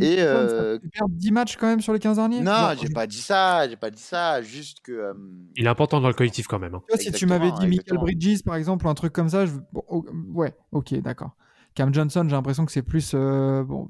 Et, 0.00 0.16
euh, 0.20 0.78
perdre 0.92 1.14
10 1.14 1.32
matchs 1.32 1.56
quand 1.56 1.66
même 1.66 1.80
sur 1.80 1.92
les 1.92 1.98
15 1.98 2.16
derniers? 2.16 2.40
Non, 2.40 2.74
j'ai 2.80 2.88
pas 2.88 3.06
dit 3.06 3.20
ça, 3.20 3.68
j'ai 3.68 3.76
pas 3.76 3.90
dit 3.90 4.00
ça, 4.02 4.40
juste 4.42 4.80
que. 4.80 4.92
euh, 4.92 5.14
Il 5.56 5.64
est 5.66 5.68
important 5.68 6.00
dans 6.00 6.08
le 6.08 6.14
collectif 6.14 6.46
quand 6.46 6.58
même. 6.58 6.74
hein. 6.74 6.82
Tu 6.88 6.94
vois, 6.94 7.02
si 7.02 7.12
tu 7.12 7.26
m'avais 7.26 7.50
dit 7.52 7.66
Michael. 7.66 7.98
Bridges, 7.98 8.42
par 8.44 8.54
exemple, 8.54 8.86
ou 8.86 8.88
un 8.88 8.94
truc 8.94 9.12
comme 9.12 9.28
ça, 9.28 9.46
je... 9.46 9.52
bon, 9.72 9.82
oh, 9.88 10.04
ouais, 10.32 10.54
ok, 10.72 10.94
d'accord. 11.00 11.36
Cam 11.74 11.92
Johnson, 11.92 12.24
j'ai 12.28 12.36
l'impression 12.36 12.64
que 12.64 12.72
c'est 12.72 12.82
plus. 12.82 13.12
euh, 13.14 13.64
bon, 13.64 13.88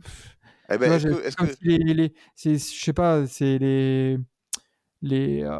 eh 0.70 0.78
ben, 0.78 0.92
est-ce 0.92 1.36
que, 1.36 1.44
les, 1.62 2.14
je 2.42 2.56
sais 2.56 2.92
pas, 2.94 3.26
c'est 3.26 3.58
les 3.58 4.18
les 5.02 5.42
euh, 5.42 5.58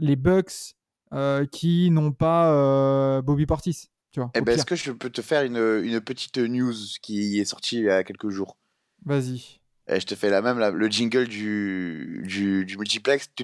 les 0.00 0.16
Bucks 0.16 0.74
euh, 1.12 1.46
qui 1.46 1.92
n'ont 1.92 2.10
pas 2.10 2.52
euh, 2.52 3.22
Bobby 3.22 3.46
Portis, 3.46 3.90
tu 4.14 4.20
vois. 4.20 4.30
eh 4.34 4.40
ben, 4.40 4.52
est-ce 4.54 4.64
que 4.64 4.76
je 4.76 4.92
peux 4.92 5.10
te 5.10 5.20
faire 5.22 5.42
une, 5.42 5.56
une 5.84 6.00
petite 6.00 6.38
news 6.38 6.72
qui 7.02 7.40
est 7.40 7.44
sortie 7.44 7.78
il 7.78 7.84
y 7.86 7.90
a 7.90 8.04
quelques 8.04 8.30
jours? 8.30 8.56
Vas-y. 9.04 9.58
Eh, 9.88 10.00
je 10.00 10.06
te 10.06 10.14
fais 10.14 10.30
la 10.30 10.40
même, 10.40 10.58
le 10.60 10.88
jingle 10.88 11.26
du, 11.28 12.22
du, 12.24 12.64
du 12.64 12.78
multiplex. 12.78 13.28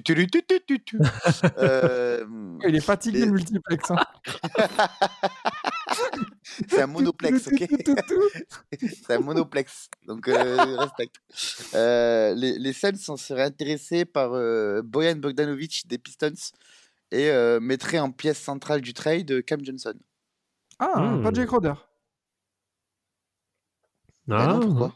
Euh, 1.57 2.25
Il 2.67 2.75
est 2.75 2.79
fatigué 2.79 3.19
les- 3.19 3.25
le 3.25 3.31
multiplex. 3.33 3.91
hein. 3.91 3.97
c'est 6.67 6.81
un 6.81 6.87
monoplex, 6.87 7.47
ok? 7.47 7.67
C'est 8.81 9.13
un 9.13 9.19
monoplex, 9.19 9.89
donc 10.07 10.27
euh, 10.27 10.77
respecte. 10.77 11.15
Euh, 11.75 12.33
les, 12.33 12.57
les 12.57 12.73
Suns 12.73 12.95
s'en 12.95 13.17
seraient 13.17 13.43
intéressés 13.43 14.05
par 14.05 14.33
euh, 14.33 14.81
Boyan 14.83 15.17
Bogdanovic 15.17 15.83
des 15.87 15.97
Pistons 15.97 16.33
et 17.11 17.29
mettraient 17.59 17.99
en 17.99 18.09
pièce 18.11 18.39
centrale 18.39 18.79
du 18.81 18.93
trade 18.93 19.43
Cam 19.45 19.63
Johnson. 19.63 19.93
Ah, 20.81 21.17
pas 21.23 21.29
Hmm. 21.29 21.35
Jake 21.35 21.47
Crowder. 21.47 21.73
Bah 24.27 24.37
Ah, 24.41 24.47
non, 24.47 24.59
pourquoi 24.59 24.93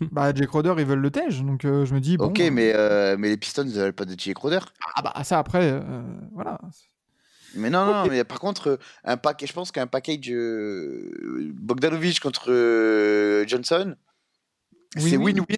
Bah, 0.12 0.32
Jake 0.32 0.48
Crowder, 0.48 0.74
ils 0.78 0.84
veulent 0.86 1.00
le 1.00 1.10
tège, 1.10 1.42
donc 1.42 1.64
euh, 1.64 1.84
je 1.84 1.92
me 1.94 2.00
dis, 2.00 2.16
bon. 2.16 2.26
Ok, 2.26 2.38
euh, 2.40 2.50
mais, 2.52 2.72
euh, 2.74 3.16
mais 3.18 3.28
les 3.30 3.36
Pistons 3.36 3.64
ne 3.64 3.70
veulent 3.70 3.92
pas 3.92 4.04
de 4.04 4.14
Jay 4.18 4.32
Crowder. 4.32 4.60
Ah, 4.94 5.02
bah, 5.02 5.24
ça 5.24 5.38
après, 5.38 5.72
euh, 5.72 6.02
voilà. 6.32 6.58
Mais 7.54 7.68
non, 7.70 7.84
non, 7.86 8.06
mais 8.06 8.22
par 8.24 8.38
contre, 8.40 8.78
un 9.04 9.16
paquet, 9.16 9.46
je 9.46 9.52
pense 9.52 9.72
qu'un 9.72 9.86
package 9.86 10.30
euh, 10.30 11.50
Bogdanovic 11.54 12.20
contre 12.20 12.52
euh, 12.52 13.44
Johnson, 13.46 13.96
c'est 14.96 15.16
Win-win. 15.16 15.40
win-win. 15.40 15.56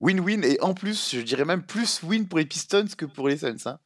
Win-win, 0.00 0.44
et 0.44 0.60
en 0.62 0.74
plus, 0.74 1.14
je 1.14 1.20
dirais 1.20 1.44
même 1.44 1.62
plus 1.62 2.02
win 2.02 2.26
pour 2.26 2.38
les 2.38 2.46
Pistons 2.46 2.86
que 2.98 3.04
pour 3.06 3.28
les 3.28 3.36
Suns. 3.38 3.56
Hein. 3.66 3.78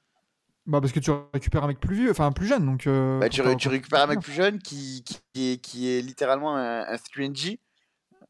Bah, 0.67 0.81
parce 0.81 0.93
que 0.93 1.01
tu 1.01 1.11
récupères 1.33 1.65
un 1.65 1.69
mec 1.69 1.81
plus 1.81 1.97
vieux, 1.97 2.11
enfin 2.11 2.31
plus 2.33 2.47
jeune, 2.47 2.65
donc. 2.67 2.87
euh, 2.87 3.19
Bah, 3.19 3.29
tu, 3.29 3.41
récupères 3.43 4.03
un 4.03 4.07
mec 4.07 4.21
plus 4.21 4.33
jeune 4.33 4.59
qui, 4.59 5.05
qui, 5.05 5.53
est, 5.53 5.61
qui 5.61 5.89
est 5.91 6.01
littéralement 6.01 6.57
un, 6.57 6.83
un 6.83 6.95
3NG 6.97 7.59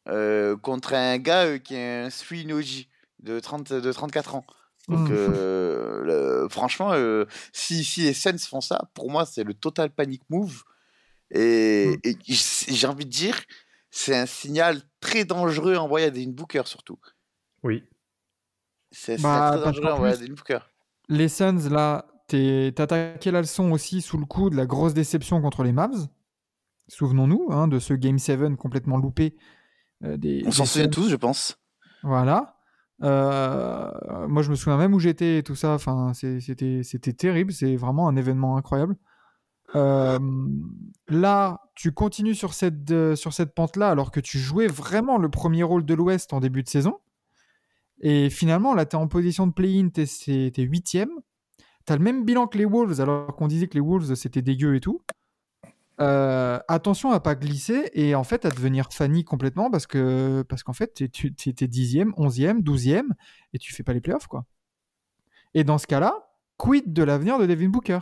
euh, 0.07 0.57
contre 0.57 0.93
un 0.93 1.17
gars 1.17 1.45
euh, 1.45 1.57
qui 1.59 1.75
est 1.75 2.03
un 2.03 2.07
3NOG 2.07 2.87
de, 3.19 3.39
30, 3.39 3.73
de 3.73 3.91
34 3.91 4.35
ans. 4.35 4.45
Donc, 4.87 5.09
Hmm. 5.09 5.13
euh, 5.13 6.01
le- 6.43 6.49
franchement, 6.49 6.93
euh, 6.93 7.25
si, 7.53 7.83
si 7.83 8.01
les 8.01 8.13
Suns 8.13 8.37
font 8.39 8.61
ça, 8.61 8.89
pour 8.95 9.11
moi, 9.11 9.25
c'est 9.25 9.43
le 9.43 9.53
total 9.53 9.91
panic 9.91 10.23
move. 10.29 10.63
Et, 11.29 11.99
et 12.03 12.17
j- 12.27 12.65
j'ai 12.75 12.87
envie 12.87 13.05
de 13.05 13.09
dire, 13.11 13.39
c'est 13.91 14.17
un 14.17 14.25
signal 14.25 14.81
très 14.99 15.23
dangereux 15.23 15.75
envoyé 15.75 16.07
à 16.07 16.09
Devin 16.09 16.31
Booker, 16.31 16.63
surtout. 16.65 16.99
Oui. 17.63 17.83
C'est 18.91 19.21
Bah, 19.21 19.51
très 19.51 19.61
dangereux 19.61 19.91
envoyé 19.91 20.13
à 20.15 20.17
Devin 20.17 20.33
Booker. 20.33 20.59
Les 21.09 21.29
Suns, 21.29 21.69
là, 21.69 22.05
attaqué 22.33 23.31
la 23.31 23.41
leçon 23.41 23.71
aussi 23.71 24.01
sous 24.01 24.17
le 24.17 24.25
coup 24.25 24.49
de 24.49 24.55
la 24.55 24.65
grosse 24.65 24.93
déception 24.93 25.41
contre 25.41 25.63
les 25.63 25.71
Mavs. 25.71 26.07
Souvenons-nous 26.87 27.47
hein, 27.51 27.67
de 27.67 27.79
ce 27.79 27.93
Game 27.93 28.19
7 28.19 28.55
complètement 28.55 28.97
loupé. 28.97 29.35
euh, 30.03 30.17
des, 30.17 30.43
On 30.45 30.51
s'en 30.51 30.65
souvient 30.65 30.89
tous, 30.89 31.09
je 31.09 31.15
pense. 31.15 31.57
Voilà. 32.03 32.57
Euh, 33.03 34.27
moi, 34.27 34.41
je 34.41 34.49
me 34.49 34.55
souviens 34.55 34.77
même 34.77 34.93
où 34.93 34.99
j'étais 34.99 35.37
et 35.39 35.43
tout 35.43 35.55
ça. 35.55 35.73
Enfin, 35.73 36.11
c'était 36.13 37.13
terrible. 37.13 37.53
C'est 37.53 37.75
vraiment 37.75 38.07
un 38.07 38.15
événement 38.15 38.57
incroyable. 38.57 38.97
Euh, 39.75 40.19
là, 41.07 41.61
tu 41.75 41.93
continues 41.93 42.35
sur 42.35 42.53
cette, 42.53 43.15
sur 43.15 43.31
cette 43.31 43.55
pente-là 43.55 43.89
alors 43.89 44.11
que 44.11 44.19
tu 44.19 44.37
jouais 44.37 44.67
vraiment 44.67 45.17
le 45.17 45.29
premier 45.29 45.63
rôle 45.63 45.85
de 45.85 45.93
l'Ouest 45.93 46.33
en 46.33 46.41
début 46.41 46.63
de 46.63 46.69
saison. 46.69 46.99
Et 48.01 48.29
finalement, 48.29 48.73
là, 48.73 48.85
tu 48.85 48.95
es 48.95 48.99
en 48.99 49.07
position 49.07 49.47
de 49.47 49.53
play-in, 49.53 49.89
tu 49.89 50.01
es, 50.01 50.61
huitième. 50.63 51.11
Tu 51.85 51.93
as 51.93 51.97
le 51.97 52.03
même 52.03 52.25
bilan 52.25 52.47
que 52.47 52.57
les 52.57 52.65
Wolves, 52.65 53.01
alors 53.01 53.35
qu'on 53.35 53.47
disait 53.47 53.67
que 53.67 53.75
les 53.75 53.81
Wolves 53.81 54.15
c'était 54.15 54.41
dégueu 54.41 54.75
et 54.75 54.79
tout. 54.79 55.01
Euh, 55.99 56.59
attention 56.67 57.11
à 57.11 57.19
pas 57.19 57.35
glisser 57.35 57.91
et 57.93 58.15
en 58.15 58.23
fait 58.23 58.45
à 58.45 58.49
devenir 58.49 58.87
Fanny 58.91 59.23
complètement 59.23 59.69
parce 59.69 59.85
que 59.85 60.43
parce 60.49 60.63
qu'en 60.63 60.73
fait 60.73 61.11
tu 61.11 61.27
étais 61.27 61.67
10e, 61.67 62.11
11e, 62.15 62.63
12e 62.63 63.09
et 63.53 63.59
tu 63.59 63.71
fais 63.73 63.83
pas 63.83 63.93
les 63.93 64.01
playoffs 64.01 64.27
quoi. 64.27 64.45
Et 65.53 65.63
dans 65.63 65.77
ce 65.77 65.85
cas-là, 65.85 66.31
quid 66.57 66.91
de 66.91 67.03
l'avenir 67.03 67.37
de 67.37 67.45
Devin 67.45 67.69
Booker? 67.69 67.99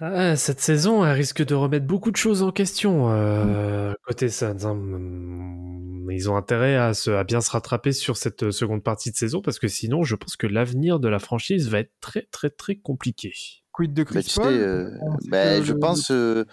Ah, 0.00 0.36
cette 0.36 0.60
saison, 0.60 1.04
elle 1.04 1.12
risque 1.12 1.44
de 1.44 1.54
remettre 1.54 1.86
beaucoup 1.86 2.10
de 2.10 2.16
choses 2.16 2.42
en 2.42 2.50
question 2.50 3.10
euh, 3.12 3.92
côté 4.06 4.28
Suns. 4.30 4.56
hein. 4.64 4.74
Mm, 4.74 6.10
Ils 6.10 6.28
ont 6.30 6.36
intérêt 6.36 6.76
à, 6.76 6.92
se- 6.94 7.10
à 7.10 7.24
bien 7.24 7.40
se 7.40 7.50
rattraper 7.50 7.92
sur 7.92 8.16
cette 8.16 8.50
seconde 8.50 8.82
partie 8.82 9.10
de 9.10 9.16
saison 9.16 9.40
parce 9.42 9.58
que 9.58 9.68
sinon, 9.68 10.02
je 10.02 10.16
pense 10.16 10.36
que 10.36 10.46
l'avenir 10.46 10.98
de 10.98 11.08
la 11.08 11.18
franchise 11.18 11.68
va 11.68 11.78
être 11.80 11.92
très 12.00 12.26
très 12.32 12.50
très 12.50 12.76
compliqué. 12.76 13.32
Quid 13.72 13.94
de 13.94 14.02
Chris 14.02 14.30
Paul? 14.34 14.52
euh, 14.52 14.90
bah, 15.28 15.58
le- 15.58 15.78
pense, 15.78 16.10
euh, 16.10 16.44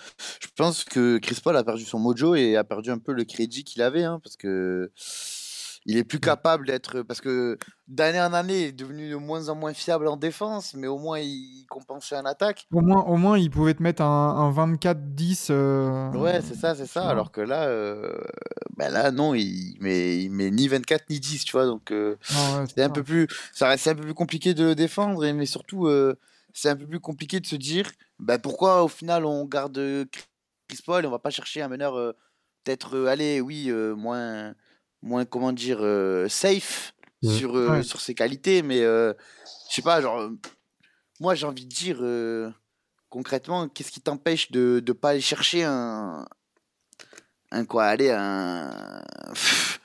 je 0.41 0.47
pense 0.55 0.83
que 0.85 1.17
Chris 1.17 1.39
Paul 1.43 1.57
a 1.57 1.63
perdu 1.63 1.83
son 1.83 1.99
mojo 1.99 2.35
et 2.35 2.55
a 2.55 2.63
perdu 2.63 2.91
un 2.91 2.97
peu 2.99 3.11
le 3.13 3.25
crédit 3.25 3.63
qu'il 3.65 3.81
avait, 3.81 4.03
hein, 4.03 4.19
parce 4.23 4.37
que 4.37 4.91
il 5.86 5.97
est 5.97 6.03
plus 6.03 6.19
capable 6.19 6.67
d'être, 6.67 7.01
parce 7.01 7.21
que 7.21 7.57
d'année 7.88 8.21
en 8.21 8.34
année, 8.34 8.59
il 8.61 8.65
est 8.67 8.71
devenu 8.71 9.09
de 9.09 9.15
moins 9.15 9.49
en 9.49 9.55
moins 9.55 9.73
fiable 9.73 10.07
en 10.07 10.17
défense, 10.17 10.73
mais 10.75 10.88
au 10.88 10.97
moins 10.99 11.19
il 11.19 11.65
compensait 11.69 12.17
en 12.17 12.25
attaque. 12.25 12.67
Au 12.71 12.82
moins, 12.82 13.03
au 13.03 13.17
moins, 13.17 13.38
il 13.38 13.49
pouvait 13.49 13.73
te 13.73 13.82
mettre 13.82 14.01
un, 14.03 14.36
un 14.36 14.51
24-10. 14.51 15.47
euh, 15.49 16.11
Ouais, 16.11 16.41
c'est 16.41 16.55
ça, 16.55 16.75
c'est 16.75 16.86
ça. 16.86 17.07
Alors 17.09 17.32
que 17.32 17.41
là, 17.41 17.63
euh, 17.67 18.17
bah 18.77 18.89
là, 18.89 19.11
non, 19.11 19.34
il 19.34 19.77
met, 19.80 20.21
il 20.23 20.30
met 20.32 20.51
ni 20.51 20.67
24 20.67 21.09
ni 21.09 21.19
10, 21.19 21.45
tu 21.45 21.53
vois. 21.53 21.65
Donc, 21.65 21.91
euh, 21.91 22.11
ouais, 22.32 22.65
c'est 22.75 22.84
un 22.84 22.89
peu 22.89 23.03
plus, 23.03 23.27
ça 23.53 23.67
reste 23.69 23.88
un 23.88 23.95
peu 23.95 24.01
plus 24.03 24.13
compliqué 24.13 24.53
de 24.53 24.63
le 24.65 24.75
défendre, 24.75 25.23
et- 25.25 25.34
mais 25.34 25.45
surtout, 25.45 25.89
c'est 26.53 26.69
un 26.69 26.75
peu 26.75 26.86
plus 26.88 26.99
compliqué 26.99 27.39
de 27.39 27.45
se 27.47 27.55
dire, 27.55 27.89
bah, 28.19 28.38
pourquoi 28.39 28.84
au 28.84 28.88
final 28.88 29.25
on 29.25 29.45
garde 29.45 29.80
Chris 30.67 30.80
Paul 30.86 31.03
et 31.03 31.07
on 31.07 31.11
va 31.11 31.19
pas 31.19 31.30
chercher 31.30 31.61
un 31.61 31.67
meneur 31.67 31.93
peut-être, 32.63 33.07
allez, 33.07 33.39
oui, 33.41 33.71
moins, 33.95 34.53
moins, 35.01 35.25
comment 35.25 35.51
dire, 35.53 35.79
euh, 35.81 36.27
safe 36.29 36.93
Mhm. 37.23 37.29
sur, 37.37 37.55
euh, 37.57 37.77
Ouais. 37.77 37.83
sur 37.83 38.01
ses 38.01 38.15
qualités, 38.15 38.61
mais 38.63 38.81
euh, 38.81 39.13
je 39.69 39.75
sais 39.75 39.81
pas, 39.81 40.01
genre, 40.01 40.29
moi 41.19 41.35
j'ai 41.35 41.45
envie 41.47 41.65
de 41.65 41.69
dire, 41.73 41.99
euh, 42.01 42.51
concrètement, 43.09 43.67
qu'est-ce 43.69 43.91
qui 43.91 44.01
t'empêche 44.01 44.51
de 44.51 44.83
ne 44.85 44.93
pas 44.93 45.11
aller 45.11 45.21
chercher 45.21 45.63
un, 45.65 46.25
un 47.51 47.65
quoi, 47.65 47.85
aller 47.85 48.11
un, 48.11 49.03
Pff, 49.33 49.79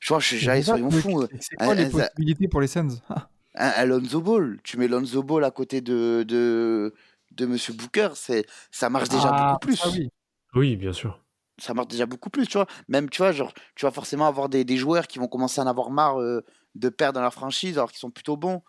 je 0.00 0.08
vois, 0.08 0.20
j'allais, 0.20 0.62
C'est 0.62 0.66
ça, 0.66 0.72
soyons 0.72 0.90
mais 0.90 1.00
fous. 1.02 1.22
euh, 1.22 1.28
C'est 1.40 1.56
quoi 1.56 1.74
un- 1.74 1.76
les 1.76 1.86
un- 1.86 1.90
possibilités 1.90 2.48
pour 2.48 2.60
les 2.60 2.68
Suns? 2.68 2.88
Un, 3.54 3.72
un 3.76 3.84
Lonzo 3.86 4.20
Ball. 4.20 4.58
Tu 4.62 4.76
mets 4.76 4.88
Lonzo 4.88 5.22
Ball 5.22 5.44
à 5.44 5.50
côté 5.50 5.80
de, 5.80 6.24
de, 6.26 6.94
de 7.32 7.46
Monsieur 7.46 7.72
Booker, 7.72 8.10
c'est, 8.14 8.46
ça 8.70 8.88
marche 8.88 9.08
déjà 9.08 9.30
Ah, 9.30 9.52
beaucoup 9.52 9.66
plus. 9.66 9.82
oui. 9.94 10.08
Oui, 10.54 10.76
bien 10.76 10.92
sûr. 10.92 11.20
Ça 11.60 11.74
marche 11.74 11.88
déjà 11.88 12.06
beaucoup 12.06 12.30
plus, 12.30 12.46
tu 12.46 12.56
vois. 12.58 12.66
Même, 12.88 13.10
tu 13.10 13.18
vois, 13.18 13.32
genre, 13.32 13.52
tu 13.74 13.84
vas 13.84 13.90
forcément 13.90 14.26
avoir 14.26 14.48
des, 14.48 14.64
des 14.64 14.76
joueurs 14.76 15.06
qui 15.08 15.18
vont 15.18 15.28
commencer 15.28 15.60
à 15.60 15.64
en 15.64 15.66
avoir 15.66 15.90
marre 15.90 16.20
euh, 16.20 16.44
de 16.74 16.88
perdre 16.88 17.14
dans 17.18 17.22
la 17.24 17.30
franchise 17.32 17.78
alors 17.78 17.90
qu'ils 17.90 17.98
sont 17.98 18.10
plutôt 18.10 18.36
bons, 18.36 18.62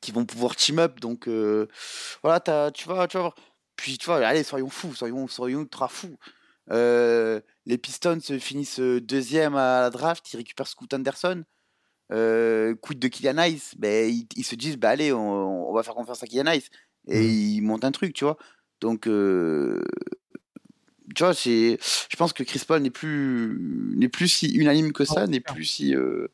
qui 0.00 0.12
vont 0.12 0.24
pouvoir 0.24 0.54
team 0.56 0.78
up. 0.78 1.00
Donc, 1.00 1.28
euh, 1.28 1.66
voilà, 2.22 2.40
t'as- 2.40 2.70
tu 2.70 2.88
vas, 2.88 3.06
tu 3.08 3.18
voir. 3.18 3.34
Puis, 3.76 3.98
tu 3.98 4.06
vois, 4.06 4.24
allez, 4.26 4.42
soyons 4.44 4.70
fous, 4.70 4.94
soyons, 4.94 5.26
soyons 5.28 5.60
ultra 5.62 5.88
fous. 5.88 6.16
Euh, 6.70 7.40
les 7.66 7.78
Pistons 7.78 8.20
se 8.20 8.38
finissent 8.38 8.80
euh, 8.80 9.00
deuxième 9.00 9.54
à 9.56 9.80
la 9.82 9.90
draft, 9.90 10.32
ils 10.32 10.36
récupèrent 10.36 10.66
Scoot 10.66 10.92
Anderson. 10.94 11.44
Quid 12.10 12.98
de 13.00 13.08
Kylian 13.08 13.42
Ice? 13.44 13.74
Ben, 13.78 14.08
ils, 14.08 14.26
ils 14.36 14.44
se 14.44 14.54
disent 14.54 14.76
bah 14.76 14.90
allez 14.90 15.12
on, 15.12 15.70
on 15.70 15.74
va 15.74 15.82
faire 15.82 15.94
confiance 15.94 16.22
à 16.22 16.26
Kylian 16.26 16.52
Ice 16.52 16.70
et 17.08 17.18
Mhm. 17.20 17.28
ils 17.28 17.60
montent 17.62 17.84
un 17.84 17.90
truc 17.92 18.12
tu 18.14 18.24
vois 18.24 18.36
donc 18.80 19.06
euh, 19.08 19.82
tu 21.14 21.22
vois 21.24 21.34
c'est 21.34 21.78
je 22.08 22.16
pense 22.16 22.32
que 22.32 22.42
Chris 22.42 22.62
Paul 22.66 22.82
n'est 22.82 22.90
plus 22.90 23.92
n'est 23.96 24.08
plus 24.08 24.28
si 24.28 24.48
unanime 24.54 24.92
que 24.92 25.04
ça 25.04 25.26
n'est 25.26 25.40
plus 25.40 25.64
si 25.64 25.94
euh, 25.94 26.28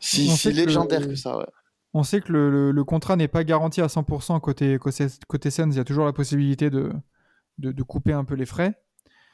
si, 0.00 0.28
On 0.30 0.34
si 0.34 0.38
sait 0.38 0.52
que- 0.52 0.56
légendaire 0.56 1.06
que 1.08 1.14
ça 1.16 1.38
ouais. 1.38 1.46
On 1.94 2.02
sait 2.02 2.20
que 2.20 2.30
le, 2.30 2.50
le- 2.50 2.70
le 2.72 2.84
contrat 2.84 3.16
n'est 3.16 3.28
pas 3.28 3.42
garanti 3.42 3.80
à 3.80 3.86
100% 3.86 4.38
côté, 4.40 4.78
côté, 4.78 5.06
côté 5.28 5.50
Suns. 5.50 5.70
Il 5.70 5.76
y 5.76 5.80
a 5.80 5.84
toujours 5.84 6.04
la 6.04 6.12
possibilité 6.12 6.68
de, 6.68 6.92
de, 7.56 7.72
de 7.72 7.82
couper 7.82 8.12
un 8.12 8.24
peu 8.24 8.34
les 8.34 8.44
frais. 8.44 8.74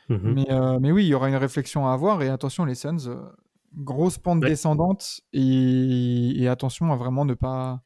Mhm. 0.09 0.33
Mais, 0.35 0.47
euh, 0.53 0.79
mais 0.81 0.93
oui, 0.93 1.05
il 1.05 1.09
y 1.09 1.15
aura 1.15 1.29
une 1.29 1.35
réflexion 1.35 1.89
à 1.89 1.93
avoir. 1.93 2.23
Et 2.23 2.29
attention, 2.29 2.65
les 2.65 2.77
Suns, 2.77 3.09
euh, 3.09 3.17
grosse 3.75 4.17
pente 4.19 4.43
Ouais. 4.45 4.51
descendante. 4.51 5.23
Et, 5.33 6.41
et 6.41 6.47
attention 6.47 6.93
à 6.93 6.97
vraiment 6.97 7.25
ne 7.25 7.35
pas, 7.35 7.83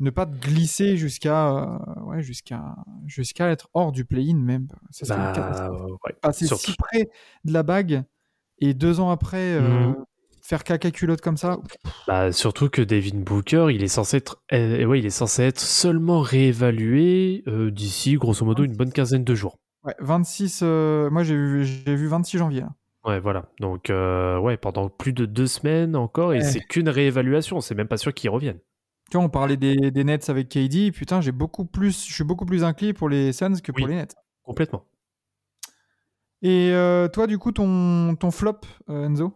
ne 0.00 0.10
pas 0.10 0.26
glisser 0.26 0.96
jusqu'à 0.96 1.48
euh, 1.50 1.78
ouais, 2.04 2.22
jusqu'à 2.22 2.74
jusqu'à 3.06 3.48
être 3.50 3.68
hors 3.74 3.92
du 3.92 4.04
play-in 4.04 4.36
même. 4.36 4.66
Ça 4.90 5.06
serait 5.06 5.18
Bah, 5.18 5.70
ouais. 5.70 6.12
Passer 6.20 6.46
surtout- 6.46 6.72
si 6.72 6.76
près 6.76 7.08
de 7.44 7.52
la 7.52 7.62
bague 7.62 8.02
et 8.58 8.74
deux 8.74 9.00
ans 9.00 9.10
après 9.10 9.54
euh, 9.54 9.88
Mhm. 9.88 10.04
faire 10.42 10.64
caca 10.64 10.90
culotte 10.90 11.20
comme 11.20 11.36
ça. 11.36 11.58
Bah, 12.08 12.32
surtout 12.32 12.68
que 12.68 12.82
Devin 12.82 13.18
Booker, 13.20 13.68
il 13.70 13.82
est 13.84 13.88
censé 13.88 14.16
être, 14.16 14.42
euh, 14.52 14.84
ouais, 14.84 14.98
il 14.98 15.06
est 15.06 15.10
censé 15.10 15.42
être 15.44 15.60
seulement 15.60 16.20
réévalué 16.20 17.42
euh, 17.46 17.70
d'ici, 17.70 18.14
grosso 18.14 18.44
modo, 18.44 18.64
une 18.64 18.76
bonne 18.76 18.92
quinzaine 18.92 19.24
de 19.24 19.34
jours. 19.34 19.58
Ouais, 19.84 19.94
26. 20.00 20.60
euh, 20.62 21.10
moi, 21.10 21.22
j'ai 21.24 21.36
vu, 21.36 21.64
j'ai 21.64 21.94
vu 21.96 22.06
26 22.06 22.38
janvier. 22.38 22.60
là. 22.62 22.70
Ouais, 23.04 23.18
voilà. 23.18 23.46
Donc, 23.58 23.86
ouais, 23.90 24.56
pendant 24.56 24.88
plus 24.88 25.12
de 25.12 25.26
deux 25.26 25.48
semaines 25.48 25.96
encore, 25.96 26.34
et 26.34 26.38
Ouais. 26.38 26.44
c'est 26.44 26.60
qu'une 26.60 26.88
réévaluation. 26.88 27.60
C'est 27.60 27.74
même 27.74 27.88
pas 27.88 27.96
sûr 27.96 28.14
qu'ils 28.14 28.30
reviennent. 28.30 28.60
Tu 29.12 29.18
vois, 29.18 29.26
on 29.26 29.28
parlait 29.28 29.58
des, 29.58 29.90
des 29.90 30.04
Nets 30.04 30.30
avec 30.30 30.48
KD. 30.48 30.90
Putain, 30.90 31.20
j'ai 31.20 31.32
beaucoup 31.32 31.66
plus, 31.66 32.06
je 32.08 32.14
suis 32.14 32.24
beaucoup 32.24 32.46
plus 32.46 32.64
inclin 32.64 32.94
pour 32.94 33.10
les 33.10 33.34
Suns 33.34 33.60
que 33.62 33.70
pour 33.70 33.84
Oui. 33.84 33.90
les 33.90 33.96
Nets. 33.96 34.16
Complètement. 34.42 34.86
Et 36.40 36.70
euh, 36.72 37.08
toi, 37.08 37.26
du 37.26 37.36
coup, 37.36 37.52
ton, 37.52 38.16
ton 38.16 38.30
flop, 38.30 38.60
euh, 38.88 39.04
Enzo? 39.04 39.34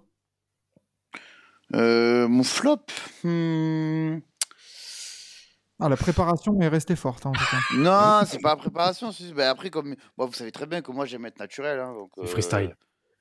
Euh, 1.75 2.27
mon 2.27 2.43
flop 2.43 2.87
hmm, 3.23 4.17
ah, 5.81 5.91
La 5.91 5.97
préparation 5.99 6.59
est 6.63 6.69
restée 6.69 6.97
forte, 6.97 7.27
hein, 7.27 7.33
en 7.33 7.35
tout 7.35 7.45
cas. 7.45 7.77
non 7.77 8.23
c'est 8.25 8.41
pas 8.41 8.51
la 8.51 8.57
préparation 8.57 9.13
c'est- 9.13 9.35
ben 9.35 9.49
après 9.51 9.69
comme 9.69 9.95
bon, 10.17 10.25
vous 10.25 10.33
savez 10.33 10.53
très 10.53 10.65
bien 10.65 10.81
que 10.81 10.91
moi 10.91 11.05
j'aime 11.05 11.27
être 11.27 11.39
naturel 11.39 11.81
hein, 11.81 11.93
donc, 11.93 12.13
euh, 12.17 12.25
freestyle. 12.25 12.75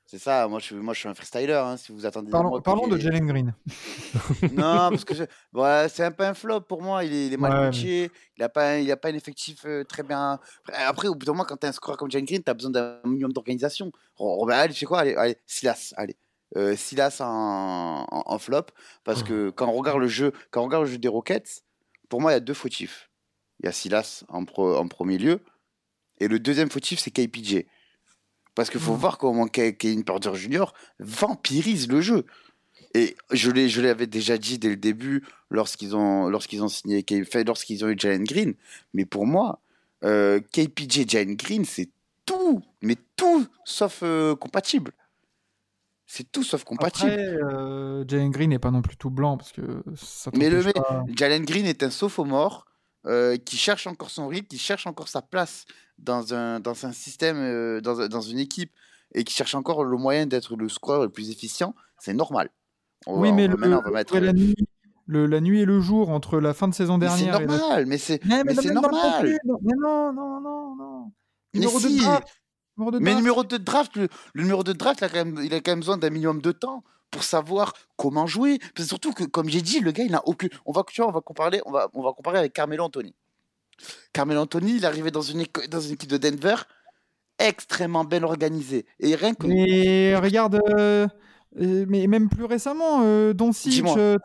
C'est 0.05 0.19
ça 0.19 0.47
moi 0.47 0.59
je, 0.59 0.65
suis- 0.65 0.75
moi 0.75 0.93
je 0.93 0.99
suis 0.99 1.09
un 1.09 1.13
freestyler 1.13 1.53
hein, 1.53 1.77
si 1.77 1.91
vous 1.91 2.05
attendez 2.05 2.27
de 2.27 2.31
Parlons, 2.31 2.87
de 2.87 2.97
Jalen 2.97 3.25
Green. 3.25 3.53
Non, 4.53 4.89
parce 4.89 5.05
que 5.05 5.13
je- 5.15 5.23
ouais, 5.53 5.87
c'est 5.89 6.03
un 6.03 6.11
peu 6.11 6.23
un 6.23 6.33
flop 6.33 6.61
pour 6.61 6.81
moi. 6.81 7.03
Il 7.03 7.13
est, 7.13 7.27
il 7.27 7.33
est 7.33 7.37
mal 7.37 7.51
Ouais, 7.59 7.65
coaché. 7.71 8.11
Il 8.37 8.41
n'a 8.41 8.49
pas, 8.49 8.77
il 8.79 8.91
a 8.91 8.97
pas 8.97 9.09
un 9.09 9.13
effectif 9.15 9.65
euh, 9.65 9.83
très 9.83 10.03
bien. 10.03 10.39
Après, 10.73 11.07
au 11.07 11.15
bout 11.15 11.25
d'un 11.25 11.31
moment, 11.33 11.43
quand 11.45 11.57
tu 11.57 11.65
as 11.65 11.69
un 11.69 11.73
score 11.73 11.97
comme 11.97 12.09
Jalen 12.11 12.25
Green, 12.25 12.43
tu 12.43 12.49
as 12.49 12.53
besoin 12.53 12.71
d'un 12.71 12.99
minimum 13.03 13.33
d'organisation. 13.33 13.91
Robert, 14.15 14.57
allez, 14.59 14.73
tu 14.73 14.79
sais 14.79 14.85
quoi 14.85 14.99
Allez, 14.99 15.15
allez 15.15 15.37
Silas, 15.45 15.93
allez. 15.97 16.15
Euh, 16.57 16.75
Silas 16.75 17.17
en, 17.21 18.05
en- 18.09 18.23
en 18.25 18.39
flop. 18.39 18.65
Parce 19.03 19.23
que 19.23 19.49
quand 19.49 19.67
on 19.67 19.73
regarde 19.73 19.99
le 19.99 20.07
jeu, 20.07 20.31
quand 20.51 20.61
on 20.61 20.65
regarde 20.65 20.83
le 20.85 20.89
jeu 20.91 20.97
des 20.97 21.07
Rockets, 21.07 21.63
pour 22.09 22.21
moi, 22.21 22.31
il 22.31 22.35
y 22.35 22.37
a 22.37 22.41
deux 22.41 22.53
fautifs. 22.53 23.09
Il 23.61 23.65
y 23.65 23.69
a 23.69 23.71
Silas 23.71 24.23
en, 24.29 24.45
pro- 24.45 24.75
en 24.77 24.87
premier 24.87 25.17
lieu. 25.17 25.39
Et 26.19 26.27
le 26.27 26.39
deuxième 26.39 26.69
fautif, 26.69 26.99
c'est 26.99 27.11
KPJ. 27.11 27.65
Parce 28.55 28.69
qu'il 28.69 28.79
faut 28.79 28.93
Mhm. 28.93 28.99
voir 28.99 29.17
comment 29.17 29.45
Ke- 29.47 29.75
Kevin 29.75 30.03
Porter 30.03 30.33
Jr. 30.35 30.65
vampirise 30.99 31.87
le 31.89 32.01
jeu. 32.01 32.25
Et 32.93 33.15
je 33.31 33.81
l'avais 33.81 34.07
déjà 34.07 34.37
dit 34.37 34.57
dès 34.57 34.69
le 34.69 34.77
début 34.77 35.23
lorsqu'ils 35.51 35.95
ont, 35.95 36.29
lorsqu'ils 36.29 36.63
ont 36.63 36.69
signé, 36.69 37.05
lorsqu'ils 37.45 37.83
ont 37.83 37.89
eu 37.89 37.95
Jalen 37.99 38.23
Green. 38.23 38.53
Mais 38.93 39.03
pour 39.05 39.27
moi, 39.27 39.59
euh, 40.05 40.39
KPJ 40.53 40.99
et 41.01 41.05
Jalen 41.07 41.35
Green, 41.35 41.65
c'est 41.65 41.89
tout, 42.25 42.61
mais 42.81 42.95
tout 43.17 43.45
sauf 43.65 43.99
euh, 44.03 44.35
compatible. 44.35 44.93
C'est 46.07 46.31
tout 46.31 46.43
sauf 46.43 46.63
compatible. 46.63 47.11
Après, 47.11 47.27
euh, 47.27 48.05
Jalen 48.07 48.29
Green 48.31 48.51
n'est 48.51 48.59
pas 48.59 48.71
non 48.71 48.81
plus 48.81 48.95
tout 48.95 49.09
blanc 49.09 49.35
parce 49.37 49.51
que 49.51 49.83
ça 49.95 50.31
Mais 50.37 50.49
le 50.49 50.63
pas- 50.71 51.03
Jalen 51.17 51.43
Green 51.43 51.65
est 51.65 51.83
un 51.83 51.89
sophomore 51.89 52.65
euh, 53.07 53.37
qui 53.37 53.57
cherche 53.57 53.87
encore 53.87 54.09
son 54.09 54.27
rythme, 54.27 54.47
qui 54.47 54.57
cherche 54.57 54.87
encore 54.87 55.07
sa 55.07 55.21
place 55.21 55.65
dans 55.97 56.33
un, 56.33 56.59
dans 56.59 56.85
un 56.85 56.91
système, 56.91 57.37
euh, 57.37 57.81
dans, 57.81 58.07
dans 58.07 58.21
une 58.21 58.39
équipe, 58.39 58.71
et 59.13 59.23
qui 59.23 59.33
cherche 59.33 59.55
encore 59.55 59.83
le 59.83 59.97
moyen 59.97 60.25
d'être 60.25 60.55
le 60.55 60.67
scoreur 60.69 61.03
le 61.03 61.09
plus 61.09 61.29
efficient. 61.29 61.75
C'est 61.99 62.13
normal. 62.13 62.49
On 63.07 63.19
Oui, 63.21 63.29
va- 63.29 63.35
mais 63.35 63.45
on 63.47 63.51
le, 63.51 63.57
maintenant, 63.57 63.81
on 63.85 63.89
va 63.89 63.91
mettre. 63.91 64.17
la, 64.19 64.33
nuit, 64.33 64.55
le- 65.07 65.27
la 65.27 65.39
nuit 65.41 65.61
et 65.61 65.65
le 65.65 65.79
jour 65.79 66.09
entre 66.09 66.39
la 66.39 66.53
fin 66.53 66.67
de 66.67 66.73
saison 66.73 66.97
Mais 66.97 67.07
c'est 67.09 67.23
dernière 67.25 67.41
et 67.41 67.45
la- 67.45 67.57
normal, 67.57 67.85
mais 67.85 67.97
c'est 67.97 68.23
Mais, 68.25 68.43
mais 68.43 68.53
mais 68.55 68.71
normal. 68.71 69.37
non, 69.45 69.59
mais 69.61 69.73
non, 69.79 70.11
non, 70.13 70.41
non, 70.41 70.75
non. 70.75 71.11
Mais 71.53 71.59
Numéro 71.61 71.79
de 71.79 71.87
si. 71.87 71.97
draft. 71.99 72.27
Numéro 72.77 72.91
de 72.91 72.99
Mais 72.99 73.05
draft. 73.11 73.17
numéro 73.17 73.43
de 73.45 73.57
draft, 73.57 73.95
le, 73.95 74.07
le 74.33 74.41
numéro 74.43 74.63
de 74.63 74.73
draft, 74.73 74.99
il 74.99 75.05
a, 75.05 75.09
quand 75.09 75.23
même, 75.25 75.39
il 75.43 75.53
a 75.53 75.61
quand 75.61 75.71
même 75.71 75.79
besoin 75.79 75.97
d'un 75.97 76.09
minimum 76.09 76.41
de 76.41 76.51
temps 76.51 76.83
pour 77.11 77.23
savoir 77.23 77.73
comment 77.97 78.27
jouer. 78.27 78.59
Parce 78.59 78.73
que 78.73 78.83
surtout 78.83 79.13
que, 79.13 79.23
comme 79.23 79.49
j'ai 79.49 79.61
dit, 79.61 79.79
le 79.79 79.91
gars, 79.91 80.03
il 80.03 80.11
n'a 80.11 80.21
aucun. 80.27 80.47
On 80.65 80.71
va, 80.71 80.83
tu 80.89 81.01
vois, 81.01 81.09
on 81.09 81.13
va 81.13 81.21
comparer, 81.21 81.61
on 81.65 81.71
va, 81.71 81.89
on 81.93 82.03
va 82.03 82.13
comparer 82.13 82.39
avec 82.39 82.53
Carmelo 82.53 82.83
Anthony. 82.83 83.13
Carmelo 84.13 84.41
Anthony, 84.41 84.75
il 84.75 84.83
est 84.83 84.87
arrivé 84.87 85.11
dans 85.11 85.21
une, 85.21 85.41
éco- 85.41 85.67
dans 85.67 85.81
une 85.81 85.93
équipe 85.93 86.09
de 86.09 86.17
Denver 86.17 86.55
extrêmement 87.39 88.03
bien 88.03 88.23
organisée. 88.23 88.85
Et 88.99 89.15
rien 89.15 89.33
que. 89.33 89.47
Mais 89.47 90.15
regarde, 90.15 90.59
euh, 90.77 91.07
Euh, 91.61 91.85
mais 91.87 92.05
même 92.07 92.27
plus 92.27 92.43
récemment, 92.43 93.01
euh, 93.03 93.33
Doncic, 93.33 93.85
euh, 93.95 94.17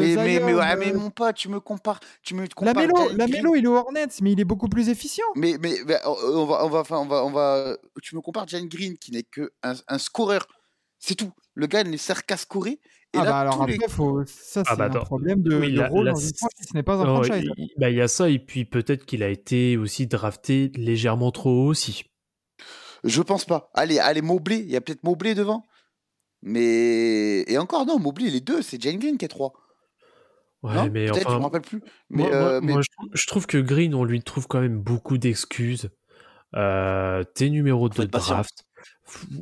Mais, 0.00 0.16
mais, 0.16 0.34
Zion, 0.36 0.46
mais, 0.46 0.54
ouais, 0.54 0.72
euh, 0.72 0.76
mais 0.76 0.92
mon 0.92 1.10
pote, 1.10 1.36
tu 1.36 1.48
me 1.48 1.60
compares. 1.60 2.00
Tu 2.22 2.34
me 2.34 2.44
compares 2.48 2.74
Lamelo, 2.74 2.96
Jalen 2.96 3.16
Green. 3.18 3.34
Lamelo, 3.36 3.54
il 3.54 3.64
est 3.64 3.68
au 3.68 3.76
Hornets, 3.76 4.08
mais 4.20 4.32
il 4.32 4.40
est 4.40 4.44
beaucoup 4.44 4.68
plus 4.68 4.88
efficient. 4.88 5.26
Mais, 5.36 5.56
mais, 5.60 5.76
mais, 5.86 5.94
euh, 5.94 6.08
on 6.34 6.44
va, 6.44 6.64
on 6.64 6.68
va, 6.68 6.82
on 6.90 7.06
va, 7.06 7.24
on 7.24 7.30
va. 7.30 7.76
Tu 8.02 8.16
me 8.16 8.20
compares 8.20 8.48
Jalen 8.48 8.68
Green 8.68 8.98
qui 8.98 9.12
n'est 9.12 9.22
que 9.22 9.52
un, 9.62 9.74
un 9.86 9.98
scoreur. 9.98 10.48
C'est 10.98 11.14
tout. 11.14 11.32
Le 11.54 11.66
gars 11.66 11.82
il 11.82 11.90
ne 11.90 11.96
sert 11.96 12.24
qu'à 12.26 12.36
scorer. 12.36 12.80
Et 13.14 13.18
ah 13.18 13.24
là, 13.24 13.30
bah 13.30 13.38
alors 13.40 13.62
après, 13.62 13.76
les- 13.78 13.88
faut... 13.88 14.24
ça 14.26 14.62
c'est 14.64 14.70
Ah 14.70 14.76
bah 14.76 14.86
un 14.86 14.90
problème 15.04 15.40
de, 15.42 15.56
Oui, 15.56 15.72
de 15.72 15.78
la- 15.80 15.88
rôle 15.88 16.06
la- 16.06 16.12
dans 16.12 16.18
une 16.18 16.34
franchise, 16.34 16.66
ce 16.68 16.74
n'est 16.74 16.82
pas 16.82 16.94
un 16.96 17.04
Non, 17.04 17.22
franchise. 17.22 17.48
il 17.56 17.68
bah, 17.78 17.88
il 17.90 17.96
y 17.96 18.00
a 18.02 18.08
ça, 18.08 18.28
et 18.28 18.38
puis 18.38 18.64
peut-être 18.64 19.06
qu'il 19.06 19.22
a 19.22 19.28
été 19.28 19.76
aussi 19.76 20.06
drafté 20.06 20.70
légèrement 20.74 21.30
trop 21.30 21.50
haut 21.50 21.66
aussi. 21.68 22.04
Je 23.04 23.22
pense 23.22 23.44
pas. 23.44 23.70
Allez, 23.74 23.98
allez, 24.00 24.22
Mobley. 24.22 24.58
Il 24.58 24.70
y 24.70 24.76
a 24.76 24.80
peut-être 24.80 25.04
Mobley 25.04 25.34
devant. 25.34 25.62
Mais. 26.42 27.44
Et 27.50 27.58
encore, 27.58 27.86
non, 27.86 27.98
Mobley, 27.98 28.30
les 28.30 28.40
deux, 28.40 28.62
c'est 28.62 28.80
Jalen 28.82 28.98
Green 28.98 29.18
qui 29.18 29.24
est 29.24 29.28
3. 29.28 29.52
Ouais, 30.62 30.74
non 30.74 30.90
mais 30.90 31.06
Peut-être, 31.06 31.22
je 31.22 31.26
enfin, 31.28 31.38
me 31.38 31.44
rappelle 31.44 31.60
plus. 31.62 31.80
Mais, 32.10 32.24
moi, 32.24 32.34
euh, 32.34 32.50
moi- 32.50 32.60
mais- 32.60 32.72
moi, 32.72 32.82
je, 32.82 32.88
trou- 32.90 33.08
je 33.12 33.26
trouve 33.26 33.46
que 33.46 33.58
Green, 33.58 33.94
on 33.94 34.04
lui 34.04 34.20
trouve 34.22 34.46
quand 34.48 34.60
même 34.60 34.78
beaucoup 34.80 35.16
d'excuses. 35.18 35.90
Euh, 36.54 37.22
T'es 37.34 37.50
numéro 37.50 37.88
Faut 37.88 37.98
de 38.00 38.04
être 38.04 38.10
patient. 38.10 38.42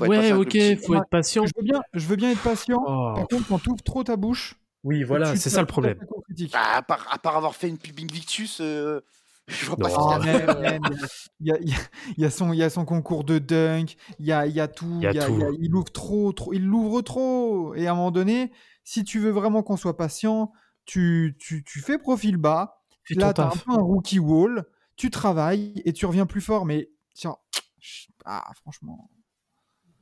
Ouais, 0.00 0.32
ok, 0.32 0.46
petit. 0.50 0.76
faut 0.76 0.94
être 0.94 1.08
patient. 1.08 1.44
Je 1.46 1.52
veux 1.56 1.62
bien, 1.64 1.82
je 1.94 2.06
veux 2.06 2.16
bien 2.16 2.30
être 2.30 2.42
patient. 2.42 2.82
Oh, 2.86 3.14
Par 3.14 3.28
contre, 3.28 3.46
quand 3.48 3.58
tu 3.58 3.70
ouvres 3.70 3.82
trop 3.82 4.04
ta 4.04 4.16
bouche, 4.16 4.56
oui, 4.82 5.02
voilà, 5.02 5.34
c'est 5.36 5.50
ça 5.50 5.60
le 5.60 5.66
problème. 5.66 5.98
tout 5.98 6.46
à. 6.52 6.76
Ah, 6.76 6.82
part, 6.82 7.06
à 7.10 7.18
part 7.18 7.36
avoir 7.36 7.54
fait 7.54 7.68
une 7.68 7.78
pub 7.78 7.98
Invictus, 8.00 8.60
euh, 8.60 9.00
je 9.48 9.66
vois 9.66 9.76
pas 9.76 9.88
Non. 9.88 9.94
ce 9.94 9.98
Oh, 9.98 10.02
qu'il 10.02 10.10
y 10.10 10.14
a. 10.14 10.18
man, 10.18 10.60
man, 10.60 11.08
il 11.40 11.46
y 11.64 11.70
y 11.70 12.22
y 12.22 12.24
a 12.24 12.30
son, 12.30 12.52
il 12.52 12.58
y 12.58 12.62
a 12.62 12.70
son 12.70 12.84
concours 12.84 13.24
de 13.24 13.38
dunk, 13.38 13.96
il 14.18 14.26
y 14.26 14.32
a, 14.32 14.46
il 14.46 14.54
y 14.54 14.60
a 14.60 14.68
tout, 14.68 15.00
Il 15.00 15.04
y 15.04 15.06
a 15.06 15.12
il, 15.12 15.16
y 15.16 15.18
a- 15.20 15.26
tout. 15.26 15.34
il 15.34 15.40
y 15.40 15.44
a- 15.44 15.50
il 15.58 15.74
ouvre 15.74 15.90
trop, 15.92 16.32
trop, 16.32 16.52
il 16.52 16.64
l'ouvre 16.64 17.02
trop. 17.02 17.74
Et 17.74 17.86
à 17.86 17.92
un 17.92 17.94
moment 17.94 18.10
donné, 18.10 18.52
si 18.84 19.04
tu 19.04 19.18
veux 19.20 19.30
vraiment 19.30 19.62
qu'on 19.62 19.76
soit 19.76 19.96
patient, 19.96 20.52
tu, 20.84 21.36
tu, 21.38 21.64
tu 21.64 21.80
fais 21.80 21.98
profil 21.98 22.36
bas. 22.36 22.82
Fais 23.04 23.14
Là, 23.14 23.32
t'as 23.34 23.44
un 23.46 23.48
taf. 23.50 23.64
peu 23.64 23.72
un 23.72 23.82
rookie 23.82 24.18
wall, 24.18 24.64
tu 24.96 25.10
travailles 25.10 25.80
et 25.84 25.92
tu 25.92 26.06
reviens 26.06 26.26
plus 26.26 26.40
fort. 26.40 26.64
Mais 26.66 26.90
tiens, 27.14 27.36
ah, 28.24 28.50
franchement, 28.62 29.10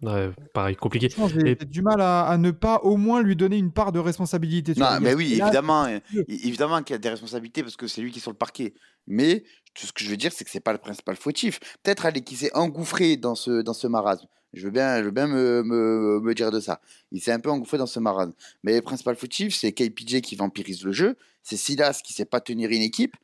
Ouais, 0.02 0.30
pareil, 0.52 0.74
compliqué. 0.76 1.08
j'ai 1.28 1.50
Et- 1.52 1.64
du 1.64 1.80
mal 1.82 2.00
à, 2.00 2.22
à 2.26 2.36
ne 2.36 2.50
pas 2.50 2.78
au 2.82 2.96
moins 2.96 3.22
lui 3.22 3.36
donner 3.36 3.56
une 3.56 3.72
part 3.72 3.92
de 3.92 4.00
responsabilité. 4.00 4.74
Non, 4.76 4.98
mais 5.00 5.14
oui, 5.14 5.36
là, 5.36 5.46
évidemment, 5.46 5.84
euh, 5.84 5.98
évidemment 6.26 6.82
qu'il 6.82 6.94
y 6.94 6.96
a 6.96 6.98
des 6.98 7.08
responsabilités 7.10 7.62
parce 7.62 7.76
que 7.76 7.86
c'est 7.86 8.00
lui 8.00 8.10
qui 8.10 8.18
est 8.18 8.22
sur 8.22 8.32
le 8.32 8.36
parquet. 8.36 8.74
Mais 9.06 9.44
tout 9.74 9.86
ce 9.86 9.92
que 9.92 10.02
je 10.04 10.10
veux 10.10 10.16
dire, 10.16 10.32
c'est 10.32 10.44
que 10.44 10.50
c'est 10.50 10.60
pas 10.60 10.72
le 10.72 10.78
principal 10.78 11.14
fautif. 11.16 11.60
Peut-être 11.82 12.04
aller 12.04 12.22
qui 12.22 12.34
s'est 12.36 12.50
engouffré 12.54 13.16
dans 13.16 13.34
ce, 13.36 13.62
dans 13.62 13.72
ce 13.74 13.86
marasme. 13.86 14.26
Je 14.54 14.64
veux 14.64 14.70
bien, 14.70 14.98
je 14.98 15.04
veux 15.04 15.10
bien 15.12 15.28
me, 15.28 15.62
me, 15.62 16.20
me 16.20 16.34
dire 16.34 16.50
de 16.50 16.60
ça. 16.60 16.80
Il 17.10 17.20
s'est 17.22 17.32
un 17.32 17.40
peu 17.40 17.50
engouffré 17.50 17.78
dans 17.78 17.86
ce 17.86 18.00
marasme. 18.00 18.34
Mais 18.64 18.74
le 18.74 18.82
principal 18.82 19.16
fautif, 19.16 19.54
c'est 19.54 19.72
KPJ 19.72 20.20
qui 20.20 20.36
vampirise 20.36 20.84
le 20.84 20.92
jeu. 20.92 21.16
C'est 21.42 21.56
Silas 21.56 22.00
qui 22.04 22.12
sait 22.12 22.24
pas 22.26 22.40
tenir 22.40 22.70
une 22.70 22.82
équipe. 22.82 23.16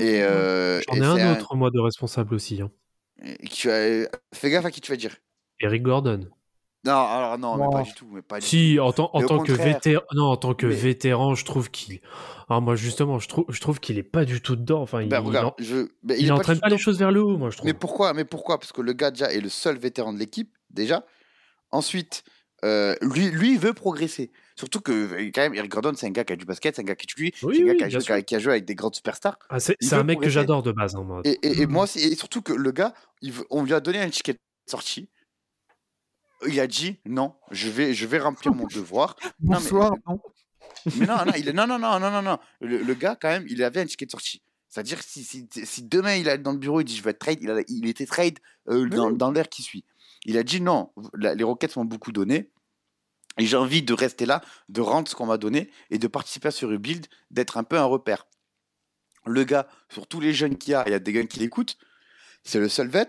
Et, 0.00 0.22
euh, 0.22 0.80
J'en 0.88 0.94
ai 0.96 1.22
un 1.22 1.32
autre, 1.32 1.54
moi, 1.56 1.70
de 1.70 1.78
responsable 1.78 2.34
aussi. 2.34 2.60
hein. 2.60 2.70
et 3.22 3.46
qui 3.46 3.66
va- 3.68 4.08
Fais 4.34 4.50
gaffe 4.50 4.64
à 4.64 4.70
qui 4.70 4.80
tu 4.80 4.90
vas 4.90 4.96
dire. 4.96 5.14
Eric 5.60 5.82
Gordon. 5.82 6.28
Non, 6.84 6.92
alors 6.94 7.38
non, 7.38 7.56
mais 7.58 7.68
pas 7.70 7.82
du 7.82 7.92
tout. 7.92 8.06
Mais 8.10 8.22
pas 8.22 8.36
du 8.38 8.40
tout. 8.42 8.48
Si, 8.48 8.78
en, 8.80 8.90
tant- 8.92 9.10
en 9.12 9.20
tant 9.22 9.42
que 9.42 9.52
vétéran, 9.52 10.02
non, 10.14 10.24
en 10.28 10.36
tant 10.38 10.54
que 10.54 10.64
Mais- 10.66 10.74
vétéran, 10.74 11.34
je 11.34 11.44
trouve 11.44 11.70
qu'il, 11.70 12.00
ah, 12.48 12.60
moi 12.60 12.74
justement, 12.74 13.18
je 13.18 13.28
trouve, 13.28 13.44
je 13.50 13.60
trouve 13.60 13.80
qu'il 13.80 13.98
est 13.98 14.02
pas 14.02 14.24
du 14.24 14.40
tout 14.40 14.56
dedans. 14.56 14.80
Enfin, 14.80 15.04
Ben, 15.06 15.20
il, 15.22 15.26
regarde, 15.26 15.46
en- 15.48 15.54
je, 15.58 15.88
ben, 16.02 16.16
il 16.18 16.26
est 16.28 16.30
entraîne 16.30 16.54
du 16.54 16.60
pas 16.62 16.70
les 16.70 16.78
choses 16.78 16.98
vers 16.98 17.10
le 17.12 17.22
haut, 17.22 17.36
moi 17.36 17.50
je 17.50 17.58
trouve. 17.58 17.66
Mais 17.66 17.74
pourquoi 17.74 18.14
Mais 18.14 18.24
pourquoi? 18.24 18.58
Parce 18.58 18.72
que 18.72 18.80
le 18.80 18.94
gars 18.94 19.10
déjà 19.10 19.30
est 19.30 19.40
le 19.42 19.50
seul 19.50 19.76
vétéran 19.76 20.14
de 20.14 20.18
l'équipe 20.18 20.56
déjà. 20.70 21.04
Ensuite, 21.70 22.24
euh, 22.64 22.94
lui, 23.02 23.30
lui 23.30 23.52
il 23.52 23.58
veut 23.58 23.74
progresser. 23.74 24.32
Surtout 24.56 24.80
que 24.80 24.90
euh, 24.92 25.30
quand 25.34 25.42
même, 25.42 25.54
Eric 25.54 25.70
Gordon, 25.70 25.92
c'est 25.94 26.06
un 26.06 26.10
gars 26.10 26.24
qui 26.24 26.32
a 26.32 26.36
du 26.36 26.44
basket, 26.46 26.76
c'est 26.76 26.82
un 26.82 26.84
gars 26.86 26.94
qui 26.96 27.06
tue, 27.06 27.32
Oui, 27.42 27.56
c'est 27.56 27.62
un 27.62 27.66
gars 27.66 27.72
oui, 27.72 27.76
qui, 27.78 27.84
a 27.84 27.88
joué, 28.00 28.22
qui 28.24 28.34
a- 28.36 28.50
avec 28.50 28.64
des 28.64 28.74
grandes 28.74 28.94
superstars. 28.94 29.38
Ah, 29.50 29.60
c'est 29.60 29.76
il 29.82 29.94
un 29.94 30.02
mec 30.02 30.18
que 30.20 30.28
j'adore 30.30 30.62
de 30.62 30.72
base, 30.72 30.96
hein, 30.96 31.02
moi. 31.06 31.20
Et, 31.24 31.38
et- 31.42 31.60
et 31.62 31.66
Mhm. 31.66 31.72
moi, 31.72 31.86
c'est- 31.86 32.00
et 32.00 32.14
surtout 32.16 32.40
que 32.42 32.52
le 32.54 32.72
gars, 32.72 32.94
il 33.20 33.32
veut- 33.32 33.46
on 33.50 33.64
lui 33.64 33.74
a 33.74 33.80
donné 33.80 33.98
un 34.00 34.08
ticket 34.08 34.32
de 34.32 34.38
sortie. 34.66 35.08
Il 36.46 36.58
a 36.60 36.66
dit 36.66 36.98
non, 37.06 37.34
je 37.50 37.68
vais, 37.68 37.92
je 37.94 38.06
vais 38.06 38.18
remplir 38.18 38.54
mon 38.54 38.66
devoir. 38.66 39.16
Bonsoir. 39.40 39.92
non. 40.06 40.20
Mais 40.96 41.06
non, 41.06 41.16
non, 41.26 41.32
il 41.36 41.46
est, 41.48 41.52
non, 41.52 41.66
non, 41.66 41.78
non, 41.78 41.98
non, 42.00 42.10
non, 42.10 42.22
non. 42.22 42.38
Le, 42.60 42.78
le 42.78 42.94
gars, 42.94 43.14
quand 43.20 43.28
même, 43.28 43.44
il 43.48 43.62
avait 43.62 43.80
un 43.82 43.86
ticket 43.86 44.06
de 44.06 44.10
sortie. 44.10 44.42
C'est-à-dire, 44.68 45.02
si, 45.02 45.24
si, 45.24 45.46
si 45.52 45.82
demain 45.82 46.14
il 46.14 46.28
est 46.28 46.38
dans 46.38 46.52
le 46.52 46.58
bureau, 46.58 46.80
il 46.80 46.84
dit 46.84 46.96
je 46.96 47.02
vais 47.02 47.10
être 47.10 47.18
trade, 47.18 47.38
il, 47.42 47.50
a- 47.50 47.62
il 47.68 47.86
était 47.88 48.06
trade 48.06 48.38
euh, 48.68 48.88
dans, 48.88 49.10
dans 49.10 49.30
l'heure 49.30 49.48
qui 49.48 49.62
suit. 49.62 49.84
Il 50.24 50.38
a 50.38 50.42
dit 50.42 50.60
non, 50.60 50.92
la- 51.14 51.34
les 51.34 51.44
Rockets 51.44 51.76
m'ont 51.76 51.84
beaucoup 51.84 52.12
donné. 52.12 52.50
Et 53.38 53.46
j'ai 53.46 53.56
envie 53.56 53.82
de 53.82 53.92
rester 53.92 54.26
là, 54.26 54.42
de 54.68 54.80
rendre 54.80 55.08
ce 55.08 55.14
qu'on 55.14 55.26
m'a 55.26 55.38
donné 55.38 55.70
et 55.90 55.98
de 55.98 56.06
participer 56.08 56.48
à 56.48 56.50
ce 56.50 56.66
rebuild, 56.66 57.06
d'être 57.30 57.56
un 57.58 57.64
peu 57.64 57.78
un 57.78 57.84
repère. 57.84 58.26
Le 59.26 59.44
gars, 59.44 59.68
sur 59.88 60.06
tous 60.06 60.20
les 60.20 60.32
jeunes 60.32 60.56
qu'il 60.56 60.72
y 60.72 60.74
a, 60.74 60.82
il 60.86 60.92
y 60.92 60.94
a 60.94 60.98
des 60.98 61.12
gars 61.12 61.24
qui 61.24 61.38
l'écoutent, 61.40 61.76
c'est 62.42 62.58
le 62.58 62.68
seul 62.68 62.88
vet. 62.88 63.08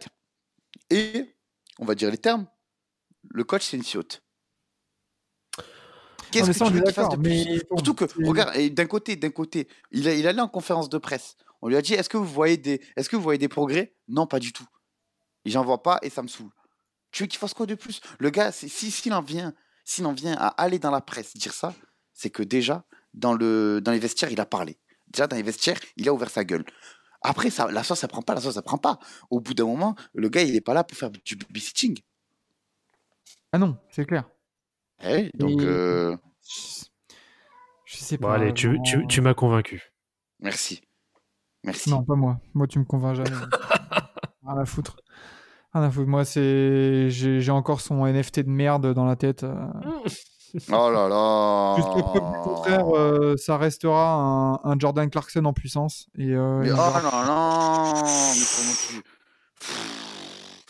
Et, 0.89 1.35
on 1.79 1.85
va 1.85 1.95
dire 1.95 2.11
les 2.11 2.17
termes, 2.17 2.47
le 3.29 3.43
coach, 3.43 3.63
c'est 3.63 3.77
une 3.77 3.83
fiote. 3.83 4.21
Qu'est-ce 6.31 6.47
que 6.47 6.53
ça, 6.53 6.65
tu 6.67 6.73
veux 6.73 6.81
qu'il 6.81 6.93
fasse 6.93 7.09
de 7.09 7.15
plus 7.17 7.29
mais 7.45 7.57
Surtout 7.75 7.93
que, 7.93 8.05
regarde, 8.27 8.57
d'un 8.69 8.85
côté, 8.85 9.15
d'un 9.17 9.29
côté, 9.31 9.67
il, 9.91 10.07
a- 10.07 10.13
il 10.13 10.25
allait 10.27 10.41
en 10.41 10.47
conférence 10.47 10.87
de 10.89 10.97
presse. 10.97 11.35
On 11.61 11.67
lui 11.67 11.75
a 11.75 11.81
dit, 11.81 11.93
est-ce 11.93 12.07
que 12.09 12.17
vous 12.17 12.25
voyez 12.25 12.57
des, 12.57 12.81
est-ce 12.95 13.09
que 13.09 13.15
vous 13.17 13.21
voyez 13.21 13.37
des 13.37 13.49
progrès? 13.49 13.93
Non, 14.07 14.25
pas 14.27 14.39
du 14.39 14.53
tout. 14.53 14.65
Et 15.45 15.49
j'en 15.49 15.63
vois 15.65 15.83
pas 15.83 15.99
et 16.01 16.09
ça 16.09 16.21
me 16.23 16.27
saoule. 16.27 16.49
Tu 17.11 17.23
veux 17.23 17.27
qu'il 17.27 17.39
fasse 17.39 17.53
quoi 17.53 17.65
de 17.65 17.75
plus? 17.75 17.99
Le 18.19 18.29
gars, 18.29 18.51
si 18.53 18.69
s'il 18.69 19.13
en 19.13 19.21
vient, 19.21 19.53
s'il 19.83 20.05
en 20.05 20.13
vient 20.13 20.33
à 20.37 20.47
aller 20.47 20.79
dans 20.79 20.91
la 20.91 21.01
presse 21.01 21.35
dire 21.35 21.53
ça, 21.53 21.73
c'est 22.13 22.29
que 22.29 22.43
déjà 22.43 22.85
dans 23.13 23.33
le, 23.33 23.81
dans 23.81 23.91
les 23.91 23.99
vestiaires, 23.99 24.31
il 24.31 24.39
a 24.39 24.45
parlé. 24.45 24.79
Déjà 25.07 25.27
dans 25.27 25.35
les 25.35 25.43
vestiaires, 25.43 25.79
il 25.97 26.07
a 26.07 26.13
ouvert 26.13 26.29
sa 26.29 26.45
gueule. 26.45 26.63
Après, 27.21 27.49
ça, 27.49 27.69
la 27.69 27.83
sauce, 27.83 27.99
ça 27.99 28.07
prend 28.07 28.21
pas, 28.21 28.33
la 28.33 28.41
sauce, 28.41 28.53
ça 28.53 28.61
prend 28.61 28.77
pas. 28.77 28.97
Au 29.29 29.41
bout 29.41 29.53
d'un 29.53 29.65
moment, 29.65 29.95
le 30.13 30.29
gars, 30.29 30.41
il 30.41 30.55
est 30.55 30.61
pas 30.61 30.73
là 30.73 30.83
pour 30.85 30.97
faire 30.97 31.11
du 31.11 31.35
babysitting. 31.35 31.99
Ah 33.51 33.57
non, 33.57 33.77
c'est 33.89 34.05
clair. 34.05 34.25
Eh 35.03 35.15
oui, 35.15 35.31
donc, 35.33 35.61
Et- 35.61 35.65
euh, 35.65 36.15
Je 37.85 37.95
sais 37.97 38.17
Bon, 38.17 38.27
pas. 38.29 38.35
allez, 38.35 38.53
tu, 38.53 38.79
tu, 38.83 38.93
vraiment. 38.93 39.07
tu 39.07 39.21
m'as 39.21 39.33
convaincu. 39.33 39.91
merci. 40.39 40.81
Merci. 41.63 41.89
Non, 41.91 42.03
pas 42.03 42.15
moi. 42.15 42.39
Moi, 42.55 42.65
tu 42.67 42.79
me 42.79 42.85
convaincs 42.85 43.15
jamais. 43.17 43.29
Rien 44.43 44.57
à 44.61 44.65
foutre. 44.65 44.95
Rien 45.73 45.83
à 45.83 45.91
foutre. 45.91 46.07
Moi, 46.07 46.25
c'est. 46.25 47.09
J'ai 47.11 47.39
j'ai 47.39 47.51
encore 47.51 47.81
son 47.81 48.05
NFT 48.05 48.39
de 48.41 48.49
merde 48.49 48.93
dans 48.93 49.05
la 49.05 49.15
tête. 49.15 49.43
euh. 49.43 49.55
Oh 50.69 50.89
là 50.91 51.07
là. 51.07 51.75
Du 51.77 51.83
contraire, 52.43 52.87
euh, 52.95 53.37
ça 53.37 53.57
restera 53.57 54.13
un, 54.15 54.59
un 54.63 54.77
Jordan 54.79 55.09
Clarkson 55.09 55.45
en 55.45 55.53
puissance. 55.53 56.07
Et, 56.17 56.31
euh, 56.33 56.59
Mais 56.61 56.67
il 56.67 56.73
oh 56.73 56.75
non, 56.75 57.25
non, 57.25 57.93
mais 57.93 58.45
comment 58.55 58.73
tu. 58.87 59.01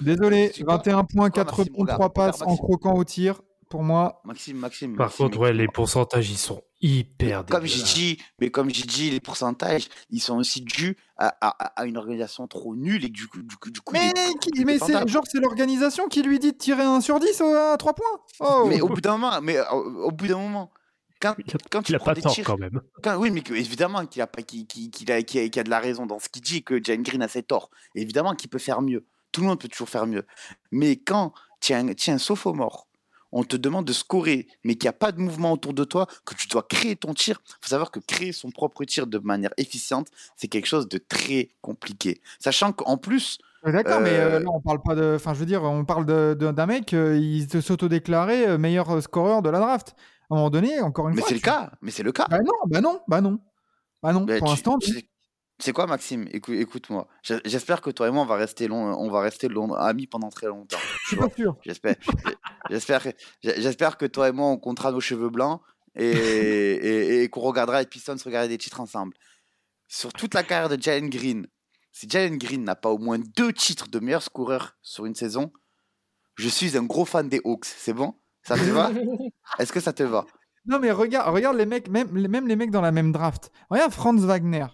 Désolé, 0.01 0.51
C'est 0.53 0.63
quoi 0.63 0.77
21 0.77 1.03
points, 1.03 1.29
Quoi, 1.29 1.43
4 1.43 1.57
Maxime 1.57 1.73
rebonds, 1.73 1.81
Regarde, 1.83 1.97
3 1.97 2.07
regarde, 2.09 2.13
passes 2.37 2.41
en 2.47 2.57
croquant 2.57 2.93
au 2.95 3.03
tir. 3.03 3.41
Pour 3.69 3.83
moi, 3.83 4.21
Maxime, 4.25 4.57
Maxime. 4.57 4.97
Par 4.97 5.05
Maxime, 5.07 5.25
contre, 5.27 5.39
ouais, 5.39 5.53
les 5.53 5.67
pourcentages, 5.69 6.29
ils 6.29 6.37
sont 6.37 6.61
hyper 6.81 7.45
Comme 7.45 7.65
j'ai 7.65 7.81
dit, 7.83 8.17
mais 8.41 8.49
comme 8.51 8.69
j'ai 8.69 8.83
dit, 8.83 9.09
les 9.11 9.21
pourcentages, 9.21 9.87
ils 10.09 10.19
sont 10.19 10.35
aussi 10.37 10.59
dus 10.59 10.97
à, 11.15 11.27
à- 11.39 11.81
à 11.81 11.85
une 11.85 11.95
organisation 11.95 12.47
trop 12.47 12.75
nulle 12.75 13.05
et 13.05 13.09
du 13.09 13.27
coup, 13.27 13.41
du 13.41 13.55
coup, 13.55 13.69
du 13.71 13.79
coup, 13.79 13.93
mais, 13.93 14.07
les- 14.13 14.33
qui- 14.41 14.65
mais 14.65 14.77
c'est 14.77 15.07
genre 15.07 15.23
c'est 15.25 15.39
l'organisation 15.39 16.09
qui 16.09 16.21
lui 16.21 16.37
dit 16.37 16.51
de 16.51 16.57
tirer 16.57 16.83
1 16.83 16.99
sur 16.99 17.17
10 17.21 17.39
à 17.39 17.77
3 17.77 17.93
points. 17.93 18.19
Oh. 18.41 18.65
Mais 18.67 18.81
au 18.81 18.89
bout 18.89 18.99
d'un 18.99 19.15
moment, 19.17 19.39
mais 19.41 19.57
au, 19.71 20.07
au 20.07 20.11
bout 20.11 20.27
d'un 20.27 20.37
moment, 20.39 20.69
quand, 21.21 21.35
Il 21.37 21.45
a, 21.53 21.57
quand 21.71 21.81
tu 21.83 21.93
il 21.93 21.95
a 21.95 21.99
pas 21.99 22.13
des 22.13 22.21
tort 22.23 22.33
tirs, 22.33 22.43
quand 22.45 22.57
même. 22.57 22.81
quand- 23.01 23.15
oui, 23.19 23.31
mais 23.31 23.39
que- 23.41 23.53
évidemment 23.53 24.05
qu'il 24.05 24.21
a 24.21 24.27
pas, 24.27 24.41
qu'il, 24.41 24.67
qu'il- 24.67 24.89
qu'il 24.91 25.09
a, 25.13 25.21
qu'il 25.23 25.39
a, 25.39 25.47
qu'il 25.47 25.59
a 25.61 25.63
de 25.63 25.69
la 25.69 25.79
raison 25.79 26.05
dans 26.05 26.19
ce 26.19 26.27
qu'il 26.27 26.41
dit, 26.41 26.61
que 26.61 26.83
Jane 26.83 27.03
Green 27.03 27.21
a 27.21 27.29
ses 27.29 27.43
torts. 27.43 27.69
Évidemment 27.95 28.35
qu'il 28.35 28.49
peut 28.49 28.59
faire 28.59 28.81
mieux. 28.81 29.05
Tout 29.31 29.41
le 29.41 29.47
monde 29.47 29.59
peut 29.59 29.67
toujours 29.67 29.89
faire 29.89 30.07
mieux. 30.07 30.25
Mais 30.71 30.95
quand 30.97 31.33
tu 31.59 31.73
es 31.73 31.75
un, 31.75 31.87
un 31.87 32.17
sophomore, 32.17 32.87
on 33.31 33.43
te 33.43 33.55
demande 33.55 33.85
de 33.85 33.93
scorer, 33.93 34.47
mais 34.65 34.75
qu'il 34.75 34.85
n'y 34.87 34.89
a 34.89 34.93
pas 34.93 35.11
de 35.13 35.19
mouvement 35.21 35.53
autour 35.53 35.73
de 35.73 35.83
toi, 35.85 36.05
que 36.25 36.35
tu 36.35 36.47
dois 36.47 36.63
créer 36.63 36.95
ton 36.97 37.13
tir. 37.13 37.41
Il 37.47 37.53
faut 37.61 37.69
savoir 37.69 37.89
que 37.91 37.99
créer 38.01 38.33
son 38.33 38.51
propre 38.51 38.83
tir 38.83 39.07
de 39.07 39.17
manière 39.19 39.51
efficiente, 39.57 40.07
c'est 40.35 40.47
quelque 40.49 40.65
chose 40.67 40.89
de 40.89 40.97
très 40.97 41.49
compliqué. 41.61 42.21
Sachant 42.39 42.73
qu'en 42.73 42.97
plus, 42.97 43.39
Ouais, 43.63 43.71
D'accord, 43.71 44.01
mais 44.01 44.09
euh, 44.09 44.37
Euh, 44.37 44.39
là 44.39 44.49
on 44.51 44.59
parle 44.59 44.81
pas 44.81 44.95
de. 44.95 45.13
Enfin, 45.17 45.35
je 45.35 45.39
veux 45.39 45.45
dire, 45.45 45.61
on 45.63 45.85
parle 45.85 46.07
d'un 46.35 46.65
mec, 46.65 46.93
euh, 46.95 47.15
il 47.15 47.47
se 47.47 47.61
s'auto-déclarait 47.61 48.47
euh, 48.49 48.57
meilleur 48.57 48.89
euh, 48.89 49.01
scoreur 49.01 49.43
de 49.43 49.51
la 49.51 49.59
draft. 49.59 49.95
À 50.31 50.33
un 50.33 50.37
moment 50.37 50.49
donné, 50.49 50.81
encore 50.81 51.09
une 51.09 51.13
mais 51.15 51.21
fois. 51.21 51.29
c'est 51.29 51.35
le 51.35 51.41
cas, 51.41 51.71
mais 51.79 51.91
c'est 51.91 52.01
le 52.01 52.11
cas. 52.11 52.25
Bah 52.27 52.39
non, 52.43 52.53
bah 52.65 52.81
non, 52.81 53.01
bah 53.07 53.21
non. 53.21 53.39
Bah 54.01 54.13
non, 54.13 54.21
Ben, 54.21 54.39
pour 54.39 54.47
l'instant. 54.49 54.79
tu 54.79 55.07
C'est 55.61 55.73
quoi, 55.73 55.85
Maxime? 55.87 56.27
Écou- 56.33 56.53
Écoute-moi. 56.53 57.07
J'espère 57.45 57.81
que 57.81 57.89
toi 57.91 58.07
et 58.07 58.11
moi, 58.11 58.23
on 58.23 58.25
va 58.25 58.35
rester, 58.35 58.67
long, 58.67 58.95
on 58.99 59.09
va 59.11 59.21
rester 59.21 59.47
long- 59.47 59.73
amis 59.73 60.07
pendant 60.07 60.29
très 60.29 60.47
longtemps. 60.47 60.77
Je 61.03 61.07
suis 61.09 61.17
pas 61.17 61.29
sûr. 61.35 61.55
J'espère. 61.63 61.95
J'espère. 62.69 63.03
J'espère 63.43 63.97
que 63.97 64.05
toi 64.05 64.29
et 64.29 64.31
moi, 64.31 64.47
on 64.47 64.57
comptera 64.57 64.91
nos 64.91 64.99
cheveux 65.01 65.29
blancs 65.29 65.61
et, 65.95 66.07
et- 66.09 67.23
et 67.23 67.29
qu'on 67.29 67.41
regardera 67.41 67.79
les 67.79 67.85
Pistons 67.87 68.15
regarder 68.25 68.49
des 68.49 68.57
titres 68.57 68.79
ensemble. 68.81 69.13
Sur 69.87 70.11
toute 70.13 70.33
la 70.33 70.43
carrière 70.43 70.69
de 70.69 70.81
Jalen 70.81 71.09
Green, 71.09 71.47
si 71.91 72.09
Jalen 72.09 72.37
Green 72.37 72.63
n'a 72.63 72.75
pas 72.75 72.89
au 72.89 72.97
moins 72.97 73.19
deux 73.37 73.53
titres 73.53 73.87
de 73.89 73.99
meilleur 73.99 74.23
scoreur 74.23 74.77
sur 74.81 75.05
une 75.05 75.15
saison, 75.15 75.51
je 76.37 76.47
suis 76.49 76.77
un 76.77 76.83
gros 76.83 77.05
fan 77.05 77.27
des 77.29 77.41
Hawks. 77.45 77.65
C'est 77.65 77.93
bon? 77.93 78.15
Ça 78.41 78.55
te 78.55 78.63
va? 78.71 78.89
Est-ce 79.59 79.71
que 79.73 79.79
ça 79.81 79.93
te 79.93 80.01
va? 80.03 80.25
Non, 80.65 80.79
mais 80.79 80.91
regarde, 80.91 81.31
regarde 81.33 81.57
les 81.57 81.65
mecs, 81.65 81.89
même, 81.89 82.09
même 82.11 82.47
les 82.47 82.55
mecs 82.55 82.71
dans 82.71 82.81
la 82.81 82.91
même 82.91 83.11
draft. 83.11 83.51
Regarde 83.69 83.91
Franz 83.91 84.25
Wagner. 84.25 84.65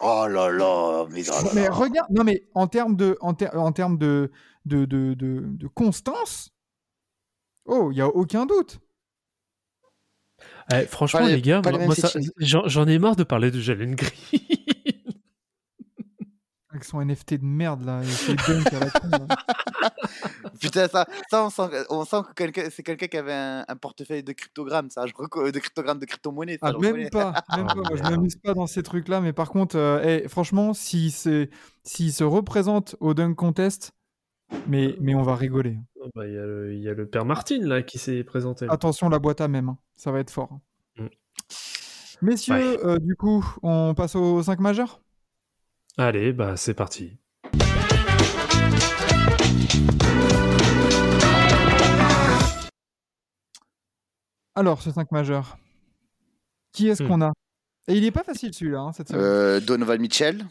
Oh 0.00 0.26
là 0.28 0.50
là, 0.50 1.06
mais, 1.10 1.28
oh 1.28 1.32
là 1.44 1.50
Mais 1.54 1.64
là. 1.64 1.70
regarde, 1.72 2.08
non, 2.10 2.22
mais 2.24 2.48
en 2.54 2.66
termes 2.68 2.94
de, 2.96 3.16
en, 3.20 3.34
ter- 3.34 3.54
en 3.54 3.72
termes 3.72 3.98
de, 3.98 4.30
de, 4.64 4.84
de, 4.84 5.14
de, 5.14 5.42
de 5.44 5.66
constance, 5.68 6.50
oh, 7.64 7.90
il 7.90 7.96
n'y 7.96 8.00
a 8.00 8.06
aucun 8.08 8.46
doute. 8.46 8.78
Eh, 10.72 10.82
franchement, 10.86 11.20
les- 11.20 11.36
les 11.36 11.42
gars, 11.42 11.62
j'en 12.38 12.86
ai 12.86 12.98
marre 12.98 13.16
de 13.16 13.24
parler 13.24 13.50
de 13.50 13.60
Jalen 13.60 13.94
Green. 13.96 14.12
Avec 16.70 16.84
son 16.84 17.00
NFT 17.04 17.34
de 17.34 17.44
merde, 17.44 17.82
là. 17.84 18.02
et 18.02 18.06
ses 18.06 18.34
dunks 18.34 18.72
à 18.72 18.78
la 18.80 18.90
con, 18.90 19.08
là. 19.08 19.26
Putain, 20.60 20.88
ça, 20.88 21.06
ça 21.30 21.44
on 21.44 21.50
sent, 21.50 21.84
on 21.90 22.04
sent 22.04 22.22
que 22.28 22.34
quelqu'un- 22.34 22.68
c'est 22.70 22.82
quelqu'un 22.82 23.06
qui 23.06 23.16
avait 23.16 23.32
un, 23.32 23.64
un 23.66 23.76
portefeuille 23.76 24.22
de 24.22 24.32
cryptogrammes, 24.32 24.90
ça. 24.90 25.06
Je 25.06 25.12
de 25.12 25.58
cryptogrammes, 25.58 25.98
de 25.98 26.06
crypto-monnaie. 26.06 26.58
ça, 26.60 26.68
Ah, 26.74 26.78
même 26.78 27.08
pas, 27.10 27.32
même 27.56 27.66
pas. 27.66 27.74
Moi, 27.74 27.84
je 27.96 28.02
m'amuse 28.26 28.36
pas 28.36 28.54
dans 28.54 28.66
ces 28.66 28.82
trucs-là, 28.82 29.20
mais 29.20 29.32
par 29.32 29.50
contre, 29.50 29.76
euh, 29.76 30.00
eh, 30.24 30.28
franchement, 30.28 30.74
s'il 30.74 31.12
se, 31.12 31.48
s'il 31.82 32.12
se 32.12 32.24
représente 32.24 32.96
au 33.00 33.14
Dunk 33.14 33.34
Contest, 33.34 33.92
mais, 34.66 34.96
mais 35.00 35.14
on 35.14 35.22
va 35.22 35.34
rigoler. 35.36 35.78
Oh, 36.00 36.08
bah, 36.14 36.26
Il 36.26 36.32
y, 36.34 36.38
a 36.38 36.44
le- 36.46 36.74
il 36.74 36.80
y 36.80 36.88
a 36.88 36.94
le 36.94 37.06
père 37.06 37.24
Martin 37.24 37.58
là 37.62 37.82
qui 37.82 37.98
s'est 37.98 38.24
présenté. 38.24 38.66
Attention, 38.68 39.08
la 39.08 39.18
boîte 39.18 39.40
à 39.40 39.48
même, 39.48 39.68
hein. 39.68 39.78
ça 39.96 40.10
va 40.12 40.20
être 40.20 40.30
fort. 40.30 40.58
Mm. 40.96 41.06
Messieurs, 42.22 42.54
Ouais. 42.54 42.84
euh, 42.84 42.98
du 42.98 43.14
coup, 43.14 43.44
on 43.62 43.94
passe 43.94 44.16
aux 44.16 44.42
5 44.42 44.58
majeurs? 44.60 45.00
Allez, 45.96 46.32
bah 46.32 46.56
c'est 46.56 46.74
parti. 46.74 47.18
Alors, 54.54 54.82
ce 54.82 54.90
5 54.90 55.10
majeur, 55.12 55.56
qui 56.72 56.88
est-ce 56.88 57.02
Hmm. 57.02 57.08
qu'on 57.08 57.20
a? 57.22 57.32
Et 57.88 57.94
il 57.96 58.04
est 58.04 58.10
pas 58.10 58.24
facile 58.24 58.52
celui-là, 58.52 58.80
hein, 58.80 58.92
cette 58.92 59.08
semaine. 59.08 59.22
Euh, 59.22 59.60
Donovan 59.60 60.00
Mitchell, 60.00 60.46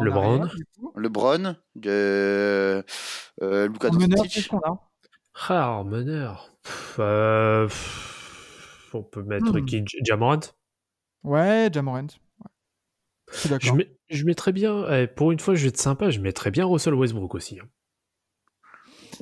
LeBron. 0.00 0.48
LeBron, 0.96 1.56
de, 1.74 2.84
euh, 3.42 3.68
Luka 3.68 3.90
Doncic. 3.90 4.32
qu'est-ce 4.32 4.48
qu'on 4.48 4.60
a? 4.60 4.88
Ah, 5.48 5.82
meneur. 5.84 6.54
Pff, 6.62 6.96
euh, 7.00 7.66
pff, 7.66 8.90
on 8.94 9.02
peut 9.02 9.22
mettre 9.22 9.58
Hmm. 9.58 9.64
qui? 9.64 9.84
Jamorant? 10.04 10.40
Ouais, 11.24 11.68
Jamorant. 11.72 12.06
Ouais. 12.06 13.58
Je 13.60 13.72
je 14.10 14.24
mettrais 14.24 14.52
bien, 14.52 14.86
eh, 14.92 15.06
pour 15.06 15.32
une 15.32 15.40
fois, 15.40 15.54
je 15.54 15.62
vais 15.62 15.68
être 15.68 15.80
sympa, 15.80 16.10
je 16.10 16.20
mettrais 16.20 16.50
bien 16.50 16.66
Russell 16.66 16.94
Westbrook 16.94 17.34
aussi. 17.34 17.58
hein. 17.60 17.66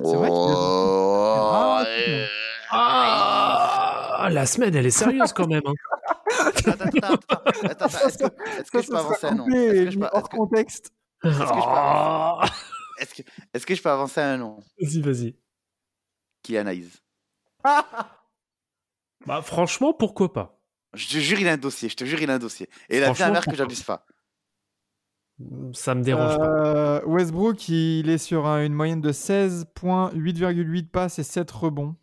C'est 0.03 0.15
vrai 0.15 0.29
Oh, 0.31 1.79
euh, 1.85 2.25
Ah, 2.73 4.29
la 4.31 4.45
semaine, 4.45 4.75
elle 4.75 4.85
est 4.85 4.89
sérieuse 4.91 5.33
quand 5.33 5.47
même. 5.47 5.61
hein. 5.65 5.73
Attends, 6.45 6.71
attends, 6.71 7.13
attends, 7.13 7.41
attends, 7.63 8.07
est-ce 8.07 8.17
que, 8.71 8.81
je 8.81 8.87
peux 8.87 8.97
avancer 8.97 9.27
un 9.27 9.35
nom 9.35 9.43
coupé 9.45 9.57
Est-ce 9.57 9.75
et 9.81 9.85
que 9.85 9.91
je 9.91 9.97
mis 9.97 10.03
peux- 10.03 10.09
hors 10.11 10.19
est-ce 10.19 10.29
que- 10.29 10.35
contexte. 10.37 10.93
est-ce 13.53 13.65
que, 13.65 13.75
je 13.75 13.81
peux 13.81 13.89
avancer 13.89 14.21
un 14.21 14.37
nom 14.37 14.59
Vas-y, 14.79 15.01
vas-y. 15.01 15.35
Kylian 16.43 16.67
Hayes. 16.67 16.89
Bah, 19.25 19.41
franchement, 19.43 19.93
pourquoi 19.93 20.31
pas? 20.33 20.57
Je 20.93 21.07
te 21.07 21.17
jure, 21.17 21.39
il 21.39 21.47
a 21.47 21.51
un 21.53 21.57
dossier. 21.57 21.89
Je 21.89 21.95
te 21.95 22.05
jure, 22.05 22.21
il 22.21 22.29
a 22.29 22.33
un 22.35 22.39
dossier. 22.39 22.69
Et 22.89 22.99
la 22.99 23.13
mère 23.13 23.45
que 23.45 23.55
j'abuse 23.55 23.83
pas. 23.83 24.05
Ça 25.73 25.95
me 25.95 26.03
dérange 26.03 26.37
pas. 26.37 26.45
Euh, 26.45 27.01
Westbrook, 27.05 27.69
il 27.69 28.09
est 28.09 28.17
sur 28.17 28.45
un- 28.47 28.63
une 28.65 28.73
moyenne 28.73 29.01
de 29.01 29.11
16 29.11 29.65
points, 29.75 30.11
8,8 30.13 30.91
passes 30.91 31.19
et 31.19 31.23
7 31.23 31.49
rebonds. 31.51 31.95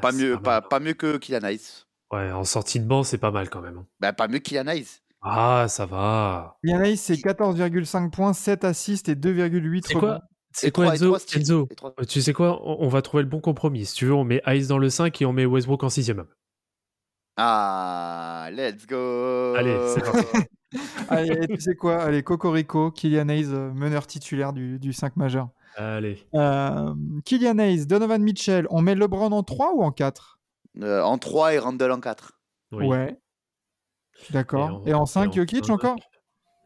Pas 0.00 0.10
C'est 0.12 0.18
mieux, 0.18 0.32
mal. 0.34 0.42
pas, 0.42 0.60
pas 0.62 0.80
mieux 0.80 0.94
que 0.94 1.16
Kylian 1.18 1.42
Hayes. 1.44 1.84
Ouais, 2.12 2.30
en 2.32 2.44
sortie 2.44 2.80
de 2.80 2.84
banc, 2.86 3.02
c'est 3.04 3.18
pas 3.18 3.30
mal 3.30 3.48
quand 3.50 3.60
même. 3.60 3.78
hein. 3.78 3.86
Bah, 4.00 4.12
pas 4.12 4.28
mieux 4.28 4.38
que 4.38 4.44
Kylian 4.44 4.66
Hayes. 4.68 4.86
Ah, 5.22 5.66
ça 5.68 5.86
va. 5.86 6.56
Yannis, 6.64 6.96
c'est 6.96 7.16
14,5 7.16 8.10
points, 8.10 8.32
7 8.32 8.64
assists 8.64 9.08
et 9.08 9.14
2,8 9.14 9.86
C'est 9.86 9.94
rebonds. 9.94 10.18
C'est 10.54 10.70
quoi 10.70 10.94
Enzo 10.94 11.14
euh, 11.16 12.04
tu 12.06 12.20
sais 12.20 12.32
quoi 12.34 12.60
on, 12.62 12.84
on 12.84 12.88
va 12.88 13.00
trouver 13.00 13.22
le 13.22 13.28
bon 13.28 13.40
compromis. 13.40 13.86
Si 13.86 13.94
tu 13.94 14.04
veux, 14.06 14.12
on 14.14 14.24
met 14.24 14.42
Ice 14.48 14.68
dans 14.68 14.76
le 14.78 14.90
5 14.90 15.22
et 15.22 15.24
on 15.26 15.32
met 15.32 15.46
Westbrook 15.46 15.82
en 15.84 15.88
6ème 15.88 16.18
homme. 16.18 16.26
Ah, 17.38 18.48
let's 18.52 18.86
go. 18.86 19.54
Allez, 19.56 19.76
c'est 19.94 20.02
parti. 20.04 20.26
Allez, 21.08 21.46
tu 21.48 21.60
sais 21.60 21.74
quoi? 21.74 22.02
Allez, 22.02 22.22
Cocorico, 22.22 22.90
Kylian 22.90 23.28
Hayes, 23.28 23.48
euh, 23.52 23.72
meneur 23.72 24.06
titulaire 24.06 24.52
du, 24.52 24.78
du 24.78 24.92
5 24.92 25.16
majeur. 25.16 25.48
Allez. 25.76 26.26
Euh, 26.34 26.94
Kylian 27.24 27.58
Hayes, 27.58 27.86
Donovan 27.86 28.22
Mitchell, 28.22 28.66
on 28.70 28.82
met 28.82 28.94
LeBron 28.94 29.30
en 29.32 29.42
3 29.42 29.72
ou 29.74 29.82
en 29.82 29.90
4 29.92 30.38
Euh, 30.82 31.02
en 31.02 31.18
3 31.18 31.54
et 31.54 31.58
Randall 31.58 31.92
en 31.92 32.00
4. 32.00 32.38
Oui. 32.72 32.86
Ouais. 32.86 33.18
D'accord. 34.30 34.82
Et 34.86 34.94
en, 34.94 35.04
5, 35.06 35.24
et 35.24 35.28
en 35.28 35.32
Jokic 35.32 35.70
encore? 35.70 35.96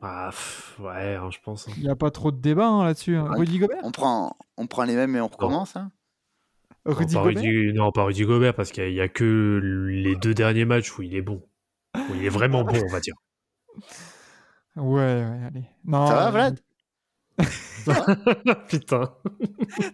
Ah, 0.02 0.28
pff, 0.30 0.78
ouais, 0.80 1.14
hein, 1.16 1.30
je 1.30 1.38
pense. 1.42 1.68
hein. 1.68 1.72
Il 1.78 1.84
n'y 1.84 1.88
a 1.90 1.96
pas 1.96 2.10
trop 2.10 2.30
de 2.30 2.36
débat 2.40 2.68
hein, 2.68 2.84
là-dessus. 2.84 3.16
hein. 3.16 3.28
Ouais. 3.30 3.38
Rudy 3.38 3.58
Gobert? 3.58 3.80
On 3.82 3.90
prend, 3.92 4.36
on 4.56 4.66
prend 4.66 4.84
les 4.84 4.94
mêmes 4.94 5.16
et 5.16 5.20
on 5.20 5.26
recommence. 5.28 5.74
Hein. 5.76 5.90
Non, 6.84 6.92
Rudy 6.94 7.14
pas 7.14 7.22
Gobert? 7.22 7.42
Rudy- 7.42 7.72
non, 7.72 7.90
pas 7.92 8.04
Rudy 8.04 8.24
Gobert, 8.24 8.54
parce 8.54 8.70
qu'il 8.72 8.92
n'y 8.92 9.00
a, 9.00 9.08
que 9.08 9.60
les 9.90 10.14
deux 10.16 10.34
derniers 10.34 10.64
matchs 10.66 10.96
où 10.98 11.02
il 11.02 11.14
est 11.14 11.22
bon. 11.22 11.42
Où 11.96 12.14
il 12.14 12.24
est 12.26 12.28
vraiment 12.28 12.62
bon, 12.64 12.74
on 12.88 12.92
va 12.92 13.00
dire. 13.00 13.14
Ouais, 14.76 14.94
ouais, 15.24 15.40
allez. 15.46 15.64
Non, 15.84 16.06
Ça 16.06 16.14
va, 16.14 16.26
euh, 16.28 16.30
Vlad 16.30 16.60
Putain. 18.68 19.14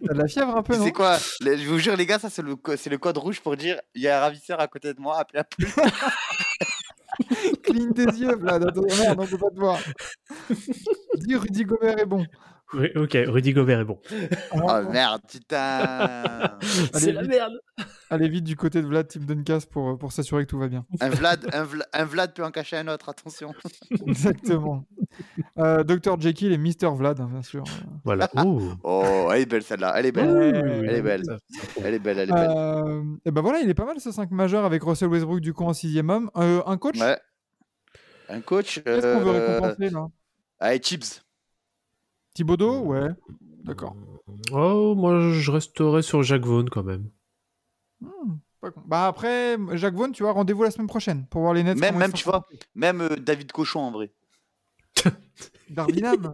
T'as 0.06 0.14
de 0.14 0.18
la 0.18 0.26
fièvre 0.28 0.56
un 0.56 0.62
peu, 0.62 0.76
non? 0.76 0.84
C'est 0.84 0.92
quoi 0.92 1.18
Je 1.40 1.68
vous 1.68 1.78
jure, 1.78 1.96
les 1.96 2.06
gars, 2.06 2.18
ça 2.18 2.30
c'est 2.30 2.42
le, 2.42 2.56
co- 2.56 2.76
c'est 2.76 2.88
le 2.90 2.98
code 2.98 3.18
rouge 3.18 3.40
pour 3.40 3.56
dire 3.56 3.80
il 3.94 4.02
y 4.02 4.08
a 4.08 4.18
un 4.18 4.20
ravisseur 4.20 4.60
à 4.60 4.68
côté 4.68 4.94
de 4.94 5.00
moi, 5.00 5.18
appelez 5.18 5.38
la 5.40 5.44
police. 5.44 5.74
Cligne 7.62 7.92
tes 7.92 8.04
yeux, 8.04 8.34
Vlad. 8.36 8.64
Attends, 8.66 8.82
merde, 8.98 9.18
on 9.20 9.26
peut 9.26 9.38
pas 9.38 9.50
te 9.50 9.58
voir. 9.58 9.78
Dis 11.16 11.36
Rudy 11.36 11.64
Gobert 11.64 11.98
est 11.98 12.06
bon. 12.06 12.24
Ok, 12.96 13.16
Rudy 13.26 13.52
Gobert 13.52 13.80
est 13.80 13.84
bon. 13.84 14.00
Oh 14.54 14.80
merde, 14.90 15.20
putain 15.30 16.58
C'est 16.94 17.12
la 17.12 17.22
vite. 17.22 17.30
merde. 17.30 17.52
Allez 18.08 18.28
vite 18.28 18.44
du 18.44 18.56
côté 18.56 18.80
de 18.82 18.86
Vlad, 18.86 19.06
Team 19.08 19.24
Duncast, 19.24 19.70
pour, 19.70 19.98
pour 19.98 20.12
s'assurer 20.12 20.44
que 20.44 20.50
tout 20.50 20.58
va 20.58 20.68
bien. 20.68 20.84
un 21.00 21.08
Vlad, 21.10 21.46
un, 21.52 21.64
Vla- 21.64 21.86
un 21.92 22.04
Vlad 22.04 22.34
peut 22.34 22.44
en 22.44 22.50
cacher 22.50 22.76
un 22.76 22.88
autre, 22.88 23.08
attention. 23.08 23.52
Exactement. 24.06 24.84
Euh, 25.58 25.82
Dr. 25.84 26.20
Jekyll 26.20 26.52
et 26.52 26.58
Mr. 26.58 26.94
Vlad, 26.94 27.20
hein, 27.20 27.28
bien 27.30 27.42
sûr. 27.42 27.64
Voilà. 28.04 28.28
Ouh. 28.44 28.72
Oh, 28.82 29.28
elle 29.32 29.42
est 29.42 29.46
belle 29.46 29.62
celle-là, 29.62 29.94
elle 29.96 30.06
est 30.06 30.12
belle. 30.12 30.30
Ouais, 30.30 30.48
Elle 30.88 30.94
est 30.96 31.02
belle. 31.02 31.22
Elle 31.84 31.94
est 31.94 31.98
belle, 31.98 32.18
elle 32.18 32.30
est 32.30 32.32
belle. 32.32 32.50
Euh, 32.50 33.02
et 33.24 33.30
ben 33.30 33.40
voilà, 33.42 33.60
il 33.60 33.68
est 33.68 33.74
pas 33.74 33.84
mal 33.86 34.00
ce 34.00 34.10
5 34.12 34.30
majeur 34.30 34.64
avec 34.64 34.82
Russell 34.82 35.08
Westbrook 35.08 35.40
du 35.40 35.52
coup 35.52 35.64
en 35.64 35.72
sixième 35.74 36.08
homme. 36.10 36.30
Euh, 36.36 36.62
un 36.66 36.76
coach? 36.78 36.98
Ouais. 37.00 37.18
Un 38.28 38.40
coach. 38.40 38.80
Qu'est-ce 38.84 39.14
qu'on 39.14 39.24
veut 39.24 39.34
euh, 39.34 39.58
récompenser 39.60 39.90
là? 39.90 40.06
Allez, 40.60 40.78
Chips. 40.78 41.22
Thibodeau 42.34 42.80
Ouais, 42.80 43.10
d'accord. 43.64 43.96
Oh, 44.52 44.94
moi, 44.96 45.32
je 45.32 45.50
resterai 45.50 46.02
sur 46.02 46.22
Jacques 46.22 46.44
Vaughan 46.44 46.66
quand 46.70 46.82
même. 46.82 47.10
Hmm, 48.00 48.36
pas 48.60 48.70
con. 48.70 48.82
Bah 48.86 49.06
après, 49.06 49.56
Jacques 49.72 49.94
Vaughan, 49.94 50.12
tu 50.12 50.22
vois, 50.22 50.32
rendez-vous 50.32 50.62
la 50.62 50.70
semaine 50.70 50.86
prochaine 50.86 51.26
pour 51.26 51.42
voir 51.42 51.54
les 51.54 51.62
nets. 51.62 51.78
Même, 51.78 51.96
même 51.96 52.12
tu 52.12 52.24
vois, 52.24 52.46
même 52.74 53.00
euh, 53.02 53.16
David 53.16 53.52
Cochon 53.52 53.80
en 53.80 53.90
vrai. 53.92 54.12
Darwinham 55.70 56.32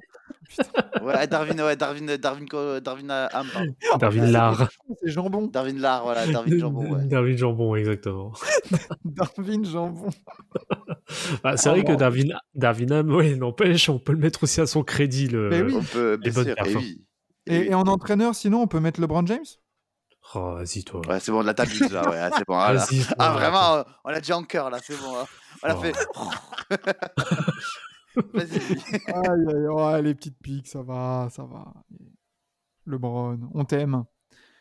Ouais, 1.03 1.27
Darwin, 1.27 1.61
ouais, 1.61 1.77
Darwin, 1.77 2.17
Darwin, 2.17 2.47
Darwin 2.81 3.11
euh, 3.11 3.29
Ham, 3.33 3.47
pardon. 3.53 3.75
Darwin 3.99 4.31
Lar. 4.33 4.69
C'est 5.03 5.11
jambon. 5.11 5.47
Darwin 5.47 5.79
Lar, 5.79 6.03
voilà, 6.03 6.27
Darwin 6.27 6.59
Jambon, 6.61 6.95
ouais. 6.97 7.05
Darwin 7.07 7.37
Jambon, 7.37 7.77
exactement. 7.77 8.33
Darwin 9.05 9.65
jambon. 9.65 10.11
Ah, 11.43 11.57
c'est 11.57 11.71
Oh, 11.71 11.73
vrai 11.73 11.83
que 11.85 11.93
bon. 11.93 11.97
Darwin, 11.99 12.35
Darwin 12.55 12.93
Ham, 12.93 13.11
ouais, 13.15 13.35
n'empêche, 13.35 13.89
on 13.89 13.99
peut 13.99 14.13
le 14.13 14.19
mettre 14.19 14.43
aussi 14.43 14.61
à 14.61 14.67
son 14.67 14.83
crédit. 14.83 15.27
Le... 15.29 15.49
Mais 15.49 15.63
oui. 15.63 15.75
On 15.75 15.83
peut, 15.83 16.17
bien 16.19 16.33
bonnes 16.33 16.45
sûr, 16.55 16.67
et 16.67 16.75
oui. 16.77 17.05
Et, 17.47 17.67
et 17.71 17.75
en 17.75 17.83
entraîneur, 17.87 18.35
sinon, 18.35 18.61
on 18.63 18.67
peut 18.67 18.81
mettre 18.81 19.01
LeBron 19.01 19.25
James? 19.27 19.45
Oh, 20.35 20.57
vas-y, 20.57 20.85
toi. 20.85 21.01
Ouais, 21.09 21.19
c'est 21.21 21.33
bon, 21.33 21.41
la 21.43 21.55
t'abuses 21.55 21.91
là, 21.91 22.07
ouais, 22.11 22.29
c'est 22.37 22.45
bon. 22.47 22.59
Ah, 22.59 22.75
là. 22.75 22.81
Vas-y, 22.81 23.01
toi. 23.05 23.15
Ah, 23.19 23.33
vraiment, 23.33 23.85
on 24.05 24.09
a 24.11 24.19
déjà 24.21 24.37
en 24.37 24.43
cœur 24.43 24.69
là, 24.69 24.79
c'est 24.83 24.99
bon. 25.01 25.17
hein. 25.19 25.25
On 25.63 25.69
a 25.69 25.75
Oh. 25.77 25.81
fait. 25.81 25.95
Vas-y. 28.35 28.61
Aïe, 29.09 29.47
aïe, 29.49 29.69
ouais, 29.69 30.03
les 30.03 30.15
petites 30.15 30.39
piques, 30.39 30.69
ça 30.69 30.83
va, 30.83 31.29
ça 31.31 31.45
va. 31.45 31.73
LeBron, 32.87 33.39
on 33.55 33.65
t'aime. 33.65 34.05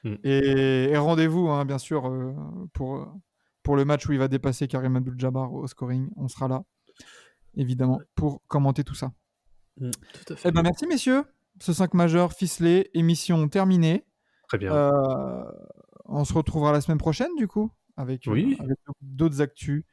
Mm. 0.04 0.16
Et, 0.24 0.90
et 0.92 0.98
rendez-vous, 0.98 1.50
hein, 1.50 1.66
bien 1.66 1.78
sûr, 1.78 2.08
euh, 2.08 2.34
pour, 2.74 3.14
pour 3.64 3.76
le 3.76 3.86
match 3.86 4.08
où 4.08 4.14
il 4.14 4.20
va 4.20 4.28
dépasser 4.28 4.68
Karim 4.68 4.96
Abdul-Jabbar 4.96 5.54
au 5.54 5.68
scoring. 5.68 6.10
On 6.16 6.28
sera 6.28 6.48
là, 6.48 6.64
évidemment, 7.56 8.00
pour 8.16 8.42
commenter 8.48 8.84
tout 8.84 8.96
ça. 8.96 9.12
Mm, 9.80 9.92
Tout 9.92 10.34
à 10.34 10.36
fait. 10.36 10.50
Eh 10.50 10.52
ben, 10.52 10.62
merci, 10.62 10.88
messieurs. 10.88 11.24
Ce 11.60 11.74
5 11.74 11.94
majeur 11.96 12.34
ficelé, 12.34 12.90
émission 12.94 13.48
terminée. 13.48 14.06
Très 14.48 14.58
bien. 14.58 14.72
Euh, 14.72 15.44
on 16.06 16.24
se 16.24 16.34
retrouvera 16.34 16.72
la 16.72 16.82
semaine 16.82 17.00
prochaine, 17.00 17.34
du 17.38 17.48
coup, 17.48 17.72
avec, 17.98 18.28
euh, 18.28 18.32
avec 18.60 18.78
d'autres 19.02 19.42
actus, 19.42 19.84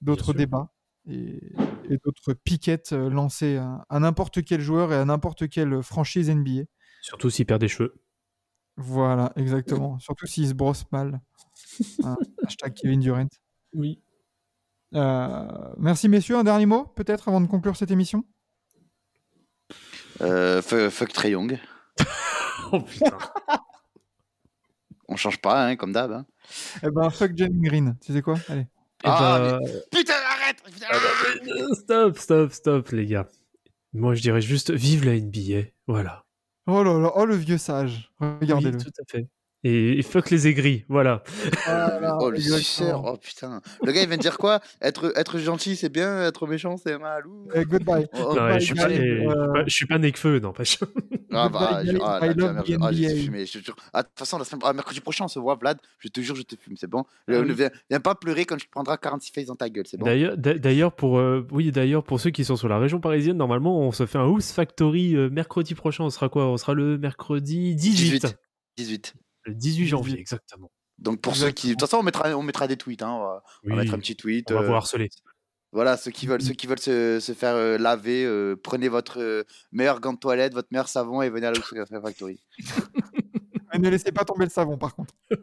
d'autres 0.00 0.32
débats 0.32 0.72
et, 1.08 1.54
et 1.90 1.98
d'autres 2.04 2.32
piquettes 2.34 2.92
euh, 2.92 3.08
lancées 3.10 3.56
à, 3.56 3.84
à 3.88 3.98
n'importe 4.00 4.44
quel 4.44 4.60
joueur 4.60 4.92
et 4.92 4.96
à 4.96 5.04
n'importe 5.04 5.48
quelle 5.48 5.82
franchise 5.82 6.30
NBA. 6.30 6.62
Surtout 7.02 7.30
s'il 7.30 7.46
perd 7.46 7.60
des 7.60 7.68
cheveux. 7.68 7.94
Voilà, 8.76 9.32
exactement. 9.36 9.98
Surtout 10.00 10.26
s'il 10.26 10.46
se 10.48 10.54
brosse 10.54 10.84
mal. 10.92 11.20
Hein, 12.04 12.16
hashtag 12.46 12.72
Kevin 12.74 13.00
Durant. 13.00 13.26
Oui. 13.74 14.00
Euh, 14.94 15.74
merci 15.76 16.08
messieurs, 16.08 16.36
un 16.36 16.44
dernier 16.44 16.66
mot 16.66 16.84
peut-être 16.86 17.28
avant 17.28 17.40
de 17.40 17.46
conclure 17.46 17.76
cette 17.76 17.90
émission? 17.90 18.24
Euh, 20.20 20.62
fuck, 20.62 21.12
Trae 21.12 21.30
Young. 21.30 21.58
Oh 22.72 22.80
putain. 22.80 23.16
On 25.08 25.16
change 25.16 25.40
pas, 25.40 25.66
hein, 25.66 25.76
comme 25.76 25.92
d'hab. 25.92 26.12
hein. 26.12 26.26
Eh 26.82 26.90
ben 26.90 27.08
fuck 27.10 27.34
Jalen 27.36 27.60
Green, 27.62 27.96
tu 28.04 28.12
sais 28.12 28.20
quoi? 28.22 28.34
Allez. 28.48 28.66
Eh 29.04 29.08
Ah, 29.08 29.38
ben, 29.40 29.58
Putain, 29.58 29.68
arrête 29.72 29.88
putain, 29.90 30.14
Stop, 31.74 32.18
stop, 32.18 32.52
stop, 32.52 32.88
les 32.90 33.06
gars. 33.06 33.28
Moi, 33.92 34.14
je 34.14 34.22
dirais 34.22 34.40
juste 34.40 34.70
vive 34.70 35.04
la 35.04 35.18
NBA. 35.18 35.70
Voilà. 35.86 36.24
Oh 36.66 36.82
là 36.82 36.98
là, 36.98 37.12
oh 37.14 37.24
le 37.24 37.34
vieux 37.34 37.58
sage. 37.58 38.12
Regardez-le. 38.20 38.76
Oui, 38.76 38.84
tout 38.84 38.90
à 39.00 39.04
fait. 39.10 39.28
Et, 39.64 39.98
et 39.98 40.02
fuck 40.02 40.30
les 40.30 40.46
aigris. 40.46 40.84
Voilà. 40.88 41.22
Voilà, 41.64 42.16
Oh, 42.20 42.30
le 42.30 42.38
oh 43.04 43.16
putain. 43.16 43.60
Le 43.82 43.90
gars, 43.92 44.02
il 44.02 44.08
vient 44.08 44.16
de 44.16 44.22
dire 44.22 44.38
quoi? 44.38 44.60
Être, 44.80 45.12
être 45.16 45.38
gentil, 45.38 45.74
c'est 45.74 45.88
bien, 45.88 46.22
être 46.22 46.46
méchant, 46.46 46.76
c'est 46.76 46.96
mal. 46.96 47.26
ouh. 47.26 47.48
Eh, 47.54 47.64
goodbye. 47.64 48.06
Oh, 48.14 48.18
oh, 48.18 48.28
Non, 48.28 48.34
bah, 48.36 48.58
je 48.58 48.64
suis 48.66 48.74
pas, 48.74 48.88
je 48.88 48.94
suis 48.94 49.26
euh, 49.26 49.52
pas- 49.52 49.64
je 49.66 49.70
suis 49.74 49.86
pas. 49.86 50.86
Ah 51.32 51.48
bah, 51.48 51.82
Goodbye, 51.82 51.86
je- 51.92 52.02
ah, 52.02 52.20
là, 52.20 52.34
ah, 52.80 52.92
je 52.92 53.02
te 53.02 53.46
je 53.46 53.58
te 53.58 53.64
jure. 53.64 53.76
Ah, 53.92 54.02
De 54.02 54.08
toute 54.08 54.18
façon, 54.18 54.38
la 54.38 54.44
semaine, 54.44 54.62
ah, 54.64 54.72
mercredi 54.72 55.00
prochain, 55.00 55.24
on 55.24 55.28
se 55.28 55.38
voit, 55.40 55.56
Vlad. 55.56 55.78
Je 55.98 56.08
te 56.08 56.20
jure, 56.20 56.36
je 56.36 56.42
te 56.42 56.54
fume, 56.56 56.76
c'est 56.76 56.88
bon. 56.88 57.04
Euh, 57.28 57.44
ne 57.44 57.52
viens, 57.52 57.70
viens 57.90 58.00
pas 58.00 58.14
pleurer 58.14 58.44
quand 58.44 58.56
tu 58.56 58.68
prendras 58.68 58.96
46 58.96 59.32
faces 59.32 59.46
dans 59.46 59.56
ta 59.56 59.68
gueule, 59.68 59.86
c'est 59.88 59.96
bon. 59.96 60.06
D'ailleurs, 60.06 60.36
d'a- 60.38 60.54
d'ailleurs 60.58 60.92
pour 60.92 61.18
euh, 61.18 61.46
oui, 61.50 61.72
d'ailleurs 61.72 62.04
pour 62.04 62.20
ceux 62.20 62.30
qui 62.30 62.44
sont 62.44 62.56
sur 62.56 62.68
la 62.68 62.78
région 62.78 63.00
parisienne, 63.00 63.36
normalement, 63.36 63.80
on 63.80 63.90
se 63.92 64.06
fait 64.06 64.18
un 64.18 64.22
House 64.24 64.52
Factory 64.52 65.16
euh, 65.16 65.28
mercredi 65.30 65.74
prochain. 65.74 66.04
On 66.04 66.10
sera 66.10 66.28
quoi? 66.28 66.46
On 66.46 66.56
sera 66.56 66.74
le 66.74 66.96
mercredi 66.96 67.74
18. 67.74 68.10
18. 68.20 68.36
18. 68.76 69.14
Le 69.48 69.54
18 69.54 69.86
janvier, 69.86 70.18
exactement. 70.20 70.70
Donc 70.98 71.20
pour 71.20 71.36
ceux 71.36 71.50
qui. 71.50 71.68
De 71.68 71.72
toute 71.72 71.80
façon, 71.82 71.98
on 71.98 72.02
mettra, 72.02 72.36
on 72.36 72.42
mettra 72.42 72.66
des 72.66 72.76
tweets. 72.76 73.02
Hein. 73.02 73.10
On, 73.10 73.18
va, 73.20 73.42
on 73.64 73.68
va 73.68 73.74
Oui, 73.74 73.76
mettre 73.76 73.94
un 73.94 73.98
petit 73.98 74.16
tweet. 74.16 74.50
on 74.50 74.54
va 74.54 74.60
euh, 74.60 74.66
vous 74.66 74.74
harceler. 74.74 75.08
Voilà, 75.72 75.96
ceux 75.96 76.10
qui 76.10 76.26
veulent, 76.26 76.40
ceux 76.42 76.54
qui 76.54 76.66
veulent 76.66 76.78
se, 76.78 77.20
se 77.20 77.32
faire 77.32 77.54
euh, 77.54 77.76
laver, 77.78 78.24
euh, 78.24 78.56
prenez 78.62 78.88
votre 78.88 79.20
euh, 79.20 79.44
meilleur 79.70 80.00
gant 80.00 80.14
de 80.14 80.18
toilette, 80.18 80.54
votre 80.54 80.68
meilleur 80.70 80.88
savon 80.88 81.20
et 81.22 81.28
venez 81.28 81.46
à 81.46 81.52
la 81.52 82.00
Factory. 82.00 82.42
Mais 83.72 83.78
ne 83.78 83.88
laissez 83.90 84.10
pas 84.12 84.24
tomber 84.24 84.44
le 84.44 84.50
savon 84.50 84.78
par 84.78 84.94
contre. 84.94 85.14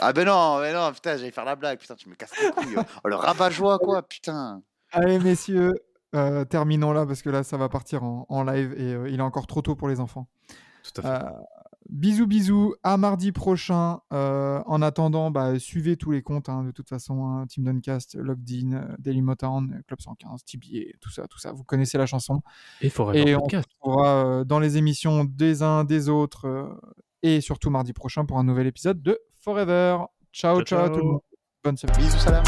Ah 0.00 0.12
ben 0.12 0.24
non, 0.26 0.58
mais 0.60 0.72
non, 0.72 0.90
putain, 0.92 1.16
j'allais 1.16 1.30
faire 1.30 1.44
la 1.44 1.54
blague, 1.54 1.78
putain, 1.78 1.94
tu 1.94 2.08
me 2.08 2.14
casses 2.16 2.32
les 2.42 2.50
couilles. 2.50 2.76
Oh, 3.04 3.08
le 3.08 3.14
rabat-joie, 3.14 3.78
quoi, 3.78 4.02
putain. 4.02 4.62
Allez 4.90 5.18
messieurs, 5.18 5.74
euh, 6.14 6.44
terminons 6.44 6.92
là 6.92 7.06
parce 7.06 7.22
que 7.22 7.30
là 7.30 7.42
ça 7.44 7.56
va 7.56 7.68
partir 7.68 8.02
en, 8.02 8.26
en 8.28 8.42
live 8.42 8.74
et 8.76 8.94
euh, 8.94 9.08
il 9.08 9.20
est 9.20 9.22
encore 9.22 9.46
trop 9.46 9.62
tôt 9.62 9.76
pour 9.76 9.88
les 9.88 10.00
enfants. 10.00 10.28
Tout 10.82 11.02
à 11.02 11.18
fait. 11.20 11.26
Bisous 11.92 12.26
bisous, 12.26 12.74
à 12.82 12.96
mardi 12.96 13.32
prochain. 13.32 14.00
Euh, 14.14 14.62
en 14.64 14.80
attendant, 14.80 15.30
bah, 15.30 15.58
suivez 15.58 15.98
tous 15.98 16.10
les 16.10 16.22
comptes 16.22 16.48
hein, 16.48 16.64
de 16.64 16.70
toute 16.70 16.88
façon, 16.88 17.26
hein, 17.26 17.46
Team 17.46 17.64
Duncast, 17.64 18.14
Logged 18.14 18.50
In, 18.50 18.72
euh, 18.72 18.96
Daily 18.98 19.20
Motown, 19.20 19.82
Club 19.86 20.00
115, 20.00 20.42
TBA, 20.42 20.96
tout 21.02 21.10
ça, 21.10 21.26
tout 21.28 21.38
ça. 21.38 21.52
Vous 21.52 21.64
connaissez 21.64 21.98
la 21.98 22.06
chanson. 22.06 22.40
Et 22.80 22.88
Forever 22.88 23.28
Et 23.28 23.36
on 23.36 23.46
se 23.46 23.56
retrouvera 23.56 24.26
euh, 24.26 24.44
dans 24.44 24.58
les 24.58 24.78
émissions 24.78 25.24
des 25.24 25.62
uns 25.62 25.84
des 25.84 26.08
autres 26.08 26.46
euh, 26.46 26.72
et 27.22 27.42
surtout 27.42 27.68
mardi 27.68 27.92
prochain 27.92 28.24
pour 28.24 28.38
un 28.38 28.44
nouvel 28.44 28.66
épisode 28.66 29.02
de 29.02 29.20
Forever. 29.42 29.98
Ciao 30.32 30.62
Ciao, 30.62 30.88
tout 30.88 30.96
le 30.96 31.04
monde. 31.04 31.20
Bonne 31.62 31.76
semaine. 31.76 31.96
Bisous, 31.98 32.18
salam. 32.20 32.42